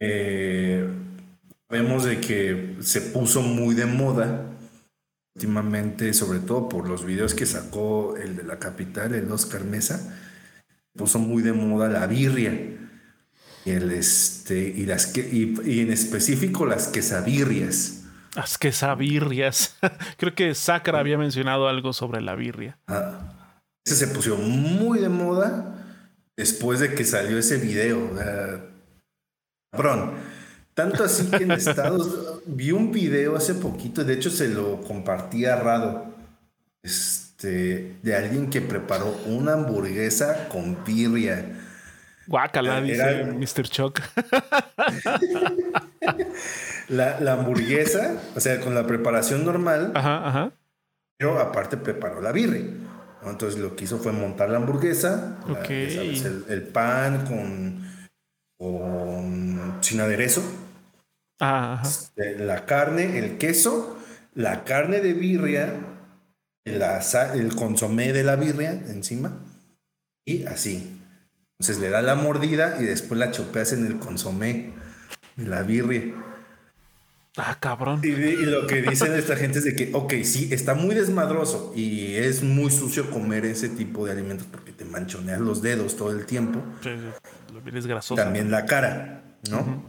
Eh, 0.00 0.86
vemos 1.68 2.04
de 2.04 2.20
que 2.20 2.76
se 2.80 3.00
puso 3.00 3.42
muy 3.42 3.74
de 3.74 3.86
moda 3.86 4.46
últimamente, 5.34 6.12
sobre 6.12 6.40
todo 6.40 6.68
por 6.68 6.88
los 6.88 7.04
videos 7.04 7.34
que 7.34 7.46
sacó 7.46 8.16
el 8.16 8.36
de 8.36 8.42
la 8.42 8.58
capital, 8.58 9.14
el 9.14 9.30
Oscar 9.32 9.64
Mesa, 9.64 10.14
puso 10.94 11.18
muy 11.18 11.42
de 11.42 11.52
moda 11.52 11.88
la 11.88 12.06
birria. 12.06 12.52
Y, 13.64 13.70
el 13.70 13.92
este, 13.92 14.58
y, 14.58 14.86
las 14.86 15.06
que, 15.06 15.20
y, 15.20 15.80
en 15.80 15.92
específico 15.92 16.66
las 16.66 16.88
quesabirrias. 16.88 18.04
Las 18.34 18.58
quesabirrias. 18.58 19.78
Creo 20.16 20.34
que 20.34 20.54
Sacra 20.54 20.98
había 20.98 21.16
mencionado 21.16 21.68
algo 21.68 21.92
sobre 21.92 22.20
la 22.20 22.34
birria. 22.34 22.78
Ah, 22.88 23.41
ese 23.84 23.96
se 23.96 24.06
puso 24.08 24.36
muy 24.36 25.00
de 25.00 25.08
moda 25.08 25.84
después 26.36 26.80
de 26.80 26.94
que 26.94 27.04
salió 27.04 27.38
ese 27.38 27.56
video. 27.56 28.10
Cabrón. 29.72 30.12
Tanto 30.74 31.04
así 31.04 31.26
que 31.26 31.44
en 31.44 31.52
Estados 31.52 32.40
vi 32.46 32.72
un 32.72 32.92
video 32.92 33.36
hace 33.36 33.54
poquito, 33.54 34.04
de 34.04 34.14
hecho 34.14 34.30
se 34.30 34.48
lo 34.48 34.80
compartí 34.80 35.44
a 35.44 35.56
Rado, 35.56 36.06
este, 36.82 37.96
de 38.02 38.16
alguien 38.16 38.48
que 38.48 38.60
preparó 38.62 39.14
una 39.26 39.52
hamburguesa 39.52 40.48
con 40.48 40.82
birria. 40.84 41.58
Guacala, 42.26 42.80
dice 42.80 43.24
Mr. 43.24 43.68
Chuck. 43.68 44.00
la, 46.88 47.20
la, 47.20 47.32
hamburguesa, 47.32 48.16
o 48.34 48.40
sea, 48.40 48.60
con 48.60 48.74
la 48.74 48.86
preparación 48.86 49.44
normal, 49.44 49.92
ajá, 49.94 50.28
ajá. 50.28 50.52
pero 51.18 51.38
aparte 51.38 51.76
preparó 51.76 52.22
la 52.22 52.32
birria. 52.32 52.64
Entonces 53.24 53.60
lo 53.60 53.76
que 53.76 53.84
hizo 53.84 53.98
fue 53.98 54.12
montar 54.12 54.50
la 54.50 54.58
hamburguesa, 54.58 55.38
el 56.48 56.62
pan 56.68 57.24
con 57.26 57.82
sin 59.80 60.00
aderezo. 60.00 60.42
Este, 61.82 62.38
la 62.38 62.66
carne, 62.66 63.18
el 63.18 63.38
queso, 63.38 63.98
la 64.34 64.64
carne 64.64 65.00
de 65.00 65.12
birria, 65.12 65.74
el 66.64 67.56
consomé 67.56 68.12
de 68.12 68.22
la 68.22 68.36
birria 68.36 68.72
encima 68.72 69.38
y 70.24 70.44
así. 70.44 71.00
Entonces 71.58 71.82
le 71.82 71.90
da 71.90 72.02
la 72.02 72.14
mordida 72.14 72.76
y 72.80 72.84
después 72.84 73.18
la 73.18 73.32
chopeas 73.32 73.72
en 73.72 73.86
el 73.86 73.98
consomé 73.98 74.72
de 75.36 75.46
la 75.46 75.62
birria. 75.62 76.14
Ah, 77.36 77.56
cabrón. 77.58 78.00
Y, 78.04 78.10
lo 78.10 78.66
que 78.66 78.82
dicen 78.82 79.14
esta 79.14 79.36
gente 79.36 79.58
es 79.58 79.64
de 79.64 79.74
que, 79.74 79.90
ok, 79.94 80.14
sí, 80.22 80.50
está 80.52 80.74
muy 80.74 80.94
desmadroso 80.94 81.72
y 81.74 82.14
es 82.14 82.42
muy 82.42 82.70
sucio 82.70 83.10
comer 83.10 83.46
ese 83.46 83.70
tipo 83.70 84.04
de 84.04 84.12
alimentos 84.12 84.46
porque 84.50 84.72
te 84.72 84.84
manchoneas 84.84 85.40
los 85.40 85.62
dedos 85.62 85.96
todo 85.96 86.10
el 86.10 86.26
tiempo. 86.26 86.62
Sí, 86.82 86.90
eres 87.66 87.86
grasoso. 87.86 88.22
También 88.22 88.50
la 88.50 88.66
cara, 88.66 89.22
¿no? 89.50 89.82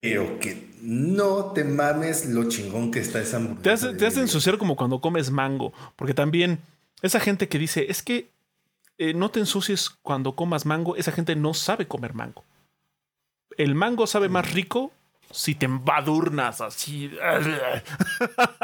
Pero 0.00 0.40
que 0.40 0.74
no 0.82 1.52
te 1.52 1.62
mames 1.62 2.26
lo 2.26 2.48
chingón 2.48 2.90
que 2.90 2.98
está 2.98 3.20
esa 3.20 3.40
Te 3.62 3.70
hace, 3.70 3.94
te 3.94 4.06
hace 4.06 4.20
ensuciar 4.20 4.58
como 4.58 4.76
cuando 4.76 5.00
comes 5.00 5.30
mango, 5.30 5.72
porque 5.94 6.14
también 6.14 6.58
esa 7.02 7.20
gente 7.20 7.48
que 7.48 7.58
dice, 7.58 7.86
es 7.88 8.02
que 8.02 8.28
eh, 8.98 9.14
no 9.14 9.30
te 9.30 9.38
ensucies 9.40 9.90
cuando 10.02 10.34
comas 10.34 10.66
mango, 10.66 10.96
esa 10.96 11.12
gente 11.12 11.36
no 11.36 11.54
sabe 11.54 11.86
comer 11.86 12.14
mango. 12.14 12.44
El 13.56 13.74
mango 13.74 14.06
sabe 14.06 14.28
más 14.28 14.52
rico 14.52 14.90
si 15.30 15.54
te 15.54 15.66
embadurnas 15.66 16.60
así. 16.60 17.10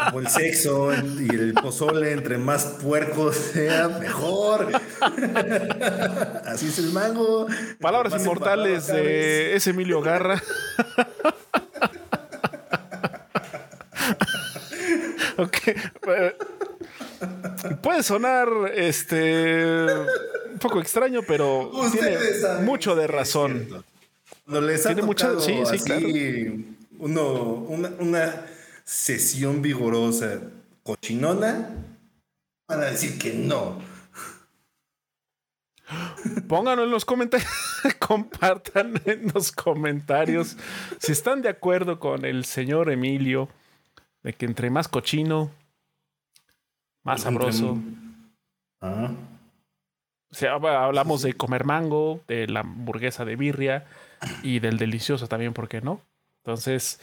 Como 0.07 0.21
el 0.21 0.29
sexo 0.29 0.93
y 0.93 1.29
el 1.35 1.55
pozole, 1.55 2.13
entre 2.13 2.39
más 2.39 2.65
puercos 2.83 3.37
sea, 3.37 3.89
mejor. 3.89 4.73
Así 6.47 6.69
es 6.69 6.79
el 6.79 6.93
mango. 6.93 7.47
Palabras 7.81 8.21
inmortales 8.21 8.87
de 8.87 9.57
ese 9.57 9.71
Emilio 9.71 10.01
Garra. 10.01 10.43
ok. 15.37 15.59
Puede 17.83 18.03
sonar 18.03 18.49
este 18.75 19.85
un 20.53 20.59
poco 20.59 20.81
extraño, 20.81 21.21
pero 21.27 21.71
tiene 21.93 22.17
mucho 22.63 22.95
de 22.95 23.07
razón. 23.07 23.85
No 24.47 24.61
les 24.61 24.87
ha 24.87 24.95
tocado 24.95 25.41
sí, 25.41 25.55
sí, 25.79 26.77
uno, 26.99 27.55
una, 27.99 28.47
sesión 28.85 29.63
vigorosa 29.63 30.41
cochinona, 30.83 31.71
van 32.69 32.81
a 32.81 32.85
decir 32.87 33.19
que 33.19 33.33
no. 33.33 33.81
pónganlo 36.49 36.85
en 36.85 36.91
los 36.91 37.05
comentarios, 37.05 37.49
compartan 37.99 39.01
en 39.05 39.31
los 39.33 39.53
comentarios 39.53 40.57
si 40.99 41.13
están 41.13 41.43
de 41.43 41.49
acuerdo 41.49 42.01
con 42.01 42.25
el 42.25 42.45
señor 42.45 42.91
Emilio 42.91 43.49
de 44.23 44.33
que 44.33 44.47
entre 44.47 44.71
más 44.71 44.89
cochino, 44.89 45.51
más 47.05 47.23
sabroso. 47.23 47.79
Ah, 48.81 49.13
O 50.31 50.35
sea, 50.35 50.55
hablamos 50.55 51.23
de 51.23 51.35
comer 51.35 51.65
mango, 51.65 52.21
de 52.27 52.49
la 52.49 52.61
hamburguesa 52.61 53.25
de 53.25 53.37
birria 53.37 53.87
y 54.43 54.59
del 54.61 54.79
delicioso 54.79 55.27
también, 55.29 55.53
¿por 55.53 55.69
qué 55.69 55.81
no? 55.81 56.01
Entonces, 56.45 57.01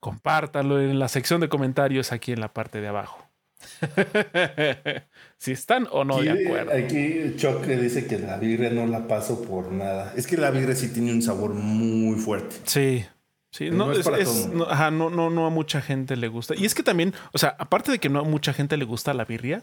compártanlo 0.00 0.80
en 0.80 0.98
la 0.98 1.08
sección 1.08 1.40
de 1.40 1.48
comentarios 1.48 2.12
aquí 2.12 2.32
en 2.32 2.40
la 2.40 2.52
parte 2.52 2.80
de 2.80 2.88
abajo. 2.88 3.28
si 5.38 5.52
están 5.52 5.88
o 5.90 6.04
no 6.04 6.20
de 6.20 6.30
acuerdo. 6.30 6.72
aquí 6.72 7.34
Choque 7.36 7.76
dice 7.76 8.06
que 8.06 8.18
la 8.18 8.36
birria 8.36 8.70
no 8.70 8.86
la 8.86 9.06
paso 9.08 9.42
por 9.42 9.72
nada. 9.72 10.12
Es 10.16 10.26
que 10.26 10.36
la 10.36 10.50
birria 10.50 10.74
sí 10.74 10.88
tiene 10.92 11.12
un 11.12 11.22
sabor 11.22 11.54
muy 11.54 12.18
fuerte. 12.18 12.56
Sí. 12.64 13.04
Sí, 13.50 13.70
no, 13.70 13.86
no 13.86 13.92
es 13.92 14.04
es- 14.04 14.48
ajá, 14.68 14.90
no, 14.90 15.10
no, 15.10 15.30
no 15.30 15.46
a 15.46 15.50
mucha 15.50 15.80
gente 15.80 16.16
le 16.16 16.26
gusta. 16.26 16.56
Y 16.56 16.64
es 16.64 16.74
que 16.74 16.82
también, 16.82 17.14
o 17.32 17.38
sea, 17.38 17.54
aparte 17.60 17.92
de 17.92 18.00
que 18.00 18.08
no 18.08 18.18
a 18.18 18.24
mucha 18.24 18.52
gente 18.52 18.76
le 18.76 18.84
gusta 18.84 19.14
la 19.14 19.24
birria, 19.24 19.62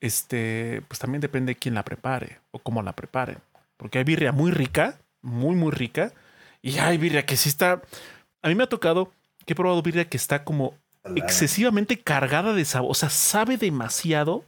este, 0.00 0.82
pues 0.88 0.98
también 0.98 1.20
depende 1.20 1.52
de 1.52 1.56
quién 1.56 1.76
la 1.76 1.84
prepare 1.84 2.38
o 2.50 2.58
cómo 2.58 2.82
la 2.82 2.92
preparen. 2.96 3.38
Porque 3.76 3.98
hay 3.98 4.04
birria 4.04 4.32
muy 4.32 4.50
rica, 4.50 4.98
muy, 5.22 5.54
muy 5.56 5.70
rica, 5.72 6.12
y 6.62 6.78
hay 6.78 6.98
birria 6.98 7.24
que 7.26 7.36
sí 7.36 7.48
está. 7.48 7.82
A 8.42 8.48
mí 8.48 8.54
me 8.54 8.64
ha 8.64 8.68
tocado 8.68 9.12
que 9.46 9.52
he 9.54 9.56
probado 9.56 9.82
birria 9.82 10.08
que 10.08 10.16
está 10.16 10.44
como 10.44 10.74
excesivamente 11.16 11.98
cargada 12.00 12.52
de 12.52 12.64
sabor, 12.64 12.90
o 12.90 12.94
sea, 12.94 13.10
sabe 13.10 13.56
demasiado, 13.56 14.44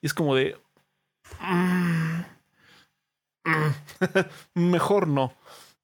y 0.00 0.06
es 0.06 0.14
como 0.14 0.34
de. 0.34 0.56
mm, 1.40 2.20
mm, 3.44 3.70
mejor 4.70 5.06
no. 5.08 5.32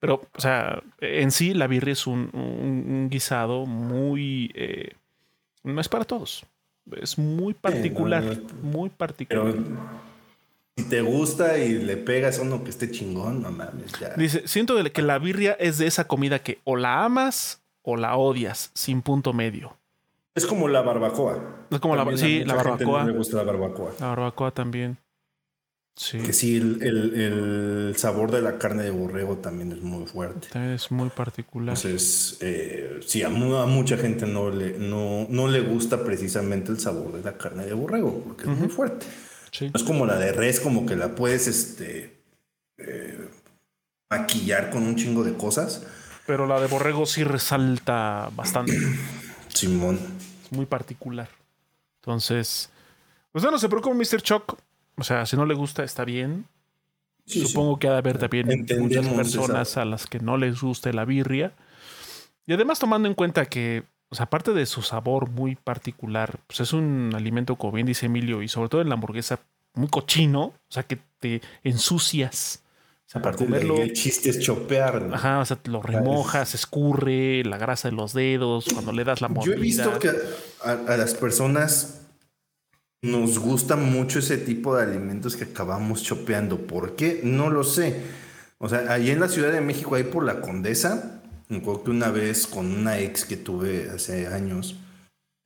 Pero, 0.01 0.23
o 0.36 0.40
sea, 0.40 0.81
en 1.01 1.31
sí 1.32 1.55
la 1.55 1.66
birria 1.66 1.93
es 1.93 2.06
un, 2.06 2.31
un- 2.32 2.85
un 2.89 3.09
guisado 3.10 3.66
muy... 3.66 4.51
eh, 4.55 4.93
no 5.65 5.81
es 5.81 5.89
para 5.89 6.05
todos. 6.05 6.47
Es 6.93 7.19
muy 7.19 7.52
particular. 7.55 8.23
no 8.24 8.62
muy 8.62 8.90
particular. 8.90 9.52
Pero 9.52 9.65
si 10.78 10.88
te 10.88 11.00
gusta 11.02 11.59
y 11.59 11.74
le 11.74 11.96
pegas 11.96 12.38
a 12.38 12.42
uno 12.42 12.62
que 12.64 12.70
esté 12.70 12.90
chingón, 12.90 13.42
no 13.42 13.50
mames, 13.50 13.92
ya. 14.00 14.14
Dice, 14.16 14.46
siento 14.46 14.74
que 14.92 15.02
la 15.02 15.18
birria 15.18 15.52
es 15.59 15.78
de 15.78 15.86
esa 15.86 16.06
comida 16.06 16.38
que 16.40 16.60
o 16.64 16.76
la 16.76 17.05
amas 17.05 17.60
o 17.82 17.96
la 17.96 18.16
odias, 18.16 18.70
sin 18.74 19.02
punto 19.02 19.32
medio. 19.32 19.76
Es 20.34 20.46
como 20.46 20.68
la 20.68 20.82
barbacoa. 20.82 21.66
Es 21.70 21.80
como 21.80 21.96
la- 21.96 22.05
También 22.05 22.18
a 22.24 22.28
sí, 22.28 22.44
la 22.44 22.55
barbacoa. 22.55 23.00
No 23.05 23.10
le 23.10 23.16
gusta 23.18 23.36
la 23.38 23.42
barbacoa. 23.42 23.92
La 23.98 24.06
barbacoa 24.09 24.50
también. 24.52 24.98
Sí. 25.96 26.18
Que 26.20 26.32
sí, 26.32 26.59
el, 26.59 26.80
el- 26.80 27.14
el 27.88 27.96
sabor 27.96 28.30
de 28.30 28.40
la 28.40 28.56
carne 28.56 28.84
de 28.84 28.90
borrego 28.90 29.38
también 29.38 29.72
es 29.72 29.80
muy 29.82 30.06
fuerte. 30.06 30.46
También 30.52 30.74
es 30.74 30.92
muy 30.92 31.09
particular. 31.09 31.76
Entonces, 31.76 32.38
eh, 32.40 33.00
sí, 33.05 33.24
a 33.24 33.30
mucha 33.30 33.96
gente 33.96 34.24
no 34.26 34.48
le, 34.50 34.78
no, 34.78 35.26
no 35.28 35.48
le 35.48 35.60
gusta 35.60 36.05
precisamente 36.05 36.70
el 36.70 36.78
sabor 36.78 37.14
de 37.14 37.22
la 37.24 37.36
carne 37.36 37.66
de 37.66 37.72
borrego, 37.74 38.22
porque 38.22 38.44
es 38.48 38.56
muy 38.56 38.68
fuerte. 38.68 39.06
Sí. 39.52 39.66
No 39.66 39.72
es 39.74 39.82
como 39.82 40.06
la 40.06 40.16
de 40.16 40.32
res, 40.32 40.60
como 40.60 40.86
que 40.86 40.96
la 40.96 41.14
puedes 41.14 41.46
este, 41.46 42.20
eh, 42.78 43.28
maquillar 44.10 44.70
con 44.70 44.82
un 44.84 44.96
chingo 44.96 45.24
de 45.24 45.34
cosas. 45.34 45.86
Pero 46.26 46.46
la 46.46 46.60
de 46.60 46.66
borrego 46.66 47.06
sí 47.06 47.24
resalta 47.24 48.30
bastante. 48.36 48.76
Simón. 49.48 49.98
Es 50.44 50.52
muy 50.52 50.66
particular. 50.66 51.28
Entonces, 52.02 52.70
pues 53.32 53.44
no, 53.44 53.50
no 53.50 53.58
se 53.58 53.68
preocupe, 53.68 53.94
Mr. 53.96 54.22
Chuck. 54.22 54.58
O 54.96 55.04
sea, 55.04 55.26
si 55.26 55.36
no 55.36 55.46
le 55.46 55.54
gusta, 55.54 55.84
está 55.84 56.04
bien. 56.04 56.46
Sí, 57.26 57.46
Supongo 57.46 57.78
que 57.78 57.88
ha 57.88 57.92
de 57.92 57.98
haber 57.98 58.18
también 58.18 58.50
Entendemos 58.50 59.04
muchas 59.06 59.16
personas 59.34 59.68
esa- 59.70 59.82
a 59.82 59.84
las 59.84 60.06
que 60.06 60.18
no 60.18 60.36
les 60.38 60.60
guste 60.60 60.92
la 60.94 61.04
birria. 61.04 61.52
Y 62.46 62.54
además 62.54 62.78
tomando 62.78 63.06
en 63.08 63.14
cuenta 63.14 63.44
que, 63.46 63.84
o 64.10 64.14
sea, 64.14 64.24
aparte 64.24 64.52
de 64.52 64.66
su 64.66 64.82
sabor 64.82 65.30
muy 65.30 65.55
particular, 65.55 66.40
pues 66.47 66.60
es 66.60 66.72
un 66.72 67.12
alimento, 67.14 67.56
como 67.56 67.74
bien 67.74 67.86
dice 67.86 68.06
Emilio, 68.06 68.43
y 68.43 68.48
sobre 68.48 68.68
todo 68.68 68.80
en 68.80 68.89
la 68.89 68.94
hamburguesa, 68.94 69.40
muy 69.74 69.89
cochino, 69.89 70.43
o 70.43 70.55
sea, 70.68 70.82
que 70.82 70.98
te 71.20 71.43
ensucias. 71.62 72.62
O 73.06 73.10
sea, 73.10 73.20
Aparte, 73.20 73.44
comerlo, 73.44 73.76
el 73.76 73.93
chiste 73.93 74.30
es 74.30 74.40
chopear. 74.40 75.02
¿no? 75.02 75.14
ajá, 75.14 75.39
o 75.40 75.44
sea, 75.44 75.59
lo 75.64 75.82
remojas, 75.82 76.55
escurre, 76.55 77.44
la 77.44 77.59
grasa 77.59 77.89
de 77.89 77.97
los 77.97 78.12
dedos, 78.12 78.66
cuando 78.72 78.93
le 78.93 79.05
das 79.05 79.20
la 79.20 79.28
mordida. 79.28 79.55
Yo 79.55 79.59
he 79.59 79.62
visto 79.62 79.98
que 79.98 80.10
a, 80.62 80.72
a 80.72 80.97
las 80.97 81.14
personas 81.14 82.02
nos 83.02 83.39
gusta 83.39 83.76
mucho 83.76 84.18
ese 84.18 84.39
tipo 84.39 84.76
de 84.76 84.82
alimentos 84.82 85.36
que 85.36 85.44
acabamos 85.44 86.02
chopeando. 86.02 86.59
¿Por 86.66 86.97
qué? 86.97 87.20
No 87.22 87.51
lo 87.51 87.62
sé. 87.62 88.02
O 88.59 88.68
sea, 88.68 88.93
allí 88.93 89.10
en 89.10 89.20
la 89.20 89.28
Ciudad 89.28 89.52
de 89.52 89.60
México, 89.60 89.94
ahí 89.94 90.05
por 90.05 90.24
la 90.24 90.40
Condesa, 90.40 91.18
me 91.48 91.58
acuerdo 91.58 91.84
que 91.84 91.90
una 91.90 92.10
vez 92.10 92.46
con 92.46 92.66
una 92.66 92.98
ex 92.98 93.24
que 93.24 93.36
tuve 93.36 93.90
hace 93.90 94.26
años, 94.26 94.76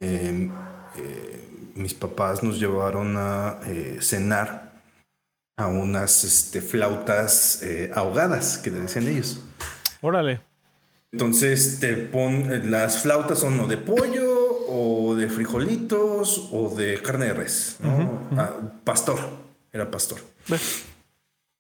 eh, 0.00 0.50
eh, 0.96 1.48
mis 1.74 1.94
papás 1.94 2.42
nos 2.42 2.58
llevaron 2.58 3.16
a 3.16 3.60
eh, 3.66 3.98
cenar 4.00 4.72
a 5.56 5.66
unas 5.66 6.24
este, 6.24 6.60
flautas 6.60 7.62
eh, 7.62 7.90
ahogadas, 7.94 8.58
que 8.58 8.70
le 8.70 8.80
decían 8.80 9.06
ellos. 9.08 9.40
Órale. 10.00 10.40
Entonces 11.12 11.78
te 11.78 11.94
pon 11.94 12.70
las 12.70 13.02
flautas 13.02 13.40
son 13.40 13.60
o 13.60 13.66
de 13.66 13.76
pollo 13.76 14.66
o 14.66 15.14
de 15.14 15.28
frijolitos 15.28 16.48
o 16.52 16.74
de 16.74 17.00
carne 17.02 17.26
de 17.26 17.34
res, 17.34 17.76
¿no? 17.80 18.28
Ah, 18.36 18.50
pastor, 18.82 19.18
era 19.72 19.90
pastor. 19.90 20.20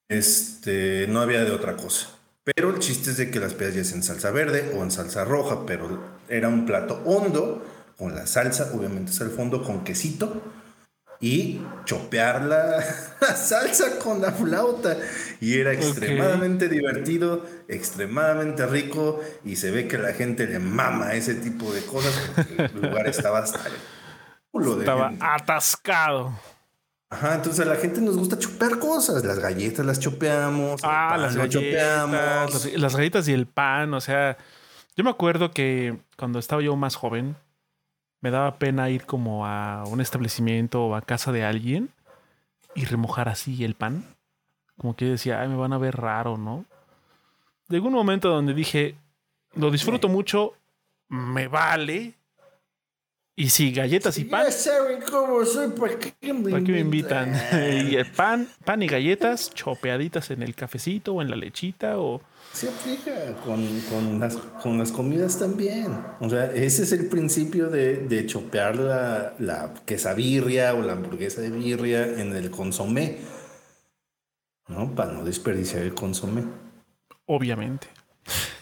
Este, 0.08 1.06
no 1.08 1.20
había 1.20 1.44
de 1.44 1.50
otra 1.50 1.76
cosa. 1.76 2.11
Pero 2.44 2.70
el 2.70 2.80
chiste 2.80 3.10
es 3.10 3.16
de 3.18 3.30
que 3.30 3.38
las 3.38 3.54
pedías 3.54 3.74
ya 3.74 3.80
es 3.82 3.92
en 3.92 4.02
salsa 4.02 4.30
verde 4.30 4.72
o 4.76 4.82
en 4.82 4.90
salsa 4.90 5.24
roja, 5.24 5.64
pero 5.64 6.02
era 6.28 6.48
un 6.48 6.66
plato 6.66 7.00
hondo 7.04 7.64
con 7.96 8.14
la 8.14 8.26
salsa, 8.26 8.72
obviamente 8.74 9.12
es 9.12 9.20
al 9.20 9.30
fondo 9.30 9.62
con 9.62 9.84
quesito 9.84 10.42
y 11.20 11.60
chopear 11.84 12.42
la, 12.42 12.84
la 13.20 13.36
salsa 13.36 13.98
con 13.98 14.20
la 14.20 14.32
flauta. 14.32 14.96
Y 15.40 15.58
era 15.58 15.72
extremadamente 15.72 16.68
divertido, 16.68 17.46
extremadamente 17.68 18.66
rico 18.66 19.20
y 19.44 19.56
se 19.56 19.70
ve 19.70 19.86
que 19.86 19.98
la 19.98 20.12
gente 20.12 20.46
le 20.46 20.58
mama 20.58 21.14
ese 21.14 21.36
tipo 21.36 21.72
de 21.72 21.82
cosas 21.82 22.12
porque 22.34 22.64
el 22.64 22.82
lugar 22.82 23.06
estaba 23.06 23.38
hasta 23.38 23.68
el 23.68 23.74
culo 24.50 24.74
de 24.74 24.80
Estaba 24.80 25.12
atascado. 25.20 26.36
Ajá, 27.12 27.34
entonces 27.34 27.60
a 27.60 27.68
la 27.68 27.76
gente 27.76 28.00
nos 28.00 28.16
gusta 28.16 28.38
chopear 28.38 28.78
cosas. 28.78 29.22
Las 29.22 29.38
galletas 29.38 29.84
las 29.84 30.00
chopeamos. 30.00 30.80
Ah, 30.82 31.08
pan 31.10 31.22
las 31.22 31.36
galletas, 31.36 31.62
chopeamos. 31.62 32.64
las, 32.64 32.72
las 32.80 32.96
galletas 32.96 33.28
y 33.28 33.32
el 33.32 33.46
pan, 33.46 33.92
o 33.92 34.00
sea, 34.00 34.38
yo 34.96 35.04
me 35.04 35.10
acuerdo 35.10 35.50
que 35.50 35.98
cuando 36.16 36.38
estaba 36.38 36.62
yo 36.62 36.74
más 36.74 36.96
joven, 36.96 37.36
me 38.22 38.30
daba 38.30 38.54
pena 38.58 38.88
ir 38.88 39.04
como 39.04 39.46
a 39.46 39.84
un 39.86 40.00
establecimiento 40.00 40.86
o 40.86 40.94
a 40.94 41.02
casa 41.02 41.32
de 41.32 41.44
alguien 41.44 41.90
y 42.74 42.86
remojar 42.86 43.28
así 43.28 43.62
el 43.62 43.74
pan. 43.74 44.06
Como 44.78 44.96
que 44.96 45.04
yo 45.04 45.10
decía, 45.10 45.42
ay, 45.42 45.48
me 45.48 45.56
van 45.56 45.74
a 45.74 45.78
ver 45.78 45.96
raro, 45.96 46.38
¿no? 46.38 46.64
Llegó 47.68 47.88
un 47.88 47.94
momento 47.94 48.30
donde 48.30 48.54
dije, 48.54 48.96
lo 49.54 49.70
disfruto 49.70 50.08
mucho, 50.08 50.54
me 51.08 51.48
vale. 51.48 52.14
Y 53.34 53.48
si 53.48 53.72
galletas 53.72 54.18
y 54.18 54.24
pan, 54.24 54.44
Ya 54.46 54.52
saben 54.52 55.00
cómo 55.10 55.42
soy, 55.46 55.68
¿para 55.70 55.98
qué 55.98 56.32
me 56.34 56.50
¿Para 56.50 56.62
qué 56.62 56.72
me 56.72 56.80
invitan? 56.80 57.28
invitan? 57.28 57.88
y 57.90 57.94
el 57.96 58.06
pan, 58.10 58.46
pan 58.64 58.82
y 58.82 58.86
galletas 58.86 59.50
chopeaditas 59.54 60.30
en 60.30 60.42
el 60.42 60.54
cafecito 60.54 61.14
o 61.14 61.22
en 61.22 61.30
la 61.30 61.36
lechita 61.36 61.98
o 61.98 62.20
Se 62.52 62.68
aplica 62.68 63.34
con, 63.42 63.66
con 63.88 64.20
las, 64.20 64.36
con 64.36 64.76
las 64.78 64.92
comidas 64.92 65.38
también. 65.38 65.96
O 66.20 66.28
sea, 66.28 66.52
ese 66.52 66.82
es 66.82 66.92
el 66.92 67.08
principio 67.08 67.70
de, 67.70 67.96
de 68.06 68.26
chopear 68.26 68.76
la, 68.76 69.34
la 69.38 69.72
quesabirria 69.86 70.74
o 70.74 70.82
la 70.82 70.92
hamburguesa 70.92 71.40
de 71.40 71.50
birria 71.50 72.04
en 72.04 72.36
el 72.36 72.50
consomé. 72.50 73.16
¿No? 74.68 74.94
Para 74.94 75.12
no 75.12 75.24
desperdiciar 75.24 75.82
el 75.82 75.94
consomé. 75.94 76.44
obviamente. 77.26 77.88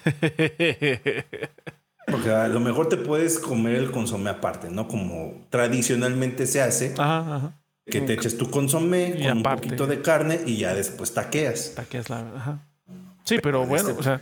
Porque 2.10 2.30
a 2.30 2.48
lo 2.48 2.60
mejor 2.60 2.88
te 2.88 2.96
puedes 2.96 3.38
comer 3.38 3.76
el 3.76 3.90
consomé 3.90 4.30
aparte, 4.30 4.70
¿no? 4.70 4.88
Como 4.88 5.46
tradicionalmente 5.50 6.46
se 6.46 6.60
hace, 6.62 6.94
Ajá, 6.98 7.36
ajá. 7.36 7.52
que 7.86 8.00
te 8.00 8.12
eches 8.14 8.36
tu 8.38 8.50
consomé 8.50 9.14
Y 9.18 9.22
con 9.28 9.38
aparte. 9.38 9.64
un 9.66 9.70
poquito 9.70 9.86
de 9.86 10.02
carne 10.02 10.40
y 10.46 10.56
ya 10.58 10.74
después 10.74 11.12
taqueas. 11.14 11.74
Taqueas 11.74 12.08
la. 12.10 12.20
Ajá. 12.36 12.66
Sí, 13.24 13.36
pero 13.42 13.66
bueno, 13.66 13.90
este- 13.90 14.00
o 14.00 14.02
sea, 14.02 14.20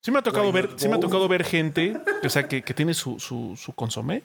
sí 0.00 0.10
me 0.10 0.18
ha 0.18 0.22
tocado 0.22 0.50
Bueno, 0.52 0.68
ver, 0.68 0.78
sí 0.80 0.88
me 0.88 0.96
ha 0.96 1.00
tocado 1.00 1.28
ver 1.28 1.44
gente, 1.44 2.00
o 2.24 2.28
sea, 2.28 2.46
que, 2.48 2.62
que 2.62 2.74
tiene 2.74 2.94
su, 2.94 3.18
su, 3.20 3.56
su 3.56 3.72
consomé. 3.74 4.22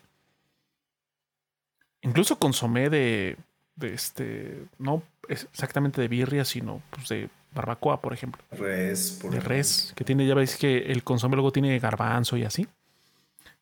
Incluso 2.02 2.38
consomé 2.38 2.90
de, 2.90 3.36
de 3.76 3.94
este, 3.94 4.66
no 4.78 5.02
exactamente 5.28 6.02
de 6.02 6.08
birria, 6.08 6.46
sino 6.46 6.82
pues 6.92 7.10
de 7.10 7.30
barbacoa, 7.54 8.00
por 8.00 8.14
ejemplo. 8.14 8.44
Res, 8.52 9.18
por 9.22 9.32
de 9.32 9.40
res, 9.40 9.92
que 9.96 10.04
tiene, 10.04 10.28
ya 10.28 10.36
veis 10.36 10.56
que 10.56 10.78
el 10.78 11.04
consomé 11.04 11.36
luego 11.36 11.52
tiene 11.52 11.80
garbanzo 11.80 12.38
y 12.38 12.44
así. 12.44 12.68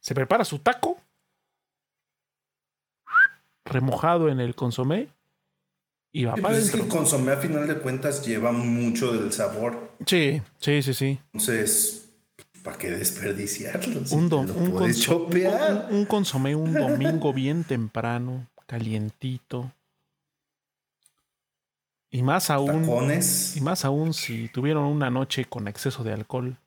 Se 0.04 0.14
prepara 0.14 0.44
su 0.44 0.60
taco, 0.60 0.98
remojado 3.66 4.28
en 4.28 4.42
el 4.42 4.54
consomé, 4.54 5.08
y 6.12 6.26
va 6.26 6.36
para 6.36 6.58
es 6.58 6.72
que 6.72 6.82
el 6.82 6.88
consomé 6.90 7.32
a 7.32 7.38
final 7.38 7.66
de 7.68 7.80
cuentas 7.80 8.26
lleva 8.26 8.52
mucho 8.52 9.14
del 9.14 9.32
sabor. 9.32 9.92
Sí, 10.06 10.42
sí, 10.60 10.82
sí, 10.84 10.94
sí. 10.94 11.20
Entonces, 11.32 12.10
¿para 12.64 12.78
qué 12.78 12.92
desperdiciarlo? 12.92 14.06
Si 14.06 14.14
un- 14.14 14.30
un 15.90 16.06
consomé 16.06 16.54
un 16.56 16.74
domingo 16.78 17.32
bien 17.32 17.64
temprano, 17.64 18.46
calientito. 18.68 19.72
Y 22.12 22.24
más 22.24 22.50
aún, 22.50 22.82
Tacones. 22.82 23.56
y 23.56 23.62
más 23.62 23.86
aún 23.86 24.14
si 24.14 24.50
tuvieron 24.50 24.84
una 24.84 25.10
noche 25.10 25.46
con 25.46 25.70
exceso 25.70 26.04
de 26.04 26.12
alcohol. 26.14 26.58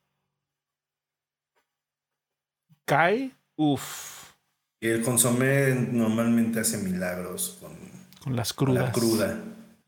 Cae, 2.87 3.33
uff, 3.57 4.31
el 4.81 5.03
consomé 5.03 5.75
normalmente 5.75 6.61
hace 6.61 6.79
milagros 6.79 7.59
con 7.61 7.73
con 8.23 8.37
las 8.37 8.53
con 8.53 8.67
crudas. 8.67 8.85
la 8.87 8.93
cruda. 8.93 9.39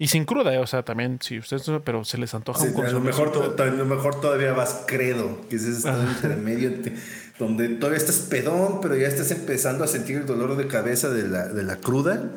Y 0.01 0.07
sin 0.09 0.25
cruda, 0.25 0.55
eh, 0.55 0.59
o 0.59 0.67
sea, 0.67 0.85
también, 0.85 1.19
si 1.21 1.39
ustedes, 1.39 1.69
pero 1.85 2.05
se 2.05 2.19
les 2.19 2.33
antoja 2.35 2.61
Sí, 2.61 2.67
un 2.69 2.73
a, 2.75 2.77
lo 2.77 2.83
consomé. 2.83 3.07
mejor, 3.07 3.33
to- 3.33 3.63
a 3.63 3.67
lo 3.67 3.85
mejor 3.85 4.21
todavía 4.21 4.53
vas 4.53 4.85
credo, 4.87 5.41
que 5.49 5.57
es 5.57 5.63
ese 5.63 5.79
estado 5.79 6.05
intermedio 6.09 6.81
te- 6.83 6.95
donde 7.39 7.69
todavía 7.71 7.99
estás 7.99 8.19
pedón, 8.31 8.81
pero 8.81 8.97
ya 8.97 9.09
estás 9.09 9.31
empezando 9.33 9.83
a 9.83 9.89
sentir 9.89 10.17
el 10.19 10.27
dolor 10.27 10.57
de 10.57 10.69
cabeza 10.69 11.09
de 11.11 11.27
la, 11.29 11.49
de 11.49 11.63
la 11.65 11.77
cruda. 11.77 12.31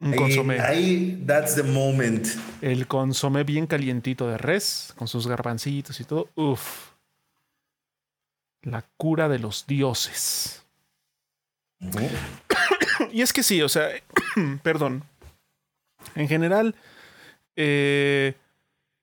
Un 0.00 0.12
Ahí- 0.12 0.18
consomé. 0.18 0.60
Ahí, 0.60 1.24
that's 1.26 1.54
the 1.56 1.62
moment. 1.64 2.26
El 2.60 2.86
consomé 2.86 3.42
bien 3.44 3.66
calientito 3.66 4.28
de 4.28 4.38
res, 4.38 4.92
con 4.96 5.08
sus 5.08 5.26
garbancitos 5.26 6.00
y 6.00 6.04
todo. 6.04 6.28
Uf. 6.36 6.91
La 8.62 8.84
cura 8.96 9.28
de 9.28 9.38
los 9.38 9.66
dioses. 9.66 10.64
Y 13.10 13.22
es 13.22 13.32
que 13.32 13.42
sí, 13.42 13.60
o 13.62 13.68
sea, 13.68 13.88
perdón. 14.62 15.02
En 16.14 16.28
general, 16.28 16.74
eh, 17.56 18.34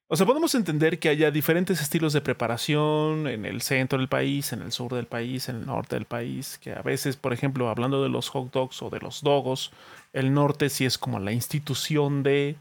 o 0.08 0.16
sea, 0.16 0.26
podemos 0.26 0.56
entender 0.56 1.00
que 1.00 1.10
haya 1.10 1.30
diferentes 1.32 1.82
estilos 1.82 2.14
de 2.14 2.22
preparación 2.22 3.28
en 3.28 3.46
el 3.46 3.62
centro 3.62 4.00
del 4.00 4.08
país, 4.08 4.54
en 4.54 4.62
el 4.62 4.72
sur 4.72 4.94
del 4.94 5.06
país, 5.08 5.50
en 5.50 5.58
el 5.58 5.66
norte 5.66 5.96
del 5.96 6.06
país, 6.06 6.58
que 6.62 6.74
a 6.74 6.82
veces, 6.82 7.16
por 7.18 7.34
ejemplo, 7.34 7.70
hablando 7.70 8.02
de 8.04 8.10
los 8.10 8.30
hot 8.30 8.52
dogs 8.52 8.82
o 8.82 8.90
de 8.90 9.00
los 9.00 9.22
dogos, 9.22 9.72
el 10.14 10.34
norte 10.34 10.70
sí 10.70 10.86
es 10.86 10.98
como 10.98 11.20
la 11.20 11.32
institución 11.32 12.24
de, 12.24 12.56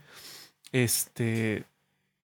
este, 0.72 1.64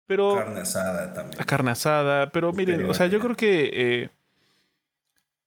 pero 0.06 0.34
Carne 0.36 0.60
asada 0.60 1.12
también. 1.14 1.38
la 1.38 1.44
carne 1.46 1.70
asada, 1.70 2.30
pero 2.30 2.52
miren, 2.52 2.76
Pero- 2.78 2.90
o 2.90 2.94
sea, 2.94 3.06
yo 3.06 3.18
creo 3.20 3.34
que 3.36 3.70
eh, 3.72 4.08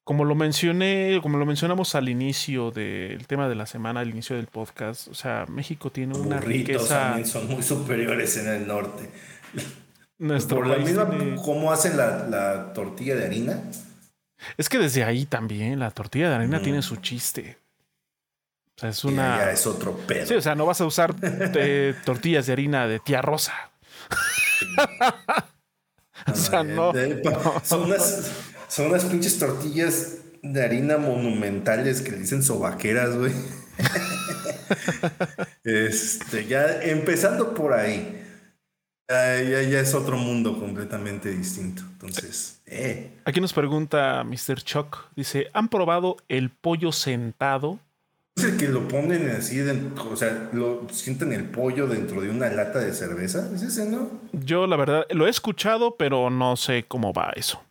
como 0.08 0.24
lo 0.24 0.36
mencioné, 0.36 1.20
como 1.22 1.38
lo 1.38 1.46
mencionamos 1.46 1.94
al 1.94 2.08
inicio 2.08 2.72
del 2.72 3.28
tema 3.28 3.50
de 3.50 3.56
la 3.56 3.66
semana, 3.66 4.00
al 4.00 4.08
inicio 4.10 4.38
del 4.38 4.48
podcast, 4.48 5.10
o 5.10 5.14
sea, 5.14 5.46
México 5.50 5.92
tiene 5.92 6.18
una 6.18 6.38
burritos 6.38 6.84
riqueza. 6.84 7.00
también 7.02 7.28
son 7.28 7.48
muy 7.50 7.62
superiores 7.62 8.38
en 8.38 8.48
el 8.48 8.66
norte. 8.68 9.10
Nuestro 10.18 10.60
Por 10.60 10.68
la 10.68 10.78
misma, 10.78 11.10
tiene- 11.10 11.36
cómo 11.36 11.74
hacen 11.74 11.98
la, 11.98 12.26
la 12.26 12.72
tortilla 12.72 13.16
de 13.18 13.26
harina. 13.26 13.62
Es 14.56 14.70
que 14.70 14.78
desde 14.78 15.04
ahí 15.04 15.26
también 15.26 15.78
la 15.78 15.92
tortilla 15.92 16.30
de 16.30 16.36
harina 16.36 16.58
Ujú. 16.58 16.64
tiene 16.64 16.82
su 16.82 16.96
chiste. 16.96 17.58
O 18.78 18.80
sea, 18.80 18.90
es 18.90 19.04
una. 19.04 19.40
Ya 19.40 19.52
es 19.52 19.68
otro 19.68 19.98
pedo. 20.08 20.26
Sí, 20.26 20.36
o 20.36 20.42
sea, 20.42 20.56
no 20.56 20.66
vas 20.66 20.80
a 20.80 20.86
usar 20.86 21.14
eh, 21.22 21.94
tortillas 22.06 22.46
de 22.48 22.54
harina 22.54 22.88
de 22.88 23.00
tía 23.00 23.22
Rosa. 23.22 23.54
o 26.32 26.36
sea, 26.36 26.64
no. 26.64 26.94
Son 27.64 27.82
unas, 27.84 28.32
son 28.68 28.88
unas 28.88 29.06
pinches 29.06 29.40
tortillas 29.40 30.18
de 30.44 30.64
harina 30.64 30.98
monumentales 30.98 32.02
que 32.02 32.12
le 32.12 32.20
dicen 32.20 32.44
sobaqueras, 32.44 33.16
güey. 33.16 33.34
este, 35.64 36.46
ya 36.48 36.82
empezando 36.84 37.54
por 37.54 37.74
ahí. 37.74 38.24
Ya, 39.10 39.42
ya, 39.42 39.62
ya 39.62 39.80
es 39.80 39.94
otro 39.94 40.18
mundo 40.18 40.60
completamente 40.60 41.30
distinto. 41.30 41.82
Entonces, 41.94 42.60
eh. 42.66 43.12
Aquí 43.24 43.40
nos 43.40 43.54
pregunta 43.54 44.24
Mr. 44.26 44.62
Chuck. 44.64 45.06
Dice: 45.16 45.48
¿Han 45.54 45.70
probado 45.70 46.18
el 46.28 46.50
pollo 46.50 46.92
sentado? 46.92 47.80
Es 48.36 48.44
el 48.44 48.58
que 48.58 48.68
lo 48.68 48.88
ponen 48.88 49.30
así, 49.32 49.58
dentro- 49.58 50.10
o 50.12 50.16
sea, 50.18 50.50
lo 50.54 50.88
sienten 50.92 51.32
el 51.34 51.46
pollo 51.46 51.88
dentro 51.88 52.22
de 52.22 52.30
una 52.30 52.50
lata 52.50 52.80
de 52.80 52.94
cerveza. 52.94 53.50
¿Es 53.56 53.64
ese, 53.64 53.90
no? 53.90 54.12
Yo, 54.34 54.68
la 54.68 54.76
verdad, 54.76 55.06
lo 55.10 55.26
he 55.26 55.30
escuchado, 55.30 55.96
pero 55.98 56.30
no 56.30 56.56
sé 56.58 56.86
cómo 56.88 57.14
va 57.14 57.32
eso. 57.36 57.64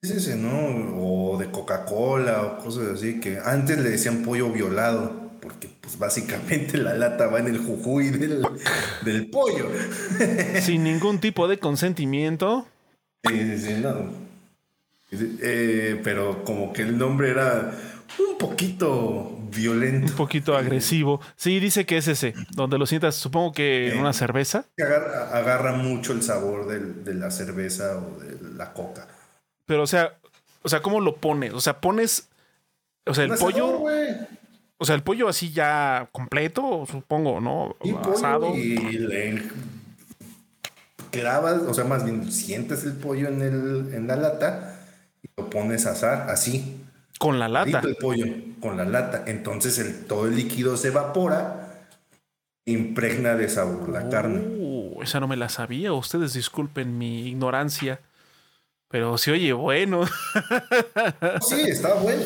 Es 0.00 0.10
ese, 0.10 0.36
¿no? 0.36 0.94
O 0.96 1.38
de 1.38 1.50
Coca-Cola 1.50 2.42
o 2.42 2.58
cosas 2.58 2.88
así, 2.94 3.18
que 3.18 3.38
antes 3.44 3.78
le 3.78 3.90
decían 3.90 4.22
pollo 4.22 4.50
violado, 4.52 5.30
porque 5.40 5.68
pues 5.80 5.98
básicamente 5.98 6.78
la 6.78 6.94
lata 6.94 7.26
va 7.26 7.40
en 7.40 7.48
el 7.48 7.58
jujuy 7.58 8.10
del, 8.10 8.46
del 9.04 9.28
pollo. 9.28 9.68
Sin 10.60 10.84
ningún 10.84 11.18
tipo 11.18 11.48
de 11.48 11.58
consentimiento. 11.58 12.68
Sí, 13.28 13.36
sí, 13.36 13.58
sí, 13.58 13.74
no. 13.82 14.28
Eh, 15.10 16.00
pero 16.04 16.44
como 16.44 16.72
que 16.72 16.82
el 16.82 16.96
nombre 16.96 17.30
era 17.30 17.72
un 18.20 18.38
poquito 18.38 19.36
violento. 19.50 20.12
Un 20.12 20.16
poquito 20.16 20.56
agresivo. 20.56 21.20
Sí, 21.34 21.58
dice 21.58 21.86
que 21.86 21.96
es 21.96 22.06
ese, 22.06 22.34
donde 22.52 22.78
lo 22.78 22.86
sientas, 22.86 23.16
supongo 23.16 23.52
que 23.52 23.92
en 23.94 23.98
una 23.98 24.12
cerveza. 24.12 24.66
Agarra, 24.78 25.36
agarra 25.36 25.72
mucho 25.72 26.12
el 26.12 26.22
sabor 26.22 26.68
del- 26.68 27.02
de 27.04 27.14
la 27.14 27.32
cerveza 27.32 27.96
o 27.98 28.20
de 28.20 28.54
la 28.56 28.72
coca. 28.72 29.08
Pero, 29.68 29.82
o 29.82 29.86
sea, 29.86 30.14
o 30.62 30.68
sea, 30.68 30.80
¿cómo 30.80 31.00
lo 31.00 31.16
pones? 31.16 31.52
O 31.52 31.60
sea, 31.60 31.80
pones. 31.80 32.28
O 33.06 33.14
sea, 33.14 33.24
el 33.24 33.34
pollo. 33.34 33.84
O 34.78 34.84
sea, 34.84 34.94
el 34.94 35.02
pollo 35.02 35.28
así 35.28 35.52
ya 35.52 36.08
completo, 36.10 36.86
supongo, 36.90 37.40
¿no? 37.40 37.76
Y 37.82 37.92
pollo 37.92 38.14
Asado. 38.14 38.56
y 38.56 38.76
le 38.76 39.42
clavas, 41.10 41.62
o 41.62 41.74
sea, 41.74 41.84
más 41.84 42.04
bien 42.04 42.30
sientes 42.30 42.84
el 42.84 42.92
pollo 42.92 43.28
en, 43.28 43.42
el, 43.42 43.94
en 43.94 44.06
la 44.06 44.16
lata 44.16 44.80
y 45.22 45.28
lo 45.36 45.50
pones 45.50 45.86
a 45.86 45.92
asar 45.92 46.30
así. 46.30 46.80
Con 47.18 47.38
la 47.38 47.48
lata. 47.48 47.80
el 47.84 47.96
pollo 47.96 48.24
con 48.60 48.76
la 48.76 48.84
lata. 48.84 49.24
Entonces 49.26 49.78
el, 49.78 50.06
todo 50.06 50.26
el 50.28 50.36
líquido 50.36 50.76
se 50.76 50.88
evapora, 50.88 51.88
impregna 52.64 53.34
de 53.34 53.48
sabor 53.48 53.88
la 53.88 54.08
carne. 54.08 54.40
Uh, 54.40 55.02
esa 55.02 55.20
no 55.20 55.28
me 55.28 55.36
la 55.36 55.48
sabía. 55.48 55.92
Ustedes 55.92 56.32
disculpen 56.32 56.96
mi 56.96 57.26
ignorancia. 57.26 58.00
Pero 58.88 59.18
se 59.18 59.32
oye 59.32 59.52
bueno. 59.52 60.04
Sí, 61.46 61.60
está 61.68 61.94
bueno. 61.94 62.22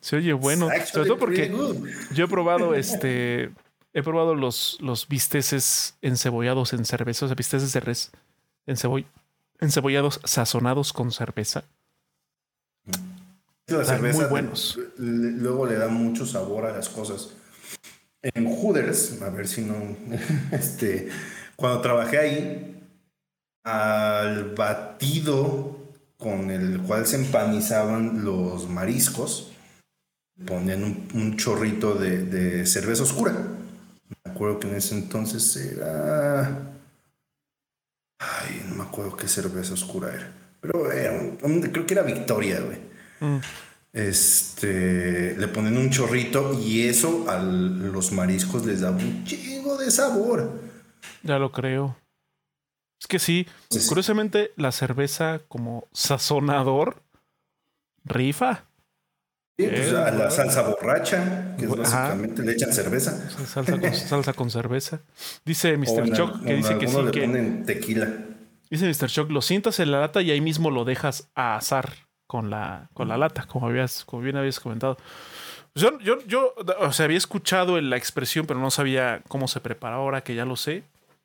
Se 0.00 0.16
oye 0.16 0.32
bueno. 0.32 0.68
Sobre 0.90 1.06
todo 1.08 1.18
porque 1.18 1.52
yo 2.12 2.24
he 2.24 2.28
probado 2.28 2.74
este. 2.74 3.50
He 3.94 4.02
probado 4.02 4.34
los, 4.34 4.78
los 4.80 5.06
bisteces 5.06 5.96
encebollados 6.00 6.72
en 6.72 6.86
cerveza, 6.86 7.26
o 7.26 7.28
sea, 7.28 7.34
bisteces 7.34 7.74
de 7.74 7.80
res 7.80 8.10
enceboll- 8.66 9.04
encebollados 9.60 10.18
sazonados 10.24 10.94
con 10.94 11.12
cerveza. 11.12 11.64
La 13.66 13.98
muy 13.98 14.24
buenos. 14.24 14.78
le- 14.96 15.32
luego 15.32 15.66
le 15.66 15.76
da 15.76 15.88
mucho 15.88 16.24
sabor 16.26 16.64
a 16.66 16.72
las 16.72 16.88
cosas. 16.88 17.34
En 18.22 18.46
Hooters, 18.46 19.20
a 19.20 19.28
ver 19.30 19.46
si 19.46 19.60
no, 19.62 19.74
este, 20.52 21.08
cuando 21.56 21.80
trabajé 21.82 22.18
ahí, 22.18 22.82
al 23.64 24.54
batido 24.54 25.76
con 26.22 26.50
el 26.50 26.80
cual 26.80 27.06
se 27.06 27.16
empanizaban 27.16 28.24
los 28.24 28.68
mariscos, 28.68 29.50
ponían 30.46 30.84
un, 30.84 31.08
un 31.14 31.36
chorrito 31.36 31.94
de, 31.94 32.24
de 32.24 32.64
cerveza 32.66 33.02
oscura. 33.02 33.32
Me 34.24 34.30
acuerdo 34.30 34.60
que 34.60 34.68
en 34.68 34.76
ese 34.76 34.94
entonces 34.94 35.56
era... 35.56 36.68
Ay, 38.18 38.64
no 38.68 38.76
me 38.76 38.82
acuerdo 38.84 39.16
qué 39.16 39.26
cerveza 39.28 39.74
oscura 39.74 40.14
era. 40.14 40.32
Pero 40.60 40.92
era 40.92 41.12
un- 41.42 41.60
creo 41.62 41.86
que 41.86 41.94
era 41.94 42.02
Victoria, 42.02 42.60
güey. 42.60 42.78
Mm. 43.20 43.40
Este, 43.92 45.36
le 45.36 45.48
ponen 45.48 45.76
un 45.76 45.90
chorrito 45.90 46.58
y 46.58 46.86
eso 46.86 47.26
a 47.28 47.38
los 47.38 48.12
mariscos 48.12 48.64
les 48.64 48.80
da 48.80 48.90
un 48.90 49.24
chingo 49.24 49.76
de 49.76 49.90
sabor. 49.90 50.50
Ya 51.22 51.38
lo 51.38 51.50
creo. 51.52 51.96
Es 53.02 53.08
que 53.08 53.18
sí, 53.18 53.48
Sí, 53.68 53.80
sí. 53.80 53.88
curiosamente 53.88 54.52
la 54.56 54.70
cerveza 54.70 55.40
como 55.48 55.88
sazonador 55.92 57.02
rifa. 58.04 58.64
Sí, 59.58 59.66
pues, 59.66 59.92
Eh, 59.92 59.96
a 59.98 60.10
la 60.12 60.30
salsa 60.30 60.62
borracha, 60.62 61.56
que 61.58 61.64
es 61.64 61.70
Ajá. 61.72 61.78
básicamente 61.82 62.42
le 62.44 62.52
echan 62.52 62.72
cerveza. 62.72 63.28
Salsa 63.28 63.64
con, 63.64 63.82
salsa 63.94 64.32
con 64.34 64.50
cerveza. 64.50 65.00
Dice 65.44 65.76
Mr. 65.76 65.98
en 66.06 66.12
Choc 66.12 66.42
que 66.44 66.54
dice 66.54 66.78
que 66.78 66.86
sí, 66.86 67.02
le 67.02 67.10
que 67.10 67.20
ponen 67.22 67.66
tequila. 67.66 68.08
dice 68.70 68.86
Mr. 68.86 69.08
Choc, 69.08 69.30
lo 69.32 69.42
sientas 69.42 69.80
en 69.80 69.90
la 69.90 69.98
lata 70.00 70.22
y 70.22 70.30
ahí 70.30 70.40
mismo 70.40 70.70
lo 70.70 70.84
dejas 70.84 71.28
a 71.34 71.56
asar 71.56 71.92
con 72.28 72.50
la, 72.50 72.88
con 72.94 73.08
la 73.08 73.16
lata, 73.18 73.46
como 73.46 73.66
habías, 73.66 74.04
como 74.04 74.22
bien 74.22 74.36
habías 74.36 74.60
comentado. 74.60 74.96
Yo, 75.74 75.98
yo, 75.98 76.18
yo, 76.26 76.54
o 76.78 76.92
sea, 76.92 77.04
había 77.06 77.18
escuchado 77.18 77.80
la 77.80 77.96
expresión, 77.96 78.46
pero 78.46 78.60
no 78.60 78.70
sabía 78.70 79.22
cómo 79.26 79.48
se 79.48 79.60
prepara 79.60 79.96
ahora 79.96 80.22
que 80.22 80.34
ya 80.36 80.44
lo 80.44 80.54
sé. 80.56 80.84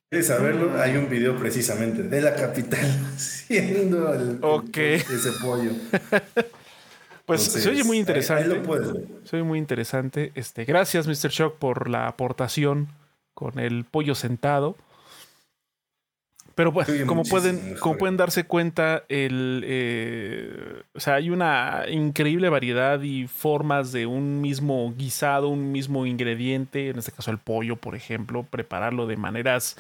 ¿Quieres 0.10 0.28
saberlo? 0.28 0.82
Hay 0.82 0.96
un 0.96 1.10
video 1.10 1.36
precisamente 1.38 2.02
de 2.04 2.22
la 2.22 2.34
capital 2.36 2.80
haciendo 3.16 4.14
el, 4.14 4.40
ese 4.76 5.32
pollo. 5.42 5.72
Pues 7.26 7.42
Entonces, 7.42 7.64
se 7.64 7.70
oye 7.72 7.84
muy 7.84 7.98
ahí- 7.98 8.00
interesante. 8.00 8.44
Ahí, 8.44 8.50
lo 8.58 8.64
puedes 8.64 8.94
ver. 8.94 9.04
Se 9.26 9.36
oye 9.36 9.44
muy 9.44 9.60
interesante. 9.60 10.32
Este, 10.34 10.64
gracias, 10.64 11.08
Mr. 11.08 11.30
Shock, 11.30 11.58
por 11.58 11.90
la 11.90 12.08
aportación 12.08 12.88
con 13.34 13.60
el 13.60 13.84
pollo 13.84 14.16
sentado. 14.16 14.78
Pero 16.58 16.72
bueno, 16.72 16.92
como 17.06 17.24
pueden, 17.24 17.76
como 17.76 18.00
pueden 18.00 18.18
darse 18.18 18.46
cuenta, 18.46 19.04
el, 19.10 19.62
eh, 19.64 20.82
o 20.96 21.00
sea, 21.00 21.14
hay 21.14 21.30
una 21.30 21.84
increíble 21.88 22.50
variedad 22.50 23.00
y 23.04 23.28
formas 23.28 23.92
de 23.92 24.08
un 24.08 24.42
mismo 24.42 24.92
guisado, 24.98 25.50
un 25.50 25.72
mismo 25.72 26.08
ingrediente, 26.08 26.90
en 26.90 26.98
este 26.98 27.12
caso 27.12 27.30
el 27.30 27.38
pollo, 27.38 27.76
por 27.76 27.94
ejemplo, 27.94 28.42
prepararlo 28.42 29.06
de 29.06 29.18
maneras 29.18 29.78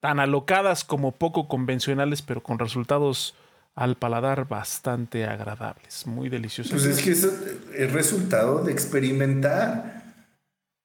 tan 0.00 0.18
alocadas 0.18 0.84
como 0.84 1.12
poco 1.12 1.48
convencionales, 1.48 2.22
pero 2.22 2.42
con 2.42 2.58
resultados 2.58 3.34
al 3.74 3.96
paladar 3.96 4.48
bastante 4.48 5.26
agradables, 5.26 6.06
muy 6.06 6.30
deliciosos. 6.30 6.72
Pues 6.72 6.86
es 6.86 7.04
que 7.04 7.10
es 7.10 7.28
el 7.74 7.90
resultado 7.90 8.64
de 8.64 8.72
experimentar. 8.72 10.14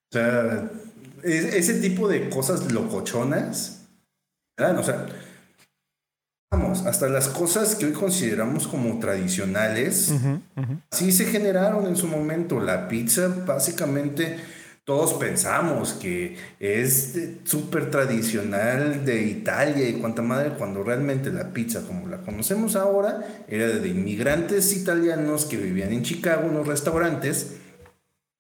O 0.10 0.12
sea, 0.12 0.70
ese 1.24 1.76
tipo 1.76 2.10
de 2.10 2.30
cosas 2.30 2.70
locochonas 2.74 3.78
o 4.70 4.84
sea, 4.84 5.06
vamos, 6.52 6.86
hasta 6.86 7.08
las 7.08 7.30
cosas 7.30 7.76
que 7.76 7.86
hoy 7.86 7.94
consideramos 7.94 8.68
como 8.68 9.00
tradicionales, 9.00 10.14
sí 10.92 11.12
se 11.14 11.26
generaron 11.26 11.88
en 11.88 11.96
su 11.96 12.08
momento. 12.08 12.60
La 12.60 12.90
pizza, 12.90 13.30
básicamente, 13.48 14.38
todos 14.84 15.14
pensamos 15.14 15.94
que 15.94 16.36
es 16.60 17.18
súper 17.46 17.90
tradicional 17.90 19.06
de 19.06 19.24
Italia 19.24 19.88
y 19.88 19.94
cuanta 19.94 20.22
madre, 20.22 20.52
cuando 20.58 20.84
realmente 20.84 21.32
la 21.32 21.54
pizza, 21.54 21.88
como 21.88 22.08
la 22.08 22.18
conocemos 22.18 22.76
ahora, 22.76 23.22
era 23.48 23.68
de 23.68 23.88
inmigrantes 23.88 24.76
italianos 24.76 25.46
que 25.46 25.56
vivían 25.56 25.94
en 25.94 26.04
Chicago 26.04 26.50
en 26.50 26.56
los 26.56 26.68
restaurantes. 26.68 27.56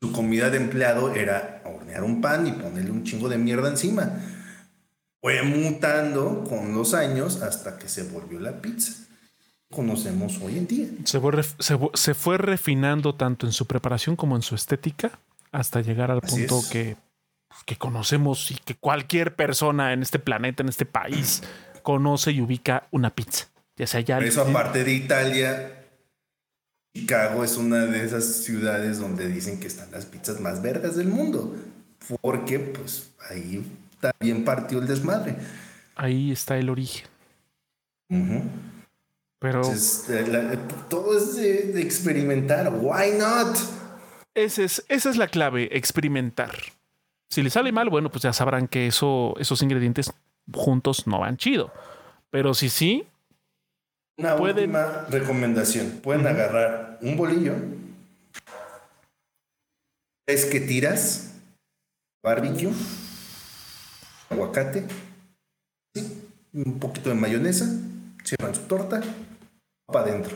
Su 0.02 0.12
comida 0.12 0.50
de 0.50 0.58
empleado 0.58 1.14
era 1.14 1.62
hornear 1.64 2.04
un 2.04 2.20
pan 2.20 2.46
y 2.46 2.52
ponerle 2.52 2.92
un 2.92 3.04
chingo 3.04 3.30
de 3.30 3.38
mierda 3.38 3.70
encima 3.70 4.12
fue 5.22 5.44
mutando 5.44 6.44
con 6.44 6.74
los 6.74 6.94
años 6.94 7.42
hasta 7.42 7.78
que 7.78 7.88
se 7.88 8.04
volvió 8.04 8.40
la 8.40 8.60
pizza. 8.60 8.94
Conocemos 9.72 10.40
hoy 10.42 10.58
en 10.58 10.68
día. 10.68 10.88
Se 11.06 11.20
fue, 11.20 11.44
se, 11.94 12.14
fue 12.14 12.38
refinando 12.38 13.16
tanto 13.16 13.46
en 13.46 13.54
su 13.54 13.68
preparación 13.68 14.16
como 14.16 14.36
en 14.36 14.42
su 14.42 14.56
estética 14.56 15.20
hasta 15.52 15.82
llegar 15.82 16.12
al 16.12 16.22
punto 16.22 16.62
que, 16.70 16.98
que 17.66 17.78
conocemos 17.78 18.52
y 18.52 18.56
que 18.56 18.76
cualquier 18.76 19.36
persona 19.36 19.94
en 19.94 20.02
este 20.02 20.20
planeta, 20.20 20.64
en 20.64 20.70
este 20.70 20.86
país, 20.86 21.44
conoce 21.84 22.32
y 22.32 22.42
ubica 22.42 22.88
una 22.92 23.14
pizza. 23.14 23.48
Ya 23.78 23.88
sea 23.88 24.02
ya. 24.02 24.20
Eso, 24.20 24.42
aparte 24.42 24.84
de 24.84 24.94
Italia, 24.94 25.86
Chicago 26.94 27.44
es 27.44 27.56
una 27.58 27.86
de 27.86 28.04
esas 28.04 28.26
ciudades 28.44 29.00
donde 29.00 29.28
dicen 29.30 29.60
que 29.60 29.68
están 29.68 29.92
las 29.92 30.06
pizzas 30.06 30.42
más 30.42 30.62
vergas 30.62 30.96
del 30.96 31.08
mundo. 31.08 31.56
Porque, 32.22 32.60
pues, 32.60 33.12
ahí 33.30 33.64
también 34.02 34.44
partió 34.44 34.80
el 34.80 34.88
desmadre. 34.88 35.38
Ahí 35.96 36.32
está 36.32 36.58
el 36.58 36.70
origen. 36.70 37.08
Pero. 39.40 39.62
Eh, 39.64 40.58
todo 40.90 41.18
es 41.18 41.36
de, 41.36 41.82
experimentar. 41.82 42.72
¿Why 42.74 43.18
not? 43.18 43.58
Ese 44.34 44.66
es, 44.66 44.84
esa 44.88 45.10
es 45.10 45.18
la 45.18 45.28
clave, 45.28 45.70
experimentar. 45.76 46.52
Si 47.30 47.42
le 47.42 47.50
sale 47.50 47.72
mal, 47.72 47.90
bueno, 47.90 48.12
pues 48.12 48.24
ya 48.24 48.34
sabrán 48.34 48.68
que 48.68 48.88
eso, 48.88 49.36
esos 49.40 49.62
ingredientes 49.62 50.14
juntos 50.54 51.08
no 51.08 51.20
van 51.20 51.38
chido. 51.38 51.72
Pero 52.30 52.54
si 52.54 52.70
sí. 52.70 53.08
Una 54.18 54.36
última 54.36 55.06
recomendación. 55.10 56.02
Pueden 56.04 56.28
agarrar 56.28 57.00
un 57.02 57.18
bolillo. 57.18 57.56
Es 60.28 60.46
que 60.46 60.60
tiras 60.60 61.34
barbecue 62.24 62.72
aguacate, 64.32 64.86
un 66.54 66.80
poquito 66.80 67.10
de 67.10 67.16
mayonesa, 67.16 67.68
cierran 68.24 68.56
su 68.56 68.62
torta, 68.62 69.02
para 69.86 70.06
adentro. 70.06 70.36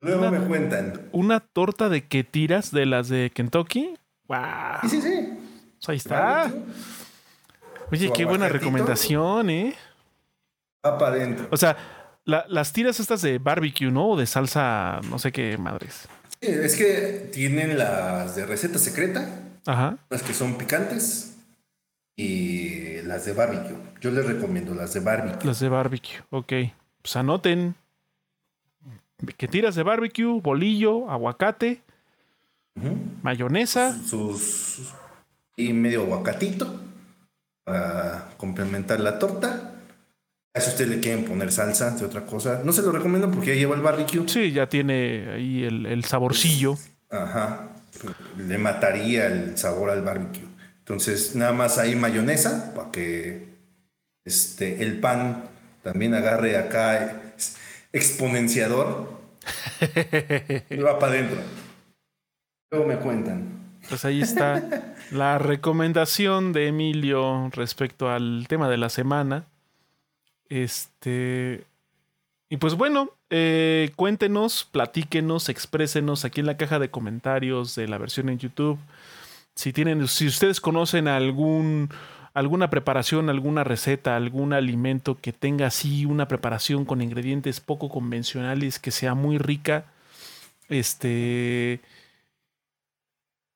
Luego 0.00 0.30
me 0.30 0.40
cuentan. 0.40 1.08
¿Una 1.12 1.40
torta 1.40 1.88
de 1.88 2.06
que 2.06 2.24
tiras 2.24 2.70
de 2.70 2.84
las 2.84 3.08
de 3.08 3.30
Kentucky? 3.34 3.96
¡Wow! 4.28 4.38
Sí, 4.82 4.88
sí, 4.88 5.00
sí. 5.00 5.38
Pues 5.78 5.88
ahí 5.88 5.96
está. 5.96 6.52
Oye, 7.90 8.12
qué 8.14 8.24
buena 8.24 8.48
recomendación, 8.48 9.50
¿eh? 9.50 9.74
Va 10.84 10.98
para 10.98 11.16
adentro. 11.16 11.48
O 11.50 11.56
sea, 11.56 11.76
las 12.24 12.72
tiras 12.72 13.00
estas 13.00 13.22
de 13.22 13.38
barbecue, 13.38 13.90
¿no? 13.90 14.10
O 14.10 14.16
de 14.16 14.26
salsa, 14.26 15.00
no 15.08 15.18
sé 15.18 15.32
qué 15.32 15.56
madres. 15.56 16.08
Sí, 16.40 16.48
es 16.48 16.76
que 16.76 17.30
tienen 17.32 17.78
las 17.78 18.36
de 18.36 18.44
receta 18.44 18.78
secreta. 18.78 19.40
Ajá. 19.66 19.96
Las 20.10 20.22
que 20.22 20.34
son 20.34 20.58
picantes 20.58 21.33
y 22.16 23.02
las 23.02 23.24
de 23.24 23.32
barbecue. 23.32 23.76
Yo 24.00 24.10
les 24.10 24.26
recomiendo 24.26 24.74
las 24.74 24.94
de 24.94 25.00
barbecue. 25.00 25.46
Las 25.46 25.60
de 25.60 25.68
barbecue, 25.68 26.16
ok. 26.30 26.52
Pues 27.02 27.16
anoten. 27.16 27.74
Que 29.36 29.48
tiras 29.48 29.74
de 29.74 29.82
barbecue, 29.82 30.40
bolillo, 30.40 31.10
aguacate, 31.10 31.80
mayonesa. 33.22 33.96
Sus, 34.04 34.92
y 35.56 35.72
medio 35.72 36.02
aguacatito 36.02 36.80
para 37.64 38.30
complementar 38.36 39.00
la 39.00 39.18
torta. 39.18 39.70
A 40.52 40.60
si 40.60 40.70
ustedes 40.70 40.90
le 40.90 41.00
quieren 41.00 41.24
poner 41.24 41.50
salsa 41.50 41.90
de 41.92 42.04
otra 42.04 42.26
cosa. 42.26 42.62
No 42.64 42.72
se 42.72 42.82
lo 42.82 42.92
recomiendo 42.92 43.30
porque 43.30 43.48
ya 43.48 43.54
lleva 43.54 43.74
el 43.74 43.82
barbecue. 43.82 44.28
Sí, 44.28 44.52
ya 44.52 44.68
tiene 44.68 45.32
ahí 45.32 45.64
el, 45.64 45.86
el 45.86 46.04
saborcillo. 46.04 46.76
Ajá. 47.10 47.70
Le 48.36 48.58
mataría 48.58 49.26
el 49.26 49.56
sabor 49.56 49.90
al 49.90 50.02
barbecue. 50.02 50.53
Entonces, 50.84 51.34
nada 51.34 51.52
más 51.52 51.78
hay 51.78 51.96
mayonesa 51.96 52.74
para 52.74 52.90
que 52.90 53.48
este, 54.22 54.82
el 54.82 55.00
pan 55.00 55.44
también 55.82 56.12
agarre 56.12 56.58
acá 56.58 57.22
exponenciador 57.90 59.08
y 60.68 60.76
va 60.76 60.98
para 60.98 61.12
adentro. 61.12 61.38
Luego 62.70 62.86
me 62.86 62.96
cuentan. 62.98 63.64
Pues 63.88 64.04
ahí 64.04 64.20
está 64.20 64.94
la 65.10 65.38
recomendación 65.38 66.52
de 66.52 66.68
Emilio 66.68 67.48
respecto 67.54 68.10
al 68.10 68.44
tema 68.46 68.68
de 68.68 68.76
la 68.76 68.90
semana. 68.90 69.46
Este. 70.50 71.64
Y 72.50 72.58
pues 72.58 72.74
bueno, 72.74 73.10
eh, 73.30 73.90
cuéntenos, 73.96 74.68
platíquenos, 74.70 75.48
exprésenos 75.48 76.26
aquí 76.26 76.40
en 76.40 76.46
la 76.46 76.58
caja 76.58 76.78
de 76.78 76.90
comentarios 76.90 77.74
de 77.74 77.88
la 77.88 77.96
versión 77.96 78.28
en 78.28 78.38
YouTube 78.38 78.78
si 79.54 79.72
tienen, 79.72 80.06
si 80.08 80.26
ustedes 80.26 80.60
conocen 80.60 81.08
algún 81.08 81.90
alguna 82.34 82.68
preparación, 82.68 83.30
alguna 83.30 83.62
receta, 83.62 84.16
algún 84.16 84.52
alimento 84.52 85.16
que 85.16 85.32
tenga 85.32 85.68
así 85.68 86.04
una 86.04 86.26
preparación 86.26 86.84
con 86.84 87.00
ingredientes 87.00 87.60
poco 87.60 87.88
convencionales, 87.88 88.80
que 88.80 88.90
sea 88.90 89.14
muy 89.14 89.38
rica, 89.38 89.86
este 90.68 91.80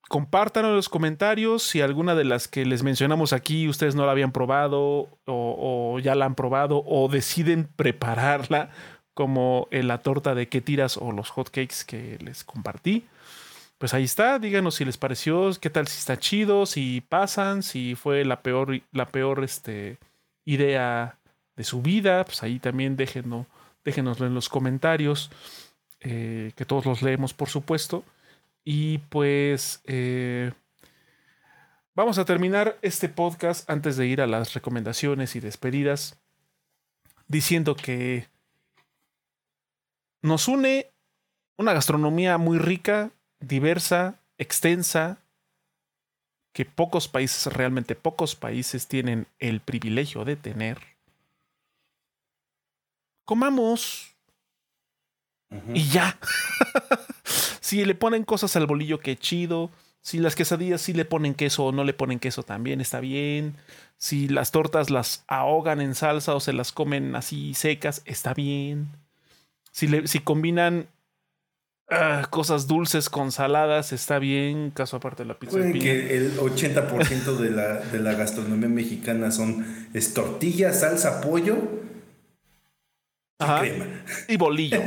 compártanlo 0.09 0.71
en 0.71 0.77
los 0.77 0.89
comentarios. 0.89 1.65
Si 1.65 1.81
alguna 1.81 2.15
de 2.15 2.25
las 2.25 2.49
que 2.49 2.65
les 2.65 2.83
mencionamos 2.83 3.33
aquí 3.33 3.69
ustedes 3.69 3.95
no 3.95 4.07
la 4.07 4.13
habían 4.13 4.33
probado 4.33 5.09
o, 5.27 5.99
ya 6.03 6.15
la 6.15 6.25
han 6.25 6.35
probado 6.35 6.83
o 6.87 7.09
deciden 7.09 7.69
prepararla 7.77 8.71
como 9.13 9.67
en 9.73 9.89
la 9.89 9.99
torta 9.99 10.35
de 10.37 10.49
qué 10.49 10.61
tiras 10.61 10.97
o 10.97 11.11
los 11.11 11.31
hotcakes 11.31 11.85
que 11.85 12.19
les 12.21 12.45
compartí 12.45 13.05
pues 13.79 13.95
ahí 13.95 14.05
está, 14.05 14.39
díganos 14.41 14.75
si 14.75 14.85
les 14.85 14.99
pareció, 14.99 15.51
qué 15.61 15.71
tal 15.71 15.87
si 15.87 15.99
está 15.99 16.19
chido, 16.19 16.67
si 16.67 17.01
pasan, 17.01 17.63
si 17.63 17.95
fue 17.95 18.25
la 18.25 18.43
peor, 18.43 18.81
la 18.93 19.07
peor 19.07 19.45
este, 19.45 19.99
idea 20.45 21.19
de 21.57 21.65
su 21.65 21.81
vida, 21.81 22.25
pues 22.25 22.43
ahí 22.43 22.59
también 22.59 22.97
déjenos, 22.97 23.47
déjenoslo 23.85 24.27
en 24.27 24.35
los 24.35 24.49
comentarios, 24.49 25.31
eh, 26.01 26.53
que 26.57 26.65
todos 26.65 26.87
los 26.87 27.03
leemos 27.03 27.35
por 27.35 27.49
supuesto. 27.49 28.05
Y 28.65 28.99
pues 28.99 29.81
eh, 29.85 30.53
vamos 31.95 32.19
a 32.19 32.25
terminar 32.25 32.79
este 32.83 33.09
podcast 33.09 33.69
antes 33.71 33.97
de 33.97 34.07
ir 34.07 34.21
a 34.21 34.27
las 34.27 34.55
recomendaciones 34.55 35.37
y 35.37 35.41
despedidas, 35.41 36.19
diciendo 37.29 37.77
que 37.77 38.27
nos 40.21 40.49
une 40.49 40.91
una 41.57 41.73
gastronomía 41.73 42.39
muy 42.39 42.59
rica, 42.59 43.11
diversa, 43.41 44.21
extensa, 44.39 45.19
que 46.53 46.65
pocos 46.65 47.09
países, 47.09 47.53
realmente 47.53 47.95
pocos 47.95 48.35
países 48.35 48.89
tienen 48.89 49.27
el 49.39 49.61
privilegio 49.61 50.25
de 50.25 50.37
tener. 50.37 50.79
Comamos. 53.25 54.15
Y 55.73 55.89
ya. 55.89 56.19
si 57.61 57.85
le 57.85 57.95
ponen 57.95 58.25
cosas 58.25 58.57
al 58.57 58.67
bolillo, 58.67 58.99
qué 59.01 59.17
chido. 59.17 59.71
Si 60.01 60.19
las 60.19 60.35
quesadillas 60.35 60.81
sí 60.81 60.95
le 60.95 61.05
ponen 61.05 61.35
queso 61.35 61.67
o 61.67 61.73
no 61.73 61.85
le 61.85 61.93
ponen 61.93 62.19
queso, 62.19 62.43
también 62.43 62.81
está 62.81 63.01
bien. 63.01 63.57
Si 63.99 64.29
las 64.29 64.53
tortas 64.53 64.91
las 64.91 65.25
ahogan 65.29 65.81
en 65.81 65.95
salsa 65.95 66.35
o 66.35 66.41
se 66.41 66.53
las 66.53 66.73
comen 66.73 67.15
así 67.15 67.55
secas, 67.55 68.03
está 68.05 68.33
bien. 68.33 68.89
Si, 69.71 69.87
le, 69.87 70.07
si 70.07 70.21
combinan 70.21 70.89
ah, 71.91 72.27
cosas 72.31 72.67
dulces 72.67 73.09
con 73.09 73.33
saladas 73.33 73.93
está 73.93 74.19
bien, 74.19 74.71
caso 74.71 74.97
aparte 74.97 75.23
de 75.23 75.29
la 75.29 75.39
pizza. 75.39 75.53
Pueden 75.53 75.73
que 75.73 76.17
el 76.17 76.37
80% 76.39 77.37
de 77.37 77.51
la, 77.51 77.81
de 77.81 78.01
la 78.01 78.15
gastronomía 78.15 78.69
mexicana 78.69 79.31
son 79.31 79.67
es 79.95 80.15
tortilla, 80.15 80.73
salsa, 80.73 81.21
pollo 81.21 81.57
y 83.41 83.61
crema. 83.61 83.87
Y 84.29 84.37
bolillo. 84.37 84.83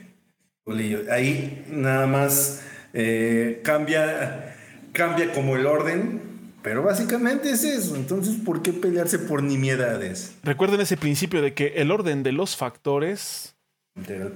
bolillo. 0.66 1.00
Ahí 1.10 1.64
nada 1.68 2.06
más 2.06 2.62
eh, 2.92 3.60
cambia, 3.62 4.56
cambia 4.92 5.32
como 5.32 5.56
el 5.56 5.66
orden, 5.66 6.20
pero 6.62 6.82
básicamente 6.82 7.50
es 7.50 7.64
eso. 7.64 7.96
Entonces, 7.96 8.36
¿por 8.44 8.62
qué 8.62 8.72
pelearse 8.72 9.18
por 9.18 9.42
nimiedades? 9.42 10.36
Recuerden 10.42 10.80
ese 10.80 10.96
principio 10.96 11.42
de 11.42 11.54
que 11.54 11.74
el 11.76 11.90
orden 11.90 12.22
de 12.22 12.32
los 12.32 12.56
factores 12.56 13.54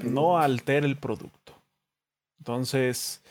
no 0.02 0.38
altera 0.38 0.86
el 0.86 0.96
producto. 0.96 1.47
Entonces, 2.38 3.22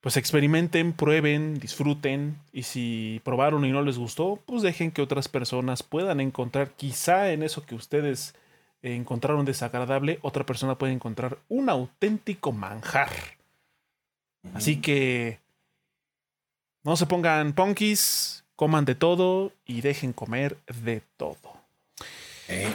pues 0.00 0.16
experimenten, 0.16 0.92
prueben, 0.92 1.58
disfruten 1.58 2.38
y 2.52 2.64
si 2.64 3.20
probaron 3.24 3.64
y 3.64 3.72
no 3.72 3.82
les 3.82 3.98
gustó, 3.98 4.38
pues 4.44 4.62
dejen 4.62 4.90
que 4.90 5.02
otras 5.02 5.28
personas 5.28 5.82
puedan 5.82 6.20
encontrar 6.20 6.72
quizá 6.72 7.32
en 7.32 7.42
eso 7.42 7.64
que 7.64 7.74
ustedes 7.74 8.34
encontraron 8.82 9.46
desagradable, 9.46 10.18
otra 10.20 10.44
persona 10.44 10.76
puede 10.76 10.92
encontrar 10.92 11.38
un 11.48 11.70
auténtico 11.70 12.52
manjar. 12.52 13.08
Así 14.52 14.80
que 14.82 15.40
no 16.82 16.96
se 16.96 17.06
pongan 17.06 17.54
punkies, 17.54 18.44
coman 18.56 18.84
de 18.84 18.94
todo 18.94 19.52
y 19.64 19.80
dejen 19.80 20.12
comer 20.12 20.58
de 20.82 21.02
todo. 21.16 21.54
Eh. 22.48 22.70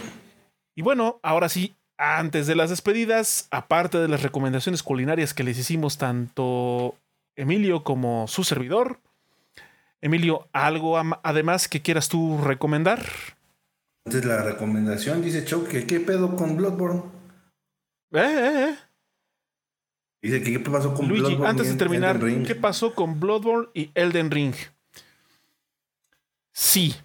Y 0.74 0.82
bueno, 0.82 1.20
ahora 1.22 1.48
sí, 1.48 1.76
antes 2.00 2.48
de 2.48 2.56
las 2.56 2.70
despedidas, 2.70 3.50
aparte 3.52 3.98
de 3.98 4.08
las 4.08 4.24
recomendaciones 4.24 4.84
culinarias 4.84 5.34
que 5.34 5.44
les 5.44 5.60
hicimos 5.60 5.98
tanto 5.98 6.96
Emilio 7.36 7.84
como 7.84 8.28
su 8.30 8.46
servidor, 8.46 9.00
Emilio, 10.02 10.48
¿algo 10.54 10.98
además 10.98 11.68
que 11.68 11.82
quieras 11.82 12.08
tú 12.08 12.40
recomendar? 12.42 13.06
Entonces 14.06 14.26
la 14.26 14.44
recomendación 14.44 15.22
dice 15.22 15.44
Choque, 15.44 15.86
¿qué 15.86 16.00
pedo 16.00 16.38
con 16.38 16.56
Bloodborne? 16.56 17.04
Eh, 18.14 18.20
eh, 18.20 18.70
eh. 18.70 18.76
Dice 20.22 20.42
que 20.42 20.54
qué 20.54 20.60
pasó 20.62 20.94
con 20.94 21.10
Luigi, 21.10 21.38
antes 21.46 21.68
de 21.68 21.76
terminar, 21.76 22.18
¿qué 22.48 22.56
pasó 22.56 22.96
con 22.96 23.20
Bloodborne 23.20 23.68
y 23.74 23.92
Elden 23.94 24.32
Ring? 24.32 24.56
Sí. 26.54 26.96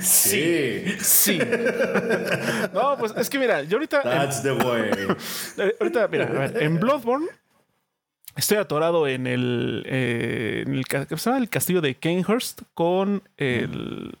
Sí, 0.00 0.84
sí. 1.00 1.38
No, 2.72 2.96
pues 2.98 3.14
es 3.16 3.30
que 3.30 3.38
mira, 3.38 3.62
yo 3.62 3.76
ahorita. 3.76 4.02
That's 4.02 4.42
the 4.42 4.52
way. 4.52 4.90
Ahorita, 5.80 6.08
mira, 6.08 6.26
a 6.26 6.30
ver, 6.30 6.62
en 6.62 6.78
Bloodborne 6.78 7.26
estoy 8.36 8.58
atorado 8.58 9.06
en 9.08 9.26
el, 9.26 9.84
eh, 9.86 10.64
en 10.66 10.74
el, 10.74 10.84
el 11.42 11.48
castillo 11.48 11.80
de 11.80 11.94
Kenhurst 11.96 12.62
con 12.74 13.22
el 13.36 14.16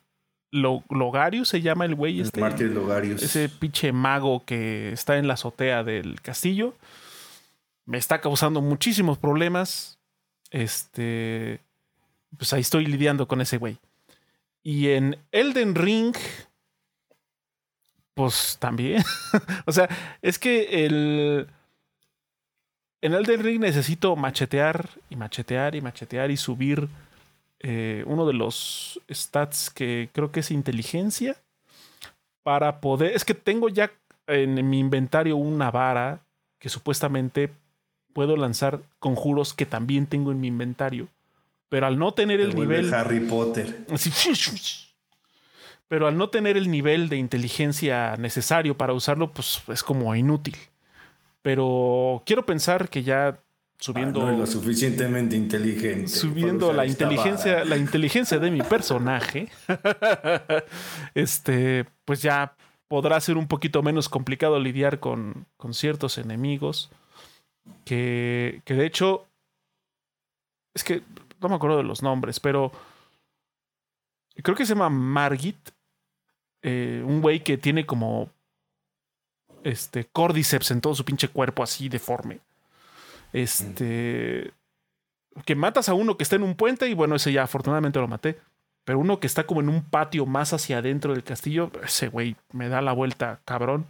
Logarius 0.50 1.48
se 1.48 1.60
llama 1.60 1.84
el 1.84 1.94
güey 1.94 2.20
este. 2.20 2.40
Mártir 2.40 2.70
Logarius. 2.70 3.22
Ese 3.22 3.48
pinche 3.48 3.92
mago 3.92 4.44
que 4.44 4.92
está 4.92 5.18
en 5.18 5.28
la 5.28 5.34
azotea 5.34 5.84
del 5.84 6.20
castillo. 6.20 6.74
Me 7.84 7.98
está 7.98 8.20
causando 8.20 8.60
muchísimos 8.60 9.18
problemas. 9.18 9.98
Este. 10.50 11.60
Pues 12.36 12.52
ahí 12.52 12.60
estoy 12.60 12.86
lidiando 12.86 13.26
con 13.26 13.40
ese 13.40 13.58
güey. 13.58 13.78
Y 14.62 14.88
en 14.90 15.16
Elden 15.32 15.74
Ring. 15.74 16.14
Pues 18.14 18.56
también. 18.60 19.02
o 19.66 19.72
sea, 19.72 19.88
es 20.22 20.38
que 20.38 20.84
el. 20.84 21.48
En 23.00 23.14
Elden 23.14 23.42
Ring 23.42 23.60
necesito 23.60 24.16
machetear 24.16 24.90
y 25.08 25.16
machetear 25.16 25.76
y 25.76 25.80
machetear 25.80 26.30
y 26.32 26.36
subir 26.36 26.88
eh, 27.60 28.02
uno 28.06 28.26
de 28.26 28.32
los 28.34 29.00
stats 29.08 29.70
que 29.70 30.10
creo 30.12 30.32
que 30.32 30.40
es 30.40 30.50
inteligencia 30.50 31.36
para 32.42 32.80
poder. 32.80 33.14
Es 33.14 33.24
que 33.24 33.34
tengo 33.34 33.68
ya 33.68 33.92
en 34.26 34.68
mi 34.68 34.78
inventario 34.78 35.36
una 35.36 35.70
vara 35.70 36.20
que 36.58 36.68
supuestamente 36.68 37.50
puedo 38.12 38.36
lanzar 38.36 38.80
conjuros 38.98 39.54
que 39.54 39.66
también 39.66 40.06
tengo 40.06 40.32
en 40.32 40.40
mi 40.40 40.48
inventario. 40.48 41.08
Pero 41.68 41.86
al 41.86 41.98
no 41.98 42.12
tener 42.14 42.40
el 42.40 42.54
nivel. 42.54 42.92
Harry 42.92 43.20
Potter. 43.20 43.84
pero 45.88 46.06
al 46.06 46.16
no 46.16 46.28
tener 46.28 46.56
el 46.56 46.70
nivel 46.70 47.08
de 47.08 47.16
inteligencia 47.16 48.16
necesario 48.16 48.76
para 48.76 48.92
usarlo, 48.92 49.32
pues 49.32 49.62
es 49.68 49.82
como 49.82 50.14
inútil. 50.14 50.56
Pero 51.42 52.22
quiero 52.26 52.44
pensar 52.44 52.88
que 52.88 53.02
ya 53.02 53.40
subiendo 53.78 54.26
ah, 54.26 54.32
lo 54.32 54.44
suficientemente 54.44 55.36
inteligente 55.36 56.08
subiendo 56.08 56.72
la 56.72 56.84
inteligencia 56.84 57.64
la 57.64 57.76
inteligencia 57.76 58.40
de 58.40 58.50
mi 58.50 58.60
personaje 58.60 59.48
este 61.14 61.84
pues 62.04 62.20
ya 62.20 62.56
podrá 62.88 63.20
ser 63.20 63.36
un 63.36 63.46
poquito 63.46 63.80
menos 63.84 64.08
complicado 64.08 64.58
lidiar 64.58 64.98
con, 64.98 65.46
con 65.56 65.74
ciertos 65.74 66.18
enemigos 66.18 66.90
que, 67.84 68.62
que 68.64 68.74
de 68.74 68.84
hecho 68.84 69.26
es 70.74 70.82
que 70.82 71.02
no 71.40 71.48
me 71.48 71.54
acuerdo 71.54 71.78
de 71.78 71.84
los 71.84 72.02
nombres 72.02 72.40
pero 72.40 72.72
creo 74.42 74.56
que 74.56 74.66
se 74.66 74.74
llama 74.74 74.90
Margit 74.90 75.70
eh, 76.62 77.02
un 77.04 77.20
güey 77.20 77.42
que 77.42 77.56
tiene 77.56 77.86
como 77.86 78.30
este 79.64 80.06
cordyceps 80.06 80.70
en 80.70 80.80
todo 80.80 80.94
su 80.94 81.04
pinche 81.04 81.28
cuerpo 81.28 81.62
así 81.62 81.88
deforme 81.88 82.40
este. 83.32 84.52
Que 85.44 85.54
matas 85.54 85.88
a 85.88 85.94
uno 85.94 86.16
que 86.16 86.22
está 86.22 86.36
en 86.36 86.42
un 86.42 86.54
puente 86.54 86.88
y 86.88 86.94
bueno, 86.94 87.14
ese 87.14 87.32
ya 87.32 87.44
afortunadamente 87.44 88.00
lo 88.00 88.08
maté. 88.08 88.40
Pero 88.84 88.98
uno 88.98 89.20
que 89.20 89.26
está 89.26 89.44
como 89.44 89.60
en 89.60 89.68
un 89.68 89.84
patio 89.84 90.26
más 90.26 90.52
hacia 90.52 90.78
adentro 90.78 91.12
del 91.12 91.22
castillo, 91.22 91.70
ese 91.84 92.08
güey 92.08 92.36
me 92.52 92.68
da 92.68 92.80
la 92.82 92.92
vuelta, 92.92 93.40
cabrón. 93.44 93.86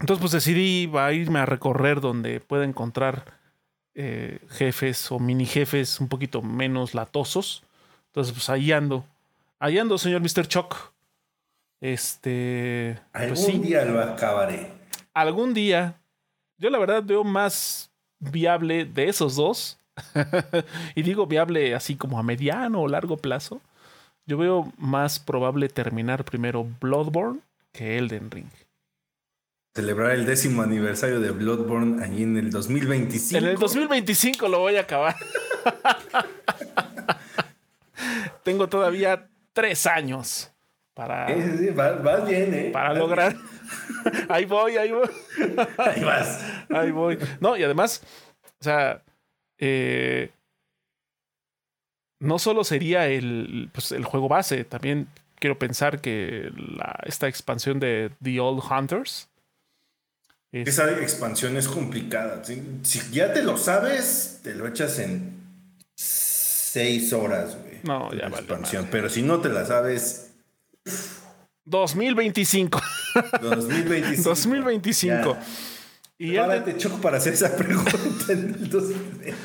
Entonces, 0.00 0.20
pues 0.20 0.32
decidí 0.32 0.90
a 0.96 1.12
irme 1.12 1.38
a 1.38 1.46
recorrer 1.46 2.00
donde 2.00 2.40
pueda 2.40 2.64
encontrar 2.64 3.24
eh, 3.94 4.40
jefes 4.50 5.10
o 5.12 5.18
mini 5.18 5.46
jefes 5.46 6.00
un 6.00 6.08
poquito 6.08 6.42
menos 6.42 6.94
latosos. 6.94 7.62
Entonces, 8.06 8.32
pues 8.32 8.48
ahí 8.50 8.72
ando. 8.72 9.04
Ahí 9.58 9.78
ando, 9.78 9.98
señor 9.98 10.20
Mr. 10.20 10.46
Chuck. 10.46 10.76
Este. 11.80 12.98
Pues 13.12 13.44
Algún 13.44 13.62
día 13.62 13.84
lo 13.84 14.00
acabaré. 14.00 14.70
Algún 15.12 15.54
día. 15.54 15.96
Yo 16.58 16.70
la 16.70 16.78
verdad 16.78 17.02
veo 17.02 17.24
más 17.24 17.90
viable 18.18 18.84
de 18.84 19.08
esos 19.08 19.36
dos, 19.36 19.78
y 20.94 21.02
digo 21.02 21.26
viable 21.26 21.74
así 21.74 21.96
como 21.96 22.18
a 22.18 22.22
mediano 22.22 22.82
o 22.82 22.88
largo 22.88 23.16
plazo, 23.16 23.60
yo 24.26 24.38
veo 24.38 24.72
más 24.78 25.18
probable 25.18 25.68
terminar 25.68 26.24
primero 26.24 26.66
Bloodborne 26.80 27.40
que 27.72 27.98
Elden 27.98 28.30
Ring. 28.30 28.48
Celebrar 29.74 30.12
el 30.12 30.24
décimo 30.24 30.62
aniversario 30.62 31.20
de 31.20 31.32
Bloodborne 31.32 32.04
allí 32.04 32.22
en 32.22 32.36
el 32.36 32.50
2025. 32.50 33.38
En 33.38 33.44
el 33.50 33.56
2025 33.56 34.48
lo 34.48 34.60
voy 34.60 34.76
a 34.76 34.82
acabar. 34.82 35.16
Tengo 38.44 38.68
todavía 38.68 39.28
tres 39.52 39.86
años 39.86 40.52
para. 40.94 41.26
bien, 41.26 42.54
¿eh? 42.54 42.70
Para 42.72 42.94
lograr. 42.94 43.34
ahí 44.28 44.44
voy, 44.44 44.76
ahí 44.76 44.92
voy. 44.92 45.08
ahí 45.78 46.04
vas. 46.04 46.44
Ahí 46.70 46.90
voy. 46.92 47.18
No, 47.40 47.56
y 47.56 47.64
además, 47.64 48.02
o 48.60 48.64
sea, 48.64 49.02
eh, 49.58 50.30
no 52.20 52.38
solo 52.38 52.62
sería 52.62 53.08
el, 53.08 53.70
pues, 53.72 53.90
el 53.92 54.04
juego 54.04 54.28
base, 54.28 54.64
también 54.64 55.08
quiero 55.36 55.58
pensar 55.58 56.00
que 56.00 56.50
esta 57.04 57.28
expansión 57.28 57.80
de 57.80 58.10
The 58.22 58.40
Old 58.40 58.62
Hunters. 58.70 59.28
Esa 60.62 60.88
expansión 61.00 61.56
es 61.56 61.66
complicada. 61.66 62.42
Si 62.44 63.00
ya 63.10 63.32
te 63.32 63.42
lo 63.42 63.56
sabes, 63.56 64.38
te 64.44 64.54
lo 64.54 64.68
echas 64.68 65.00
en 65.00 65.32
seis 65.96 67.12
horas, 67.12 67.56
güey. 67.60 67.80
No, 67.82 68.12
ya 68.12 68.28
vale. 68.28 68.44
Expansión. 68.44 68.86
Pero 68.88 69.08
si 69.08 69.22
no 69.22 69.40
te 69.40 69.48
la 69.48 69.66
sabes. 69.66 70.30
2025. 71.64 72.80
2025. 73.42 74.22
2025. 74.28 75.36
Y 76.18 76.36
Ahora 76.36 76.64
te 76.64 76.76
choco 76.76 77.00
para 77.00 77.16
hacer 77.16 77.32
esa 77.32 77.56
pregunta 77.56 77.96
en 78.28 78.54
el 78.54 78.70
2025. 78.70 79.36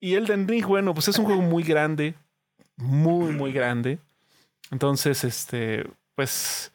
Y 0.00 0.14
Elden 0.14 0.46
Ring, 0.46 0.64
bueno, 0.64 0.94
pues 0.94 1.08
es 1.08 1.18
un 1.18 1.24
juego 1.24 1.42
muy 1.42 1.64
grande. 1.64 2.14
Muy, 2.76 3.32
muy 3.32 3.52
grande. 3.52 3.98
Entonces, 4.70 5.24
este, 5.24 5.84
pues. 6.14 6.70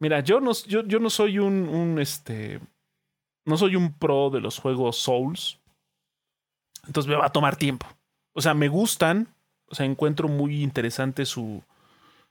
Mira, 0.00 0.20
yo 0.20 0.40
no, 0.40 0.52
yo, 0.66 0.82
yo 0.84 0.98
no 0.98 1.10
soy 1.10 1.38
un, 1.38 1.68
un, 1.68 2.00
este. 2.00 2.60
No 3.44 3.56
soy 3.56 3.76
un 3.76 3.92
pro 3.92 4.30
de 4.30 4.40
los 4.40 4.58
juegos 4.58 4.96
Souls. 4.96 5.58
Entonces 6.86 7.08
me 7.08 7.16
va 7.16 7.26
a 7.26 7.32
tomar 7.32 7.56
tiempo. 7.56 7.86
O 8.32 8.40
sea, 8.40 8.54
me 8.54 8.68
gustan. 8.68 9.28
O 9.66 9.74
sea, 9.74 9.86
encuentro 9.86 10.26
muy 10.26 10.62
interesante 10.62 11.24
su, 11.24 11.62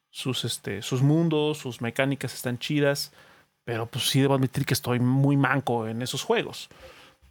sus, 0.09 0.43
este, 0.43 0.81
sus 0.81 1.01
mundos, 1.01 1.59
sus 1.59 1.79
mecánicas 1.79 2.33
están 2.33 2.59
chidas, 2.59 3.13
pero 3.63 3.85
pues 3.85 4.09
sí 4.09 4.19
debo 4.19 4.33
admitir 4.33 4.65
que 4.65 4.73
estoy 4.73 4.99
muy 4.99 5.37
manco 5.37 5.87
en 5.87 6.01
esos 6.01 6.23
juegos. 6.23 6.69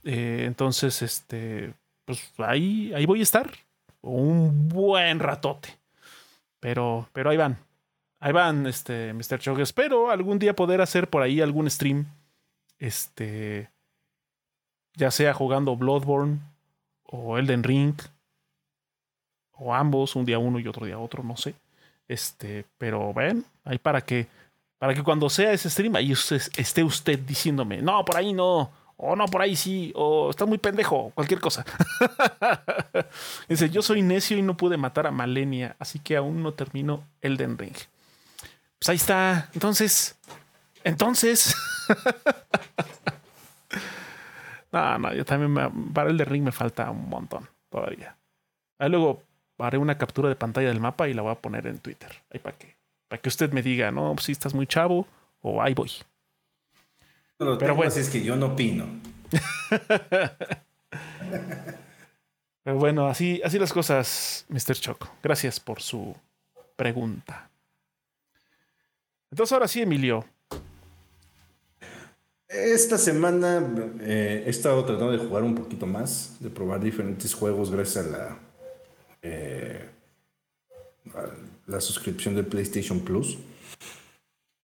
Eh, 0.04 0.44
entonces, 0.46 1.02
este, 1.02 1.74
pues 2.06 2.32
ahí, 2.38 2.92
ahí 2.94 3.04
voy 3.04 3.20
a 3.20 3.24
estar 3.24 3.50
un 4.00 4.68
buen 4.68 5.18
ratote. 5.18 5.76
Pero, 6.60 7.08
pero 7.12 7.30
ahí 7.30 7.36
van. 7.36 7.58
Ahí 8.20 8.32
van, 8.32 8.66
este, 8.66 9.12
Mr. 9.12 9.38
Chog. 9.38 9.60
Espero 9.60 10.10
algún 10.10 10.38
día 10.38 10.54
poder 10.54 10.80
hacer 10.80 11.08
por 11.08 11.22
ahí 11.22 11.40
algún 11.40 11.70
stream. 11.70 12.06
Este. 12.78 13.70
Ya 14.94 15.10
sea 15.10 15.32
jugando 15.34 15.76
Bloodborne 15.76 16.40
o 17.04 17.38
Elden 17.38 17.62
Ring. 17.62 17.94
O 19.52 19.74
ambos, 19.74 20.16
un 20.16 20.24
día 20.24 20.38
uno 20.38 20.58
y 20.58 20.68
otro 20.68 20.86
día 20.86 20.98
otro, 20.98 21.22
no 21.22 21.36
sé. 21.36 21.54
Este, 22.08 22.64
pero 22.78 23.12
ven, 23.12 23.44
ahí 23.64 23.78
para 23.78 24.00
que, 24.00 24.26
para 24.78 24.94
que 24.94 25.02
cuando 25.02 25.28
sea 25.28 25.52
ese 25.52 25.68
stream, 25.68 25.94
ahí 25.96 26.12
esté 26.12 26.82
usted 26.82 27.18
diciéndome, 27.18 27.82
no, 27.82 28.04
por 28.04 28.16
ahí 28.16 28.32
no, 28.32 28.70
o 28.96 29.14
no, 29.14 29.26
por 29.26 29.42
ahí 29.42 29.54
sí, 29.56 29.92
o 29.94 30.30
está 30.30 30.46
muy 30.46 30.58
pendejo, 30.58 31.12
cualquier 31.14 31.40
cosa. 31.40 31.66
Dice, 33.48 33.68
yo 33.68 33.82
soy 33.82 34.00
necio 34.00 34.38
y 34.38 34.42
no 34.42 34.56
pude 34.56 34.76
matar 34.76 35.06
a 35.06 35.10
Malenia, 35.10 35.76
así 35.78 35.98
que 35.98 36.16
aún 36.16 36.42
no 36.42 36.54
termino 36.54 37.04
Elden 37.20 37.58
Ring. 37.58 37.76
Pues 38.78 38.88
ahí 38.88 38.96
está. 38.96 39.50
Entonces, 39.54 40.16
entonces. 40.84 41.56
no, 44.72 44.98
no, 44.98 45.14
yo 45.14 45.24
también 45.24 45.52
me, 45.52 45.92
para 45.92 46.10
el 46.10 46.16
de 46.16 46.24
ring 46.24 46.44
me 46.44 46.52
falta 46.52 46.90
un 46.90 47.08
montón 47.08 47.48
todavía. 47.70 48.16
Ahí 48.78 48.88
luego 48.88 49.22
haré 49.58 49.78
una 49.78 49.98
captura 49.98 50.28
de 50.28 50.36
pantalla 50.36 50.68
del 50.68 50.80
mapa 50.80 51.08
y 51.08 51.14
la 51.14 51.22
voy 51.22 51.32
a 51.32 51.40
poner 51.40 51.66
en 51.66 51.78
Twitter. 51.78 52.10
Ahí 52.30 52.38
para 52.38 52.56
que, 52.56 52.76
para 53.08 53.20
que 53.20 53.28
usted 53.28 53.52
me 53.52 53.62
diga, 53.62 53.90
no, 53.90 54.14
si 54.18 54.32
estás 54.32 54.54
muy 54.54 54.66
chavo 54.66 55.06
o 55.42 55.60
ahí 55.60 55.74
voy. 55.74 55.90
Pero 57.38 57.74
bueno, 57.74 57.92
es 57.92 58.08
que 58.08 58.22
yo 58.22 58.36
no 58.36 58.46
opino. 58.46 58.86
Pero 62.64 62.78
bueno, 62.78 63.06
así, 63.06 63.40
así 63.44 63.58
las 63.58 63.72
cosas, 63.72 64.44
Mr. 64.48 64.74
Choco. 64.74 65.08
Gracias 65.22 65.60
por 65.60 65.80
su 65.80 66.14
pregunta. 66.76 67.48
Entonces 69.30 69.52
ahora 69.52 69.68
sí, 69.68 69.82
Emilio. 69.82 70.24
Esta 72.48 72.96
semana 72.96 73.62
eh, 74.00 74.44
he 74.46 74.50
estado 74.50 74.82
tratando 74.84 75.12
de 75.12 75.18
jugar 75.18 75.42
un 75.42 75.54
poquito 75.54 75.86
más, 75.86 76.36
de 76.40 76.48
probar 76.48 76.82
diferentes 76.82 77.34
juegos 77.34 77.70
gracias 77.70 78.06
a 78.06 78.08
la, 78.08 78.38
eh, 79.20 79.84
la 81.66 81.80
suscripción 81.82 82.34
de 82.34 82.44
PlayStation 82.44 83.00
Plus. 83.00 83.36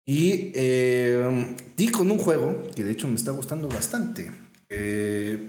Y 0.06 0.50
eh, 0.54 1.56
di 1.76 1.90
con 1.90 2.10
un 2.10 2.18
juego 2.18 2.70
que 2.74 2.84
de 2.84 2.92
hecho 2.92 3.06
me 3.06 3.16
está 3.16 3.32
gustando 3.32 3.68
bastante. 3.68 4.30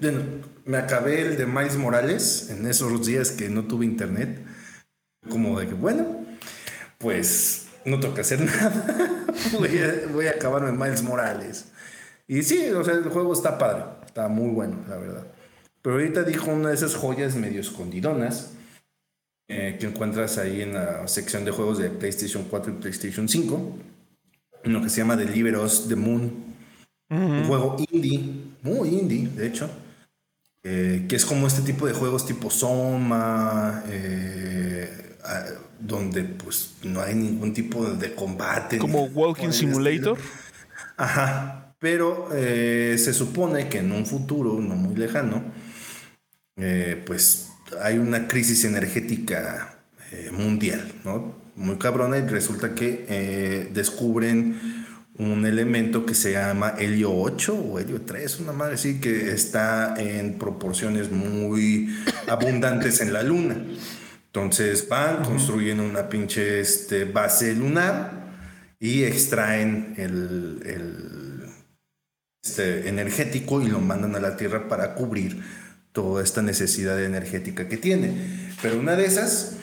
bueno, 0.02 0.22
me 0.66 0.78
acabé 0.78 1.22
el 1.22 1.38
de 1.38 1.46
Miles 1.46 1.78
Morales 1.78 2.50
en 2.50 2.68
esos 2.68 3.06
días 3.06 3.32
que 3.32 3.48
no 3.48 3.64
tuve 3.64 3.86
internet. 3.86 4.46
Como 5.30 5.58
de 5.58 5.68
que, 5.68 5.74
bueno, 5.74 6.26
pues 6.98 7.65
no 7.86 8.00
tengo 8.00 8.14
que 8.14 8.22
hacer 8.22 8.42
nada. 8.42 9.26
voy, 9.60 9.78
a, 9.78 10.08
voy, 10.12 10.28
a, 10.28 10.32
acabarme 10.32 10.72
Miles 10.72 11.04
Morales. 11.04 11.72
Y 12.28 12.44
sí, 12.44 12.70
o 12.72 12.84
sea, 12.84 12.96
el 12.96 13.04
juego 13.10 13.34
está 13.34 13.58
padre, 13.58 13.84
está 14.06 14.28
muy 14.28 14.50
bueno, 14.50 14.78
la 14.90 14.98
verdad. 14.98 15.28
Pero 15.82 15.96
ahorita 15.96 16.24
dijo 16.24 16.52
una 16.52 16.70
de 16.70 16.76
esas 16.76 16.96
joyas 16.96 17.36
medio 17.36 17.62
escondidonas 17.62 18.54
eh, 19.48 19.78
que 19.80 19.86
encuentras 19.86 20.40
ahí 20.40 20.62
en 20.62 20.74
la 20.74 21.08
sección 21.08 21.46
de 21.46 21.52
juegos 21.52 21.78
de 21.78 21.92
PlayStation 21.92 22.46
4 22.50 22.74
y 22.74 22.82
PlayStation 22.82 23.30
5, 23.30 23.78
lo 24.64 24.82
que 24.82 24.90
se 24.90 24.98
llama 24.98 25.16
Deliver 25.16 25.58
Us 25.58 25.88
the 25.88 25.96
Moon. 25.96 26.56
Un 27.08 27.46
juego 27.46 27.76
indie, 27.92 28.20
muy 28.64 28.90
indie, 28.90 29.28
de 29.28 29.46
hecho. 29.46 29.70
Eh, 30.64 31.06
que 31.08 31.16
es 31.16 31.24
como 31.24 31.46
este 31.46 31.62
tipo 31.62 31.86
de 31.86 31.94
juegos 31.94 32.26
tipo 32.26 32.50
Soma, 32.50 33.84
eh, 33.88 35.15
donde 35.80 36.24
pues 36.24 36.76
no 36.84 37.02
hay 37.02 37.16
ningún 37.16 37.54
tipo 37.54 37.86
de 37.86 38.14
combate. 38.14 38.78
Como 38.78 39.06
Walking 39.06 39.52
Simulator. 39.52 40.18
Ajá, 40.98 41.76
pero 41.80 42.30
eh, 42.34 42.96
se 42.98 43.14
supone 43.14 43.68
que 43.70 43.80
en 43.80 43.92
un 43.92 44.06
futuro 44.06 44.60
no 44.60 44.76
muy 44.76 44.96
lejano, 44.96 45.44
eh, 46.58 47.02
pues 47.06 47.50
hay 47.82 47.98
una 47.98 48.28
crisis 48.28 48.64
energética 48.64 49.78
eh, 50.12 50.32
mundial, 50.32 50.94
¿no? 51.04 51.36
Muy 51.56 51.78
cabrona 51.78 52.18
y 52.18 52.22
resulta 52.22 52.76
que 52.76 53.70
descubren 53.74 54.86
un 55.18 55.46
elemento 55.46 56.06
que 56.06 56.14
se 56.14 56.34
llama 56.34 56.74
helio 56.78 57.14
8 57.14 57.56
o 57.56 57.80
helio 57.80 58.02
3, 58.02 58.42
una 58.42 58.52
madre 58.52 58.76
así 58.76 59.00
que 59.00 59.32
está 59.32 59.94
en 59.98 60.38
proporciones 60.38 61.12
muy 61.12 61.96
abundantes 62.28 63.00
en 63.00 63.14
la 63.14 63.24
luna. 63.24 63.56
Entonces 64.36 64.90
van, 64.90 65.24
construyen 65.24 65.80
una 65.80 66.10
pinche 66.10 66.60
este, 66.60 67.06
base 67.06 67.56
lunar 67.56 68.36
y 68.82 69.04
extraen 69.04 69.94
el, 69.96 71.46
este, 72.44 72.90
energético 72.90 73.62
y 73.62 73.70
lo 73.70 73.80
mandan 73.80 74.14
a 74.14 74.20
la 74.20 74.36
Tierra 74.36 74.68
para 74.68 74.94
cubrir 74.94 75.42
toda 75.94 76.22
esta 76.22 76.42
necesidad 76.42 77.02
energética 77.02 77.70
que 77.70 77.78
tiene. 77.78 78.52
Pero 78.62 78.78
una 78.78 78.98
de 78.98 79.06
esas, 79.06 79.56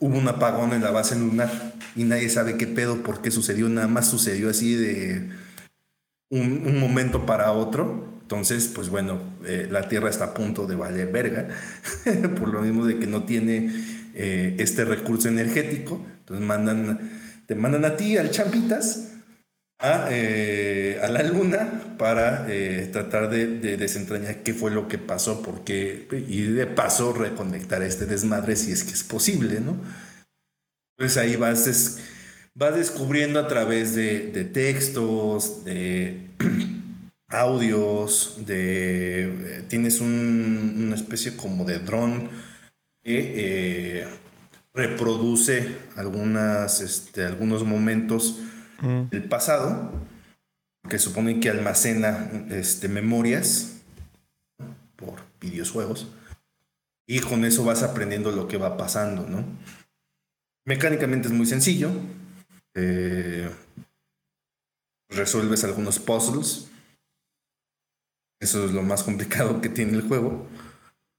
hubo 0.00 0.18
un 0.18 0.26
apagón 0.26 0.72
en 0.72 0.82
la 0.82 0.90
base 0.90 1.14
lunar 1.14 1.74
y 1.94 2.02
nadie 2.02 2.28
sabe 2.30 2.56
qué 2.56 2.66
pedo, 2.66 3.04
por 3.04 3.22
qué 3.22 3.30
sucedió, 3.30 3.68
nada 3.68 3.86
más 3.86 4.08
sucedió 4.08 4.50
así 4.50 4.74
de 4.74 5.30
un, 6.30 6.80
momento 6.80 7.26
para 7.26 7.52
otro. 7.52 8.08
Entonces, 8.22 8.66
pues 8.74 8.88
bueno, 8.88 9.20
eh, 9.44 9.68
la 9.70 9.88
Tierra 9.88 10.10
está 10.10 10.24
a 10.24 10.34
punto 10.34 10.66
de 10.66 10.74
valer 10.74 11.12
verga, 11.12 11.48
por 12.40 12.48
lo 12.48 12.62
mismo 12.62 12.84
de 12.86 12.98
que 12.98 13.06
no 13.06 13.22
tiene 13.22 13.99
eh, 14.14 14.56
este 14.58 14.84
recurso 14.84 15.28
energético. 15.28 16.04
Entonces 16.20 16.46
te 17.46 17.54
mandan 17.54 17.84
a 17.84 17.96
ti, 17.96 18.16
al 18.16 18.30
Champitas, 18.30 19.10
a, 19.80 20.08
eh, 20.10 21.00
a 21.02 21.08
la 21.08 21.22
luna 21.22 21.96
para 21.96 22.46
eh, 22.48 22.88
tratar 22.92 23.30
de, 23.30 23.46
desentrañar 23.76 24.42
qué 24.42 24.52
fue 24.52 24.70
lo 24.70 24.88
que 24.88 24.98
pasó, 24.98 25.42
porque, 25.42 26.06
y 26.28 26.42
de 26.42 26.66
paso 26.66 27.12
reconectar 27.12 27.82
este 27.82 28.06
desmadre 28.06 28.56
si 28.56 28.72
es 28.72 28.84
que 28.84 28.92
es 28.92 29.02
posible, 29.02 29.60
¿no? 29.60 29.76
Entonces 30.98 31.16
ahí 31.16 31.36
vas, 31.36 31.98
vas 32.54 32.76
descubriendo 32.76 33.40
a 33.40 33.48
través 33.48 33.94
de, 33.94 34.50
textos, 34.52 35.64
de 35.64 36.28
audios, 37.28 38.38
de 38.46 39.64
tienes 39.68 40.00
una 40.00 40.94
especie 40.94 41.36
como 41.36 41.64
de 41.64 41.78
dron 41.78 42.49
que 43.02 44.00
eh, 44.02 44.08
reproduce 44.74 45.76
algunas, 45.96 46.80
este, 46.80 47.24
algunos 47.24 47.64
momentos 47.64 48.40
mm. 48.80 49.08
del 49.10 49.24
pasado, 49.24 49.92
que 50.88 50.98
supone 50.98 51.40
que 51.40 51.50
almacena 51.50 52.30
este, 52.50 52.88
memorias 52.88 53.82
por 54.96 55.20
videojuegos, 55.40 56.08
y 57.06 57.20
con 57.20 57.44
eso 57.44 57.64
vas 57.64 57.82
aprendiendo 57.82 58.30
lo 58.30 58.46
que 58.46 58.56
va 58.56 58.76
pasando, 58.76 59.26
¿no? 59.26 59.44
Mecánicamente 60.64 61.26
es 61.26 61.34
muy 61.34 61.46
sencillo. 61.46 61.90
Eh, 62.74 63.50
resuelves 65.08 65.64
algunos 65.64 65.98
puzzles. 65.98 66.68
Eso 68.38 68.64
es 68.64 68.72
lo 68.72 68.82
más 68.82 69.02
complicado 69.02 69.60
que 69.60 69.68
tiene 69.68 69.94
el 69.94 70.02
juego. 70.02 70.46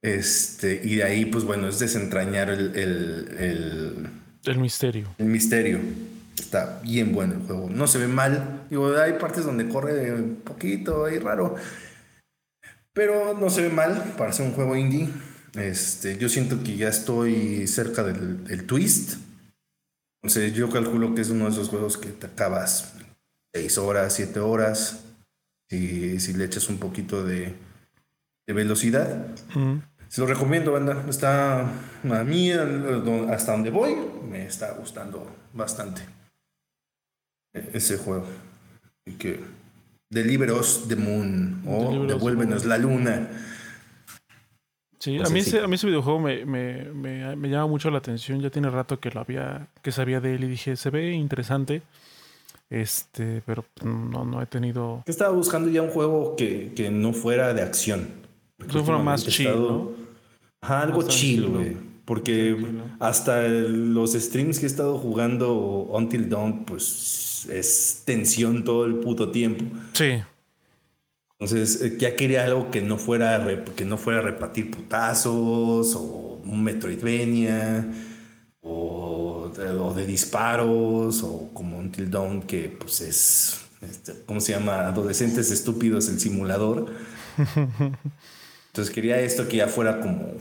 Este, 0.01 0.81
y 0.83 0.95
de 0.95 1.03
ahí, 1.03 1.25
pues 1.25 1.43
bueno, 1.43 1.67
es 1.67 1.79
desentrañar 1.79 2.49
el, 2.49 2.75
el, 2.75 4.09
el, 4.45 4.57
misterio. 4.57 5.13
El 5.17 5.27
misterio. 5.27 5.79
Está 6.37 6.79
bien 6.81 7.13
bueno 7.13 7.35
el 7.35 7.41
juego. 7.41 7.69
No 7.69 7.85
se 7.85 7.99
ve 7.99 8.07
mal. 8.07 8.65
Digo, 8.69 8.95
hay 8.97 9.13
partes 9.13 9.45
donde 9.45 9.69
corre 9.69 10.11
un 10.13 10.37
poquito 10.37 11.05
ahí 11.05 11.19
raro. 11.19 11.55
Pero 12.93 13.37
no 13.37 13.49
se 13.49 13.61
ve 13.61 13.69
mal 13.69 14.15
para 14.17 14.33
ser 14.33 14.47
un 14.47 14.53
juego 14.53 14.75
indie. 14.75 15.07
Este, 15.53 16.17
yo 16.17 16.29
siento 16.29 16.63
que 16.63 16.77
ya 16.77 16.89
estoy 16.89 17.67
cerca 17.67 18.03
del, 18.03 18.43
del 18.45 18.65
twist. 18.65 19.17
Entonces 20.23 20.53
yo 20.53 20.69
calculo 20.69 21.13
que 21.13 21.21
es 21.21 21.29
uno 21.29 21.45
de 21.45 21.51
esos 21.51 21.69
juegos 21.69 21.97
que 21.97 22.09
te 22.09 22.27
acabas 22.27 22.93
6 23.53 23.77
horas, 23.77 24.13
7 24.13 24.39
horas. 24.39 25.03
Si, 25.69 26.19
si 26.19 26.33
le 26.33 26.45
echas 26.45 26.69
un 26.69 26.79
poquito 26.79 27.23
de, 27.23 27.55
de 28.47 28.53
velocidad. 28.53 29.27
Se 30.11 30.19
lo 30.19 30.27
recomiendo, 30.27 30.73
banda. 30.73 31.05
Está 31.07 31.61
a 31.61 32.23
mí, 32.25 32.51
hasta 32.51 33.53
donde 33.53 33.69
voy, 33.69 33.95
me 34.29 34.45
está 34.45 34.73
gustando 34.73 35.25
bastante 35.53 36.01
ese 37.53 37.97
juego. 37.97 38.25
Y 39.05 39.13
que 39.13 39.39
Deliveros 40.09 40.83
the 40.89 40.97
Moon 40.97 41.63
o 41.65 42.05
Devuélvenos 42.05 42.65
la 42.65 42.77
Luna. 42.77 43.29
Sí, 44.99 45.17
a 45.17 45.29
mí, 45.29 45.39
ese, 45.39 45.61
a 45.61 45.67
mí 45.67 45.75
ese 45.75 45.87
videojuego 45.87 46.19
me, 46.19 46.45
me, 46.45 46.93
me, 46.93 47.49
llama 47.49 47.67
mucho 47.67 47.89
la 47.89 47.99
atención. 47.99 48.41
Ya 48.41 48.49
tiene 48.49 48.69
rato 48.69 48.99
que 48.99 49.11
lo 49.11 49.21
había, 49.21 49.69
que 49.81 49.93
sabía 49.93 50.19
de 50.19 50.35
él 50.35 50.43
y 50.43 50.47
dije, 50.49 50.75
se 50.75 50.89
ve 50.89 51.13
interesante. 51.13 51.83
Este, 52.69 53.41
pero 53.45 53.63
no, 53.81 54.25
no 54.25 54.41
he 54.41 54.45
tenido. 54.45 55.03
Estaba 55.05 55.31
buscando 55.31 55.69
ya 55.69 55.81
un 55.81 55.89
juego 55.89 56.35
que, 56.35 56.73
que 56.75 56.91
no 56.91 57.13
fuera 57.13 57.53
de 57.53 57.61
acción. 57.61 58.09
Que 58.57 58.83
fuera 58.83 59.01
más 59.01 59.25
chill. 59.25 60.00
Ajá, 60.61 60.81
algo 60.81 61.03
chill, 61.03 61.47
güey. 61.47 61.77
Porque 62.05 62.55
hasta 62.99 63.47
los 63.47 64.13
streams 64.13 64.59
que 64.59 64.65
he 64.65 64.67
estado 64.67 64.97
jugando 64.97 65.53
Until 65.91 66.29
Dawn, 66.29 66.65
pues 66.65 67.47
es 67.49 68.03
tensión 68.05 68.63
todo 68.63 68.85
el 68.85 68.95
puto 68.95 69.31
tiempo. 69.31 69.65
Sí. 69.93 70.21
Entonces, 71.39 71.81
eh, 71.81 71.97
ya 71.97 72.15
quería 72.15 72.45
algo 72.45 72.69
que 72.69 72.81
no 72.81 72.97
fuera, 72.97 73.63
que 73.75 73.85
no 73.85 73.97
fuera 73.97 74.19
a 74.19 74.23
repartir 74.23 74.69
putazos 74.69 75.95
o 75.95 76.41
un 76.45 76.63
Metroidvania 76.63 77.91
o 78.61 79.51
de, 79.95 80.05
disparos 80.05 81.23
o 81.23 81.49
como 81.53 81.77
un 81.77 81.91
Dawn 81.91 82.43
que 82.43 82.69
pues 82.69 83.01
es, 83.01 83.61
este, 83.81 84.13
¿cómo 84.25 84.39
se 84.39 84.53
llama? 84.53 84.87
Adolescentes 84.87 85.49
estúpidos, 85.51 86.09
el 86.09 86.19
simulador. 86.19 86.91
Entonces 88.71 88.93
quería 88.93 89.19
esto 89.19 89.47
que 89.47 89.57
ya 89.57 89.67
fuera 89.67 89.99
como 89.99 90.33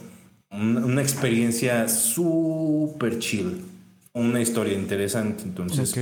una, 0.51 1.03
experiencia 1.03 1.89
súper 1.89 3.19
chill, 3.19 3.65
una 4.13 4.41
historia 4.41 4.75
interesante. 4.75 5.43
Entonces 5.43 5.97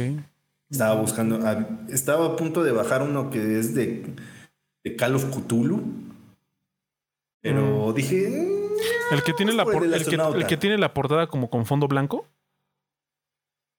estaba 0.71 1.01
buscando, 1.01 1.41
estaba 1.89 2.27
a 2.27 2.37
punto 2.37 2.63
de 2.63 2.73
bajar 2.73 3.03
uno 3.03 3.31
que 3.31 3.59
es 3.59 3.75
de 3.75 4.05
de 4.85 4.97
Call 4.97 5.17
of 5.17 5.25
Cthulhu. 5.35 5.83
Pero 7.41 7.89
mm. 7.89 7.95
dije. 7.95 8.29
Mm, 8.31 9.15
el 9.15 9.23
que 9.23 9.33
tiene 9.33 9.53
la 9.53 9.63
el, 9.65 10.47
que, 10.47 10.57
tiene 10.57 10.79
la 10.79 10.93
portada 10.95 11.27
como 11.27 11.51
con 11.51 11.67
fondo 11.67 11.89
blanco. 11.89 12.27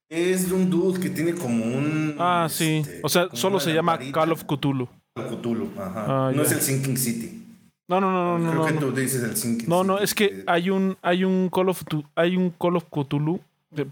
Es 0.10 0.50
de 0.50 0.56
un 0.56 0.70
dude 0.70 1.00
que 1.00 1.10
tiene 1.10 1.36
como 1.36 1.64
un. 1.64 2.16
Ah, 2.18 2.48
sí. 2.50 2.78
Este, 2.78 3.00
o 3.04 3.10
sea, 3.10 3.30
solo 3.34 3.60
se 3.60 3.74
llama 3.74 4.00
Call 4.12 4.32
of 4.32 4.44
Cthulhu. 4.44 4.88
Cthulhu, 5.16 5.70
ajá. 5.78 6.06
Ah, 6.08 6.32
no 6.34 6.42
es 6.42 6.52
el 6.52 6.62
Sinking 6.62 6.98
City. 6.98 7.46
No, 7.90 8.00
no, 8.00 8.12
no, 8.12 8.38
no. 8.38 8.52
Creo 8.52 8.66
que 8.68 8.86
tú 8.86 8.92
dices 8.92 9.44
el 9.44 9.58
no. 9.68 9.78
No, 9.78 9.84
no, 9.84 10.00
es 10.00 10.14
que 10.14 10.44
hay 10.46 10.70
un, 10.70 10.96
hay 11.02 11.24
un 11.24 11.50
Call 11.50 11.70
of 11.70 11.82
hay 12.14 12.38
un 12.38 12.52
Call 12.52 12.76
of 12.76 12.86
Cthulhu, 12.86 13.42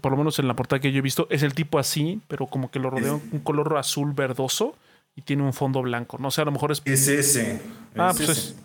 por 0.00 0.12
lo 0.12 0.18
menos 0.18 0.38
en 0.38 0.46
la 0.46 0.54
portada 0.54 0.80
que 0.80 0.92
yo 0.92 0.98
he 0.98 1.02
visto, 1.02 1.26
es 1.30 1.42
el 1.42 1.52
tipo 1.52 1.80
así, 1.80 2.20
pero 2.28 2.46
como 2.46 2.70
que 2.70 2.78
lo 2.78 2.90
rodea 2.90 3.14
un 3.14 3.40
color 3.40 3.76
azul 3.76 4.12
verdoso 4.12 4.76
y 5.16 5.22
tiene 5.22 5.42
un 5.42 5.52
fondo 5.52 5.82
blanco. 5.82 6.16
No 6.18 6.30
sé, 6.30 6.42
a 6.42 6.44
lo 6.44 6.52
mejor 6.52 6.70
es. 6.70 6.80
Es 6.84 7.08
ese. 7.08 7.60
Ah, 7.96 8.12
pues 8.16 8.28
es. 8.28 8.56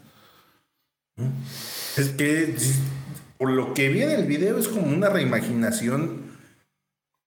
Es 1.98 2.10
que 2.10 2.56
por 3.40 3.50
lo 3.50 3.74
que 3.74 3.90
vi 3.90 4.04
en 4.04 4.12
el 4.12 4.28
video 4.28 4.60
es 4.60 4.68
como 4.68 4.86
una 4.86 5.10
reimaginación. 5.10 6.32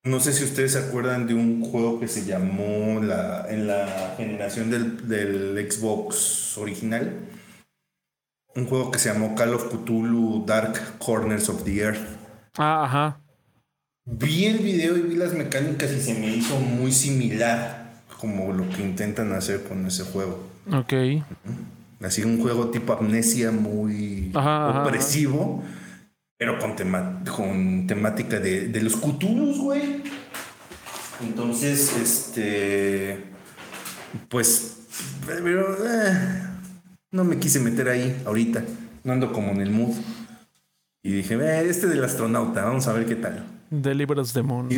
No 0.04 0.20
sé 0.20 0.32
si 0.32 0.44
ustedes 0.44 0.72
se 0.72 0.78
acuerdan 0.78 1.26
de 1.26 1.34
un 1.34 1.60
juego 1.60 1.98
que 1.98 2.06
se 2.06 2.24
llamó 2.24 3.02
la, 3.02 3.46
en 3.50 3.66
la 3.66 4.14
generación 4.16 4.70
del, 4.70 5.08
del 5.08 5.68
Xbox 5.68 6.56
original. 6.56 7.12
Un 8.56 8.66
juego 8.66 8.90
que 8.90 8.98
se 8.98 9.12
llamó 9.12 9.34
Call 9.34 9.52
of 9.52 9.68
Cthulhu 9.68 10.44
Dark 10.46 10.98
Corners 10.98 11.50
of 11.50 11.62
the 11.64 11.78
Earth. 11.78 12.00
Ah, 12.56 12.84
ajá. 12.84 13.20
Vi 14.06 14.46
el 14.46 14.58
video 14.58 14.96
y 14.96 15.02
vi 15.02 15.14
las 15.14 15.34
mecánicas 15.34 15.92
y 15.92 16.00
se 16.00 16.14
me 16.14 16.34
hizo 16.34 16.58
muy 16.58 16.90
similar 16.90 17.92
como 18.18 18.52
lo 18.52 18.68
que 18.70 18.82
intentan 18.82 19.32
hacer 19.32 19.64
con 19.64 19.84
ese 19.86 20.04
juego. 20.04 20.42
Ok. 20.72 20.92
Así 22.02 22.22
un 22.22 22.40
juego 22.40 22.70
tipo 22.70 22.94
amnesia 22.94 23.50
muy 23.50 24.32
opresivo, 24.34 25.62
pero 26.38 26.58
con, 26.58 26.76
con 27.24 27.86
temática 27.86 28.40
de, 28.40 28.80
los 28.80 28.96
cutulos, 28.96 29.58
güey. 29.58 30.02
Entonces, 31.20 31.94
este. 31.96 33.24
Pues. 34.28 34.78
Pero. 35.26 35.76
Eh, 35.84 36.42
no 37.16 37.24
me 37.24 37.38
quise 37.38 37.58
meter 37.58 37.88
ahí 37.88 38.22
ahorita. 38.26 38.62
No 39.02 39.14
ando 39.14 39.32
como 39.32 39.50
en 39.52 39.62
el 39.62 39.70
mood. 39.70 39.96
Y 41.02 41.12
dije, 41.12 41.34
eh, 41.34 41.68
este 41.68 41.86
del 41.86 42.04
astronauta, 42.04 42.64
vamos 42.64 42.86
a 42.86 42.92
ver 42.92 43.06
qué 43.06 43.16
tal. 43.16 43.44
Deliver 43.70 44.18
us 44.18 44.32
the 44.32 44.42
moon. 44.42 44.68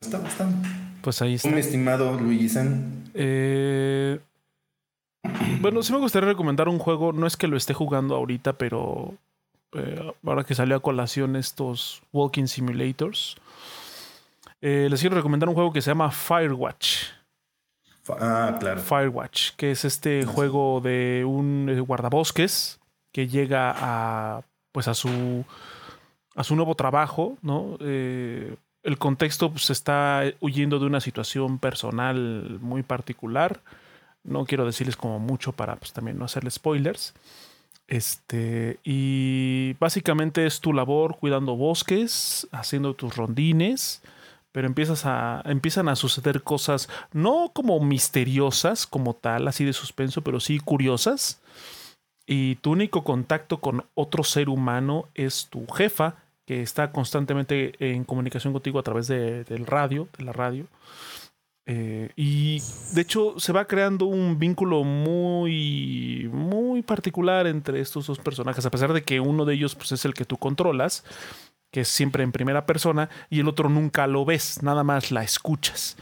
está 0.00 0.18
bastante. 0.18 0.68
Pues 1.02 1.20
ahí 1.20 1.34
está. 1.34 1.48
Mi 1.48 1.60
estimado 1.60 2.18
Luigi 2.18 2.48
San. 2.48 3.04
Eh, 3.12 4.18
bueno, 5.60 5.82
sí 5.82 5.92
me 5.92 5.98
gustaría 5.98 6.30
recomendar 6.30 6.68
un 6.68 6.78
juego. 6.78 7.12
No 7.12 7.26
es 7.26 7.36
que 7.36 7.46
lo 7.46 7.56
esté 7.56 7.74
jugando 7.74 8.14
ahorita, 8.16 8.54
pero 8.54 9.14
eh, 9.72 10.12
ahora 10.24 10.44
que 10.44 10.54
salió 10.54 10.76
a 10.76 10.80
colación 10.80 11.36
estos 11.36 12.02
Walking 12.12 12.46
Simulators, 12.46 13.36
eh, 14.62 14.88
les 14.90 15.00
quiero 15.00 15.16
recomendar 15.16 15.48
un 15.48 15.54
juego 15.54 15.72
que 15.72 15.82
se 15.82 15.90
llama 15.90 16.10
Firewatch. 16.10 17.08
Ah, 18.08 18.56
claro. 18.60 18.80
Firewatch, 18.80 19.52
que 19.56 19.70
es 19.70 19.84
este 19.84 20.24
juego 20.24 20.80
de 20.80 21.24
un 21.26 21.66
guardabosques 21.86 22.80
que 23.12 23.28
llega 23.28 23.74
a 23.76 24.42
pues 24.72 24.88
a 24.88 24.94
su 24.94 25.44
a 26.34 26.44
su 26.44 26.56
nuevo 26.56 26.74
trabajo, 26.74 27.38
¿no? 27.42 27.78
el 28.84 28.98
contexto 28.98 29.50
pues, 29.50 29.70
está 29.70 30.22
huyendo 30.40 30.78
de 30.78 30.86
una 30.86 31.00
situación 31.00 31.58
personal 31.58 32.58
muy 32.60 32.82
particular. 32.82 33.62
No 34.22 34.44
quiero 34.44 34.66
decirles 34.66 34.96
como 34.96 35.18
mucho 35.18 35.52
para 35.52 35.76
pues, 35.76 35.92
también 35.92 36.18
no 36.18 36.26
hacerles 36.26 36.54
spoilers. 36.54 37.14
Este, 37.86 38.78
y 38.84 39.74
básicamente 39.74 40.46
es 40.46 40.60
tu 40.60 40.72
labor 40.72 41.16
cuidando 41.18 41.56
bosques, 41.56 42.46
haciendo 42.52 42.94
tus 42.94 43.16
rondines, 43.16 44.02
pero 44.54 44.68
empiezas 44.68 45.04
a, 45.04 45.42
empiezan 45.46 45.88
a 45.88 45.96
suceder 45.96 46.44
cosas 46.44 46.88
no 47.12 47.50
como 47.52 47.80
misteriosas 47.80 48.86
como 48.86 49.14
tal, 49.14 49.48
así 49.48 49.64
de 49.64 49.72
suspenso, 49.72 50.22
pero 50.22 50.38
sí 50.38 50.60
curiosas. 50.60 51.42
Y 52.24 52.54
tu 52.56 52.70
único 52.70 53.02
contacto 53.02 53.58
con 53.58 53.84
otro 53.94 54.22
ser 54.22 54.48
humano 54.48 55.08
es 55.14 55.48
tu 55.50 55.66
jefa, 55.66 56.22
que 56.46 56.62
está 56.62 56.92
constantemente 56.92 57.72
en 57.80 58.04
comunicación 58.04 58.52
contigo 58.52 58.78
a 58.78 58.84
través 58.84 59.08
de, 59.08 59.42
del 59.42 59.66
radio, 59.66 60.06
de 60.16 60.24
la 60.24 60.32
radio. 60.32 60.68
Eh, 61.66 62.10
y 62.14 62.62
de 62.92 63.00
hecho 63.00 63.40
se 63.40 63.52
va 63.52 63.66
creando 63.66 64.06
un 64.06 64.38
vínculo 64.38 64.84
muy, 64.84 66.30
muy 66.32 66.82
particular 66.82 67.48
entre 67.48 67.80
estos 67.80 68.06
dos 68.06 68.20
personajes, 68.20 68.64
a 68.64 68.70
pesar 68.70 68.92
de 68.92 69.02
que 69.02 69.18
uno 69.18 69.46
de 69.46 69.54
ellos 69.54 69.74
pues, 69.74 69.90
es 69.90 70.04
el 70.04 70.14
que 70.14 70.24
tú 70.24 70.36
controlas, 70.36 71.02
que 71.74 71.80
es 71.80 71.88
siempre 71.88 72.22
en 72.22 72.30
primera 72.30 72.66
persona, 72.66 73.10
y 73.28 73.40
el 73.40 73.48
otro 73.48 73.68
nunca 73.68 74.06
lo 74.06 74.24
ves, 74.24 74.62
nada 74.62 74.84
más 74.84 75.10
la 75.10 75.24
escuchas. 75.24 75.96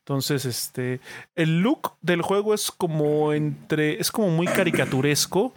Entonces, 0.00 0.44
este, 0.44 1.00
el 1.34 1.62
look 1.62 1.92
del 2.02 2.20
juego 2.20 2.52
es 2.52 2.70
como 2.70 3.32
entre, 3.32 3.98
es 3.98 4.12
como 4.12 4.28
muy 4.28 4.46
caricaturesco, 4.46 5.54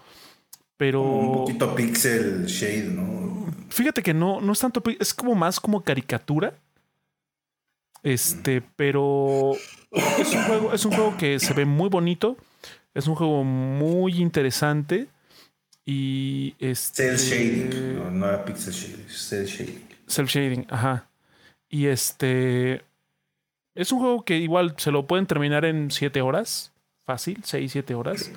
pero... 0.77 1.03
Un 1.03 1.33
poquito 1.39 1.75
pixel 1.75 2.45
shade, 2.45 2.91
¿no? 2.91 3.45
Fíjate 3.67 4.01
que 4.01 4.13
no, 4.13 4.39
no 4.39 4.53
es 4.53 4.59
tanto, 4.59 4.81
es 5.01 5.13
como 5.13 5.35
más 5.35 5.59
como 5.59 5.83
caricatura. 5.83 6.53
Este, 8.03 8.61
pero 8.77 9.51
es 9.91 10.33
un 10.33 10.43
juego, 10.43 10.71
es 10.71 10.85
un 10.85 10.93
juego 10.93 11.17
que 11.17 11.39
se 11.39 11.53
ve 11.53 11.65
muy 11.65 11.89
bonito. 11.89 12.37
Es 12.93 13.05
un 13.05 13.15
juego 13.15 13.43
muy 13.43 14.21
interesante. 14.21 15.09
Y 15.89 16.53
este. 16.59 17.17
Cell 17.17 17.17
shading. 17.17 17.95
No, 17.95 18.11
no 18.11 18.27
era 18.27 18.43
pixel 18.43 18.73
shading, 18.73 19.07
cell 19.07 19.45
shading. 19.45 19.87
Cell 20.05 20.25
shading, 20.25 20.67
ajá. 20.69 21.07
Y 21.69 21.85
este. 21.85 22.81
Es 23.73 23.93
un 23.93 23.99
juego 23.99 24.25
que 24.25 24.35
igual 24.35 24.75
se 24.77 24.91
lo 24.91 25.07
pueden 25.07 25.27
terminar 25.27 25.63
en 25.63 25.89
7 25.89 26.21
horas. 26.21 26.73
Fácil, 27.05 27.39
6, 27.41 27.71
7 27.71 27.95
horas. 27.95 28.31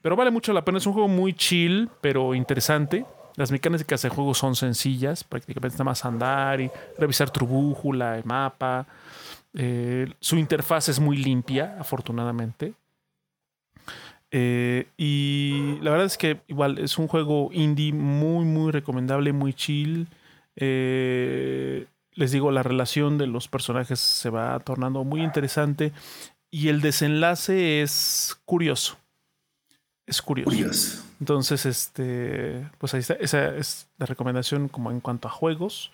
Pero 0.00 0.16
vale 0.16 0.30
mucho 0.30 0.54
la 0.54 0.64
pena. 0.64 0.78
Es 0.78 0.86
un 0.86 0.94
juego 0.94 1.08
muy 1.08 1.34
chill, 1.34 1.90
pero 2.00 2.34
interesante. 2.34 3.04
Las 3.34 3.50
mecánicas 3.50 4.00
de 4.00 4.08
juego 4.08 4.32
son 4.32 4.56
sencillas, 4.56 5.22
prácticamente 5.22 5.74
nada 5.74 5.84
más 5.84 6.02
andar 6.06 6.62
y 6.62 6.70
revisar 6.98 7.28
tu 7.28 7.44
brújula, 7.46 8.16
el 8.16 8.24
mapa. 8.24 8.86
Eh, 9.52 10.10
su 10.18 10.38
interfaz 10.38 10.88
es 10.88 10.98
muy 10.98 11.18
limpia, 11.18 11.76
afortunadamente. 11.78 12.72
Eh, 14.30 14.88
y 14.96 15.78
la 15.80 15.90
verdad 15.90 16.06
es 16.06 16.18
que 16.18 16.40
igual 16.48 16.78
es 16.78 16.98
un 16.98 17.08
juego 17.08 17.50
indie 17.52 17.92
muy, 17.92 18.44
muy 18.44 18.72
recomendable, 18.72 19.32
muy 19.32 19.54
chill. 19.54 20.08
Eh, 20.56 21.86
les 22.12 22.32
digo, 22.32 22.50
la 22.50 22.62
relación 22.62 23.18
de 23.18 23.26
los 23.26 23.48
personajes 23.48 24.00
se 24.00 24.30
va 24.30 24.58
tornando 24.60 25.04
muy 25.04 25.22
interesante 25.22 25.92
y 26.50 26.68
el 26.68 26.80
desenlace 26.80 27.82
es 27.82 28.40
curioso 28.44 28.98
es 30.06 30.22
curioso. 30.22 31.04
Entonces, 31.20 31.66
este, 31.66 32.68
pues 32.78 32.94
ahí 32.94 33.00
está. 33.00 33.14
Esa 33.14 33.56
es 33.56 33.88
la 33.98 34.06
recomendación 34.06 34.68
como 34.68 34.90
en 34.90 35.00
cuanto 35.00 35.28
a 35.28 35.30
juegos. 35.30 35.90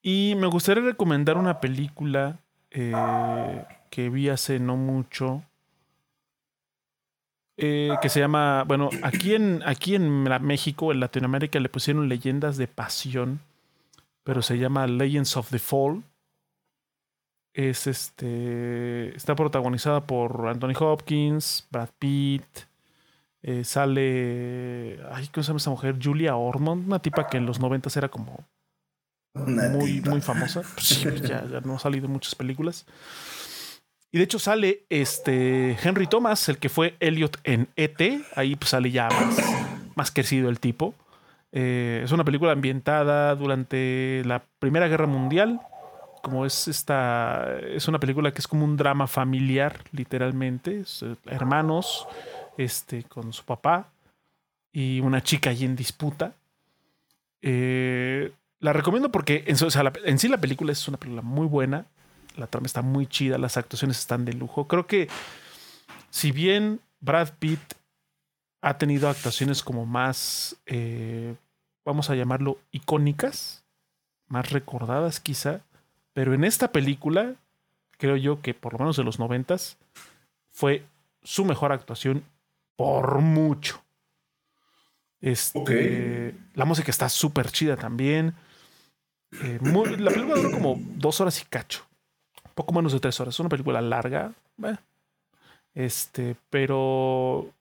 Y 0.00 0.34
me 0.36 0.46
gustaría 0.46 0.84
recomendar 0.84 1.36
una 1.36 1.60
película 1.60 2.38
eh, 2.70 3.64
que 3.90 4.08
vi 4.08 4.28
hace 4.28 4.60
no 4.60 4.76
mucho. 4.76 5.42
Eh, 7.58 7.94
que 8.02 8.10
se 8.10 8.20
llama, 8.20 8.64
bueno, 8.64 8.90
aquí 9.02 9.34
en, 9.34 9.62
aquí 9.64 9.94
en 9.94 10.24
México, 10.42 10.92
en 10.92 11.00
Latinoamérica, 11.00 11.58
le 11.58 11.70
pusieron 11.70 12.08
leyendas 12.08 12.58
de 12.58 12.68
pasión, 12.68 13.40
pero 14.24 14.42
se 14.42 14.58
llama 14.58 14.86
Legends 14.86 15.36
of 15.36 15.50
the 15.50 15.58
Fall. 15.58 16.02
Es 17.54 17.86
este. 17.86 19.16
Está 19.16 19.34
protagonizada 19.34 20.02
por 20.02 20.48
Anthony 20.48 20.74
Hopkins, 20.78 21.66
Brad 21.70 21.88
Pitt. 21.98 22.44
Eh, 23.42 23.64
sale. 23.64 24.98
Ay, 25.10 25.28
¿cómo 25.28 25.42
se 25.42 25.48
llama 25.48 25.56
esa 25.56 25.70
mujer? 25.70 25.96
Julia 26.02 26.36
Ormond, 26.36 26.86
una 26.86 26.98
tipa 26.98 27.26
que 27.28 27.38
en 27.38 27.46
los 27.46 27.58
90 27.58 27.88
era 27.96 28.08
como. 28.10 28.44
muy, 29.34 30.02
muy 30.02 30.20
famosa. 30.20 30.60
Pues 30.74 31.22
ya, 31.22 31.46
ya, 31.46 31.60
no 31.60 31.76
ha 31.76 31.78
salido 31.78 32.08
muchas 32.08 32.34
películas. 32.34 32.84
Y 34.12 34.18
de 34.18 34.24
hecho 34.24 34.38
sale 34.38 34.84
este 34.88 35.76
Henry 35.82 36.06
Thomas, 36.06 36.48
el 36.48 36.58
que 36.58 36.68
fue 36.68 36.96
Elliot 37.00 37.38
en 37.44 37.68
ET. 37.76 38.00
Ahí 38.34 38.56
pues 38.56 38.70
sale 38.70 38.90
ya 38.90 39.08
más, 39.08 39.36
más 39.94 40.10
crecido 40.10 40.48
el 40.48 40.60
tipo. 40.60 40.94
Eh, 41.52 42.02
es 42.04 42.12
una 42.12 42.24
película 42.24 42.52
ambientada 42.52 43.34
durante 43.34 44.22
la 44.24 44.42
Primera 44.58 44.88
Guerra 44.88 45.06
Mundial 45.06 45.60
como 46.26 46.44
es 46.44 46.66
esta, 46.66 47.56
es 47.60 47.86
una 47.86 48.00
película 48.00 48.32
que 48.32 48.40
es 48.40 48.48
como 48.48 48.64
un 48.64 48.76
drama 48.76 49.06
familiar, 49.06 49.84
literalmente, 49.92 50.82
eh, 51.02 51.14
hermanos, 51.26 52.08
este, 52.58 53.04
con 53.04 53.32
su 53.32 53.44
papá 53.44 53.90
y 54.72 54.98
una 54.98 55.22
chica 55.22 55.50
allí 55.50 55.64
en 55.64 55.76
disputa. 55.76 56.32
Eh, 57.42 58.32
la 58.58 58.72
recomiendo 58.72 59.12
porque 59.12 59.44
en, 59.46 59.56
en, 60.04 60.18
sí 60.18 60.26
la 60.26 60.38
película 60.38 60.72
es 60.72 60.88
una 60.88 60.98
película 60.98 61.22
muy 61.22 61.46
buena, 61.46 61.86
la 62.36 62.46
trama 62.46 62.66
está 62.66 62.82
muy 62.82 63.06
chida, 63.06 63.38
las 63.38 63.56
actuaciones 63.56 63.98
están 63.98 64.24
de 64.24 64.32
lujo. 64.32 64.68
Creo 64.68 64.86
que 64.86 65.08
si 66.10 66.32
bien 66.32 66.80
Brad 67.00 67.30
Pitt 67.38 67.60
ha 68.62 68.78
tenido 68.78 69.08
actuaciones 69.08 69.62
como 69.62 69.86
más, 69.86 70.56
eh, 70.66 71.34
vamos 71.84 72.10
a 72.10 72.14
llamarlo, 72.14 72.58
icónicas, 72.72 73.64
más 74.28 74.50
recordadas 74.50 75.20
quizá, 75.20 75.60
pero 76.12 76.34
en 76.34 76.44
esta 76.44 76.72
película, 76.72 77.34
creo 77.98 78.16
yo 78.16 78.40
que 78.40 78.54
por 78.54 78.72
lo 78.72 78.80
menos 78.80 78.96
de 78.96 79.04
los 79.04 79.18
noventas, 79.18 79.76
fue 80.50 80.84
su 81.22 81.44
mejor 81.44 81.72
actuación 81.72 82.24
por 82.76 83.20
mucho. 83.20 83.82
Este, 85.20 86.34
La 86.54 86.64
música 86.64 86.90
está 86.90 87.08
súper 87.08 87.50
chida 87.50 87.76
también. 87.76 88.34
Eh, 89.42 89.58
la 89.62 90.10
película 90.10 90.36
duró 90.36 90.50
como 90.50 90.76
dos 90.78 91.20
horas 91.20 91.40
y 91.40 91.44
cacho. 91.44 91.85
Poco 92.56 92.72
menos 92.72 92.94
de 92.94 93.00
tres 93.00 93.20
horas. 93.20 93.34
Es 93.34 93.40
una 93.40 93.50
película 93.50 93.82
larga. 93.82 94.32
Este, 95.74 96.36
pero 96.48 97.52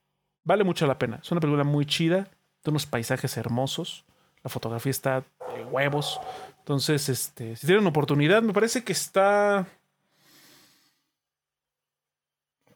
vale 0.45 0.63
mucho 0.63 0.87
la 0.87 0.97
pena. 0.97 1.19
Es 1.21 1.29
una 1.33 1.41
película 1.41 1.65
muy 1.65 1.85
chida. 1.85 2.29
De 2.63 2.71
unos 2.71 2.85
paisajes 2.85 3.35
hermosos. 3.35 4.05
La 4.41 4.49
fotografía 4.49 4.91
está 4.91 5.23
de 5.53 5.65
huevos. 5.65 6.17
Entonces, 6.59 7.09
este, 7.09 7.57
si 7.57 7.67
tienen 7.67 7.85
oportunidad, 7.85 8.41
me 8.41 8.53
parece 8.53 8.85
que 8.85 8.93
está. 8.93 9.67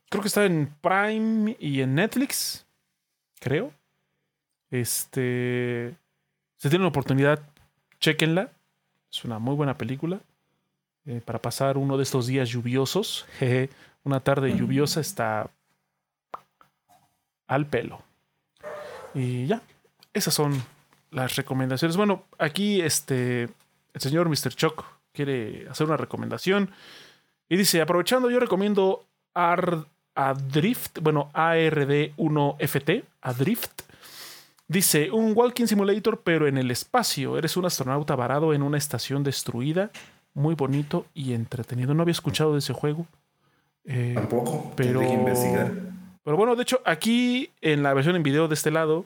Creo 0.09 0.21
que 0.21 0.27
está 0.27 0.45
en 0.45 0.75
Prime 0.81 1.55
y 1.57 1.79
en 1.79 1.95
Netflix. 1.95 2.65
Creo. 3.39 3.71
Este. 4.71 5.95
Si 6.57 6.69
tienen 6.69 6.85
oportunidad, 6.85 7.39
chequenla. 8.01 8.51
Es 9.09 9.23
una 9.23 9.39
muy 9.39 9.55
buena 9.55 9.77
película. 9.77 10.19
Eh, 11.05 11.21
para 11.23 11.41
pasar 11.41 11.77
uno 11.77 11.97
de 11.97 12.03
estos 12.03 12.27
días 12.27 12.49
lluviosos. 12.49 13.25
una 14.03 14.19
tarde 14.19 14.55
lluviosa 14.55 15.01
está 15.01 15.49
al 17.47 17.65
pelo. 17.65 18.01
Y 19.13 19.47
ya. 19.47 19.61
Esas 20.13 20.33
son 20.33 20.61
las 21.11 21.35
recomendaciones. 21.35 21.97
Bueno, 21.97 22.23
aquí 22.37 22.81
este 22.81 23.49
el 23.93 24.01
señor 24.01 24.29
Mr. 24.29 24.53
Chuck 24.55 24.85
quiere 25.11 25.67
hacer 25.69 25.87
una 25.87 25.97
recomendación. 25.97 26.71
Y 27.49 27.57
dice, 27.57 27.81
aprovechando, 27.81 28.29
yo 28.29 28.39
recomiendo 28.39 29.05
Adrift, 29.33 30.99
bueno, 31.01 31.29
ARD1FT, 31.33 33.03
Adrift. 33.21 33.81
Dice, 34.67 35.09
un 35.09 35.33
walking 35.35 35.65
simulator, 35.65 36.21
pero 36.23 36.47
en 36.47 36.57
el 36.57 36.69
espacio. 36.69 37.37
Eres 37.37 37.57
un 37.57 37.65
astronauta 37.65 38.15
varado 38.15 38.53
en 38.53 38.61
una 38.61 38.77
estación 38.77 39.23
destruida. 39.23 39.89
Muy 40.39 40.55
bonito 40.55 41.05
y 41.13 41.33
entretenido. 41.33 41.93
No 41.93 42.03
había 42.03 42.13
escuchado 42.13 42.53
de 42.53 42.59
ese 42.59 42.71
juego. 42.71 43.05
Eh, 43.83 44.13
Tampoco. 44.15 44.71
Pero, 44.77 45.01
pero 46.23 46.37
bueno, 46.37 46.55
de 46.55 46.63
hecho, 46.63 46.81
aquí 46.85 47.51
en 47.59 47.83
la 47.83 47.93
versión 47.93 48.15
en 48.15 48.23
video 48.23 48.47
de 48.47 48.53
este 48.53 48.71
lado, 48.71 49.03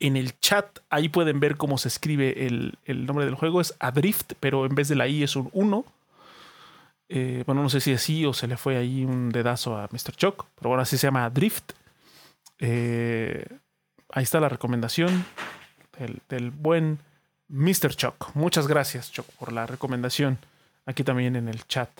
en 0.00 0.16
el 0.16 0.36
chat, 0.40 0.80
ahí 0.90 1.08
pueden 1.08 1.38
ver 1.38 1.56
cómo 1.56 1.78
se 1.78 1.86
escribe 1.86 2.46
el, 2.46 3.06
nombre 3.06 3.26
del 3.26 3.36
juego. 3.36 3.60
Es 3.60 3.76
Adrift, 3.78 4.32
pero 4.40 4.66
en 4.66 4.74
vez 4.74 4.88
de 4.88 4.96
la 4.96 5.06
I 5.06 5.22
es 5.22 5.36
un 5.36 5.50
1. 5.52 5.84
Eh, 7.08 7.44
bueno, 7.46 7.62
no 7.62 7.68
sé 7.68 7.80
si 7.80 7.92
es 7.92 8.02
así 8.02 8.26
o 8.26 8.32
se 8.32 8.48
le 8.48 8.56
fue 8.56 8.76
ahí 8.76 9.04
un 9.04 9.30
dedazo 9.30 9.76
a 9.76 9.88
Mr. 9.92 10.16
Chuck, 10.16 10.46
pero 10.56 10.70
bueno, 10.70 10.82
así 10.82 10.98
se 10.98 11.06
llama 11.06 11.24
Adrift. 11.24 11.74
Eh, 12.58 13.46
ahí 14.10 14.24
está 14.24 14.40
la 14.40 14.48
recomendación 14.48 15.24
del, 16.28 16.50
buen 16.50 16.98
Mr. 17.52 17.94
Chuck. 17.94 18.34
Muchas 18.34 18.66
gracias, 18.66 19.12
Chuck, 19.12 19.26
por 19.38 19.52
la 19.52 19.66
recomendación 19.66 20.38
aquí 20.86 21.04
también 21.04 21.36
en 21.36 21.48
el 21.48 21.66
chat. 21.66 21.90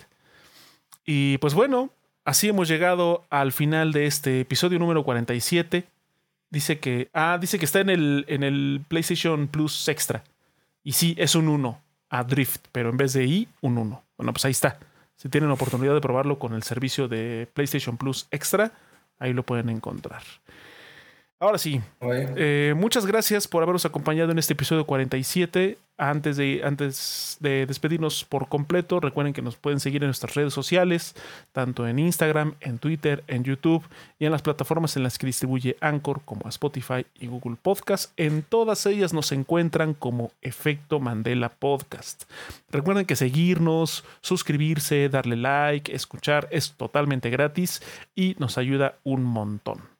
Y 1.05 1.37
pues 1.37 1.53
bueno, 1.53 1.89
así 2.25 2.49
hemos 2.49 2.67
llegado 2.67 3.23
al 3.29 3.51
final 3.51 3.93
de 3.93 4.05
este 4.07 4.41
episodio 4.41 4.79
número 4.79 5.03
47. 5.03 5.85
Dice 6.49 6.79
que. 6.79 7.09
Ah, 7.13 7.37
dice 7.39 7.59
que 7.59 7.65
está 7.65 7.79
en 7.79 7.89
el, 7.89 8.25
en 8.27 8.43
el 8.43 8.81
PlayStation 8.87 9.47
Plus 9.47 9.87
Extra. 9.87 10.23
Y 10.83 10.93
sí, 10.93 11.15
es 11.17 11.35
un 11.35 11.47
1 11.47 11.79
a 12.09 12.23
Drift, 12.23 12.65
pero 12.71 12.89
en 12.89 12.97
vez 12.97 13.13
de 13.13 13.25
I, 13.25 13.47
un 13.61 13.77
1. 13.77 14.03
Bueno, 14.17 14.33
pues 14.33 14.45
ahí 14.45 14.51
está. 14.51 14.77
Si 15.15 15.29
tienen 15.29 15.51
oportunidad 15.51 15.93
de 15.93 16.01
probarlo 16.01 16.39
con 16.39 16.53
el 16.53 16.63
servicio 16.63 17.07
de 17.07 17.47
PlayStation 17.53 17.97
Plus 17.97 18.27
Extra, 18.31 18.71
ahí 19.19 19.33
lo 19.33 19.43
pueden 19.43 19.69
encontrar. 19.69 20.23
Ahora 21.43 21.57
sí, 21.57 21.81
eh, 21.99 22.73
muchas 22.77 23.05
gracias 23.05 23.49
por 23.49 23.63
habernos 23.63 23.83
acompañado 23.83 24.31
en 24.31 24.39
este 24.39 24.53
episodio 24.53 24.85
47. 24.85 25.77
Antes 25.97 26.37
de, 26.37 26.61
antes 26.63 27.35
de 27.41 27.65
despedirnos 27.65 28.23
por 28.23 28.47
completo, 28.47 29.01
recuerden 29.01 29.33
que 29.33 29.41
nos 29.41 29.57
pueden 29.57 29.81
seguir 29.81 30.03
en 30.03 30.07
nuestras 30.07 30.35
redes 30.35 30.53
sociales, 30.53 31.15
tanto 31.51 31.85
en 31.85 31.99
Instagram, 31.99 32.55
en 32.61 32.79
Twitter, 32.79 33.25
en 33.27 33.43
YouTube 33.43 33.83
y 34.19 34.25
en 34.25 34.31
las 34.31 34.41
plataformas 34.41 34.95
en 34.95 35.03
las 35.03 35.17
que 35.17 35.25
distribuye 35.25 35.75
Anchor 35.81 36.21
como 36.23 36.47
Spotify 36.47 37.05
y 37.19 37.27
Google 37.27 37.57
Podcast. 37.61 38.13
En 38.15 38.43
todas 38.43 38.85
ellas 38.85 39.11
nos 39.11 39.33
encuentran 39.33 39.95
como 39.95 40.31
Efecto 40.41 41.01
Mandela 41.01 41.49
Podcast. 41.49 42.23
Recuerden 42.71 43.05
que 43.05 43.17
seguirnos, 43.17 44.05
suscribirse, 44.21 45.09
darle 45.09 45.35
like, 45.35 45.93
escuchar 45.93 46.47
es 46.51 46.71
totalmente 46.71 47.29
gratis 47.29 47.83
y 48.15 48.37
nos 48.39 48.57
ayuda 48.57 48.95
un 49.03 49.25
montón. 49.25 49.92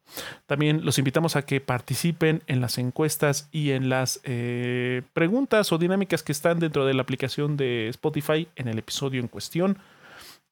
También 0.46 0.86
los 0.86 1.00
invitamos 1.00 1.36
a 1.36 1.46
que 1.46 1.62
participen 1.62 2.44
en 2.48 2.62
las 2.62 2.78
encuestas 2.78 3.50
y 3.52 3.72
en 3.72 3.90
las 3.90 4.20
eh, 4.24 5.02
preguntas 5.14 5.72
o 5.72 5.78
dinámicas 5.78 6.24
que 6.24 6.32
están 6.32 6.60
dentro 6.60 6.86
de 6.86 6.94
la 6.94 7.02
aplicación 7.02 7.58
de 7.58 7.88
Spotify 7.90 8.48
en 8.56 8.68
el 8.68 8.80
episodio 8.80 9.20
en 9.20 9.28
cuestión. 9.28 9.78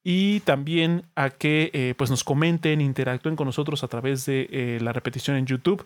Y 0.03 0.39
también 0.41 1.03
a 1.15 1.29
que 1.29 1.69
eh, 1.73 1.93
pues 1.95 2.09
nos 2.09 2.23
comenten, 2.23 2.81
interactúen 2.81 3.35
con 3.35 3.45
nosotros 3.45 3.83
a 3.83 3.87
través 3.87 4.25
de 4.25 4.47
eh, 4.51 4.79
la 4.81 4.93
repetición 4.93 5.37
en 5.37 5.45
YouTube. 5.45 5.85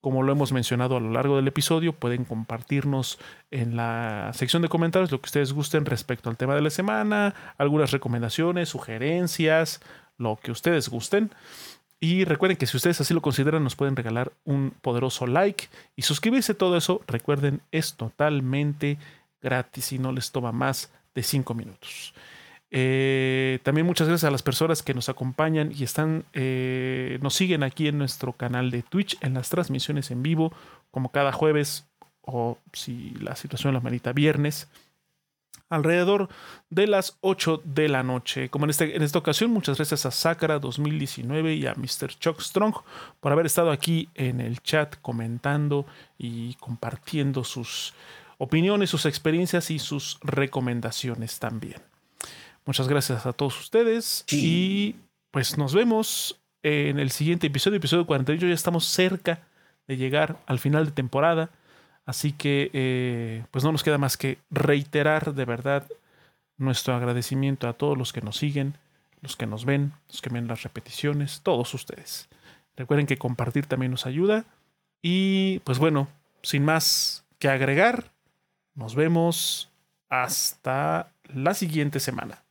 Como 0.00 0.22
lo 0.22 0.32
hemos 0.32 0.52
mencionado 0.52 0.96
a 0.96 1.00
lo 1.00 1.10
largo 1.10 1.36
del 1.36 1.48
episodio, 1.48 1.92
pueden 1.92 2.24
compartirnos 2.24 3.18
en 3.50 3.76
la 3.76 4.30
sección 4.34 4.62
de 4.62 4.68
comentarios 4.68 5.10
lo 5.10 5.20
que 5.20 5.26
ustedes 5.26 5.52
gusten 5.52 5.84
respecto 5.84 6.30
al 6.30 6.36
tema 6.36 6.54
de 6.54 6.62
la 6.62 6.70
semana, 6.70 7.34
algunas 7.58 7.90
recomendaciones, 7.90 8.68
sugerencias, 8.68 9.80
lo 10.16 10.36
que 10.36 10.52
ustedes 10.52 10.88
gusten. 10.88 11.30
Y 11.98 12.24
recuerden 12.24 12.58
que 12.58 12.66
si 12.66 12.76
ustedes 12.76 13.00
así 13.00 13.14
lo 13.14 13.22
consideran, 13.22 13.64
nos 13.64 13.76
pueden 13.76 13.96
regalar 13.96 14.32
un 14.44 14.72
poderoso 14.82 15.26
like 15.26 15.68
y 15.96 16.02
suscribirse. 16.02 16.54
Todo 16.54 16.76
eso, 16.76 17.00
recuerden, 17.06 17.62
es 17.72 17.94
totalmente 17.94 18.98
gratis 19.40 19.92
y 19.92 19.98
no 19.98 20.12
les 20.12 20.30
toma 20.30 20.52
más 20.52 20.92
de 21.14 21.22
5 21.22 21.54
minutos. 21.54 22.12
Eh, 22.70 23.60
también 23.62 23.86
muchas 23.86 24.08
gracias 24.08 24.28
a 24.28 24.32
las 24.32 24.42
personas 24.42 24.82
que 24.82 24.92
nos 24.92 25.08
acompañan 25.08 25.72
y 25.74 25.84
están, 25.84 26.24
eh, 26.32 27.18
nos 27.22 27.34
siguen 27.34 27.62
aquí 27.62 27.88
en 27.88 27.96
nuestro 27.96 28.32
canal 28.32 28.70
de 28.70 28.82
Twitch 28.82 29.16
en 29.22 29.34
las 29.34 29.48
transmisiones 29.48 30.10
en 30.10 30.22
vivo, 30.22 30.52
como 30.90 31.10
cada 31.10 31.32
jueves 31.32 31.86
o 32.20 32.58
si 32.72 33.10
la 33.20 33.36
situación 33.36 33.72
la 33.72 33.80
merita 33.80 34.12
viernes 34.12 34.68
alrededor 35.68 36.28
de 36.70 36.86
las 36.86 37.18
8 37.20 37.62
de 37.64 37.88
la 37.88 38.02
noche. 38.02 38.48
Como 38.48 38.66
en, 38.66 38.70
este, 38.70 38.96
en 38.96 39.02
esta 39.02 39.18
ocasión, 39.18 39.50
muchas 39.50 39.76
gracias 39.76 40.06
a 40.06 40.10
Sakara 40.10 40.58
2019 40.58 41.54
y 41.54 41.66
a 41.66 41.74
Mr. 41.74 42.18
Chuck 42.18 42.40
Strong 42.40 42.74
por 43.20 43.32
haber 43.32 43.46
estado 43.46 43.70
aquí 43.70 44.08
en 44.14 44.40
el 44.40 44.60
chat 44.62 44.96
comentando 45.02 45.86
y 46.18 46.54
compartiendo 46.54 47.44
sus 47.44 47.94
opiniones, 48.38 48.90
sus 48.90 49.06
experiencias 49.06 49.70
y 49.70 49.78
sus 49.78 50.18
recomendaciones 50.22 51.38
también. 51.38 51.80
Muchas 52.64 52.88
gracias 52.88 53.26
a 53.26 53.32
todos 53.32 53.58
ustedes 53.60 54.24
y 54.30 54.96
pues 55.30 55.56
nos 55.56 55.74
vemos 55.74 56.40
en 56.62 56.98
el 56.98 57.10
siguiente 57.10 57.46
episodio, 57.46 57.76
episodio 57.76 58.06
48. 58.06 58.46
Ya 58.46 58.54
estamos 58.54 58.86
cerca 58.86 59.46
de 59.86 59.96
llegar 59.96 60.38
al 60.46 60.58
final 60.58 60.86
de 60.86 60.92
temporada. 60.92 61.50
Así 62.06 62.32
que, 62.32 62.70
eh, 62.72 63.44
pues 63.50 63.64
no 63.64 63.72
nos 63.72 63.82
queda 63.82 63.98
más 63.98 64.16
que 64.16 64.38
reiterar 64.50 65.34
de 65.34 65.44
verdad 65.44 65.86
nuestro 66.56 66.94
agradecimiento 66.94 67.68
a 67.68 67.72
todos 67.74 67.98
los 67.98 68.12
que 68.12 68.22
nos 68.22 68.36
siguen, 68.36 68.78
los 69.20 69.36
que 69.36 69.46
nos 69.46 69.64
ven, 69.64 69.92
los 70.08 70.22
que 70.22 70.30
ven 70.30 70.46
las 70.46 70.62
repeticiones, 70.62 71.40
todos 71.42 71.74
ustedes. 71.74 72.28
Recuerden 72.76 73.06
que 73.06 73.18
compartir 73.18 73.66
también 73.66 73.90
nos 73.90 74.06
ayuda. 74.06 74.44
Y 75.02 75.60
pues 75.60 75.78
bueno, 75.78 76.08
sin 76.42 76.64
más 76.64 77.24
que 77.38 77.48
agregar, 77.48 78.12
nos 78.74 78.94
vemos 78.94 79.68
hasta 80.08 81.10
la 81.24 81.54
siguiente 81.54 81.98
semana. 81.98 82.45